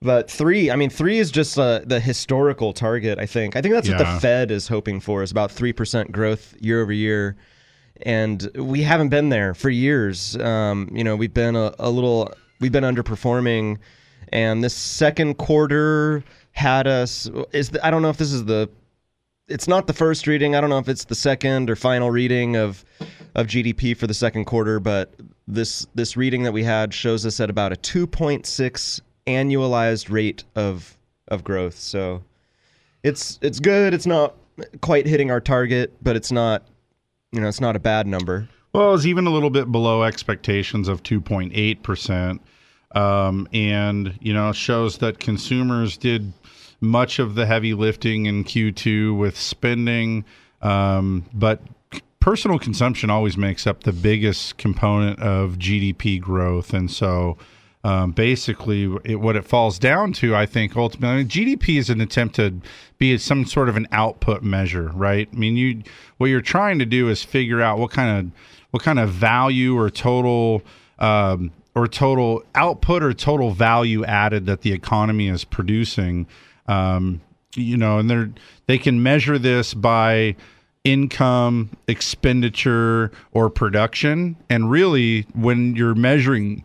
But 0.02 0.30
three, 0.30 0.70
I 0.70 0.76
mean, 0.76 0.90
three 0.90 1.16
is 1.18 1.30
just 1.30 1.58
uh, 1.58 1.80
the 1.86 1.98
historical 1.98 2.74
target. 2.74 3.18
I 3.18 3.24
think. 3.24 3.56
I 3.56 3.62
think 3.62 3.72
that's 3.72 3.88
what 3.88 3.96
the 3.96 4.20
Fed 4.20 4.50
is 4.50 4.68
hoping 4.68 5.00
for 5.00 5.22
is 5.22 5.30
about 5.30 5.50
three 5.50 5.72
percent 5.72 6.12
growth 6.12 6.54
year 6.60 6.82
over 6.82 6.92
year, 6.92 7.36
and 8.02 8.48
we 8.54 8.82
haven't 8.82 9.08
been 9.08 9.28
there 9.28 9.54
for 9.54 9.70
years. 9.70 10.36
Um, 10.36 10.88
you 10.92 11.04
know, 11.04 11.16
we've 11.16 11.34
been 11.34 11.56
a, 11.56 11.74
a 11.78 11.90
little, 11.90 12.32
we've 12.60 12.72
been 12.72 12.84
underperforming, 12.84 13.78
and 14.30 14.64
this 14.64 14.74
second 14.74 15.34
quarter 15.38 16.24
had 16.52 16.86
us. 16.86 17.30
Is 17.52 17.70
the, 17.70 17.84
I 17.86 17.90
don't 17.90 18.02
know 18.02 18.10
if 18.10 18.16
this 18.16 18.32
is 18.32 18.44
the, 18.44 18.68
it's 19.48 19.68
not 19.68 19.86
the 19.86 19.92
first 19.92 20.26
reading. 20.26 20.56
I 20.56 20.60
don't 20.60 20.70
know 20.70 20.78
if 20.78 20.88
it's 20.88 21.04
the 21.04 21.14
second 21.14 21.70
or 21.70 21.76
final 21.76 22.10
reading 22.10 22.56
of 22.56 22.84
of 23.34 23.46
GDP 23.46 23.96
for 23.96 24.06
the 24.06 24.14
second 24.14 24.44
quarter, 24.44 24.80
but 24.80 25.14
this 25.46 25.86
this 25.94 26.16
reading 26.16 26.42
that 26.44 26.52
we 26.52 26.64
had 26.64 26.94
shows 26.94 27.26
us 27.26 27.40
at 27.40 27.50
about 27.50 27.72
a 27.72 27.76
2.6 27.76 29.00
annualized 29.26 30.10
rate 30.10 30.44
of 30.54 30.96
of 31.28 31.44
growth. 31.44 31.76
So 31.76 32.22
it's 33.02 33.38
it's 33.42 33.60
good. 33.60 33.94
It's 33.94 34.06
not 34.06 34.34
quite 34.80 35.06
hitting 35.06 35.30
our 35.30 35.40
target, 35.40 35.92
but 36.02 36.16
it's 36.16 36.32
not 36.32 36.64
you 37.34 37.40
know, 37.40 37.48
it's 37.48 37.60
not 37.60 37.74
a 37.74 37.80
bad 37.80 38.06
number. 38.06 38.48
Well, 38.72 38.88
it 38.88 38.92
was 38.92 39.06
even 39.06 39.26
a 39.26 39.30
little 39.30 39.50
bit 39.50 39.70
below 39.70 40.04
expectations 40.04 40.88
of 40.88 41.02
2.8%. 41.02 42.38
Um, 42.94 43.48
and, 43.52 44.16
you 44.20 44.32
know, 44.32 44.52
shows 44.52 44.98
that 44.98 45.18
consumers 45.18 45.96
did 45.96 46.32
much 46.80 47.18
of 47.18 47.34
the 47.34 47.46
heavy 47.46 47.74
lifting 47.74 48.26
in 48.26 48.44
Q2 48.44 49.18
with 49.18 49.36
spending. 49.36 50.24
Um, 50.62 51.24
but 51.32 51.60
personal 52.20 52.58
consumption 52.58 53.10
always 53.10 53.36
makes 53.36 53.66
up 53.66 53.82
the 53.82 53.92
biggest 53.92 54.58
component 54.58 55.18
of 55.18 55.58
GDP 55.58 56.20
growth. 56.20 56.72
And 56.72 56.90
so 56.90 57.36
um, 57.84 58.12
basically, 58.12 58.84
it, 59.04 59.16
what 59.16 59.36
it 59.36 59.44
falls 59.44 59.78
down 59.78 60.14
to, 60.14 60.34
I 60.34 60.46
think, 60.46 60.74
ultimately, 60.74 61.22
GDP 61.26 61.78
is 61.78 61.90
an 61.90 62.00
attempt 62.00 62.36
to 62.36 62.54
be 62.96 63.18
some 63.18 63.44
sort 63.44 63.68
of 63.68 63.76
an 63.76 63.86
output 63.92 64.42
measure, 64.42 64.90
right? 64.94 65.28
I 65.30 65.36
mean, 65.36 65.58
you 65.58 65.82
what 66.16 66.30
you're 66.30 66.40
trying 66.40 66.78
to 66.78 66.86
do 66.86 67.10
is 67.10 67.22
figure 67.22 67.60
out 67.60 67.78
what 67.78 67.90
kind 67.90 68.18
of 68.18 68.32
what 68.70 68.82
kind 68.82 68.98
of 68.98 69.10
value 69.10 69.78
or 69.78 69.90
total 69.90 70.62
um, 70.98 71.52
or 71.74 71.86
total 71.86 72.42
output 72.54 73.02
or 73.02 73.12
total 73.12 73.50
value 73.50 74.02
added 74.06 74.46
that 74.46 74.62
the 74.62 74.72
economy 74.72 75.28
is 75.28 75.44
producing. 75.44 76.26
Um, 76.66 77.20
you 77.54 77.76
know, 77.76 77.98
and 77.98 78.08
they're 78.08 78.30
they 78.66 78.78
can 78.78 79.02
measure 79.02 79.38
this 79.38 79.74
by 79.74 80.36
income, 80.84 81.68
expenditure, 81.86 83.12
or 83.32 83.50
production. 83.50 84.36
And 84.48 84.70
really, 84.70 85.26
when 85.34 85.76
you're 85.76 85.94
measuring 85.94 86.64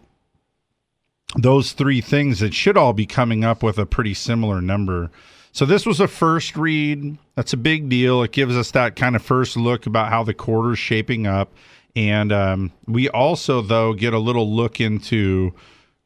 those 1.36 1.74
three 1.74 2.02
things, 2.02 2.42
it 2.42 2.54
should 2.54 2.78
all 2.78 2.94
be 2.94 3.06
coming 3.06 3.44
up 3.44 3.62
with 3.62 3.78
a 3.78 3.86
pretty 3.86 4.14
similar 4.14 4.62
number. 4.62 5.12
So 5.52 5.66
this 5.66 5.86
was 5.86 6.00
a 6.00 6.08
first 6.08 6.56
read. 6.56 7.18
That's 7.36 7.54
a 7.54 7.58
big 7.58 7.90
deal. 7.90 8.24
It 8.24 8.32
gives 8.32 8.56
us 8.56 8.72
that 8.72 8.96
kind 8.96 9.16
of 9.16 9.22
first 9.22 9.58
look 9.58 9.86
about 9.86 10.10
how 10.10 10.24
the 10.24 10.34
quarter's 10.34 10.80
shaping 10.80 11.28
up. 11.28 11.52
And 11.96 12.32
um, 12.32 12.72
we 12.88 13.10
also, 13.10 13.62
though, 13.62 13.94
get 13.94 14.14
a 14.14 14.20
little 14.20 14.50
look 14.52 14.80
into 14.80 15.54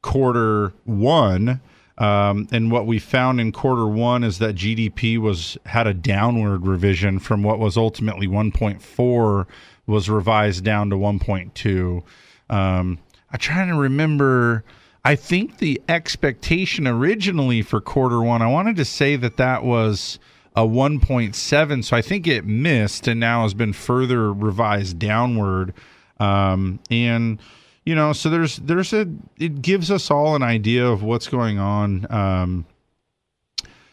quarter 0.01 0.73
one. 0.85 1.61
Um, 1.97 2.47
and 2.51 2.71
what 2.71 2.87
we 2.87 2.99
found 2.99 3.39
in 3.39 3.51
quarter 3.51 3.85
one 3.85 4.23
is 4.23 4.39
that 4.39 4.55
GDP 4.55 5.19
was 5.19 5.57
had 5.65 5.87
a 5.87 5.93
downward 5.93 6.65
revision 6.65 7.19
from 7.19 7.43
what 7.43 7.59
was 7.59 7.77
ultimately 7.77 8.27
1.4 8.27 9.45
was 9.85 10.09
revised 10.09 10.63
down 10.63 10.89
to 10.89 10.95
1.2. 10.95 12.03
Um, 12.49 12.97
I'm 13.31 13.39
trying 13.39 13.67
to 13.67 13.75
remember. 13.75 14.63
I 15.05 15.15
think 15.15 15.57
the 15.57 15.81
expectation 15.89 16.87
originally 16.87 17.61
for 17.61 17.81
quarter 17.81 18.21
one, 18.21 18.41
I 18.41 18.47
wanted 18.47 18.77
to 18.77 18.85
say 18.85 19.15
that 19.17 19.37
that 19.37 19.63
was 19.63 20.17
a 20.55 20.61
1.7. 20.61 21.83
So 21.83 21.97
I 21.97 22.01
think 22.01 22.27
it 22.27 22.45
missed 22.45 23.07
and 23.07 23.19
now 23.19 23.43
has 23.43 23.53
been 23.53 23.73
further 23.73 24.31
revised 24.31 24.99
downward. 24.99 25.73
Um, 26.19 26.79
and 26.89 27.39
you 27.85 27.95
know, 27.95 28.13
so 28.13 28.29
there's 28.29 28.57
there's 28.57 28.93
a 28.93 29.07
it 29.37 29.61
gives 29.61 29.91
us 29.91 30.09
all 30.09 30.35
an 30.35 30.43
idea 30.43 30.85
of 30.85 31.03
what's 31.03 31.27
going 31.27 31.59
on. 31.59 32.07
Um, 32.09 32.65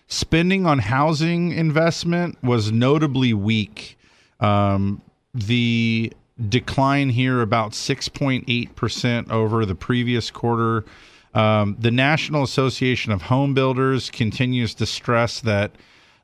spending 0.07 0.65
on 0.65 0.79
housing 0.79 1.53
investment 1.53 2.41
was 2.43 2.71
notably 2.71 3.35
weak. 3.35 3.99
Um, 4.39 5.03
the 5.35 6.13
decline 6.49 7.11
here 7.11 7.43
about 7.43 7.73
6.8% 7.73 9.31
over 9.31 9.67
the 9.67 9.75
previous 9.75 10.31
quarter. 10.31 10.85
Um, 11.35 11.77
the 11.79 11.91
National 11.91 12.43
Association 12.43 13.13
of 13.13 13.23
Home 13.23 13.55
Builders 13.55 14.11
continues 14.11 14.75
to 14.75 14.87
stress 14.87 15.41
that 15.41 15.73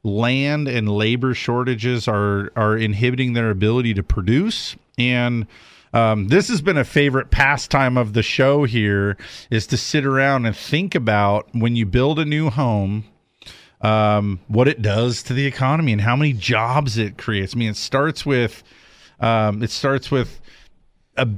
land 0.03 0.69
and 0.69 0.89
labor 0.89 1.35
shortages 1.35 2.07
are 2.07 2.53
are 2.55 2.77
inhibiting 2.77 3.33
their 3.33 3.51
ability 3.51 3.93
to 3.93 4.03
produce 4.03 4.77
and 4.99 5.47
um, 5.93 6.29
this 6.29 6.49
has 6.49 6.61
been 6.61 6.77
a 6.77 6.85
favorite 6.85 7.31
pastime 7.31 7.97
of 7.97 8.13
the 8.13 8.23
show 8.23 8.65
here 8.65 9.17
is 9.51 9.67
to 9.67 9.77
sit 9.77 10.05
around 10.05 10.47
and 10.47 10.57
think 10.57 10.95
about 10.95 11.49
when 11.53 11.75
you 11.75 11.85
build 11.87 12.19
a 12.21 12.25
new 12.25 12.51
home 12.51 13.05
um, 13.81 14.39
what 14.47 14.69
it 14.69 14.81
does 14.81 15.25
to 15.25 15.33
the 15.33 15.47
economy 15.47 15.93
and 15.93 16.03
how 16.03 16.15
many 16.15 16.33
jobs 16.33 16.99
it 16.99 17.19
creates 17.19 17.55
i 17.55 17.59
mean 17.59 17.71
it 17.71 17.77
starts 17.77 18.25
with 18.25 18.63
um, 19.21 19.63
it 19.63 19.71
starts 19.71 20.11
with 20.11 20.41
a 21.17 21.29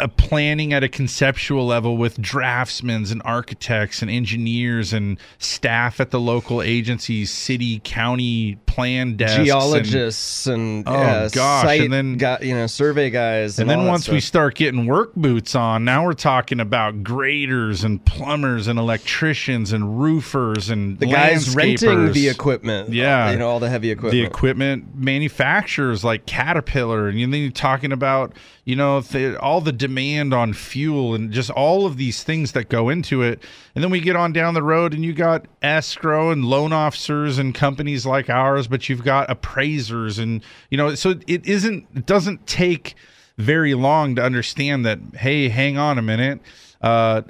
a 0.00 0.08
planning 0.08 0.72
at 0.72 0.84
a 0.84 0.88
conceptual 0.88 1.66
level 1.66 1.96
with 1.96 2.20
draftsmen 2.20 3.04
and 3.10 3.20
architects 3.24 4.00
and 4.00 4.10
engineers 4.10 4.92
and 4.92 5.18
staff 5.38 5.98
at 5.98 6.12
the 6.12 6.20
local 6.20 6.62
agencies, 6.62 7.32
city, 7.32 7.80
county 7.82 8.58
plan 8.78 9.16
desks, 9.16 9.36
geologists 9.44 10.46
and, 10.46 10.84
Oh, 10.86 10.92
uh, 10.94 11.28
gosh, 11.30 11.80
and 11.80 11.92
then- 11.92 12.16
got 12.16 12.44
you 12.44 12.54
know 12.54 12.68
survey 12.68 13.10
guys, 13.10 13.58
and 13.58 13.68
and, 13.68 13.80
then 13.80 13.88
once 13.88 14.08
we 14.08 14.20
start 14.20 14.54
getting 14.54 14.86
work 14.86 15.14
boots 15.16 15.56
on, 15.56 15.84
now 15.84 16.04
we're 16.04 16.12
talking 16.12 16.60
about 16.60 17.02
graders 17.02 17.82
and 17.82 18.04
plumbers 18.04 18.68
and 18.68 18.78
electricians 18.78 19.72
and 19.72 20.00
roofers 20.00 20.70
and 20.70 20.98
the 21.00 21.06
guys 21.06 21.56
renting 21.56 22.12
the 22.12 22.28
equipment, 22.28 22.90
Yeah, 22.92 23.32
you 23.32 23.38
know 23.38 23.48
all 23.48 23.58
the 23.58 23.68
heavy 23.68 23.90
equipment, 23.90 24.12
the 24.12 24.22
equipment. 24.22 24.84
manufacturers 24.94 26.04
like 26.04 26.26
Caterpillar, 26.26 27.08
and 27.08 27.18
then 27.32 27.40
you're 27.40 27.50
talking 27.50 27.90
about 27.90 28.32
you 28.64 28.76
know 28.76 29.00
the, 29.00 29.36
all 29.40 29.60
the 29.60 29.72
demand 29.72 30.32
on 30.32 30.52
fuel 30.52 31.14
and 31.14 31.32
just 31.32 31.50
all 31.50 31.84
of 31.86 31.96
these 31.96 32.22
things 32.22 32.52
that 32.52 32.68
go 32.68 32.90
into 32.90 33.22
it. 33.22 33.42
And 33.74 33.82
then 33.82 33.90
we 33.90 34.00
get 34.00 34.14
on 34.16 34.32
down 34.32 34.54
the 34.54 34.62
road, 34.62 34.92
and 34.94 35.04
you 35.04 35.12
got 35.14 35.46
escrow 35.62 36.30
and 36.30 36.44
loan 36.44 36.72
officers 36.72 37.38
and 37.38 37.54
companies 37.54 38.04
like 38.06 38.28
ours, 38.28 38.67
but 38.68 38.88
you've 38.88 39.04
got 39.04 39.30
appraisers, 39.30 40.18
and 40.18 40.42
you 40.70 40.76
know, 40.76 40.94
so 40.94 41.14
it 41.26 41.46
isn't 41.46 41.86
it 41.94 42.06
doesn't 42.06 42.46
take 42.46 42.94
very 43.36 43.74
long 43.74 44.16
to 44.16 44.22
understand 44.22 44.84
that. 44.86 44.98
Hey, 45.14 45.48
hang 45.48 45.78
on 45.78 45.98
a 45.98 46.02
minute. 46.02 46.40
Uh, 46.80 47.22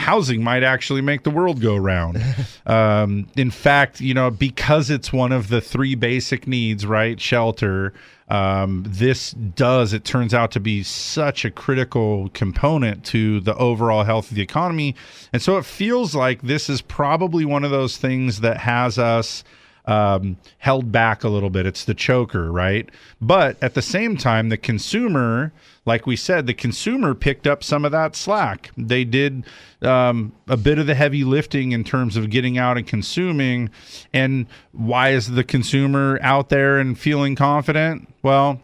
housing 0.00 0.42
might 0.42 0.62
actually 0.62 1.02
make 1.02 1.22
the 1.22 1.30
world 1.30 1.60
go 1.60 1.76
round. 1.76 2.22
um, 2.66 3.28
in 3.36 3.50
fact, 3.50 4.00
you 4.00 4.14
know, 4.14 4.30
because 4.30 4.90
it's 4.90 5.12
one 5.12 5.30
of 5.30 5.48
the 5.48 5.60
three 5.60 5.94
basic 5.94 6.46
needs, 6.46 6.84
right? 6.84 7.20
Shelter. 7.20 7.92
Um, 8.28 8.84
this 8.86 9.32
does, 9.32 9.92
it 9.92 10.04
turns 10.04 10.32
out 10.32 10.52
to 10.52 10.60
be 10.60 10.84
such 10.84 11.44
a 11.44 11.50
critical 11.50 12.30
component 12.32 13.04
to 13.06 13.40
the 13.40 13.56
overall 13.56 14.04
health 14.04 14.30
of 14.30 14.36
the 14.36 14.42
economy. 14.42 14.94
And 15.32 15.42
so 15.42 15.58
it 15.58 15.64
feels 15.64 16.14
like 16.14 16.42
this 16.42 16.70
is 16.70 16.80
probably 16.80 17.44
one 17.44 17.64
of 17.64 17.72
those 17.72 17.96
things 17.96 18.40
that 18.40 18.58
has 18.58 18.98
us 18.98 19.42
um, 19.90 20.36
held 20.58 20.92
back 20.92 21.24
a 21.24 21.28
little 21.28 21.50
bit. 21.50 21.66
It's 21.66 21.84
the 21.84 21.94
choker, 21.94 22.52
right? 22.52 22.88
But 23.20 23.60
at 23.60 23.74
the 23.74 23.82
same 23.82 24.16
time, 24.16 24.48
the 24.48 24.56
consumer, 24.56 25.52
like 25.84 26.06
we 26.06 26.14
said, 26.14 26.46
the 26.46 26.54
consumer 26.54 27.12
picked 27.12 27.44
up 27.44 27.64
some 27.64 27.84
of 27.84 27.90
that 27.90 28.14
slack. 28.14 28.70
They 28.76 29.02
did 29.02 29.44
um, 29.82 30.32
a 30.46 30.56
bit 30.56 30.78
of 30.78 30.86
the 30.86 30.94
heavy 30.94 31.24
lifting 31.24 31.72
in 31.72 31.82
terms 31.82 32.16
of 32.16 32.30
getting 32.30 32.56
out 32.56 32.78
and 32.78 32.86
consuming. 32.86 33.68
And 34.12 34.46
why 34.70 35.10
is 35.10 35.32
the 35.32 35.42
consumer 35.42 36.20
out 36.22 36.50
there 36.50 36.78
and 36.78 36.96
feeling 36.96 37.34
confident? 37.34 38.08
Well, 38.22 38.60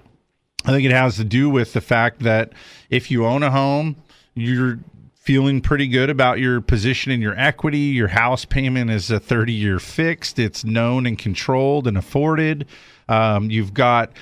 I 0.65 0.71
think 0.71 0.85
it 0.85 0.93
has 0.93 1.17
to 1.17 1.25
do 1.25 1.51
with 1.51 1.73
the 1.73 1.81
fact 1.81 2.21
that 2.21 2.53
if 2.89 3.11
you 3.11 3.27
own 3.27 3.43
a 3.43 3.51
home, 3.51 3.97
you're 4.35 4.79
feeling 5.27 5.61
pretty 5.61 5.89
good 5.89 6.09
about 6.09 6.39
your 6.39 6.61
position 6.61 7.11
in 7.11 7.21
your 7.21 7.37
equity. 7.37 7.79
Your 7.79 8.07
house 8.07 8.45
payment 8.45 8.93
is 8.93 9.11
a 9.11 9.19
30 9.19 9.53
year 9.53 9.81
fixed, 9.81 10.39
it's 10.39 10.65
known 10.65 11.05
and 11.05 11.19
controlled 11.19 11.89
and 11.89 11.99
afforded. 11.99 12.65
Um, 13.09 13.51
you've 13.51 13.75
got 13.75 14.13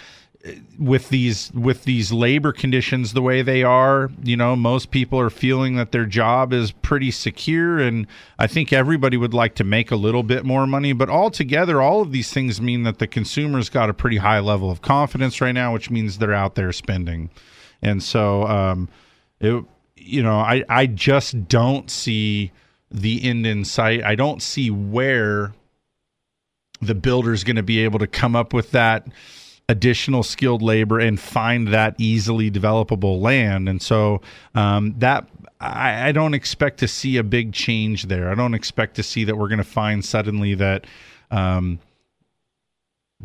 with 0.79 1.11
these 1.11 1.53
with 1.53 1.85
these 1.85 2.11
labor 2.13 2.53
conditions 2.53 3.15
the 3.15 3.23
way 3.23 3.41
they 3.41 3.63
are 3.63 4.11
you 4.23 4.37
know 4.37 4.55
most 4.55 4.91
people 4.91 5.19
are 5.19 5.31
feeling 5.31 5.77
that 5.77 5.91
their 5.91 6.05
job 6.05 6.53
is 6.53 6.71
pretty 6.71 7.11
secure 7.11 7.79
and 7.79 8.07
i 8.39 8.47
think 8.47 8.71
everybody 8.71 9.17
would 9.17 9.33
like 9.33 9.55
to 9.55 9.65
make 9.65 9.91
a 9.91 9.97
little 9.97 10.23
bit 10.23 10.45
more 10.45 10.67
money 10.67 10.93
but 10.93 11.09
altogether 11.09 11.81
all 11.81 12.03
of 12.03 12.13
these 12.13 12.31
things 12.31 12.61
mean 12.61 12.83
that 12.83 12.99
the 12.99 13.07
consumer's 13.07 13.71
got 13.71 13.89
a 13.89 13.95
pretty 13.95 14.19
high 14.19 14.39
level 14.39 14.71
of 14.71 14.83
confidence 14.83 15.41
right 15.41 15.53
now 15.53 15.73
which 15.73 15.91
means 15.91 16.19
they're 16.19 16.35
out 16.35 16.57
there 16.57 16.73
spending 16.73 17.31
and 17.81 18.03
so 18.03 18.47
um 18.47 18.87
it 19.41 19.65
you 20.05 20.23
know 20.23 20.39
i 20.39 20.63
i 20.69 20.87
just 20.87 21.49
don't 21.49 21.91
see 21.91 22.53
the 22.91 23.25
end 23.25 23.47
in 23.47 23.65
sight 23.65 24.05
i 24.05 24.15
don't 24.15 24.43
see 24.43 24.71
where 24.71 25.53
the 26.81 26.95
builder's 26.95 27.45
going 27.45 27.57
to 27.57 27.63
be 27.63 27.81
able 27.81 27.99
to 27.99 28.07
come 28.07 28.37
up 28.37 28.53
with 28.53 28.71
that 28.73 29.07
additional 29.69 30.23
skilled 30.23 30.63
labor 30.63 30.99
and 30.99 31.19
find 31.19 31.69
that 31.69 31.95
easily 31.99 32.51
developable 32.51 33.21
land. 33.21 33.69
And 33.69 33.81
so 33.81 34.21
um, 34.55 34.95
that 34.99 35.27
I, 35.61 36.09
I 36.09 36.13
don't 36.13 36.35
expect 36.35 36.79
to 36.81 36.89
see 36.89 37.17
a 37.17 37.23
big 37.23 37.53
change 37.53 38.05
there. 38.05 38.31
I 38.31 38.35
don't 38.35 38.55
expect 38.55 38.97
to 38.97 39.03
see 39.03 39.25
that 39.25 39.37
we're 39.37 39.49
going 39.49 39.59
to 39.59 39.65
find 39.65 40.05
suddenly 40.05 40.55
that 40.55 40.87
um, 41.31 41.79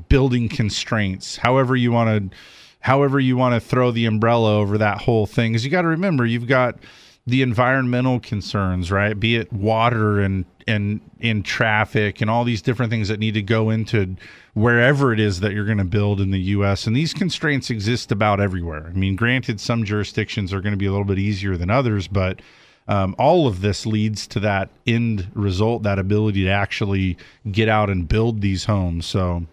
building 0.07 0.47
constraints, 0.47 1.38
however 1.38 1.76
you 1.76 1.91
want 1.91 2.31
to, 2.31 2.38
however 2.80 3.19
you 3.19 3.38
want 3.38 3.56
to 3.56 3.60
throw 3.60 3.91
the 3.91 4.06
umbrella 4.06 4.57
over 4.57 4.77
that 4.77 5.01
whole 5.01 5.26
thing, 5.26 5.56
is 5.56 5.65
you 5.65 5.72
got 5.72 5.84
to 5.84 5.88
remember 5.88 6.26
you've 6.26 6.47
got 6.47 6.77
the 7.26 7.41
environmental 7.41 8.19
concerns, 8.19 8.91
right? 8.91 9.19
Be 9.19 9.35
it 9.35 9.51
water 9.53 10.19
and 10.19 10.45
and 10.68 11.01
in 11.19 11.41
traffic 11.41 12.22
and 12.22 12.30
all 12.30 12.43
these 12.43 12.61
different 12.61 12.91
things 12.91 13.07
that 13.07 13.19
need 13.19 13.34
to 13.34 13.41
go 13.41 13.72
into 13.72 14.15
wherever 14.53 15.11
it 15.11 15.19
is 15.19 15.39
that 15.39 15.51
you're 15.51 15.65
going 15.65 15.80
to 15.80 15.84
build 15.84 16.22
in 16.22 16.30
the 16.30 16.39
US 16.39 16.85
and 16.85 16.95
these 16.95 17.14
constraints 17.14 17.72
exist 17.72 18.11
about 18.11 18.39
everywhere. 18.39 18.85
I 18.88 18.91
mean, 18.91 19.15
granted 19.15 19.60
some 19.60 19.84
jurisdictions 19.84 20.53
are 20.53 20.61
going 20.61 20.73
to 20.73 20.77
be 20.77 20.85
a 20.85 20.91
little 20.91 21.06
bit 21.06 21.18
easier 21.18 21.57
than 21.57 21.72
others, 21.72 22.07
but 22.07 22.41
um, 22.88 23.15
all 23.19 23.47
of 23.47 23.61
this 23.61 23.85
leads 23.85 24.26
to 24.27 24.39
that 24.41 24.69
end 24.88 25.27
result, 25.34 25.84
that 25.84 25.99
ability 25.99 26.43
to 26.45 26.49
actually 26.49 27.18
get 27.51 27.69
out 27.69 27.89
and 27.89 28.07
build 28.07 28.41
these 28.41 28.65
homes. 28.65 29.06
So, 29.06 29.45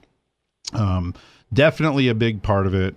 um, 0.72 1.14
definitely 1.52 2.08
a 2.08 2.14
big 2.14 2.42
part 2.42 2.66
of 2.66 2.74
it. 2.74 2.94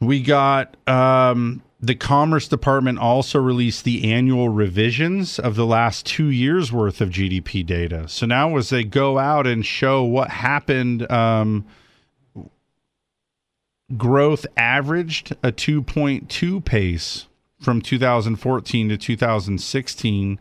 We 0.00 0.22
got 0.22 0.76
um, 0.88 1.62
the 1.80 1.94
Commerce 1.94 2.48
Department 2.48 2.98
also 2.98 3.38
released 3.38 3.84
the 3.84 4.12
annual 4.12 4.48
revisions 4.48 5.38
of 5.38 5.54
the 5.54 5.66
last 5.66 6.06
two 6.06 6.28
years 6.28 6.72
worth 6.72 7.00
of 7.00 7.10
GDP 7.10 7.64
data. 7.64 8.08
So 8.08 8.26
now, 8.26 8.56
as 8.56 8.70
they 8.70 8.84
go 8.84 9.18
out 9.18 9.46
and 9.46 9.64
show 9.64 10.02
what 10.02 10.30
happened, 10.30 11.10
um, 11.10 11.64
growth 13.96 14.46
averaged 14.56 15.32
a 15.42 15.52
2.2 15.52 16.64
pace 16.64 17.26
from 17.60 17.80
2014 17.80 18.88
to 18.88 18.96
2016. 18.96 20.38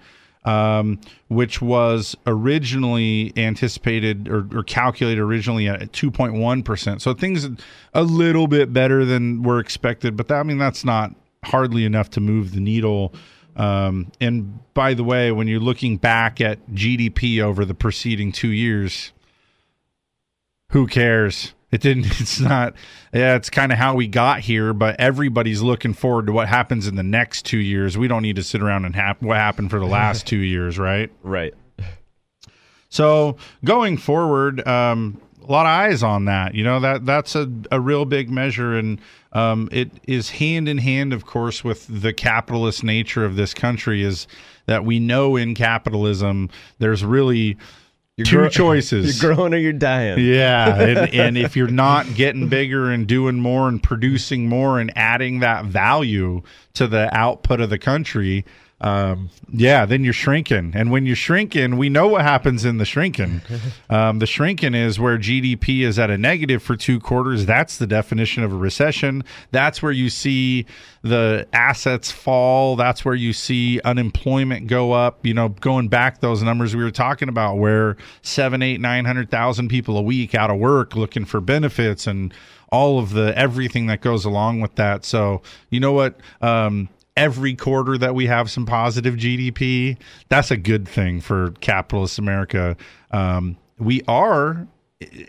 Um, 0.48 1.02
which 1.28 1.61
was 1.61 2.15
originally 2.26 3.34
anticipated 3.36 4.30
or, 4.30 4.48
or 4.56 4.64
calculated 4.64 5.19
originally 5.19 5.68
at 5.68 5.91
2.1%. 5.91 7.02
So 7.02 7.14
things 7.14 7.49
a 7.94 8.03
little 8.03 8.48
bit 8.48 8.72
better 8.72 9.03
than 9.03 9.44
were 9.44 9.60
expected, 9.60 10.15
but 10.15 10.30
that, 10.30 10.36
I 10.36 10.44
mean, 10.44 10.57
that's 10.57 10.86
not 10.86 11.14
hardly 11.44 11.84
enough 11.84 12.10
to 12.11 12.22
move 12.22 12.53
the 12.53 12.61
needle. 12.61 13.14
Um, 13.57 14.10
and 14.22 14.60
by 14.74 14.94
the 14.94 15.03
way, 15.03 15.34
when 15.34 15.49
you're 15.49 15.60
looking 15.60 15.98
back 15.98 16.40
at 16.40 16.65
GDP 16.69 17.41
over 17.41 17.65
the 17.65 17.74
preceding 17.74 18.32
two 18.32 18.52
years, 18.52 19.11
who 20.69 20.88
cares? 20.88 21.53
It 21.72 21.81
didn't, 21.81 22.06
it's 22.22 22.39
not, 22.39 22.73
yeah, 23.14 23.35
it's 23.35 23.49
kind 23.49 23.72
of 23.72 23.77
how 23.77 23.95
we 23.95 24.07
got 24.07 24.39
here, 24.39 24.73
but 24.73 24.99
everybody's 24.99 25.61
looking 25.61 25.94
forward 25.94 26.27
to 26.27 26.34
what 26.34 26.48
happens 26.48 26.88
in 26.88 26.95
the 26.95 27.03
next 27.03 27.45
two 27.45 27.57
years. 27.57 27.98
We 27.98 28.07
don't 28.07 28.22
need 28.22 28.38
to 28.38 28.44
sit 28.44 28.61
around 28.61 28.85
and 28.85 28.95
hap- 28.95 29.22
what 29.22 29.38
happened 29.38 29.69
for 29.69 29.80
the 29.80 29.85
last 29.85 30.26
two 30.27 30.38
years, 30.38 30.80
right? 30.80 31.11
Right. 31.23 31.53
So 32.89 33.38
going 33.65 33.98
forward, 33.98 34.65
um, 34.65 35.22
a 35.48 35.52
lot 35.52 35.65
of 35.65 35.69
eyes 35.69 36.03
on 36.03 36.26
that. 36.26 36.56
You 36.56 36.64
know 36.64 36.80
that 36.80 37.06
that's 37.06 37.35
a, 37.35 37.49
a 37.72 37.80
real 37.80 38.06
big 38.06 38.30
measure, 38.30 38.77
and 38.77 38.99
um, 39.31 39.69
it 39.72 39.91
is 40.07 40.30
hand 40.30 40.68
in 40.68 40.77
hand, 40.77 41.14
of 41.14 41.26
course, 41.26 41.64
with 41.64 41.88
the 41.88 42.14
capitalist 42.14 42.84
nature 42.84 43.23
of 43.23 43.35
this 43.35 43.53
country. 43.53 44.03
Is 44.03 44.27
that 44.65 44.84
we 44.84 44.99
know 44.99 45.35
in 45.35 45.56
capitalism 45.56 46.49
there's 46.80 47.03
really 47.03 47.57
two 48.26 48.38
gro- 48.38 48.49
choices: 48.49 49.22
You're 49.22 49.34
growing 49.34 49.53
or 49.53 49.57
you're 49.57 49.73
dying. 49.73 50.19
yeah, 50.19 50.80
and, 50.81 50.98
and 51.14 51.38
if 51.38 51.56
you're 51.56 51.68
not 51.68 52.14
getting 52.15 52.48
bigger 52.49 52.91
and 52.91 53.07
doing 53.07 53.39
more 53.39 53.68
and 53.68 53.81
producing 53.81 54.48
more 54.49 54.80
and 54.80 54.91
adding 54.98 55.39
that 55.39 55.65
value 55.65 56.41
to 56.73 56.88
the 56.88 57.15
output 57.15 57.61
of 57.61 57.69
the 57.69 57.80
country, 57.80 58.45
um, 58.80 59.32
yeah, 59.52 59.86
then 59.86 60.04
you're 60.04 60.14
shrinking. 60.14 60.74
And 60.76 60.91
when 60.91 61.08
you're 61.08 61.16
shrinking, 61.16 61.78
we 61.78 61.90
know 61.90 62.08
what 62.08 62.22
happens 62.22 62.64
in 62.64 62.78
the 62.78 62.86
shrinking. 62.86 63.41
Um, 63.90 64.20
the 64.20 64.26
shrinking 64.26 64.76
is 64.76 64.99
where 64.99 65.18
GDP 65.18 65.82
is 65.82 65.98
at 65.98 66.10
a 66.10 66.18
negative 66.18 66.62
for 66.62 66.76
two 66.76 66.99
quarters. 66.99 67.45
That's 67.45 67.78
the 67.78 67.88
definition 67.88 68.44
of 68.44 68.52
a 68.52 68.56
recession. 68.56 69.24
That's 69.52 69.82
where 69.82 69.94
you 69.94 70.10
see 70.10 70.66
the 71.04 71.48
assets 71.54 72.12
fall. 72.12 72.76
That's 72.76 73.06
where 73.06 73.16
you 73.16 73.32
see 73.32 73.80
unemployment 73.86 74.68
go 74.68 74.91
up. 74.91 75.26
You 75.26 75.34
know, 75.34 75.49
going 75.49 75.88
back 75.88 76.20
those 76.20 76.44
numbers 76.44 76.76
we 76.76 76.84
were 76.84 76.91
talking 76.91 77.30
about, 77.30 77.56
where 77.56 77.95
seven, 78.22 78.62
eight, 78.62 78.82
nine 78.82 79.06
hundred 79.06 79.32
thousand 79.32 79.70
people 79.70 79.98
a 79.98 80.02
week 80.02 80.36
out 80.36 80.52
of 80.52 80.58
work 80.58 80.95
looking 80.95 81.24
for 81.24 81.40
benefits 81.40 82.08
and 82.08 82.34
all 82.70 82.99
of 82.99 83.12
the 83.12 83.38
everything 83.38 83.88
that 83.88 84.02
goes 84.02 84.26
along 84.26 84.60
with 84.60 84.76
that. 84.76 85.06
So 85.06 85.41
you 85.70 85.80
know 85.80 85.94
what? 85.94 86.20
Um, 86.41 86.90
every 87.18 87.56
quarter 87.56 87.98
that 87.98 88.15
we 88.15 88.27
have 88.27 88.49
some 88.49 88.65
positive 88.65 89.15
GDP, 89.15 89.98
that's 90.30 90.52
a 90.52 90.57
good 90.57 90.88
thing 90.88 91.19
for 91.19 91.52
capitalist 91.60 92.19
America. 92.19 92.77
Um, 93.11 93.57
we 93.80 94.03
are 94.07 94.68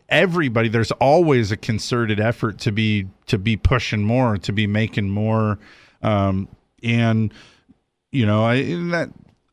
everybody. 0.08 0.68
There's 0.68 0.92
always 0.92 1.50
a 1.50 1.56
concerted 1.56 2.20
effort 2.20 2.58
to 2.60 2.72
be 2.72 3.06
to 3.26 3.38
be 3.38 3.56
pushing 3.56 4.02
more, 4.04 4.36
to 4.38 4.52
be 4.52 4.66
making 4.66 5.10
more, 5.10 5.58
um, 6.02 6.48
and 6.82 7.32
you 8.12 8.24
know 8.24 8.44
I 8.44 8.62
that 8.90 9.10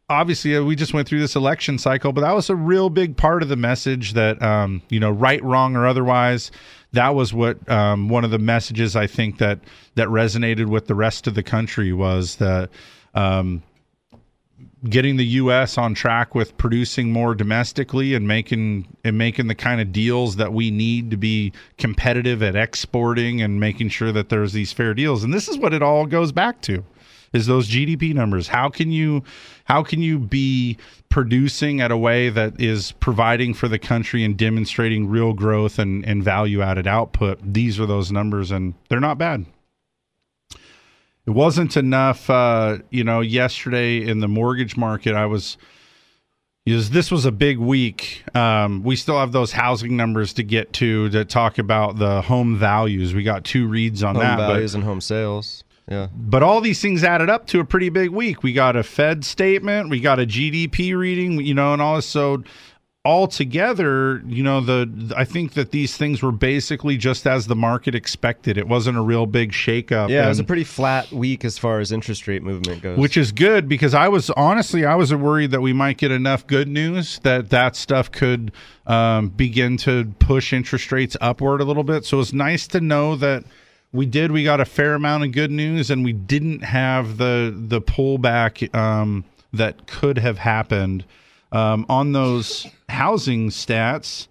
obviously 0.09 0.55
uh, 0.55 0.63
we 0.63 0.75
just 0.75 0.93
went 0.93 1.07
through 1.07 1.19
this 1.19 1.35
election 1.35 1.77
cycle, 1.77 2.13
but 2.13 2.21
that 2.21 2.33
was 2.33 2.49
a 2.49 2.55
real 2.55 2.89
big 2.89 3.17
part 3.17 3.43
of 3.43 3.49
the 3.49 3.55
message 3.55 4.13
that 4.13 4.41
um, 4.41 4.81
you 4.89 4.99
know, 4.99 5.11
right, 5.11 5.43
wrong, 5.43 5.75
or 5.75 5.87
otherwise. 5.87 6.51
That 6.95 7.15
was 7.15 7.33
what 7.33 7.69
um, 7.69 8.09
one 8.09 8.23
of 8.25 8.31
the 8.31 8.39
messages 8.39 8.95
I 8.95 9.07
think 9.07 9.37
that 9.37 9.59
that 9.95 10.07
resonated 10.07 10.67
with 10.67 10.87
the 10.87 10.95
rest 10.95 11.27
of 11.27 11.35
the 11.35 11.43
country 11.43 11.93
was 11.93 12.37
that 12.37 12.69
um, 13.13 13.63
getting 14.89 15.17
the 15.17 15.25
U.S. 15.25 15.77
on 15.77 15.93
track 15.93 16.35
with 16.35 16.57
producing 16.57 17.11
more 17.11 17.35
domestically 17.35 18.13
and 18.13 18.27
making 18.27 18.87
and 19.03 19.17
making 19.17 19.47
the 19.47 19.55
kind 19.55 19.81
of 19.81 19.91
deals 19.91 20.35
that 20.37 20.53
we 20.53 20.71
need 20.71 21.11
to 21.11 21.17
be 21.17 21.51
competitive 21.77 22.43
at 22.43 22.55
exporting 22.55 23.41
and 23.41 23.59
making 23.59 23.89
sure 23.89 24.11
that 24.11 24.29
there's 24.29 24.53
these 24.53 24.71
fair 24.71 24.93
deals. 24.93 25.23
And 25.23 25.33
this 25.33 25.47
is 25.47 25.57
what 25.57 25.73
it 25.73 25.81
all 25.81 26.05
goes 26.05 26.31
back 26.31 26.61
to 26.61 26.83
is 27.33 27.47
those 27.47 27.69
GDP 27.69 28.13
numbers. 28.13 28.47
How 28.47 28.69
can 28.69 28.91
you 28.91 29.23
how 29.65 29.83
can 29.83 30.01
you 30.01 30.19
be 30.19 30.77
producing 31.09 31.81
at 31.81 31.91
a 31.91 31.97
way 31.97 32.29
that 32.29 32.59
is 32.59 32.91
providing 32.93 33.53
for 33.53 33.67
the 33.67 33.79
country 33.79 34.23
and 34.23 34.37
demonstrating 34.37 35.07
real 35.07 35.33
growth 35.33 35.79
and, 35.79 36.05
and 36.05 36.23
value 36.23 36.61
added 36.61 36.87
output? 36.87 37.39
These 37.41 37.79
are 37.79 37.85
those 37.85 38.11
numbers 38.11 38.51
and 38.51 38.73
they're 38.89 38.99
not 38.99 39.17
bad. 39.17 39.45
It 41.25 41.31
wasn't 41.31 41.75
enough 41.75 42.29
uh, 42.29 42.79
you 42.91 43.03
know, 43.03 43.21
yesterday 43.21 44.05
in 44.05 44.19
the 44.19 44.27
mortgage 44.27 44.77
market 44.77 45.15
I 45.15 45.25
was 45.25 45.57
is 46.65 46.89
this 46.89 47.11
was 47.11 47.25
a 47.25 47.31
big 47.31 47.59
week. 47.59 48.23
Um, 48.33 48.83
we 48.83 48.95
still 48.95 49.19
have 49.19 49.31
those 49.31 49.51
housing 49.51 49.95
numbers 49.95 50.33
to 50.33 50.43
get 50.43 50.73
to 50.73 51.09
to 51.09 51.23
talk 51.23 51.57
about 51.59 51.97
the 51.97 52.21
home 52.21 52.57
values. 52.57 53.13
We 53.13 53.23
got 53.23 53.43
two 53.43 53.67
reads 53.67 54.03
on 54.03 54.15
home 54.15 54.23
that. 54.23 54.37
values 54.37 54.73
but, 54.73 54.79
and 54.79 54.83
home 54.83 55.01
sales. 55.01 55.63
Yeah. 55.87 56.07
but 56.15 56.41
all 56.41 56.61
these 56.61 56.81
things 56.81 57.03
added 57.03 57.29
up 57.29 57.45
to 57.47 57.59
a 57.59 57.65
pretty 57.65 57.89
big 57.89 58.09
week. 58.09 58.41
We 58.41 58.53
got 58.53 58.75
a 58.75 58.81
Fed 58.83 59.23
statement, 59.23 59.89
we 59.89 59.99
got 59.99 60.19
a 60.19 60.25
GDP 60.25 60.97
reading, 60.97 61.39
you 61.41 61.53
know, 61.53 61.73
and 61.73 61.81
all 61.81 61.97
this. 61.97 62.07
So 62.07 62.43
all 63.03 63.27
together, 63.27 64.23
you 64.25 64.41
know, 64.41 64.61
the 64.61 65.13
I 65.15 65.25
think 65.25 65.53
that 65.53 65.69
these 65.69 65.95
things 65.95 66.23
were 66.23 66.31
basically 66.31 66.97
just 66.97 67.27
as 67.27 67.45
the 67.45 67.55
market 67.55 67.93
expected. 67.93 68.57
It 68.57 68.67
wasn't 68.67 68.97
a 68.97 69.01
real 69.01 69.27
big 69.27 69.51
shakeup. 69.51 70.09
Yeah, 70.09 70.25
it 70.25 70.29
was 70.29 70.39
a 70.39 70.43
pretty 70.43 70.63
flat 70.63 71.11
week 71.11 71.45
as 71.45 71.59
far 71.59 71.79
as 71.79 71.91
interest 71.91 72.27
rate 72.27 72.41
movement 72.41 72.81
goes. 72.81 72.97
which 72.97 73.15
is 73.15 73.31
good 73.31 73.69
because 73.69 73.93
I 73.93 74.07
was 74.07 74.31
honestly 74.31 74.85
I 74.85 74.95
was 74.95 75.13
worried 75.13 75.51
that 75.51 75.61
we 75.61 75.71
might 75.71 75.99
get 75.99 76.09
enough 76.09 76.47
good 76.47 76.67
news 76.67 77.19
that 77.19 77.51
that 77.51 77.75
stuff 77.75 78.11
could 78.11 78.51
um, 78.87 79.29
begin 79.29 79.77
to 79.77 80.11
push 80.17 80.51
interest 80.51 80.91
rates 80.91 81.15
upward 81.21 81.61
a 81.61 81.63
little 81.63 81.83
bit. 81.83 82.05
So 82.05 82.19
it's 82.19 82.33
nice 82.33 82.65
to 82.69 82.81
know 82.81 83.15
that 83.17 83.43
we 83.91 84.05
did. 84.05 84.31
We 84.31 84.43
got 84.43 84.59
a 84.59 84.65
fair 84.65 84.93
amount 84.93 85.23
of 85.23 85.31
good 85.31 85.51
news, 85.51 85.89
and 85.89 86.03
we 86.03 86.13
didn't 86.13 86.63
have 86.63 87.17
the 87.17 87.53
the 87.55 87.81
pullback 87.81 88.73
um, 88.75 89.23
that 89.53 89.87
could 89.87 90.17
have 90.17 90.37
happened 90.37 91.05
um, 91.51 91.85
on 91.89 92.11
those 92.11 92.67
housing 92.89 93.49
stats. 93.49 94.27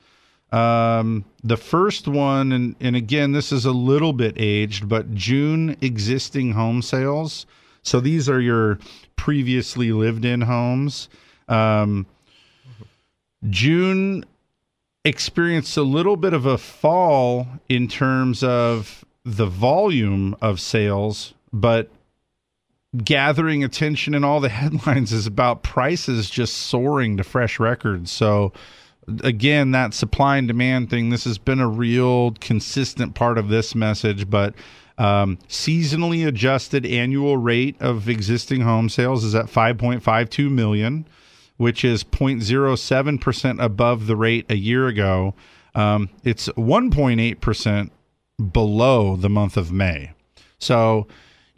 Um, 0.52 1.24
the 1.43 1.56
first 1.56 2.06
one, 2.06 2.52
and, 2.52 2.76
and 2.78 2.94
again, 2.94 3.32
this 3.32 3.51
is 3.51 3.64
a 3.64 3.72
little 3.72 4.12
bit 4.12 4.35
aged, 4.36 4.89
but 4.89 5.12
June 5.12 5.76
existing 5.81 6.52
home 6.52 6.81
sales. 6.81 7.47
So 7.82 7.98
these 7.98 8.28
are 8.28 8.40
your 8.40 8.78
previously 9.16 9.90
lived 9.90 10.24
in 10.24 10.43
homes. 10.43 11.09
Um, 11.48 12.06
June 13.51 14.24
experienced 15.05 15.76
a 15.76 15.82
little 15.82 16.16
bit 16.16 16.32
of 16.32 16.47
a 16.47 16.56
fall 16.56 17.47
in 17.68 17.89
terms 17.89 18.43
of 18.43 19.03
the 19.25 19.47
volume 19.47 20.37
of 20.41 20.61
sales, 20.61 21.35
but 21.53 21.91
gathering 22.97 23.65
attention 23.65 24.15
in 24.15 24.23
all 24.25 24.41
the 24.41 24.49
headlines 24.51 25.13
is 25.13 25.27
about 25.27 25.63
prices 25.63 26.31
just 26.31 26.55
soaring 26.55 27.17
to 27.17 27.25
fresh 27.25 27.59
records. 27.59 28.11
So 28.13 28.53
again, 29.23 29.73
that 29.73 29.95
supply 29.95 30.37
and 30.37 30.49
demand 30.49 30.91
thing, 30.91 31.11
this 31.11 31.25
has 31.25 31.39
been 31.39 31.61
a 31.61 31.69
real 31.69 32.33
consistent 32.33 33.15
part 33.15 33.39
of 33.39 33.49
this 33.49 33.75
message, 33.75 34.31
but 34.31 34.55
um, 34.97 35.39
seasonally 35.49 36.27
adjusted 36.27 36.87
annual 36.87 37.37
rate 37.37 37.77
of 37.81 38.09
existing 38.09 38.61
home 38.61 38.89
sales 38.89 39.25
is 39.25 39.35
at 39.35 39.47
5.52 39.47 40.51
million, 40.51 41.07
which 41.57 41.85
is 41.85 42.05
0.07% 42.05 43.63
above 43.63 44.07
the 44.07 44.17
rate 44.17 44.47
a 44.49 44.57
year 44.57 44.87
ago. 44.87 45.35
Um, 45.75 46.11
it's 46.23 46.49
1.8% 46.51 47.91
below 48.52 49.16
the 49.16 49.31
month 49.31 49.56
of 49.56 49.73
May. 49.73 50.12
So 50.59 51.06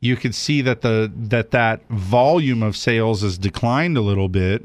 you 0.00 0.16
could 0.16 0.34
see 0.34 0.60
that 0.62 0.82
the 0.82 1.10
that 1.14 1.50
that 1.50 1.88
volume 1.88 2.62
of 2.62 2.76
sales 2.76 3.22
has 3.22 3.38
declined 3.38 3.96
a 3.96 4.02
little 4.02 4.28
bit, 4.28 4.62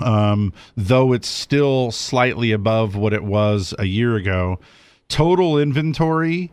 um, 0.00 0.52
though 0.76 1.12
it's 1.12 1.28
still 1.28 1.90
slightly 1.90 2.52
above 2.52 2.96
what 2.96 3.12
it 3.12 3.24
was 3.24 3.74
a 3.78 3.84
year 3.84 4.16
ago. 4.16 4.58
Total 5.08 5.58
inventory 5.58 6.50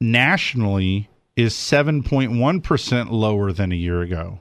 nationally 0.00 1.08
is 1.36 1.54
7.1% 1.54 3.10
lower 3.10 3.52
than 3.52 3.72
a 3.72 3.76
year 3.76 4.02
ago. 4.02 4.40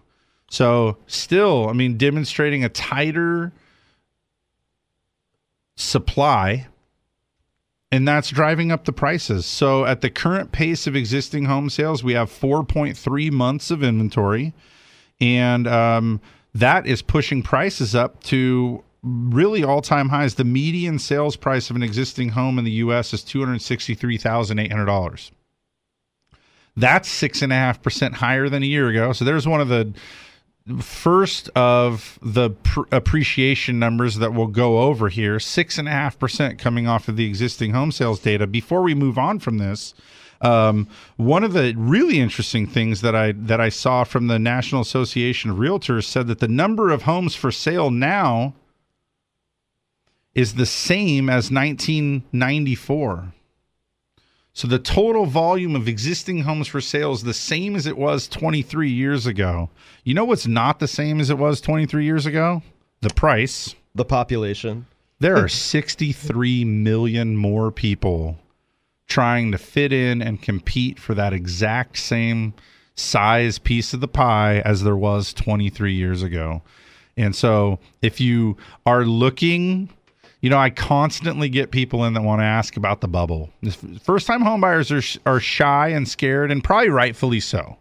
So, 0.49 0.97
still, 1.07 1.67
I 1.67 1.73
mean, 1.73 1.97
demonstrating 1.97 2.63
a 2.63 2.69
tighter 2.69 3.51
supply, 5.75 6.67
and 7.93 8.07
that's 8.07 8.31
driving 8.31 8.71
up 8.71 8.85
the 8.85 8.91
prices. 8.91 9.45
So, 9.45 9.85
at 9.85 10.01
the 10.01 10.09
current 10.09 10.51
pace 10.51 10.87
of 10.87 10.95
existing 10.95 11.45
home 11.45 11.69
sales, 11.69 12.03
we 12.03 12.13
have 12.13 12.31
4.3 12.31 13.31
months 13.31 13.69
of 13.69 13.83
inventory, 13.83 14.55
and 15.21 15.67
um, 15.67 16.19
that 16.55 16.87
is 16.87 17.03
pushing 17.03 17.43
prices 17.43 17.93
up 17.93 18.23
to 18.23 18.83
really 19.03 19.63
all 19.63 19.83
time 19.83 20.09
highs. 20.09 20.33
The 20.33 20.43
median 20.43 20.97
sales 20.97 21.35
price 21.35 21.69
of 21.69 21.75
an 21.75 21.83
existing 21.83 22.29
home 22.29 22.57
in 22.57 22.65
the 22.65 22.71
U.S. 22.71 23.13
is 23.13 23.21
$263,800 23.21 25.31
that's 26.75 27.07
six 27.07 27.43
and 27.43 27.53
a 27.53 27.55
half 27.55 27.83
percent 27.83 28.15
higher 28.15 28.49
than 28.49 28.63
a 28.63 28.65
year 28.65 28.89
ago. 28.89 29.13
So 29.13 29.23
there's 29.23 29.47
one 29.47 29.61
of 29.61 29.67
the 29.67 29.93
first 30.79 31.49
of 31.55 32.17
the 32.21 32.51
pr- 32.51 32.81
appreciation 32.91 33.79
numbers 33.79 34.15
that 34.15 34.33
we'll 34.33 34.47
go 34.47 34.81
over 34.81 35.09
here. 35.09 35.39
Six 35.39 35.77
and 35.77 35.87
a 35.87 35.91
half 35.91 36.17
percent 36.17 36.59
coming 36.59 36.87
off 36.87 37.07
of 37.07 37.15
the 37.15 37.25
existing 37.25 37.71
home 37.71 37.91
sales 37.91 38.19
data. 38.19 38.47
Before 38.47 38.81
we 38.81 38.93
move 38.93 39.17
on 39.17 39.39
from 39.39 39.57
this, 39.57 39.93
um, 40.41 40.87
one 41.17 41.43
of 41.43 41.53
the 41.53 41.73
really 41.77 42.19
interesting 42.19 42.67
things 42.67 43.01
that 43.01 43.15
I 43.15 43.31
that 43.33 43.61
I 43.61 43.69
saw 43.69 44.03
from 44.03 44.27
the 44.27 44.39
National 44.39 44.81
Association 44.81 45.51
of 45.51 45.57
Realtors 45.57 46.05
said 46.05 46.27
that 46.27 46.39
the 46.39 46.47
number 46.47 46.91
of 46.91 47.03
homes 47.03 47.35
for 47.35 47.51
sale 47.51 47.91
now 47.91 48.53
is 50.35 50.55
the 50.55 50.65
same 50.65 51.29
as 51.29 51.51
1994. 51.51 53.33
So 54.55 54.67
the 54.67 54.77
total 54.77 55.25
volume 55.25 55.75
of 55.75 55.87
existing 55.87 56.41
homes 56.41 56.67
for 56.67 56.79
sale 56.79 57.11
is 57.11 57.23
the 57.23 57.33
same 57.33 57.75
as 57.75 57.87
it 57.87 57.97
was 57.97 58.27
23 58.27 58.89
years 58.89 59.25
ago. 59.25 59.71
You 60.03 60.13
know 60.13 60.25
what's 60.25 60.45
not 60.45 60.79
the 60.79 60.87
same 60.87 61.19
as 61.19 61.31
it 61.31 61.39
was 61.39 61.59
23 61.59 62.05
years 62.05 62.27
ago? 62.27 62.61
The 63.01 63.09
price. 63.09 63.73
The 63.95 64.05
population. 64.05 64.85
There 65.19 65.37
are 65.37 65.47
63 65.49 66.65
million 66.65 67.35
more 67.35 67.71
people 67.71 68.37
trying 69.07 69.51
to 69.51 69.57
fit 69.57 69.91
in 69.91 70.21
and 70.21 70.41
compete 70.41 70.99
for 70.99 71.15
that 71.15 71.33
exact 71.33 71.97
same 71.97 72.53
size 72.95 73.57
piece 73.57 73.93
of 73.93 74.01
the 74.01 74.07
pie 74.07 74.59
as 74.59 74.83
there 74.83 74.95
was 74.95 75.33
23 75.33 75.93
years 75.93 76.21
ago. 76.21 76.61
And 77.17 77.35
so 77.35 77.79
if 78.01 78.21
you 78.21 78.57
are 78.85 79.03
looking 79.03 79.89
you 80.43 80.49
know, 80.49 80.57
I 80.57 80.71
constantly 80.71 81.47
get 81.47 81.71
people 81.71 82.03
in 82.03 82.13
that 82.15 82.21
want 82.21 82.41
to 82.41 82.45
ask 82.45 82.75
about 82.75 82.99
the 82.99 83.07
bubble. 83.07 83.49
First 84.03 84.27
time 84.27 84.43
homebuyers 84.43 84.91
are, 85.25 85.35
are 85.35 85.39
shy 85.39 85.87
and 85.87 86.05
scared, 86.05 86.51
and 86.51 86.61
probably 86.61 86.89
rightfully 86.89 87.39
so. 87.39 87.77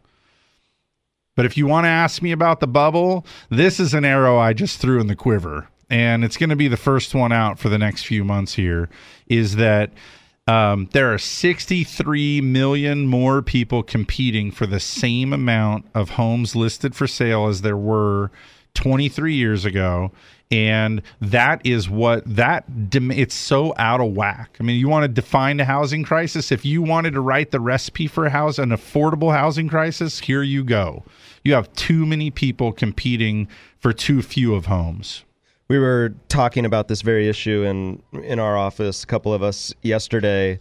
But 1.34 1.44
if 1.44 1.56
you 1.56 1.66
want 1.66 1.86
to 1.86 1.88
ask 1.88 2.22
me 2.22 2.30
about 2.30 2.60
the 2.60 2.68
bubble, 2.68 3.26
this 3.50 3.80
is 3.80 3.94
an 3.94 4.04
arrow 4.04 4.38
I 4.38 4.52
just 4.52 4.78
threw 4.78 5.00
in 5.00 5.08
the 5.08 5.16
quiver. 5.16 5.66
And 5.90 6.24
it's 6.24 6.36
going 6.36 6.50
to 6.50 6.56
be 6.56 6.68
the 6.68 6.76
first 6.76 7.16
one 7.16 7.32
out 7.32 7.58
for 7.58 7.68
the 7.68 7.78
next 7.78 8.06
few 8.06 8.22
months 8.22 8.54
here 8.54 8.88
is 9.26 9.56
that 9.56 9.90
um, 10.46 10.88
there 10.92 11.12
are 11.12 11.18
63 11.18 12.42
million 12.42 13.08
more 13.08 13.42
people 13.42 13.82
competing 13.82 14.52
for 14.52 14.66
the 14.66 14.80
same 14.80 15.32
amount 15.32 15.86
of 15.96 16.10
homes 16.10 16.54
listed 16.54 16.94
for 16.94 17.08
sale 17.08 17.48
as 17.48 17.62
there 17.62 17.76
were 17.76 18.30
23 18.74 19.34
years 19.34 19.64
ago 19.64 20.12
and 20.52 21.00
that 21.22 21.62
is 21.64 21.88
what 21.88 22.22
that 22.26 22.64
it's 22.92 23.34
so 23.34 23.74
out 23.78 24.02
of 24.02 24.12
whack. 24.12 24.54
I 24.60 24.62
mean, 24.62 24.78
you 24.78 24.86
want 24.86 25.04
to 25.04 25.08
define 25.08 25.58
a 25.60 25.64
housing 25.64 26.04
crisis. 26.04 26.52
If 26.52 26.62
you 26.66 26.82
wanted 26.82 27.14
to 27.14 27.22
write 27.22 27.52
the 27.52 27.58
recipe 27.58 28.06
for 28.06 28.26
a 28.26 28.30
house, 28.30 28.58
an 28.58 28.68
affordable 28.68 29.32
housing 29.32 29.66
crisis, 29.68 30.20
here 30.20 30.42
you 30.42 30.62
go. 30.62 31.04
You 31.42 31.54
have 31.54 31.72
too 31.72 32.04
many 32.04 32.30
people 32.30 32.70
competing 32.70 33.48
for 33.78 33.94
too 33.94 34.20
few 34.20 34.54
of 34.54 34.66
homes. 34.66 35.24
We 35.68 35.78
were 35.78 36.14
talking 36.28 36.66
about 36.66 36.88
this 36.88 37.00
very 37.00 37.28
issue 37.28 37.62
in 37.64 38.02
in 38.22 38.38
our 38.38 38.56
office, 38.56 39.04
a 39.04 39.06
couple 39.06 39.32
of 39.32 39.42
us 39.42 39.72
yesterday, 39.80 40.60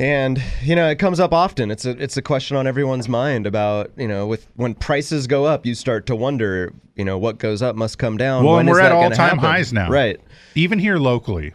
And 0.00 0.42
you 0.62 0.74
know, 0.74 0.88
it 0.88 0.98
comes 0.98 1.20
up 1.20 1.34
often. 1.34 1.70
It's 1.70 1.84
a 1.84 1.90
it's 1.90 2.16
a 2.16 2.22
question 2.22 2.56
on 2.56 2.66
everyone's 2.66 3.06
mind 3.06 3.46
about 3.46 3.90
you 3.98 4.08
know, 4.08 4.26
with 4.26 4.46
when 4.56 4.74
prices 4.74 5.26
go 5.26 5.44
up, 5.44 5.66
you 5.66 5.74
start 5.74 6.06
to 6.06 6.16
wonder, 6.16 6.72
you 6.96 7.04
know, 7.04 7.18
what 7.18 7.36
goes 7.36 7.60
up 7.60 7.76
must 7.76 7.98
come 7.98 8.16
down. 8.16 8.42
Well, 8.44 8.54
When 8.56 8.66
and 8.66 8.70
we're 8.70 8.80
at 8.80 8.92
all 8.92 9.10
time 9.10 9.36
happen? 9.36 9.38
highs 9.40 9.74
now. 9.74 9.90
right? 9.90 10.18
Even 10.54 10.78
here 10.78 10.96
locally. 10.96 11.52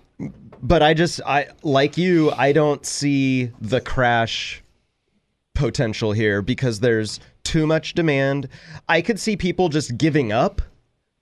But 0.62 0.84
I 0.84 0.94
just 0.94 1.22
I 1.26 1.48
like 1.64 1.98
you, 1.98 2.32
I 2.34 2.52
don't 2.52 2.86
see 2.86 3.52
the 3.62 3.82
crash 3.82 4.62
potential 5.56 6.12
here 6.12 6.44
because 6.44 6.82
there's 6.82 7.20
too 7.44 7.66
much 7.66 7.96
demand. 7.96 8.48
I 8.88 9.02
could 9.02 9.20
see 9.20 9.36
people 9.38 9.70
just 9.70 9.98
giving 9.98 10.32
up 10.32 10.62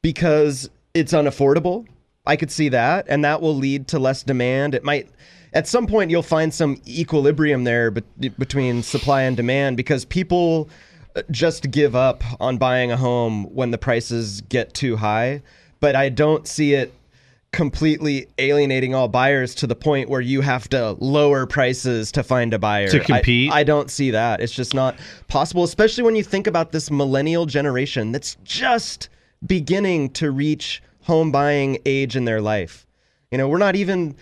because 0.01 0.69
it's 0.93 1.13
unaffordable. 1.13 1.87
I 2.25 2.35
could 2.35 2.51
see 2.51 2.69
that, 2.69 3.05
and 3.09 3.23
that 3.25 3.41
will 3.41 3.55
lead 3.55 3.87
to 3.89 3.99
less 3.99 4.23
demand. 4.23 4.75
It 4.75 4.83
might, 4.83 5.09
at 5.53 5.67
some 5.67 5.87
point, 5.87 6.11
you'll 6.11 6.23
find 6.23 6.53
some 6.53 6.81
equilibrium 6.87 7.63
there 7.63 7.91
be- 7.91 8.29
between 8.29 8.83
supply 8.83 9.23
and 9.23 9.37
demand 9.37 9.77
because 9.77 10.05
people 10.05 10.69
uh, 11.15 11.21
just 11.31 11.69
give 11.71 11.95
up 11.95 12.23
on 12.39 12.57
buying 12.57 12.91
a 12.91 12.97
home 12.97 13.45
when 13.53 13.71
the 13.71 13.77
prices 13.77 14.41
get 14.41 14.73
too 14.73 14.97
high. 14.97 15.41
But 15.79 15.95
I 15.95 16.09
don't 16.09 16.47
see 16.47 16.73
it 16.73 16.93
completely 17.51 18.27
alienating 18.39 18.95
all 18.95 19.07
buyers 19.07 19.53
to 19.53 19.67
the 19.67 19.75
point 19.75 20.09
where 20.09 20.21
you 20.21 20.41
have 20.41 20.67
to 20.69 20.97
lower 20.99 21.45
prices 21.45 22.11
to 22.11 22.23
find 22.23 22.51
a 22.53 22.59
buyer 22.59 22.87
To 22.87 22.99
compete? 22.99 23.51
I, 23.51 23.59
I 23.59 23.63
don't 23.63 23.91
see 23.91 24.09
that. 24.11 24.41
It's 24.41 24.51
just 24.51 24.73
not 24.73 24.97
possible, 25.27 25.63
especially 25.63 26.03
when 26.03 26.15
you 26.15 26.23
think 26.23 26.47
about 26.47 26.71
this 26.71 26.89
millennial 26.89 27.45
generation 27.45 28.11
that's 28.11 28.37
just 28.43 29.09
beginning 29.45 30.09
to 30.11 30.31
reach 30.31 30.81
home 31.01 31.31
buying 31.31 31.77
age 31.85 32.15
in 32.15 32.25
their 32.25 32.41
life. 32.41 32.87
You 33.31 33.37
know, 33.37 33.47
we're 33.47 33.59
not 33.59 33.75
even 33.75 34.15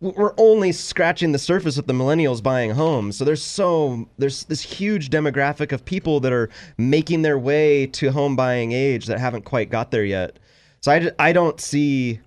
we're 0.00 0.34
only 0.36 0.72
scratching 0.72 1.32
the 1.32 1.38
surface 1.38 1.78
of 1.78 1.86
the 1.86 1.92
millennials 1.92 2.42
buying 2.42 2.70
homes. 2.70 3.16
So 3.16 3.24
there's 3.24 3.42
so 3.42 4.08
there's 4.18 4.44
this 4.44 4.62
huge 4.62 5.10
demographic 5.10 5.72
of 5.72 5.84
people 5.84 6.20
that 6.20 6.32
are 6.32 6.50
making 6.76 7.22
their 7.22 7.38
way 7.38 7.86
to 7.88 8.10
home 8.10 8.36
buying 8.36 8.72
age 8.72 9.06
that 9.06 9.18
haven't 9.18 9.42
quite 9.42 9.70
got 9.70 9.90
there 9.90 10.04
yet. 10.04 10.38
So 10.80 10.92
I, 10.92 11.10
I 11.18 11.32
don't 11.32 11.60
see 11.60 12.20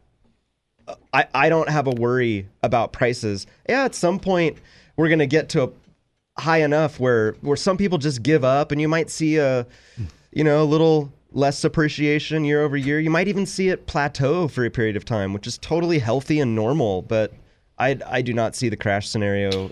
uh, 0.88 0.96
I, 1.14 1.28
I 1.34 1.50
don't 1.50 1.70
have 1.70 1.88
a 1.88 1.92
worry 1.92 2.48
about 2.64 2.92
prices. 2.92 3.46
Yeah, 3.68 3.84
at 3.84 3.94
some 3.94 4.20
point 4.20 4.58
we're 4.98 5.10
gonna 5.10 5.28
get 5.28 5.50
to 5.50 5.64
a 5.64 6.42
high 6.42 6.62
enough 6.62 7.00
where 7.00 7.34
where 7.42 7.58
some 7.58 7.78
people 7.78 8.00
just 8.00 8.24
give 8.24 8.44
up, 8.44 8.72
and 8.72 8.82
you 8.82 8.88
might 8.88 9.12
see 9.12 9.38
a 9.38 9.68
you 10.32 10.44
know 10.44 10.64
a 10.64 10.66
little 10.66 11.12
less 11.32 11.64
appreciation 11.64 12.44
year 12.44 12.64
over 12.64 12.76
year. 12.76 13.00
You 13.00 13.12
might 13.12 13.28
even 13.28 13.46
see 13.46 13.70
it 13.70 13.86
plateau 13.86 14.48
for 14.48 14.66
a 14.66 14.72
period 14.72 14.96
of 14.96 15.06
time, 15.06 15.34
which 15.34 15.46
is 15.46 15.60
totally 15.60 16.00
healthy 16.00 16.40
and 16.40 16.56
normal. 16.56 17.04
But 17.04 17.32
I 17.80 17.98
I 18.06 18.22
do 18.22 18.34
not 18.34 18.56
see 18.56 18.70
the 18.70 18.78
crash 18.78 19.08
scenario. 19.08 19.72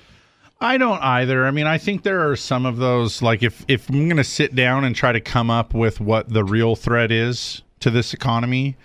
I 0.59 0.77
don't 0.77 1.01
either. 1.01 1.45
I 1.45 1.51
mean, 1.51 1.67
I 1.67 1.77
think 1.77 2.03
there 2.03 2.29
are 2.29 2.35
some 2.35 2.65
of 2.65 2.77
those. 2.77 3.21
Like, 3.21 3.43
if 3.43 3.63
if 3.67 3.89
I'm 3.89 4.07
going 4.07 4.17
to 4.17 4.23
sit 4.23 4.55
down 4.55 4.85
and 4.85 4.95
try 4.95 5.11
to 5.11 5.21
come 5.21 5.49
up 5.49 5.73
with 5.73 5.99
what 5.99 6.29
the 6.29 6.43
real 6.43 6.75
threat 6.75 7.11
is 7.11 7.61
to 7.81 7.91
this 7.91 8.13
economy, 8.13 8.75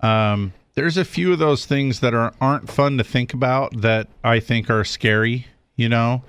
um, 0.00 0.52
there's 0.74 0.96
a 0.96 1.04
few 1.04 1.32
of 1.32 1.38
those 1.38 1.66
things 1.66 2.00
that 2.00 2.14
are 2.14 2.34
aren't 2.40 2.68
fun 2.70 2.98
to 2.98 3.04
think 3.04 3.32
about 3.32 3.80
that 3.80 4.08
I 4.24 4.40
think 4.40 4.68
are 4.70 4.84
scary. 4.84 5.46
You 5.76 5.88
know, 5.88 6.24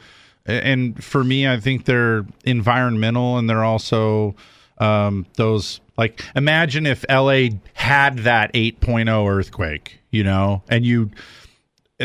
and 0.46 1.04
for 1.04 1.24
me, 1.24 1.48
I 1.48 1.60
think 1.60 1.86
they're 1.86 2.26
environmental 2.46 3.38
and 3.38 3.50
they're 3.50 3.64
also 3.64 4.36
um, 4.78 5.26
those 5.36 5.82
like 5.98 6.24
imagine 6.36 6.86
if 6.86 7.04
LA 7.10 7.50
had 7.74 8.20
that 8.20 8.54
8.0 8.54 9.28
earthquake. 9.28 10.00
You 10.12 10.24
know, 10.24 10.62
and 10.70 10.86
you 10.86 11.10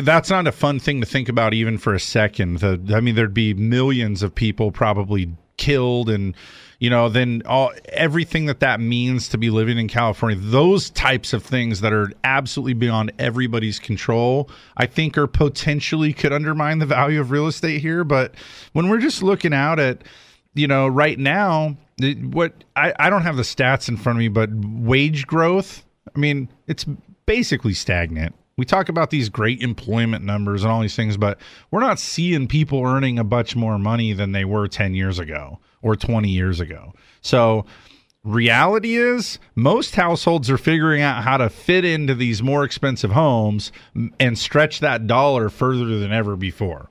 that's 0.02 0.30
not 0.30 0.46
a 0.46 0.52
fun 0.52 0.78
thing 0.78 1.00
to 1.00 1.06
think 1.06 1.28
about 1.28 1.54
even 1.54 1.78
for 1.78 1.94
a 1.94 2.00
second. 2.00 2.58
The, 2.58 2.94
I 2.94 3.00
mean, 3.00 3.14
there'd 3.14 3.34
be 3.34 3.54
millions 3.54 4.22
of 4.22 4.34
people 4.34 4.70
probably 4.70 5.30
killed, 5.56 6.10
and 6.10 6.34
you 6.78 6.90
know, 6.90 7.08
then 7.08 7.42
all 7.46 7.72
everything 7.88 8.46
that 8.46 8.60
that 8.60 8.80
means 8.80 9.28
to 9.30 9.38
be 9.38 9.50
living 9.50 9.78
in 9.78 9.88
California. 9.88 10.38
Those 10.38 10.90
types 10.90 11.32
of 11.32 11.42
things 11.42 11.80
that 11.80 11.92
are 11.92 12.12
absolutely 12.24 12.74
beyond 12.74 13.12
everybody's 13.18 13.78
control, 13.78 14.50
I 14.76 14.86
think, 14.86 15.16
are 15.16 15.26
potentially 15.26 16.12
could 16.12 16.32
undermine 16.32 16.78
the 16.78 16.86
value 16.86 17.20
of 17.20 17.30
real 17.30 17.46
estate 17.46 17.80
here. 17.80 18.04
But 18.04 18.34
when 18.72 18.88
we're 18.88 19.00
just 19.00 19.22
looking 19.22 19.54
out 19.54 19.78
at, 19.78 20.04
you 20.54 20.66
know, 20.66 20.86
right 20.86 21.18
now, 21.18 21.76
what 22.24 22.64
I, 22.74 22.92
I 22.98 23.10
don't 23.10 23.22
have 23.22 23.36
the 23.36 23.42
stats 23.42 23.88
in 23.88 23.96
front 23.96 24.16
of 24.16 24.20
me, 24.20 24.28
but 24.28 24.50
wage 24.52 25.26
growth. 25.26 25.84
I 26.14 26.18
mean, 26.18 26.48
it's 26.66 26.84
basically 27.24 27.74
stagnant. 27.74 28.34
We 28.56 28.64
talk 28.64 28.88
about 28.88 29.10
these 29.10 29.28
great 29.28 29.60
employment 29.60 30.24
numbers 30.24 30.62
and 30.62 30.72
all 30.72 30.80
these 30.80 30.96
things, 30.96 31.18
but 31.18 31.38
we're 31.70 31.80
not 31.80 31.98
seeing 31.98 32.48
people 32.48 32.82
earning 32.82 33.18
a 33.18 33.24
bunch 33.24 33.54
more 33.54 33.78
money 33.78 34.14
than 34.14 34.32
they 34.32 34.46
were 34.46 34.66
10 34.66 34.94
years 34.94 35.18
ago 35.18 35.58
or 35.82 35.94
20 35.94 36.30
years 36.30 36.58
ago. 36.58 36.94
So, 37.20 37.66
reality 38.24 38.96
is 38.96 39.38
most 39.54 39.94
households 39.94 40.50
are 40.50 40.58
figuring 40.58 41.02
out 41.02 41.22
how 41.22 41.36
to 41.36 41.48
fit 41.50 41.84
into 41.84 42.14
these 42.14 42.42
more 42.42 42.64
expensive 42.64 43.12
homes 43.12 43.72
and 44.18 44.38
stretch 44.38 44.80
that 44.80 45.06
dollar 45.06 45.48
further 45.50 45.98
than 45.98 46.10
ever 46.10 46.34
before. 46.34 46.90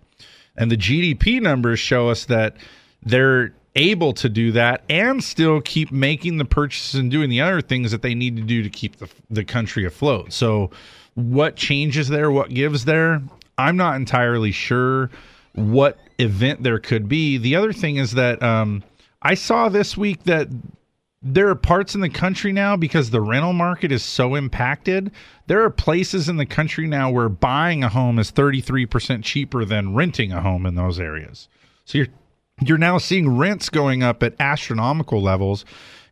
And 0.56 0.72
the 0.72 0.78
GDP 0.78 1.42
numbers 1.42 1.80
show 1.80 2.10
us 2.10 2.26
that 2.26 2.56
they're 3.02 3.54
able 3.76 4.14
to 4.14 4.30
do 4.30 4.52
that 4.54 4.84
and 4.88 5.22
still 5.22 5.60
keep 5.62 5.92
making 5.92 6.38
the 6.38 6.46
purchases 6.46 6.98
and 6.98 7.12
doing 7.12 7.30
the 7.30 7.42
other 7.42 7.60
things 7.60 7.92
that 7.92 8.02
they 8.02 8.16
need 8.16 8.38
to 8.38 8.44
do 8.44 8.64
to 8.64 8.70
keep 8.70 8.98
the, 8.98 9.10
the 9.30 9.44
country 9.44 9.84
afloat. 9.84 10.32
So, 10.32 10.70
what 11.16 11.56
changes 11.56 12.08
there? 12.08 12.30
What 12.30 12.50
gives 12.50 12.86
there? 12.86 13.22
I'm 13.58 13.78
not 13.78 13.96
entirely 13.96 14.52
sure 14.52 15.10
what 15.54 15.98
event 16.20 16.64
there 16.64 16.80
could 16.80 17.08
be. 17.08 17.38
The 17.38 17.56
other 17.56 17.74
thing 17.74 17.96
is 17.96 18.12
that 18.12 18.44
um, 18.44 18.84
I 19.22 19.34
saw 19.34 19.70
this 19.70 19.98
week 19.98 20.24
that 20.26 20.50
there 21.22 21.50
are 21.50 21.56
parts 21.56 21.96
in 21.96 22.02
the 22.02 22.10
country 22.10 22.52
now 22.52 22.78
because 22.78 23.10
the 23.10 23.22
rental 23.22 23.54
market 23.54 23.92
is 23.92 24.04
so 24.04 24.36
impacted. 24.36 25.12
There 25.48 25.64
are 25.64 25.72
places 25.72 26.30
in 26.30 26.38
the 26.38 26.46
country 26.46 26.86
now 26.86 27.10
where 27.10 27.30
buying 27.30 27.84
a 27.84 27.90
home 27.90 28.20
is 28.20 28.32
33% 28.32 29.24
cheaper 29.24 29.66
than 29.66 29.96
renting 29.96 30.32
a 30.32 30.42
home 30.42 30.66
in 30.66 30.76
those 30.76 31.00
areas. 31.00 31.48
So 31.86 31.98
you're 31.98 32.08
you're 32.62 32.78
now 32.78 32.98
seeing 32.98 33.36
rents 33.36 33.70
going 33.70 34.02
up 34.02 34.24
at 34.24 34.34
astronomical 34.40 35.22
levels. 35.22 35.66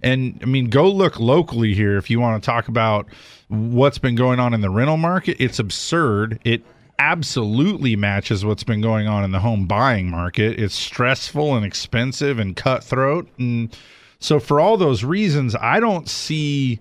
And 0.04 0.40
I 0.42 0.46
mean, 0.46 0.70
go 0.70 0.90
look 0.90 1.20
locally 1.20 1.74
here 1.74 1.98
if 1.98 2.10
you 2.10 2.20
want 2.20 2.42
to 2.42 2.46
talk 2.46 2.68
about 2.68 3.08
what's 3.48 3.98
been 3.98 4.16
going 4.16 4.40
on 4.40 4.54
in 4.54 4.62
the 4.62 4.70
rental 4.70 4.98
market. 4.98 5.38
It's 5.40 5.60
absurd. 5.60 6.40
It 6.44 6.64
absolutely 7.00 7.96
matches 7.96 8.46
what's 8.46 8.64
been 8.64 8.82
going 8.82 9.08
on 9.08 9.24
in 9.24 9.32
the 9.32 9.40
home 9.40 9.66
buying 9.66 10.10
market. 10.10 10.60
It's 10.60 10.76
stressful 10.76 11.56
and 11.56 11.66
expensive 11.66 12.40
and 12.40 12.56
cutthroat. 12.56 13.28
And 13.38 13.76
so 14.20 14.40
for 14.40 14.60
all 14.60 14.78
those 14.78 15.04
reasons, 15.04 15.56
I 15.56 15.80
don't 15.80 16.10
see 16.10 16.80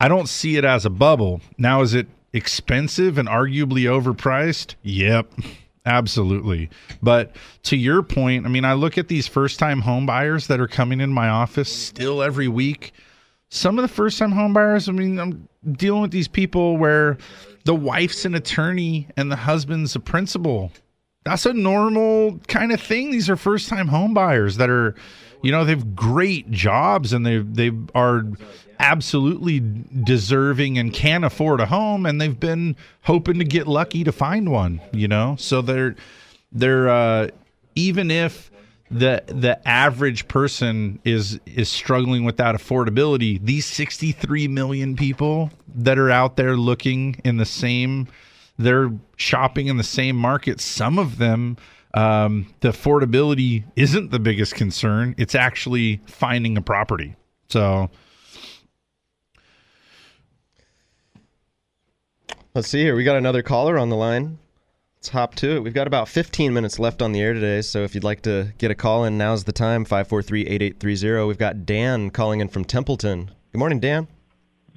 I 0.00 0.08
don't 0.08 0.28
see 0.28 0.56
it 0.56 0.64
as 0.64 0.84
a 0.84 0.90
bubble. 0.90 1.40
Now 1.58 1.82
is 1.82 1.94
it 1.94 2.08
expensive 2.32 3.18
and 3.18 3.28
arguably 3.28 3.82
overpriced? 3.82 4.74
Yep. 4.82 5.32
Absolutely. 5.84 6.70
But 7.02 7.34
to 7.64 7.76
your 7.76 8.02
point, 8.02 8.46
I 8.46 8.48
mean, 8.48 8.64
I 8.64 8.74
look 8.74 8.98
at 8.98 9.08
these 9.08 9.26
first 9.26 9.58
time 9.58 9.80
home 9.80 10.06
buyers 10.06 10.46
that 10.46 10.60
are 10.60 10.68
coming 10.68 11.00
in 11.00 11.10
my 11.10 11.28
office 11.28 11.72
still 11.72 12.22
every 12.22 12.48
week. 12.48 12.92
Some 13.50 13.78
of 13.78 13.82
the 13.82 13.88
first 13.88 14.18
time 14.18 14.32
home 14.32 14.52
buyers, 14.52 14.88
I 14.88 14.92
mean, 14.92 15.18
I'm 15.18 15.48
dealing 15.72 16.02
with 16.02 16.10
these 16.10 16.28
people 16.28 16.76
where 16.76 17.18
the 17.64 17.74
wife's 17.74 18.24
an 18.24 18.34
attorney 18.34 19.08
and 19.16 19.30
the 19.30 19.36
husband's 19.36 19.94
a 19.96 20.00
principal. 20.00 20.70
That's 21.24 21.46
a 21.46 21.52
normal 21.52 22.38
kind 22.48 22.72
of 22.72 22.80
thing. 22.80 23.10
These 23.10 23.28
are 23.28 23.36
first 23.36 23.68
time 23.68 23.88
home 23.88 24.14
buyers 24.14 24.56
that 24.56 24.70
are, 24.70 24.94
you 25.42 25.52
know, 25.52 25.64
they 25.64 25.72
have 25.72 25.94
great 25.94 26.50
jobs 26.50 27.12
and 27.12 27.26
they 27.26 27.38
they 27.38 27.70
are 27.94 28.24
absolutely 28.82 29.60
deserving 29.60 30.76
and 30.76 30.92
can 30.92 31.24
afford 31.24 31.60
a 31.60 31.66
home 31.66 32.04
and 32.04 32.20
they've 32.20 32.38
been 32.38 32.76
hoping 33.02 33.38
to 33.38 33.44
get 33.44 33.66
lucky 33.66 34.04
to 34.04 34.12
find 34.12 34.50
one, 34.50 34.80
you 34.92 35.08
know? 35.08 35.36
So 35.38 35.62
they're 35.62 35.94
they're 36.50 36.88
uh 36.88 37.28
even 37.74 38.10
if 38.10 38.50
the 38.90 39.22
the 39.26 39.66
average 39.66 40.28
person 40.28 40.98
is 41.04 41.40
is 41.46 41.70
struggling 41.70 42.24
with 42.24 42.36
that 42.36 42.54
affordability, 42.54 43.42
these 43.42 43.64
63 43.66 44.48
million 44.48 44.96
people 44.96 45.50
that 45.74 45.98
are 45.98 46.10
out 46.10 46.36
there 46.36 46.56
looking 46.56 47.20
in 47.24 47.36
the 47.38 47.46
same 47.46 48.08
they're 48.58 48.92
shopping 49.16 49.68
in 49.68 49.78
the 49.78 49.82
same 49.82 50.14
market. 50.14 50.60
Some 50.60 50.98
of 50.98 51.18
them 51.18 51.56
um, 51.94 52.46
the 52.60 52.70
affordability 52.70 53.64
isn't 53.76 54.10
the 54.10 54.18
biggest 54.18 54.54
concern. 54.54 55.14
It's 55.18 55.34
actually 55.34 56.00
finding 56.06 56.56
a 56.56 56.62
property. 56.62 57.16
So 57.48 57.90
Let's 62.54 62.68
see 62.68 62.82
here. 62.82 62.94
We 62.94 63.02
got 63.02 63.16
another 63.16 63.42
caller 63.42 63.78
on 63.78 63.88
the 63.88 63.96
line. 63.96 64.38
Let's 64.98 65.08
hop 65.08 65.34
to 65.36 65.56
it. 65.56 65.60
We've 65.60 65.72
got 65.72 65.86
about 65.86 66.06
15 66.06 66.52
minutes 66.52 66.78
left 66.78 67.00
on 67.00 67.12
the 67.12 67.20
air 67.22 67.32
today, 67.32 67.62
so 67.62 67.82
if 67.82 67.94
you'd 67.94 68.04
like 68.04 68.20
to 68.22 68.52
get 68.58 68.70
a 68.70 68.74
call 68.74 69.04
in, 69.06 69.16
now's 69.16 69.44
the 69.44 69.52
time 69.52 69.86
543 69.86 70.42
8830. 70.42 71.26
We've 71.26 71.38
got 71.38 71.64
Dan 71.64 72.10
calling 72.10 72.40
in 72.40 72.48
from 72.48 72.66
Templeton. 72.66 73.30
Good 73.52 73.58
morning, 73.58 73.80
Dan. 73.80 74.06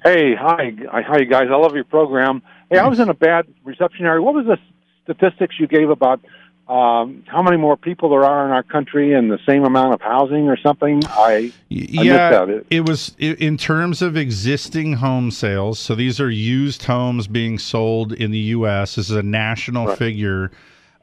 Hey, 0.02 0.34
hi, 0.34 0.72
hi, 0.90 1.18
you 1.18 1.26
guys. 1.26 1.48
I 1.52 1.56
love 1.56 1.74
your 1.74 1.84
program. 1.84 2.40
Hey, 2.70 2.78
I 2.78 2.84
mm. 2.84 2.88
was 2.88 2.98
in 2.98 3.10
a 3.10 3.14
bad 3.14 3.44
reception 3.62 4.06
area. 4.06 4.22
What 4.22 4.34
was 4.34 4.46
the 4.46 4.56
statistics 5.04 5.56
you 5.60 5.66
gave 5.66 5.90
about 5.90 6.20
um, 6.68 7.22
how 7.26 7.42
many 7.42 7.56
more 7.56 7.76
people 7.76 8.08
there 8.10 8.24
are 8.24 8.44
in 8.44 8.50
our 8.52 8.62
country 8.64 9.12
and 9.14 9.30
the 9.30 9.38
same 9.46 9.64
amount 9.64 9.94
of 9.94 10.00
housing 10.00 10.48
or 10.48 10.56
something? 10.56 11.00
I, 11.06 11.32
I 11.32 11.40
missed 11.70 11.90
yeah, 11.90 12.30
that. 12.30 12.48
It- 12.48 12.66
it 12.70 12.80
was 12.88 13.14
in 13.18 13.56
terms 13.56 14.02
of 14.02 14.16
existing 14.16 14.94
home 14.94 15.30
sales. 15.30 15.78
So 15.78 15.94
these 15.94 16.20
are 16.20 16.30
used 16.30 16.82
homes 16.84 17.28
being 17.28 17.58
sold 17.58 18.12
in 18.12 18.30
the 18.32 18.38
U.S. 18.38 18.96
This 18.96 19.10
is 19.10 19.16
a 19.16 19.22
national 19.22 19.94
figure. 19.96 20.50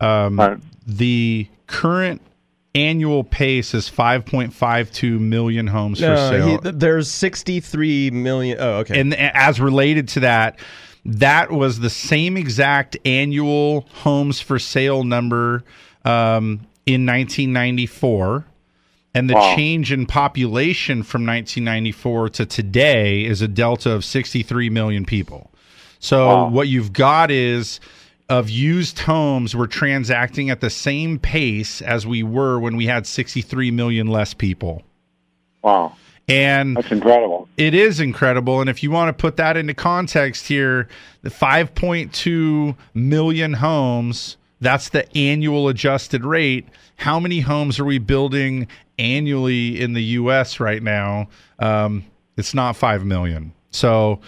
Um, 0.01 0.61
The 0.85 1.47
current 1.67 2.21
annual 2.75 3.23
pace 3.23 3.73
is 3.73 3.89
5.52 3.89 5.19
million 5.19 5.67
homes 5.67 5.99
for 5.99 6.07
No, 6.07 6.29
sale. 6.29 6.59
he, 6.61 6.71
there's 6.71 7.09
63 7.09 8.09
million. 8.11 8.57
Oh, 8.59 8.77
okay. 8.79 8.99
And 8.99 9.13
as 9.13 9.61
related 9.61 10.07
to 10.09 10.19
that, 10.21 10.59
that 11.05 11.51
was 11.51 11.79
the 11.79 11.89
same 11.89 12.37
exact 12.37 12.97
annual 13.05 13.81
homes 13.93 14.39
for 14.39 14.57
sale 14.59 15.03
number 15.03 15.63
um, 16.05 16.61
in 16.85 17.05
1994. 17.05 18.45
And 19.15 19.29
the 19.29 19.35
Wow. 19.35 19.55
change 19.55 19.91
in 19.91 20.05
population 20.07 21.03
from 21.03 21.25
1994 21.25 22.29
to 22.29 22.45
today 22.47 23.23
is 23.25 23.41
a 23.41 23.47
delta 23.47 23.91
of 23.91 24.03
63 24.03 24.69
million 24.69 25.05
people. 25.05 25.51
So 25.99 26.27
Wow. 26.27 26.49
what 26.49 26.67
you've 26.67 26.93
got 26.93 27.29
is 27.29 27.79
of 28.29 28.49
used 28.49 28.99
homes, 28.99 29.55
we're 29.55 29.67
transacting 29.67 30.49
at 30.49 30.61
the 30.61 30.69
same 30.69 31.19
pace 31.19 31.81
as 31.81 32.07
we 32.07 32.23
were 32.23 32.59
when 32.59 32.75
we 32.75 32.87
had 32.87 33.05
63 33.05 33.69
million 33.71 34.07
less 34.07 34.33
people. 34.33 34.81
wow, 35.61 35.93
And 36.27 36.77
that's 36.77 36.91
incredible. 36.91 37.49
it 37.57 37.73
is 37.73 37.99
incredible. 37.99 38.61
And 38.61 38.69
if 38.69 38.81
you 38.81 38.91
want 38.91 39.09
to 39.09 39.21
put 39.21 39.35
that 39.37 39.57
into 39.57 39.73
context 39.73 40.47
here, 40.47 40.87
the 41.21 41.29
5.2 41.29 42.75
million 42.93 43.53
homes, 43.53 44.37
that's 44.61 44.89
the 44.89 45.11
annual 45.17 45.67
adjusted 45.67 46.23
rate. 46.23 46.67
How 46.95 47.19
many 47.19 47.41
homes 47.41 47.79
are 47.79 47.85
we 47.85 47.97
building 47.97 48.67
annually 48.97 49.81
in 49.81 49.93
the 49.93 50.03
U.S. 50.03 50.59
right 50.59 50.81
now? 50.81 51.27
Um, 51.59 52.05
it's 52.37 52.53
not 52.53 52.77
5 52.77 53.03
million. 53.03 53.53
So 53.71 54.21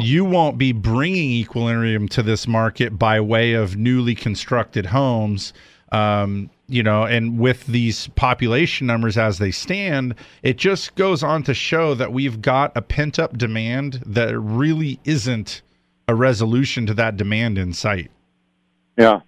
you 0.00 0.24
won't 0.24 0.58
be 0.58 0.72
bringing 0.72 1.30
equilibrium 1.30 2.06
to 2.08 2.22
this 2.22 2.46
market 2.46 2.98
by 2.98 3.18
way 3.20 3.54
of 3.54 3.76
newly 3.76 4.14
constructed 4.14 4.86
homes. 4.86 5.52
Um, 5.90 6.50
you 6.70 6.82
know, 6.82 7.04
and 7.04 7.38
with 7.38 7.66
these 7.66 8.08
population 8.08 8.86
numbers 8.86 9.18
as 9.18 9.38
they 9.38 9.50
stand, 9.50 10.14
it 10.42 10.56
just 10.56 10.94
goes 10.94 11.22
on 11.22 11.42
to 11.42 11.54
show 11.54 11.94
that 11.94 12.12
we've 12.12 12.40
got 12.40 12.76
a 12.76 12.82
pent 12.82 13.18
up 13.18 13.36
demand 13.36 14.02
that 14.06 14.38
really 14.38 15.00
isn't 15.04 15.62
a 16.08 16.14
resolution 16.14 16.86
to 16.86 16.94
that 16.94 17.16
demand 17.16 17.58
in 17.58 17.72
sight. 17.72 18.10
Yeah. 18.96 19.20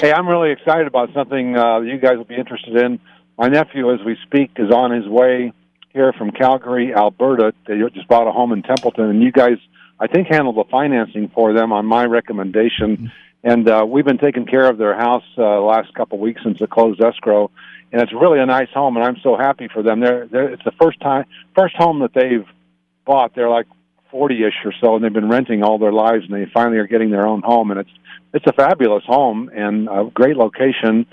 Hey, 0.00 0.12
I'm 0.12 0.28
really 0.28 0.50
excited 0.50 0.86
about 0.86 1.10
something 1.14 1.56
uh, 1.56 1.80
you 1.80 1.98
guys 1.98 2.16
will 2.16 2.24
be 2.24 2.36
interested 2.36 2.76
in. 2.76 3.00
My 3.38 3.48
nephew, 3.48 3.92
as 3.92 4.00
we 4.04 4.16
speak, 4.24 4.50
is 4.56 4.70
on 4.70 4.90
his 4.90 5.06
way 5.08 5.52
here 5.92 6.12
from 6.12 6.30
Calgary, 6.30 6.94
Alberta. 6.94 7.54
They 7.66 7.78
just 7.94 8.08
bought 8.08 8.28
a 8.28 8.32
home 8.32 8.52
in 8.52 8.62
Templeton, 8.62 9.06
and 9.06 9.22
you 9.22 9.32
guys, 9.32 9.56
I 9.98 10.06
think, 10.06 10.28
handled 10.28 10.56
the 10.56 10.64
financing 10.70 11.30
for 11.34 11.52
them 11.52 11.72
on 11.72 11.86
my 11.86 12.04
recommendation. 12.04 13.10
And 13.44 13.68
uh, 13.68 13.84
we've 13.88 14.04
been 14.04 14.18
taking 14.18 14.46
care 14.46 14.68
of 14.68 14.78
their 14.78 14.96
house 14.96 15.24
uh, 15.36 15.42
the 15.42 15.60
last 15.60 15.94
couple 15.94 16.18
weeks 16.18 16.42
since 16.42 16.58
the 16.58 16.66
closed 16.66 17.00
escrow, 17.00 17.50
and 17.92 18.02
it's 18.02 18.12
really 18.12 18.40
a 18.40 18.46
nice 18.46 18.68
home, 18.74 18.96
and 18.96 19.06
I'm 19.06 19.18
so 19.22 19.36
happy 19.36 19.68
for 19.72 19.82
them. 19.82 20.00
They're, 20.00 20.26
they're 20.26 20.48
it's 20.52 20.64
the 20.64 20.72
first 20.72 21.00
time, 21.00 21.24
first 21.56 21.76
home 21.76 22.00
that 22.00 22.12
they've 22.14 22.46
bought. 23.04 23.34
They're 23.34 23.50
like 23.50 23.66
forty-ish 24.10 24.64
or 24.64 24.72
so, 24.80 24.96
and 24.96 25.04
they've 25.04 25.12
been 25.12 25.28
renting 25.28 25.62
all 25.62 25.78
their 25.78 25.92
lives, 25.92 26.24
and 26.24 26.34
they 26.34 26.50
finally 26.52 26.78
are 26.78 26.86
getting 26.88 27.10
their 27.10 27.26
own 27.26 27.42
home, 27.42 27.70
and 27.70 27.80
it's 27.80 27.90
it's 28.34 28.46
a 28.46 28.52
fabulous 28.52 29.04
home 29.04 29.50
and 29.54 29.88
a 29.88 30.10
great 30.12 30.36
location. 30.36 31.06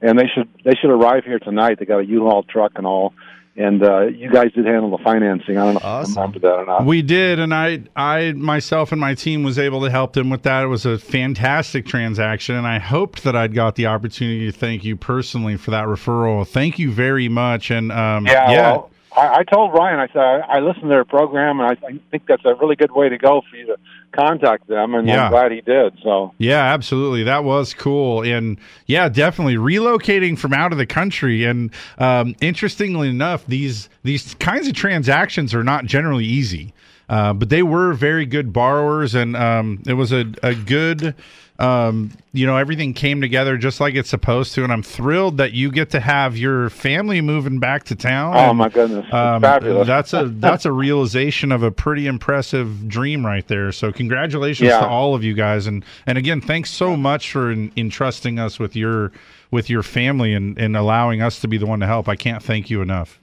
And 0.00 0.16
they 0.18 0.28
should 0.32 0.48
they 0.64 0.74
should 0.80 0.90
arrive 0.90 1.24
here 1.24 1.40
tonight. 1.40 1.78
They 1.78 1.84
got 1.84 1.98
a 1.98 2.06
U-Haul 2.06 2.44
truck 2.44 2.72
and 2.76 2.86
all. 2.86 3.14
And 3.58 3.82
uh, 3.82 4.02
you 4.02 4.30
guys 4.30 4.52
did 4.52 4.66
handle 4.66 4.96
the 4.96 5.02
financing. 5.02 5.58
I 5.58 5.64
don't 5.64 5.82
know 5.82 6.00
if 6.00 6.08
you 6.08 6.14
remember 6.14 6.38
that 6.38 6.54
or 6.54 6.64
not. 6.64 6.86
We 6.86 7.02
did, 7.02 7.40
and 7.40 7.52
I, 7.52 7.82
I 7.96 8.30
myself 8.32 8.92
and 8.92 9.00
my 9.00 9.14
team 9.14 9.42
was 9.42 9.58
able 9.58 9.82
to 9.82 9.90
help 9.90 10.12
them 10.12 10.30
with 10.30 10.44
that. 10.44 10.62
It 10.62 10.68
was 10.68 10.86
a 10.86 10.96
fantastic 10.96 11.84
transaction, 11.84 12.54
and 12.54 12.68
I 12.68 12.78
hoped 12.78 13.24
that 13.24 13.34
I'd 13.34 13.54
got 13.54 13.74
the 13.74 13.86
opportunity 13.86 14.46
to 14.46 14.56
thank 14.56 14.84
you 14.84 14.94
personally 14.94 15.56
for 15.56 15.72
that 15.72 15.86
referral. 15.86 16.46
Thank 16.46 16.78
you 16.78 16.92
very 16.92 17.28
much, 17.28 17.72
and 17.72 17.90
um, 17.90 18.26
Yeah, 18.26 18.48
yeah, 18.48 18.70
well, 18.70 18.90
I, 19.18 19.38
I 19.38 19.44
told 19.44 19.72
Ryan, 19.72 19.98
I 20.00 20.06
said, 20.08 20.20
I, 20.20 20.56
I 20.56 20.60
listened 20.60 20.84
to 20.84 20.88
their 20.88 21.04
program, 21.04 21.60
and 21.60 21.68
I, 21.68 21.86
I 21.86 22.00
think 22.10 22.26
that's 22.26 22.44
a 22.44 22.54
really 22.54 22.76
good 22.76 22.92
way 22.92 23.08
to 23.08 23.18
go 23.18 23.42
for 23.50 23.56
you 23.56 23.66
to 23.66 23.76
contact 24.12 24.66
them, 24.68 24.94
and 24.94 25.06
Yeah. 25.06 25.24
I'm 25.24 25.30
glad 25.30 25.52
he 25.52 25.60
did. 25.60 25.98
So, 26.02 26.32
Yeah, 26.38 26.62
absolutely. 26.62 27.24
That 27.24 27.44
was 27.44 27.74
cool. 27.74 28.22
And 28.22 28.58
yeah, 28.86 29.08
definitely 29.08 29.56
relocating 29.56 30.38
from 30.38 30.52
out 30.52 30.72
of 30.72 30.78
the 30.78 30.86
country. 30.86 31.44
And 31.44 31.70
um, 31.98 32.34
interestingly 32.40 33.08
enough, 33.08 33.44
these 33.46 33.88
these 34.02 34.34
kinds 34.34 34.68
of 34.68 34.74
transactions 34.74 35.54
are 35.54 35.64
not 35.64 35.84
generally 35.84 36.24
easy. 36.24 36.72
Uh, 37.08 37.32
but 37.32 37.48
they 37.48 37.62
were 37.62 37.94
very 37.94 38.26
good 38.26 38.52
borrowers, 38.52 39.14
and 39.14 39.34
um, 39.34 39.82
it 39.86 39.94
was 39.94 40.12
a, 40.12 40.30
a 40.42 40.54
good, 40.54 41.14
um, 41.58 42.12
you 42.32 42.46
know, 42.46 42.56
everything 42.56 42.94
came 42.94 43.20
together 43.20 43.56
just 43.56 43.80
like 43.80 43.94
it's 43.96 44.08
supposed 44.08 44.54
to. 44.54 44.62
And 44.62 44.72
I'm 44.72 44.82
thrilled 44.82 45.38
that 45.38 45.52
you 45.52 45.72
get 45.72 45.90
to 45.90 46.00
have 46.00 46.36
your 46.36 46.70
family 46.70 47.20
moving 47.20 47.58
back 47.58 47.82
to 47.84 47.96
town. 47.96 48.36
oh 48.36 48.50
And, 48.50 48.58
my 48.58 48.68
goodness, 48.68 49.04
um, 49.12 49.42
fabulous. 49.42 49.86
That's 49.88 50.12
a 50.12 50.26
that's 50.26 50.64
a 50.66 50.72
realization 50.72 51.50
of 51.50 51.62
a 51.64 51.70
pretty 51.72 52.06
impressive 52.06 52.88
dream 52.88 53.26
right 53.26 53.46
there. 53.48 53.72
So 53.72 53.90
congratulations 53.90 54.68
Yeah. 54.68 54.80
to 54.80 54.86
all 54.86 55.14
of 55.16 55.24
you 55.24 55.34
guys, 55.34 55.66
and 55.66 55.84
and 56.06 56.16
again, 56.16 56.40
thanks 56.40 56.70
so 56.70 56.96
much 56.96 57.32
for 57.32 57.50
en- 57.50 57.72
entrusting 57.76 58.38
us 58.38 58.58
with 58.60 58.76
your 58.76 59.10
with 59.50 59.68
your 59.68 59.82
family 59.82 60.34
and 60.34 60.56
and 60.58 60.76
allowing 60.76 61.22
us 61.22 61.40
to 61.40 61.48
be 61.48 61.58
the 61.58 61.66
one 61.66 61.80
to 61.80 61.86
help. 61.86 62.08
I 62.08 62.14
can't 62.16 62.42
thank 62.42 62.70
you 62.70 62.82
enough. 62.82 63.18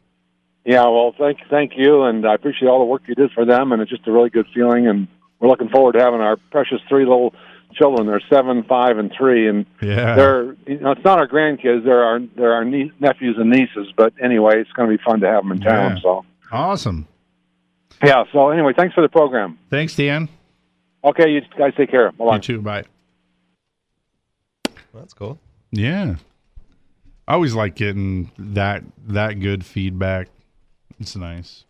yeah. 0.66 0.82
Well, 0.84 1.16
thank 1.18 1.38
thank 1.49 1.74
you, 1.78 2.03
and 2.03 2.28
I 2.28 2.34
appreciate 2.34 2.68
all 2.68 2.80
the 2.80 2.86
work 2.86 3.03
you 3.07 3.16
did 3.16 3.32
for 3.32 3.45
them, 3.45 3.72
and 3.72 3.82
it's 3.82 3.91
just 3.91 4.06
a 4.07 4.12
really 4.12 4.30
good 4.30 4.48
feeling. 4.53 4.88
And 4.88 5.07
we're 5.40 5.48
looking 5.48 5.70
forward 5.70 5.94
to 5.94 5.99
having 6.02 6.20
our 6.20 6.36
precious 6.52 6.82
three 6.90 7.03
little 7.06 7.34
children. 7.76 8.07
They're 8.07 8.22
seven, 8.30 8.64
five, 8.64 8.97
and 8.97 9.11
three, 9.18 9.47
and 9.47 9.65
Yeah. 9.81 10.15
they're 10.15 10.56
you 10.68 10.80
know 10.80 10.91
it's 10.91 11.03
not 11.03 11.19
our 11.19 11.27
grandkids. 11.27 11.84
They're 11.84 12.03
our 12.03 12.19
they're 12.35 12.53
our 12.53 12.65
nie- 12.65 12.91
nephews 12.99 13.35
and 13.38 13.49
nieces. 13.49 13.91
But 13.95 14.14
anyway, 14.23 14.60
it's 14.61 14.72
going 14.72 14.89
to 14.89 14.97
be 14.97 15.03
fun 15.03 15.19
to 15.22 15.27
have 15.27 15.43
them 15.43 15.52
in 15.52 15.60
town. 15.61 15.97
Yeah. 15.97 16.02
So 16.02 16.26
Awesome. 16.52 17.07
yeah. 18.03 18.23
So 18.31 18.49
anyway, 18.49 18.73
thanks 18.76 18.93
for 18.95 19.02
the 19.02 19.10
program. 19.10 19.57
Thanks, 19.69 19.95
Dan. 19.95 20.30
Okay, 21.03 21.30
you 21.30 21.41
guys 21.57 21.73
take 21.77 21.91
care. 21.91 22.11
Bye. 22.14 22.35
You 22.35 22.41
too. 22.41 22.61
Bye. 22.61 22.84
That's 24.93 25.14
cool. 25.14 25.39
Yeah. 25.72 26.15
I 27.27 27.34
always 27.34 27.53
like 27.53 27.76
getting 27.76 28.31
that 28.38 28.84
that 29.07 29.39
good 29.39 29.65
feedback. 29.65 30.27
It's 30.99 31.15
nice. 31.15 31.64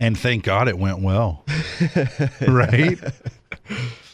And 0.00 0.18
thank 0.18 0.44
God 0.44 0.68
it 0.68 0.76
went 0.78 1.00
well. 1.00 1.44
right? 2.46 2.98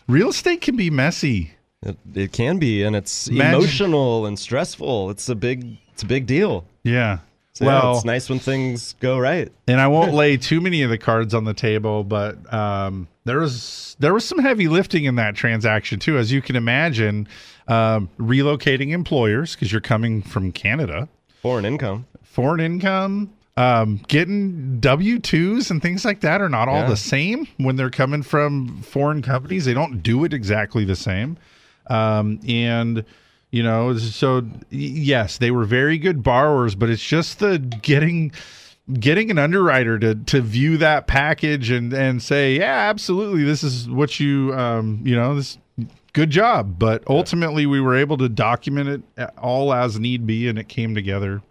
Real 0.06 0.28
estate 0.30 0.60
can 0.60 0.76
be 0.76 0.90
messy. 0.90 1.52
It, 1.82 1.96
it 2.14 2.32
can 2.32 2.58
be, 2.58 2.82
and 2.82 2.96
it's 2.96 3.28
Imagine- 3.28 3.54
emotional 3.60 4.26
and 4.26 4.38
stressful. 4.38 5.10
It's 5.10 5.28
a 5.28 5.34
big, 5.34 5.76
it's 5.92 6.02
a 6.02 6.06
big 6.06 6.26
deal. 6.26 6.64
Yeah. 6.82 7.18
So, 7.52 7.64
yeah, 7.66 7.82
well, 7.82 7.94
it's 7.96 8.04
nice 8.04 8.28
when 8.28 8.40
things 8.40 8.94
go 8.98 9.16
right. 9.16 9.52
and 9.68 9.80
I 9.80 9.86
won't 9.86 10.12
lay 10.22 10.36
too 10.36 10.60
many 10.60 10.82
of 10.82 10.90
the 10.90 10.98
cards 10.98 11.34
on 11.34 11.44
the 11.44 11.54
table, 11.54 12.02
but 12.02 12.52
um, 12.52 13.06
there 13.24 13.38
was 13.38 13.94
there 14.00 14.12
was 14.12 14.24
some 14.24 14.38
heavy 14.40 14.66
lifting 14.66 15.04
in 15.04 15.14
that 15.16 15.36
transaction 15.36 16.00
too, 16.00 16.18
as 16.18 16.32
you 16.32 16.42
can 16.42 16.56
imagine. 16.56 17.28
Um, 17.68 18.10
relocating 18.18 18.90
employers 18.90 19.54
because 19.54 19.70
you're 19.72 19.80
coming 19.80 20.20
from 20.20 20.50
Canada, 20.52 21.08
Foreign 21.40 21.64
income. 21.64 22.06
foreign 22.24 22.60
income, 22.60 23.32
um, 23.56 24.00
getting 24.08 24.80
W 24.80 25.18
twos 25.20 25.70
and 25.70 25.80
things 25.80 26.04
like 26.04 26.20
that 26.20 26.40
are 26.40 26.48
not 26.48 26.68
all 26.68 26.80
Yeah. 26.82 26.88
the 26.88 26.96
same 26.96 27.46
when 27.58 27.76
they're 27.76 27.90
coming 27.90 28.22
from 28.22 28.82
foreign 28.82 29.22
companies. 29.22 29.64
They 29.64 29.74
don't 29.74 30.02
do 30.02 30.24
it 30.24 30.32
exactly 30.34 30.84
the 30.84 30.96
same, 30.96 31.36
um, 31.88 32.40
and 32.48 33.04
you 33.50 33.62
know, 33.62 33.96
so 33.96 34.42
yes, 34.70 35.38
they 35.38 35.52
were 35.52 35.64
very 35.64 35.98
good 35.98 36.22
borrowers, 36.24 36.74
but 36.74 36.90
it's 36.90 37.04
just 37.06 37.38
the 37.38 37.58
getting 37.58 38.32
getting 38.98 39.30
an 39.30 39.38
underwriter 39.38 39.98
to 40.00 40.14
to 40.16 40.40
view 40.40 40.76
that 40.78 41.06
package 41.06 41.70
and 41.70 41.92
and 41.92 42.20
say, 42.22 42.56
yeah, 42.56 42.88
absolutely, 42.90 43.44
this 43.44 43.62
is 43.62 43.88
what 43.88 44.18
you 44.18 44.52
um, 44.54 45.00
you 45.04 45.14
know 45.14 45.36
this. 45.36 45.58
Good 46.12 46.30
job, 46.30 46.78
but 46.78 47.02
ultimately 47.08 47.66
we 47.66 47.80
were 47.80 47.96
able 47.96 48.16
to 48.18 48.28
document 48.28 49.02
it 49.16 49.30
all 49.36 49.74
as 49.74 49.98
need 49.98 50.26
be, 50.26 50.46
and 50.48 50.56
it 50.60 50.68
came 50.68 50.94
together. 50.94 51.42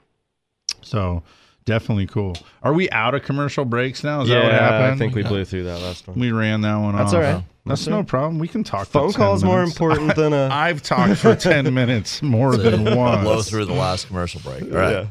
So 0.81 1.21
definitely 1.65 2.07
cool. 2.07 2.35
Are 2.61 2.73
we 2.73 2.90
out 2.91 3.15
of 3.15 3.23
commercial 3.23 3.65
breaks 3.65 4.03
now? 4.03 4.22
Is 4.22 4.30
that 4.30 4.44
what 4.44 4.52
happened? 4.52 4.94
I 4.94 4.95
think 4.98 5.15
we 5.15 5.23
blew 5.23 5.45
through 5.45 5.64
that 5.64 5.81
last 5.81 6.07
one. 6.07 6.19
We 6.19 6.31
ran 6.31 6.61
that 6.61 6.76
one 6.77 6.95
That's 6.95 7.10
off. 7.10 7.15
all 7.15 7.19
right. 7.22 7.26
That's, 7.26 7.34
all 7.34 7.38
right. 7.40 7.45
That's 7.65 7.88
no 7.88 8.03
problem. 8.03 8.40
We 8.40 8.48
can 8.48 8.64
talk. 8.64 8.88
Phone 8.88 9.10
for 9.11 9.18
10 9.18 9.26
call's 9.26 9.44
more 9.44 9.57
minutes. 9.60 9.76
important 9.76 10.15
than 10.15 10.34
a- 10.34 10.49
I've 10.52 10.81
talked 10.81 11.18
for 11.18 11.35
ten 11.35 11.73
minutes 11.73 12.22
more 12.22 12.57
than 12.57 12.95
once. 12.95 13.23
Blow 13.23 13.41
through 13.41 13.65
the 13.65 13.73
last 13.73 14.07
commercial 14.07 14.41
break. 14.41 14.64
All 14.64 14.69
right. 14.69 15.07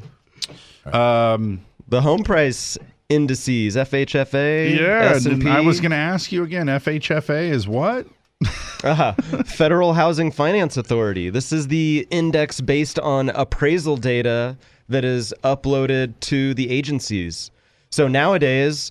Um, 0.93 1.63
the 1.89 2.01
home 2.03 2.23
price 2.23 2.77
indices, 3.09 3.77
FHFA, 3.77 4.77
Yeah, 4.79 5.13
S&P. 5.15 5.49
I 5.49 5.61
was 5.61 5.81
going 5.81 5.91
to 5.91 5.97
ask 5.97 6.33
you 6.33 6.43
again. 6.45 6.67
FHFA 6.67 7.51
is 7.51 7.69
what? 7.69 8.07
uh, 8.85 9.13
Federal 9.45 9.93
Housing 9.93 10.33
Finance 10.33 10.77
Authority. 10.77 11.31
This 11.31 11.53
is 11.53 11.69
the 11.69 12.07
index 12.11 12.61
based 12.61 12.99
on 12.99 13.29
appraisal 13.31 13.97
data 13.97 14.57
that 14.89 15.05
is 15.05 15.35
uploaded 15.45 16.15
to 16.21 16.55
the 16.55 16.71
agencies. 16.71 17.51
So 17.91 18.09
nowadays, 18.09 18.91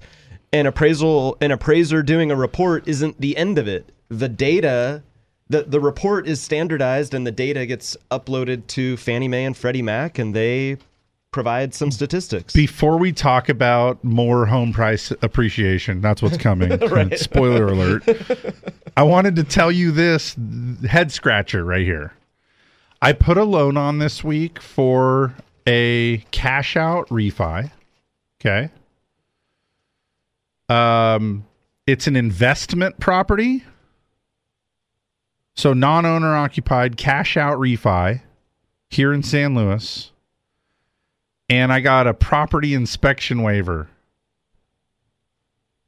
an 0.54 0.66
appraisal 0.66 1.38
an 1.42 1.52
appraiser 1.52 2.04
doing 2.04 2.32
a 2.32 2.36
report 2.36 2.88
isn't 2.88 3.20
the 3.20 3.38
end 3.38 3.58
of 3.58 3.68
it. 3.68 3.92
The 4.10 4.30
data 4.30 5.04
the, 5.50 5.64
the 5.64 5.82
report 5.82 6.28
is 6.28 6.42
standardized 6.42 7.14
and 7.14 7.28
the 7.28 7.32
data 7.32 7.66
gets 7.66 7.98
uploaded 8.10 8.68
to 8.68 8.96
Fannie 8.96 9.28
Mae 9.28 9.44
and 9.44 9.56
Freddie 9.56 9.82
Mac 9.82 10.18
and 10.18 10.34
they 10.34 10.78
provide 11.32 11.74
some 11.74 11.92
statistics. 11.92 12.54
Before 12.54 12.98
we 12.98 13.12
talk 13.12 13.50
about 13.50 14.02
more 14.04 14.46
home 14.46 14.72
price 14.72 15.12
appreciation, 15.22 16.02
that's 16.02 16.22
what's 16.22 16.38
coming. 16.38 16.72
Right. 16.92 17.18
Spoiler 17.18 17.68
alert. 17.68 18.04
I 18.98 19.04
wanted 19.04 19.36
to 19.38 19.44
tell 19.44 19.72
you 19.72 19.92
this 19.92 20.36
head 20.90 21.12
scratcher 21.12 21.64
right 21.64 21.86
here. 21.86 22.14
I 23.02 23.14
put 23.14 23.38
a 23.38 23.44
loan 23.44 23.78
on 23.78 24.00
this 24.00 24.24
week 24.24 24.62
for 24.62 25.34
a 25.68 26.18
cash 26.32 26.76
out 26.76 27.08
refi. 27.10 27.72
Okay. 28.40 28.70
Um 30.70 31.46
it's 31.88 32.08
an 32.08 32.16
investment 32.16 33.00
property. 33.00 33.64
So 35.56 35.74
non-owner 35.74 36.36
occupied 36.36 36.96
cash 36.98 37.36
out 37.38 37.58
refi 37.60 38.22
here 38.90 39.12
in 39.14 39.24
San 39.24 39.54
Luis 39.56 40.12
and 41.50 41.74
I 41.74 41.82
got 41.82 42.08
a 42.08 42.14
property 42.14 42.74
inspection 42.74 43.44
waiver. 43.44 43.90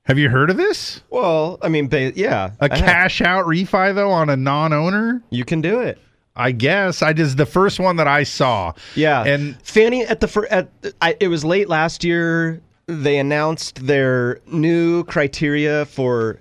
Have 0.06 0.20
you 0.20 0.30
heard 0.30 0.50
of 0.50 0.58
this? 0.58 1.02
Well, 1.10 1.58
I 1.62 1.70
mean, 1.70 1.88
ba- 1.88 2.12
yeah. 2.18 2.52
A 2.60 2.66
I 2.66 2.76
have. 2.76 2.86
cash 2.86 3.22
out 3.22 3.45
refi 3.45 3.95
though 3.95 4.12
on 4.12 4.30
a 4.30 4.36
non-owner? 4.36 5.24
You 5.30 5.45
can 5.45 5.62
do 5.62 5.80
it. 5.80 5.98
I 6.35 6.51
guess 6.51 7.01
I 7.01 7.14
just 7.14 7.38
the 7.38 7.45
first 7.45 7.80
one 7.80 7.97
that 7.97 8.07
I 8.07 8.23
saw. 8.23 8.73
Yeah, 8.95 9.23
and 9.23 9.55
Fannie 9.61 10.03
at 10.05 10.19
the 10.19 10.27
fir- 10.27 10.47
at 10.49 10.69
I, 11.01 11.15
it 11.19 11.27
was 11.27 11.45
late 11.45 11.69
last 11.69 12.03
year. 12.03 12.61
They 12.88 13.18
announced 13.18 13.85
their 13.85 14.39
new 14.47 15.03
criteria 15.05 15.85
for 15.85 16.39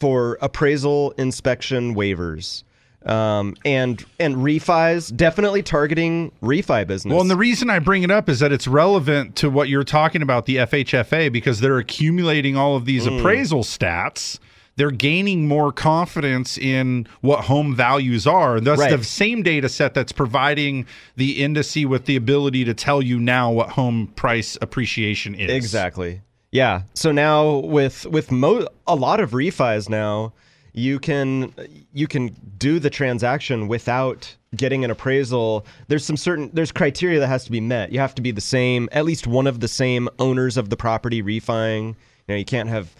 for 0.00 0.38
appraisal 0.40 1.12
inspection 1.12 1.94
waivers. 1.94 2.62
Um, 3.04 3.54
and 3.64 4.04
and 4.18 4.34
refis 4.36 5.14
definitely 5.16 5.62
targeting 5.62 6.32
refi 6.42 6.84
business. 6.86 7.12
Well, 7.12 7.20
and 7.20 7.30
the 7.30 7.36
reason 7.36 7.70
I 7.70 7.78
bring 7.78 8.02
it 8.02 8.10
up 8.10 8.28
is 8.28 8.40
that 8.40 8.50
it's 8.50 8.66
relevant 8.66 9.36
to 9.36 9.48
what 9.48 9.68
you're 9.68 9.84
talking 9.84 10.22
about, 10.22 10.46
the 10.46 10.56
FHFA, 10.56 11.30
because 11.32 11.60
they're 11.60 11.78
accumulating 11.78 12.56
all 12.56 12.74
of 12.74 12.84
these 12.84 13.06
Mm. 13.06 13.20
appraisal 13.20 13.62
stats. 13.62 14.40
They're 14.76 14.90
gaining 14.90 15.48
more 15.48 15.72
confidence 15.72 16.58
in 16.58 17.06
what 17.22 17.44
home 17.44 17.74
values 17.74 18.26
are. 18.26 18.60
That's 18.60 18.80
Right. 18.80 18.96
the 18.96 19.02
same 19.02 19.42
data 19.42 19.68
set 19.70 19.94
that's 19.94 20.12
providing 20.12 20.84
the 21.16 21.40
indice 21.42 21.86
with 21.86 22.04
the 22.04 22.16
ability 22.16 22.64
to 22.64 22.74
tell 22.74 23.00
you 23.00 23.18
now 23.18 23.50
what 23.50 23.70
home 23.70 24.08
price 24.16 24.58
appreciation 24.60 25.34
is. 25.34 25.50
Exactly. 25.50 26.20
Yeah. 26.52 26.82
So 26.94 27.10
now 27.10 27.56
with 27.58 28.06
with 28.06 28.30
mo- 28.30 28.68
a 28.86 28.94
lot 28.94 29.18
of 29.20 29.30
refis 29.30 29.88
now, 29.88 30.34
you 30.74 30.98
can 30.98 31.52
you 31.94 32.06
can 32.06 32.36
do 32.58 32.78
the 32.78 32.90
transaction 32.90 33.68
without 33.68 34.36
getting 34.54 34.84
an 34.84 34.90
appraisal. 34.90 35.64
There's 35.88 36.04
some 36.04 36.18
certain 36.18 36.50
there's 36.52 36.70
criteria 36.72 37.18
that 37.20 37.28
has 37.28 37.44
to 37.46 37.50
be 37.50 37.60
met. 37.60 37.92
You 37.92 37.98
have 38.00 38.14
to 38.16 38.22
be 38.22 38.30
the 38.30 38.40
same, 38.42 38.90
at 38.92 39.06
least 39.06 39.26
one 39.26 39.46
of 39.46 39.60
the 39.60 39.68
same 39.68 40.08
owners 40.18 40.58
of 40.58 40.68
the 40.68 40.76
property 40.76 41.22
refining. 41.22 41.88
You 41.88 41.94
know, 42.28 42.34
you 42.36 42.44
can't 42.44 42.68
have 42.68 42.94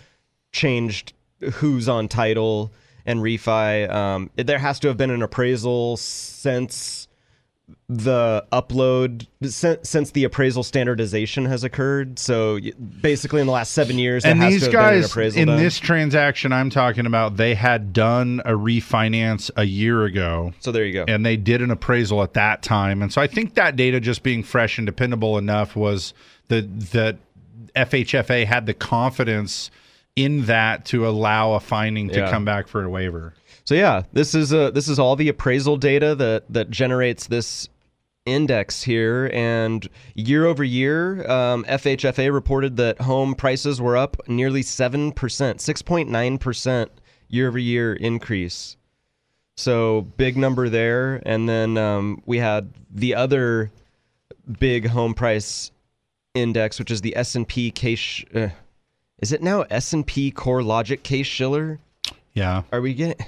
changed 0.52 1.12
who's 1.54 1.88
on 1.88 2.08
title 2.08 2.72
and 3.04 3.20
refi. 3.20 3.90
Um, 3.90 4.30
there 4.36 4.58
has 4.58 4.80
to 4.80 4.88
have 4.88 4.96
been 4.96 5.10
an 5.10 5.22
appraisal 5.22 5.96
since 5.96 7.06
the 7.88 8.44
upload 8.52 9.26
since, 9.42 9.88
since 9.88 10.10
the 10.12 10.24
appraisal 10.24 10.62
standardization 10.62 11.46
has 11.46 11.64
occurred. 11.64 12.18
So 12.18 12.60
basically, 13.00 13.40
in 13.40 13.46
the 13.46 13.52
last 13.52 13.72
seven 13.72 13.98
years, 13.98 14.22
there 14.22 14.32
And 14.32 14.40
has 14.40 14.52
these 14.52 14.60
to 14.60 14.66
have 14.66 14.72
been 14.72 14.80
an 14.80 15.00
guys 15.00 15.10
appraisal 15.10 15.40
in 15.40 15.48
done. 15.48 15.58
this 15.58 15.78
transaction 15.78 16.52
I'm 16.52 16.70
talking 16.70 17.06
about, 17.06 17.36
they 17.36 17.54
had 17.54 17.92
done 17.92 18.40
a 18.44 18.52
refinance 18.52 19.50
a 19.56 19.64
year 19.64 20.04
ago. 20.04 20.52
So 20.60 20.70
there 20.70 20.84
you 20.84 20.92
go. 20.92 21.04
And 21.08 21.26
they 21.26 21.36
did 21.36 21.60
an 21.60 21.70
appraisal 21.70 22.22
at 22.22 22.34
that 22.34 22.62
time. 22.62 23.02
And 23.02 23.12
so 23.12 23.20
I 23.20 23.26
think 23.26 23.54
that 23.54 23.74
data 23.76 23.98
just 24.00 24.22
being 24.22 24.42
fresh 24.42 24.78
and 24.78 24.86
dependable 24.86 25.38
enough 25.38 25.74
was 25.74 26.14
that 26.48 26.80
that 26.92 27.18
FHFA 27.74 28.46
had 28.46 28.66
the 28.66 28.74
confidence 28.74 29.70
in 30.16 30.47
that 30.47 30.86
to 30.86 31.06
allow 31.06 31.52
a 31.52 31.60
finding 31.60 32.09
to 32.09 32.16
Yeah. 32.20 32.30
come 32.30 32.44
back 32.44 32.66
for 32.66 32.82
a 32.82 32.88
waiver. 32.90 33.34
So 33.64 33.74
yeah, 33.74 34.02
this 34.12 34.34
is 34.34 34.52
uh 34.52 34.70
this 34.70 34.88
is 34.88 34.98
all 34.98 35.14
the 35.16 35.28
appraisal 35.28 35.76
data 35.76 36.14
that 36.14 36.44
that 36.51 36.70
generates 36.70 37.26
this 37.26 37.68
index 38.24 38.82
here, 38.82 39.30
and 39.32 39.88
year 40.16 40.47
over 40.47 40.64
year, 40.64 41.30
um, 41.30 41.64
FHFA 41.68 42.32
reported 42.32 42.76
that 42.76 43.01
home 43.01 43.36
prices 43.36 43.80
were 43.80 43.97
up 43.97 44.16
nearly 44.26 44.62
seven 44.62 45.12
percent, 45.12 45.60
six 45.60 45.80
point 45.82 46.09
nine 46.09 46.38
percent 46.38 46.90
year 47.28 47.48
over 47.48 47.59
year 47.59 47.93
increase. 47.93 48.76
So 49.56 50.02
big 50.16 50.36
number 50.36 50.68
there, 50.68 51.22
and 51.24 51.48
then 51.48 51.78
um, 51.78 52.22
we 52.26 52.38
had 52.38 52.72
the 52.90 53.14
other 53.14 53.70
big 54.60 54.86
home 54.88 55.14
price 55.14 55.70
index, 56.34 56.78
which 56.78 56.90
is 56.90 57.01
the 57.01 57.16
S 57.16 57.34
and 57.34 57.47
P 57.47 57.70
case. 57.70 58.24
Uh, 58.34 58.48
is 59.20 59.32
it 59.32 59.43
now 59.43 59.62
S 59.62 59.93
and 59.93 60.06
P 60.06 60.30
Core 60.30 60.62
Logic 60.62 61.02
Case 61.02 61.26
Shiller? 61.26 61.78
Yeah. 62.34 62.62
Are 62.72 62.80
we 62.80 62.94
getting? 62.94 63.24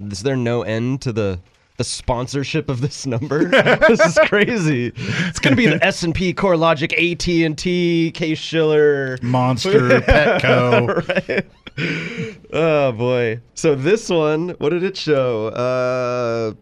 Is 0.00 0.22
there 0.22 0.36
no 0.36 0.62
end 0.62 1.02
to 1.02 1.12
the 1.12 1.40
the 1.76 1.84
sponsorship 1.84 2.68
of 2.68 2.80
this 2.80 3.04
number? 3.04 3.44
this 3.88 4.00
is 4.00 4.18
crazy. 4.26 4.92
It's 4.96 5.38
gonna 5.38 5.56
be 5.56 5.66
the 5.66 5.84
S 5.84 6.02
and 6.02 6.14
P 6.14 6.32
Core 6.32 6.56
Logic 6.56 6.92
AT 6.92 7.28
and 7.28 7.56
T 7.56 8.12
Case 8.12 8.38
Shiller 8.38 9.18
Monster 9.22 10.00
Petco. 10.00 11.08
right. 11.78 12.36
Oh 12.52 12.92
boy. 12.92 13.40
So 13.54 13.74
this 13.74 14.08
one, 14.08 14.50
what 14.58 14.70
did 14.70 14.84
it 14.84 14.96
show? 14.96 15.48
Uh 15.48 16.54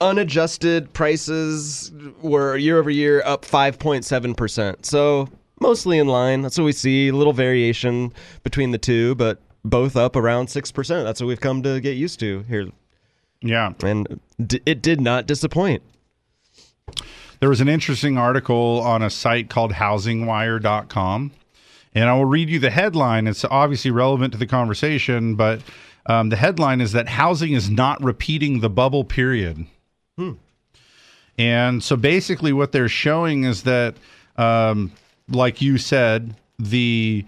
unadjusted 0.00 0.92
prices 0.92 1.92
were 2.22 2.56
year 2.56 2.76
over 2.78 2.90
year 2.90 3.22
up 3.24 3.44
5.7%. 3.44 4.84
So 4.84 5.28
mostly 5.62 5.98
in 5.98 6.08
line. 6.08 6.42
That's 6.42 6.58
what 6.58 6.64
we 6.64 6.72
see. 6.72 7.08
A 7.08 7.14
little 7.14 7.32
variation 7.32 8.12
between 8.42 8.72
the 8.72 8.78
two, 8.78 9.14
but 9.14 9.40
both 9.64 9.96
up 9.96 10.16
around 10.16 10.48
6%. 10.48 11.04
That's 11.04 11.20
what 11.20 11.26
we've 11.26 11.40
come 11.40 11.62
to 11.62 11.80
get 11.80 11.96
used 11.96 12.20
to 12.20 12.42
here. 12.42 12.68
Yeah. 13.40 13.72
And 13.82 14.20
d- 14.44 14.60
it 14.66 14.82
did 14.82 15.00
not 15.00 15.26
disappoint. 15.26 15.82
There 17.40 17.48
was 17.48 17.60
an 17.60 17.68
interesting 17.68 18.18
article 18.18 18.80
on 18.82 19.02
a 19.02 19.10
site 19.10 19.50
called 19.50 19.72
housingwire.com. 19.72 21.32
And 21.94 22.08
I 22.08 22.14
will 22.14 22.24
read 22.24 22.48
you 22.48 22.58
the 22.58 22.70
headline. 22.70 23.26
It's 23.26 23.44
obviously 23.44 23.90
relevant 23.90 24.32
to 24.32 24.38
the 24.38 24.46
conversation, 24.46 25.34
but 25.34 25.60
um, 26.06 26.30
the 26.30 26.36
headline 26.36 26.80
is 26.80 26.92
that 26.92 27.08
housing 27.08 27.52
is 27.52 27.68
not 27.68 28.02
repeating 28.02 28.60
the 28.60 28.70
bubble 28.70 29.04
period. 29.04 29.66
Hmm. 30.16 30.32
And 31.38 31.82
so 31.82 31.96
basically, 31.96 32.52
what 32.52 32.72
they're 32.72 32.88
showing 32.88 33.44
is 33.44 33.62
that, 33.64 33.96
um, 34.36 34.92
like 35.34 35.60
you 35.60 35.78
said, 35.78 36.34
the 36.58 37.24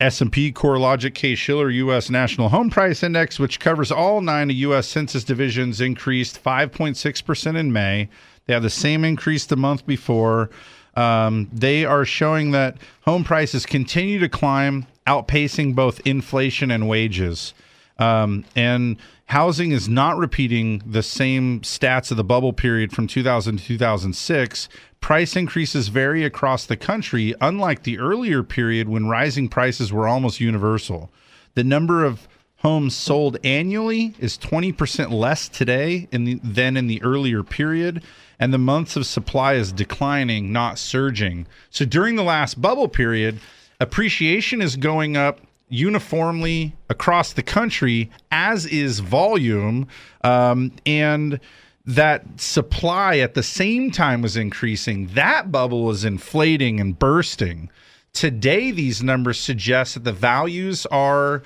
S&P 0.00 0.52
CoreLogic 0.52 1.14
Case-Shiller 1.14 1.70
U.S. 1.70 2.10
National 2.10 2.48
Home 2.48 2.68
Price 2.68 3.02
Index, 3.02 3.38
which 3.38 3.60
covers 3.60 3.92
all 3.92 4.20
nine 4.20 4.50
of 4.50 4.56
U.S. 4.56 4.88
Census 4.88 5.24
divisions, 5.24 5.80
increased 5.80 6.42
5.6% 6.42 7.56
in 7.56 7.72
May. 7.72 8.08
They 8.46 8.52
have 8.52 8.62
the 8.62 8.70
same 8.70 9.04
increase 9.04 9.46
the 9.46 9.56
month 9.56 9.86
before. 9.86 10.50
Um, 10.96 11.48
they 11.52 11.84
are 11.84 12.04
showing 12.04 12.50
that 12.50 12.76
home 13.02 13.24
prices 13.24 13.66
continue 13.66 14.18
to 14.18 14.28
climb, 14.28 14.86
outpacing 15.06 15.74
both 15.74 16.00
inflation 16.06 16.70
and 16.70 16.88
wages. 16.88 17.54
Um, 17.98 18.44
and 18.56 18.96
housing 19.26 19.72
is 19.72 19.88
not 19.88 20.16
repeating 20.16 20.82
the 20.84 21.02
same 21.02 21.60
stats 21.60 22.10
of 22.10 22.16
the 22.16 22.24
bubble 22.24 22.52
period 22.52 22.92
from 22.92 23.06
2000 23.06 23.58
to 23.58 23.64
2006. 23.64 24.68
Price 25.00 25.36
increases 25.36 25.88
vary 25.88 26.24
across 26.24 26.66
the 26.66 26.76
country, 26.76 27.34
unlike 27.40 27.82
the 27.82 27.98
earlier 27.98 28.42
period 28.42 28.88
when 28.88 29.06
rising 29.06 29.48
prices 29.48 29.92
were 29.92 30.08
almost 30.08 30.40
universal. 30.40 31.10
The 31.54 31.64
number 31.64 32.04
of 32.04 32.26
homes 32.64 32.96
sold 32.96 33.36
annually 33.44 34.14
is 34.18 34.38
20% 34.38 35.12
less 35.12 35.48
today 35.48 36.08
in 36.10 36.24
the, 36.24 36.40
than 36.42 36.78
in 36.78 36.86
the 36.86 37.02
earlier 37.02 37.42
period, 37.42 38.02
and 38.40 38.52
the 38.52 38.58
months 38.58 38.96
of 38.96 39.06
supply 39.06 39.54
is 39.54 39.70
declining, 39.70 40.50
not 40.50 40.78
surging. 40.78 41.46
So 41.68 41.84
during 41.84 42.16
the 42.16 42.22
last 42.22 42.60
bubble 42.60 42.88
period, 42.88 43.38
appreciation 43.78 44.62
is 44.62 44.76
going 44.76 45.16
up 45.16 45.40
uniformly 45.68 46.74
across 46.88 47.32
the 47.32 47.42
country, 47.42 48.10
as 48.30 48.66
is 48.66 49.00
volume, 49.00 49.86
um, 50.22 50.72
and 50.86 51.40
that 51.86 52.24
supply 52.40 53.18
at 53.18 53.34
the 53.34 53.42
same 53.42 53.90
time 53.90 54.22
was 54.22 54.36
increasing. 54.36 55.06
That 55.08 55.52
bubble 55.52 55.90
is 55.90 56.04
inflating 56.04 56.80
and 56.80 56.98
bursting. 56.98 57.70
Today, 58.12 58.70
these 58.70 59.02
numbers 59.02 59.38
suggest 59.38 59.94
that 59.94 60.04
the 60.04 60.12
values 60.12 60.86
are 60.86 61.42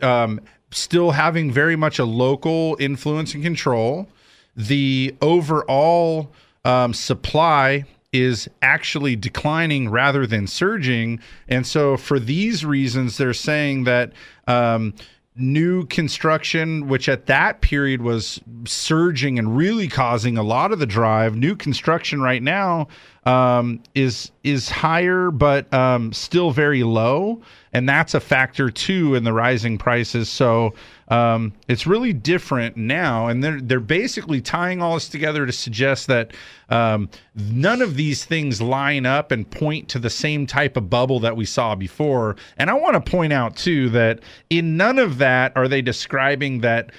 um, 0.00 0.40
still 0.70 1.10
having 1.10 1.50
very 1.50 1.76
much 1.76 1.98
a 1.98 2.04
local 2.04 2.76
influence 2.80 3.34
and 3.34 3.42
control. 3.42 4.08
The 4.56 5.14
overall 5.20 6.32
um, 6.64 6.94
supply 6.94 7.84
is 8.20 8.48
actually 8.62 9.16
declining 9.16 9.88
rather 9.88 10.26
than 10.26 10.46
surging. 10.46 11.20
And 11.48 11.66
so, 11.66 11.96
for 11.96 12.18
these 12.18 12.64
reasons, 12.64 13.16
they're 13.18 13.32
saying 13.34 13.84
that 13.84 14.12
um, 14.46 14.94
new 15.36 15.84
construction, 15.86 16.88
which 16.88 17.08
at 17.08 17.26
that 17.26 17.60
period 17.60 18.02
was 18.02 18.40
surging 18.66 19.38
and 19.38 19.56
really 19.56 19.88
causing 19.88 20.38
a 20.38 20.42
lot 20.42 20.72
of 20.72 20.78
the 20.78 20.86
drive, 20.86 21.36
new 21.36 21.54
construction 21.54 22.20
right 22.22 22.42
now 22.42 22.88
um, 23.26 23.82
is 23.96 24.30
is 24.44 24.70
higher, 24.70 25.32
but 25.32 25.72
um, 25.74 26.12
still 26.12 26.52
very 26.52 26.84
low, 26.84 27.42
and 27.72 27.88
that's 27.88 28.14
a 28.14 28.20
factor 28.20 28.70
too 28.70 29.16
in 29.16 29.24
the 29.24 29.32
rising 29.32 29.76
prices. 29.78 30.28
So 30.28 30.74
um, 31.08 31.52
it's 31.66 31.88
really 31.88 32.12
different 32.12 32.76
now, 32.76 33.26
and 33.26 33.42
they're 33.42 33.60
they're 33.60 33.80
basically 33.80 34.40
tying 34.40 34.80
all 34.80 34.94
this 34.94 35.08
together 35.08 35.44
to 35.44 35.50
suggest 35.50 36.06
that 36.06 36.32
um, 36.70 37.10
none 37.34 37.82
of 37.82 37.96
these 37.96 38.24
things 38.24 38.62
line 38.62 39.04
up 39.04 39.32
and 39.32 39.50
point 39.50 39.88
to 39.88 39.98
the 39.98 40.10
same 40.10 40.46
type 40.46 40.76
of 40.76 40.88
bubble 40.88 41.18
that 41.20 41.36
we 41.36 41.44
saw 41.44 41.74
before. 41.74 42.36
And 42.58 42.70
I 42.70 42.74
want 42.74 42.94
to 42.94 43.10
point 43.10 43.32
out 43.32 43.56
too 43.56 43.90
that 43.90 44.20
in 44.50 44.76
none 44.76 45.00
of 45.00 45.18
that 45.18 45.52
are 45.56 45.66
they 45.66 45.82
describing 45.82 46.60
that 46.60 46.92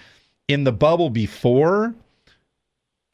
in 0.49 0.65
the 0.65 0.73
bubble 0.73 1.09
before 1.09 1.95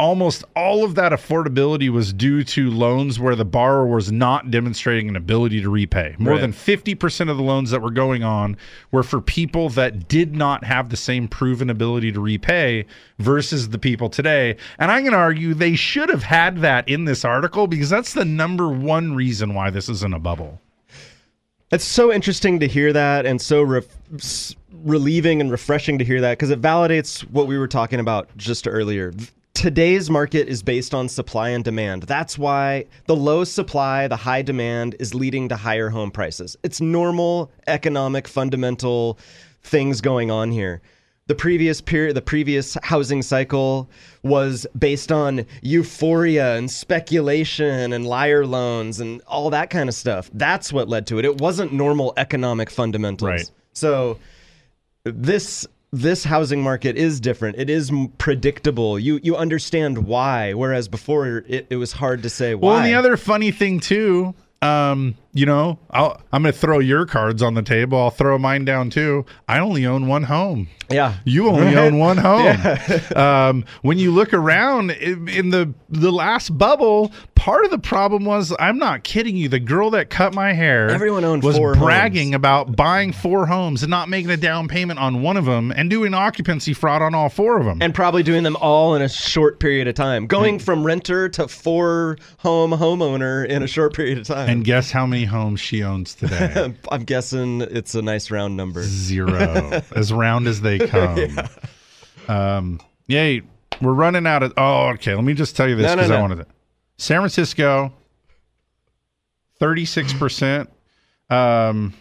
almost 0.03 0.43
all 0.55 0.83
of 0.83 0.95
that 0.95 1.11
affordability 1.11 1.87
was 1.89 2.11
due 2.11 2.43
to 2.43 2.69
loans 2.71 3.19
where 3.19 3.35
the 3.35 3.45
borrower 3.45 3.85
was 3.85 4.11
not 4.11 4.49
demonstrating 4.49 5.07
an 5.07 5.15
ability 5.15 5.61
to 5.61 5.69
repay. 5.69 6.15
More 6.17 6.33
Right. 6.33 6.41
than 6.41 6.51
50% 6.51 7.29
of 7.29 7.37
the 7.37 7.43
loans 7.43 7.69
that 7.69 7.81
were 7.81 7.91
going 7.91 8.23
on 8.23 8.57
were 8.91 9.03
for 9.03 9.21
people 9.21 9.69
that 9.69 10.07
did 10.07 10.35
not 10.35 10.63
have 10.63 10.89
the 10.89 10.97
same 10.97 11.27
proven 11.27 11.69
ability 11.69 12.11
to 12.11 12.19
repay 12.19 12.85
versus 13.19 13.69
the 13.69 13.77
people 13.77 14.09
today. 14.09 14.55
And 14.79 14.89
I'm 14.91 15.03
going 15.03 15.13
to 15.13 15.19
argue 15.19 15.53
they 15.53 15.75
should 15.75 16.09
have 16.09 16.23
had 16.23 16.57
that 16.59 16.89
in 16.89 17.05
this 17.05 17.23
article 17.23 17.67
because 17.67 17.89
that's 17.91 18.13
the 18.13 18.25
number 18.25 18.69
one 18.69 19.13
reason 19.13 19.53
why 19.53 19.69
this 19.69 19.89
isn't 19.89 20.13
a 20.13 20.19
bubble. 20.19 20.59
It's 21.71 21.85
so 21.85 22.11
interesting 22.11 22.59
to 22.61 22.67
hear 22.67 22.93
that 22.93 23.27
and 23.27 23.39
so 23.39 23.61
ref- 23.61 23.85
relieving 24.83 25.39
and 25.39 25.51
refreshing 25.51 25.99
to 25.99 26.03
hear 26.05 26.19
that 26.21 26.31
because 26.37 26.49
it 26.49 26.61
validates 26.61 27.21
what 27.29 27.45
we 27.47 27.57
were 27.59 27.67
talking 27.67 27.99
about 27.99 28.35
just 28.37 28.67
earlier. 28.67 29.13
Today's 29.53 30.09
market 30.09 30.47
is 30.47 30.63
based 30.63 30.93
on 30.93 31.07
supply 31.07 31.49
and 31.49 31.63
demand. 31.63 32.03
That's 32.03 32.37
why 32.37 32.85
the 33.05 33.15
low 33.15 33.43
supply, 33.43 34.07
the 34.07 34.15
high 34.15 34.41
demand 34.41 34.95
is 34.99 35.13
leading 35.13 35.47
to 35.49 35.55
higher 35.55 35.89
home 35.89 36.11
prices. 36.11 36.57
It's 36.63 36.81
normal 36.81 37.51
economic 37.67 38.27
fundamental 38.27 39.19
things 39.61 40.01
going 40.01 40.31
on 40.31 40.51
here. 40.51 40.81
The 41.27 41.35
previous 41.35 41.79
period, 41.79 42.15
the 42.17 42.21
previous 42.21 42.75
housing 42.83 43.21
cycle 43.21 43.89
was 44.23 44.67
based 44.77 45.11
on 45.11 45.45
euphoria 45.61 46.57
and 46.57 46.69
speculation 46.69 47.93
and 47.93 48.05
liar 48.05 48.45
loans 48.45 48.99
and 48.99 49.21
all 49.27 49.49
that 49.51 49.69
kind 49.69 49.87
of 49.87 49.95
stuff. 49.95 50.29
That's 50.33 50.73
what 50.73 50.89
led 50.89 51.07
to 51.07 51.19
it. 51.19 51.25
It 51.25 51.39
wasn't 51.39 51.71
normal 51.71 52.13
economic 52.17 52.69
fundamentals. 52.69 53.29
Right. 53.29 53.51
So 53.71 54.19
this 55.05 55.65
this 55.93 56.23
housing 56.23 56.63
market 56.63 56.97
is 56.97 57.19
different. 57.19 57.55
It 57.59 57.69
is 57.69 57.91
predictable. 58.17 58.97
You 58.97 59.19
you 59.21 59.37
understand 59.37 59.99
why, 59.99 60.53
whereas 60.53 60.87
before 60.87 61.43
it, 61.47 61.67
it 61.69 61.75
was 61.75 61.91
hard 61.91 62.23
to 62.23 62.29
say 62.29 62.55
why. 62.55 62.67
Well, 62.67 62.77
and 62.77 62.85
the 62.85 62.95
other 62.95 63.15
funny 63.15 63.51
thing 63.51 63.79
too, 63.79 64.33
um, 64.63 65.15
you 65.33 65.45
know, 65.45 65.79
I'll, 65.89 66.21
I'm 66.31 66.43
going 66.43 66.53
to 66.53 66.59
throw 66.59 66.79
your 66.79 67.05
cards 67.05 67.41
on 67.41 67.53
the 67.55 67.61
table. 67.63 67.97
I'll 67.99 68.11
throw 68.11 68.37
mine 68.37 68.65
down 68.65 68.89
too. 68.89 69.25
I 69.47 69.59
only 69.59 69.85
own 69.85 70.07
one 70.07 70.23
home. 70.23 70.67
Yeah, 70.89 71.15
you 71.25 71.47
only 71.49 71.63
Right. 71.67 71.77
own 71.77 71.97
one 71.97 72.17
home. 72.29 72.43
Yeah. 72.45 72.99
um, 73.15 73.65
when 73.81 73.97
you 73.97 74.11
look 74.11 74.33
around 74.33 74.91
in, 74.91 75.27
in 75.27 75.49
the 75.49 75.73
the 75.89 76.11
last 76.11 76.55
bubble, 76.57 77.11
part 77.35 77.65
of 77.65 77.71
the 77.71 77.77
problem 77.79 78.25
was 78.25 78.53
I'm 78.59 78.77
not 78.77 79.03
kidding 79.03 79.35
you. 79.37 79.47
The 79.49 79.59
girl 79.59 79.89
that 79.91 80.09
cut 80.09 80.33
my 80.35 80.53
hair, 80.53 80.89
Everyone 80.89 81.23
owned 81.23 81.41
was 81.43 81.57
bragging 81.57 82.33
about 82.35 82.75
buying 82.75 83.11
four 83.11 83.45
homes 83.47 83.81
and 83.81 83.89
not 83.89 84.09
making 84.09 84.29
a 84.31 84.37
down 84.37 84.67
payment 84.67 84.99
on 84.99 85.21
one 85.21 85.37
of 85.37 85.45
them 85.45 85.71
and 85.75 85.89
doing 85.89 86.13
occupancy 86.13 86.73
fraud 86.73 87.01
on 87.01 87.15
all 87.15 87.29
four 87.29 87.57
of 87.59 87.65
them. 87.65 87.79
and 87.81 87.95
probably 87.95 88.21
doing 88.23 88.43
them 88.43 88.55
all 88.57 88.93
in 88.95 89.01
a 89.01 89.09
short 89.09 89.59
period 89.59 89.87
of 89.87 89.95
time. 89.95 90.27
Going 90.27 90.59
from 90.59 90.83
renter 90.85 91.27
to 91.29 91.47
four 91.47 92.17
home 92.39 92.71
homeowner 92.71 93.47
in 93.47 93.63
a 93.63 93.67
short 93.67 93.95
period 93.95 94.17
of 94.19 94.25
time. 94.27 94.49
and 94.49 94.63
guess 94.65 94.91
how 94.91 95.05
many 95.07 95.22
homes 95.25 95.59
she 95.59 95.83
owns 95.83 96.15
today? 96.15 96.73
I'm 96.91 97.03
guessing 97.03 97.61
it's 97.61 97.95
a 97.95 98.01
nice 98.01 98.31
round 98.31 98.57
number. 98.57 98.83
Zero. 98.83 99.81
as 99.95 100.11
round 100.13 100.47
as 100.47 100.61
they 100.61 100.79
come. 100.79 101.17
Yeah. 101.17 101.47
Um, 102.27 102.79
yay. 103.07 103.41
We're 103.81 103.93
running 103.93 104.27
out 104.27 104.43
of. 104.43 104.53
Oh, 104.57 104.89
okay. 104.89 105.15
Let 105.15 105.23
me 105.23 105.33
just 105.33 105.55
tell 105.55 105.67
you 105.67 105.75
this 105.75 105.85
No, 105.85 105.95
no, 105.95 106.01
because 106.01 106.11
I 106.11 106.21
wanted 106.21 106.35
to. 106.37 106.47
San 106.97 107.19
Francisco, 107.19 107.91
36%. 109.59 110.67
Um, 111.29 111.93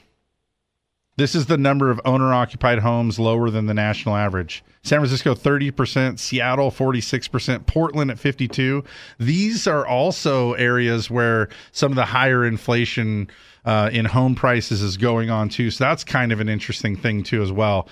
this 1.17 1.35
is 1.35 1.47
the 1.47 1.59
number 1.59 1.91
of 1.91 2.01
owner 2.05 2.33
occupied 2.33 2.79
homes 2.79 3.19
lower 3.19 3.51
than 3.51 3.67
the 3.67 3.75
national 3.75 4.17
average. 4.17 4.65
San 4.83 4.99
Francisco 4.99 5.35
30%, 5.35 6.19
Seattle 6.19 6.71
46%, 6.71 7.67
Portland 7.67 8.11
at 8.11 8.19
52. 8.19 8.83
These 9.19 9.67
are 9.67 9.87
also 9.87 10.55
areas 10.55 11.11
where 11.11 11.51
some 11.73 11.93
of 11.93 11.97
the 11.97 12.07
higher 12.07 12.45
inflation 12.45 13.29
uh, 13.65 13.91
in 13.93 14.07
home 14.07 14.35
prices 14.35 14.83
is 14.83 14.97
going 14.97 15.31
on 15.31 15.49
too. 15.49 15.71
So 15.71 15.85
that's 15.85 16.03
kind 16.03 16.33
of 16.33 16.41
an 16.41 16.49
interesting 16.49 16.97
thing 16.97 17.23
too 17.23 17.43
as 17.43 17.53
well. 17.53 17.89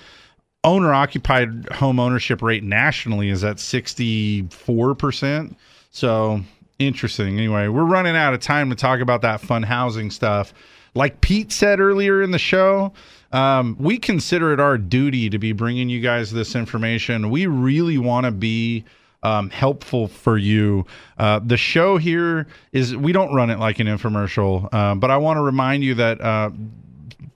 Owner 0.63 0.93
occupied 0.93 1.69
home 1.71 1.99
ownership 1.99 2.41
rate 2.41 2.63
nationally 2.63 3.29
is 3.29 3.43
at 3.43 3.57
64%. 3.57 5.55
So 5.91 6.41
interesting. 6.77 7.37
Anyway, 7.37 7.67
we're 7.67 7.83
running 7.83 8.15
out 8.15 8.33
of 8.33 8.39
time 8.41 8.69
to 8.69 8.75
talk 8.75 8.99
about 8.99 9.21
that 9.21 9.41
fun 9.41 9.63
housing 9.63 10.11
stuff. 10.11 10.53
Like 10.93 11.21
Pete 11.21 11.51
said 11.51 11.79
earlier 11.79 12.21
in 12.21 12.31
the 12.31 12.39
show, 12.39 12.93
um, 13.31 13.77
we 13.79 13.97
consider 13.97 14.51
it 14.53 14.59
our 14.59 14.77
duty 14.77 15.29
to 15.29 15.39
be 15.39 15.53
bringing 15.53 15.89
you 15.89 16.01
guys 16.01 16.31
this 16.31 16.55
information. 16.55 17.29
We 17.29 17.45
really 17.45 17.97
want 17.97 18.25
to 18.25 18.31
be 18.31 18.83
um, 19.23 19.49
helpful 19.49 20.07
for 20.07 20.37
you. 20.37 20.85
Uh, 21.17 21.39
the 21.43 21.57
show 21.57 21.97
here 21.97 22.47
is 22.73 22.95
we 22.95 23.11
don't 23.11 23.33
run 23.33 23.49
it 23.49 23.59
like 23.59 23.79
an 23.79 23.87
infomercial, 23.87 24.67
uh, 24.73 24.95
but 24.95 25.11
I 25.11 25.17
want 25.17 25.37
to 25.37 25.41
remind 25.41 25.83
you 25.83 25.95
that. 25.95 26.21
Uh, 26.21 26.51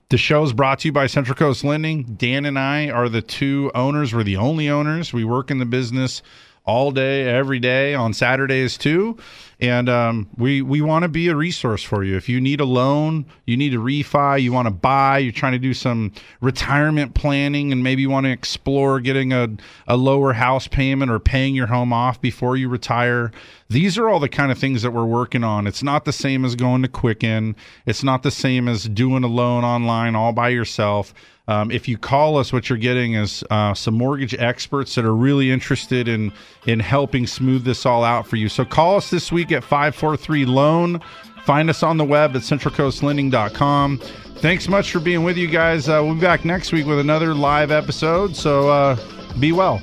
the 0.08 0.18
show 0.18 0.44
is 0.44 0.52
brought 0.52 0.78
to 0.80 0.88
you 0.88 0.92
by 0.92 1.08
Central 1.08 1.34
Coast 1.34 1.64
Lending. 1.64 2.04
Dan 2.04 2.44
and 2.44 2.56
I 2.56 2.90
are 2.90 3.08
the 3.08 3.20
two 3.20 3.72
owners. 3.74 4.14
We're 4.14 4.22
the 4.22 4.36
only 4.36 4.68
owners. 4.68 5.12
We 5.12 5.24
work 5.24 5.50
in 5.50 5.58
the 5.58 5.66
business 5.66 6.22
all 6.64 6.92
day, 6.92 7.28
every 7.28 7.58
day, 7.58 7.92
on 7.94 8.12
Saturdays 8.12 8.78
too. 8.78 9.16
And 9.58 9.88
um, 9.88 10.28
we 10.36 10.60
we 10.60 10.82
want 10.82 11.04
to 11.04 11.08
be 11.08 11.28
a 11.28 11.34
resource 11.34 11.82
for 11.82 12.04
you. 12.04 12.14
If 12.16 12.28
you 12.28 12.42
need 12.42 12.60
a 12.60 12.66
loan, 12.66 13.24
you 13.46 13.56
need 13.56 13.72
a 13.72 13.78
refi, 13.78 14.42
you 14.42 14.52
want 14.52 14.66
to 14.66 14.70
buy, 14.70 15.18
you're 15.18 15.32
trying 15.32 15.52
to 15.52 15.58
do 15.58 15.72
some 15.72 16.12
retirement 16.42 17.14
planning, 17.14 17.72
and 17.72 17.82
maybe 17.82 18.02
you 18.02 18.10
want 18.10 18.24
to 18.24 18.32
explore 18.32 19.00
getting 19.00 19.32
a, 19.32 19.48
a 19.86 19.96
lower 19.96 20.34
house 20.34 20.68
payment 20.68 21.10
or 21.10 21.18
paying 21.18 21.54
your 21.54 21.68
home 21.68 21.90
off 21.90 22.20
before 22.20 22.58
you 22.58 22.68
retire. 22.68 23.32
These 23.70 23.96
are 23.96 24.10
all 24.10 24.20
the 24.20 24.28
kind 24.28 24.52
of 24.52 24.58
things 24.58 24.82
that 24.82 24.90
we're 24.90 25.06
working 25.06 25.42
on. 25.42 25.66
It's 25.66 25.82
not 25.82 26.04
the 26.04 26.12
same 26.12 26.44
as 26.44 26.54
going 26.54 26.82
to 26.82 26.88
Quicken. 26.88 27.56
It's 27.86 28.04
not 28.04 28.22
the 28.22 28.30
same 28.30 28.68
as 28.68 28.84
doing 28.84 29.24
a 29.24 29.28
loan 29.28 29.64
online 29.64 30.14
all 30.14 30.32
by 30.32 30.50
yourself. 30.50 31.14
Um, 31.48 31.70
if 31.70 31.86
you 31.86 31.96
call 31.96 32.38
us, 32.38 32.52
what 32.52 32.68
you're 32.68 32.78
getting 32.78 33.14
is 33.14 33.44
uh, 33.50 33.72
some 33.74 33.94
mortgage 33.94 34.34
experts 34.34 34.94
that 34.96 35.04
are 35.04 35.14
really 35.14 35.50
interested 35.50 36.08
in 36.08 36.32
in 36.66 36.80
helping 36.80 37.26
smooth 37.26 37.64
this 37.64 37.86
all 37.86 38.02
out 38.02 38.26
for 38.26 38.36
you. 38.36 38.48
So 38.48 38.64
call 38.64 38.96
us 38.96 39.10
this 39.10 39.30
week 39.30 39.52
at 39.52 39.62
543 39.62 40.44
Loan. 40.46 41.00
Find 41.44 41.70
us 41.70 41.84
on 41.84 41.96
the 41.96 42.04
web 42.04 42.34
at 42.34 42.42
centralcoastlending.com. 42.42 43.98
Thanks 44.38 44.68
much 44.68 44.90
for 44.90 44.98
being 44.98 45.22
with 45.22 45.36
you 45.36 45.46
guys. 45.46 45.88
Uh, 45.88 46.00
we'll 46.04 46.14
be 46.14 46.20
back 46.20 46.44
next 46.44 46.72
week 46.72 46.86
with 46.86 46.98
another 46.98 47.32
live 47.34 47.70
episode. 47.70 48.34
So 48.34 48.68
uh, 48.68 48.96
be 49.38 49.52
well. 49.52 49.80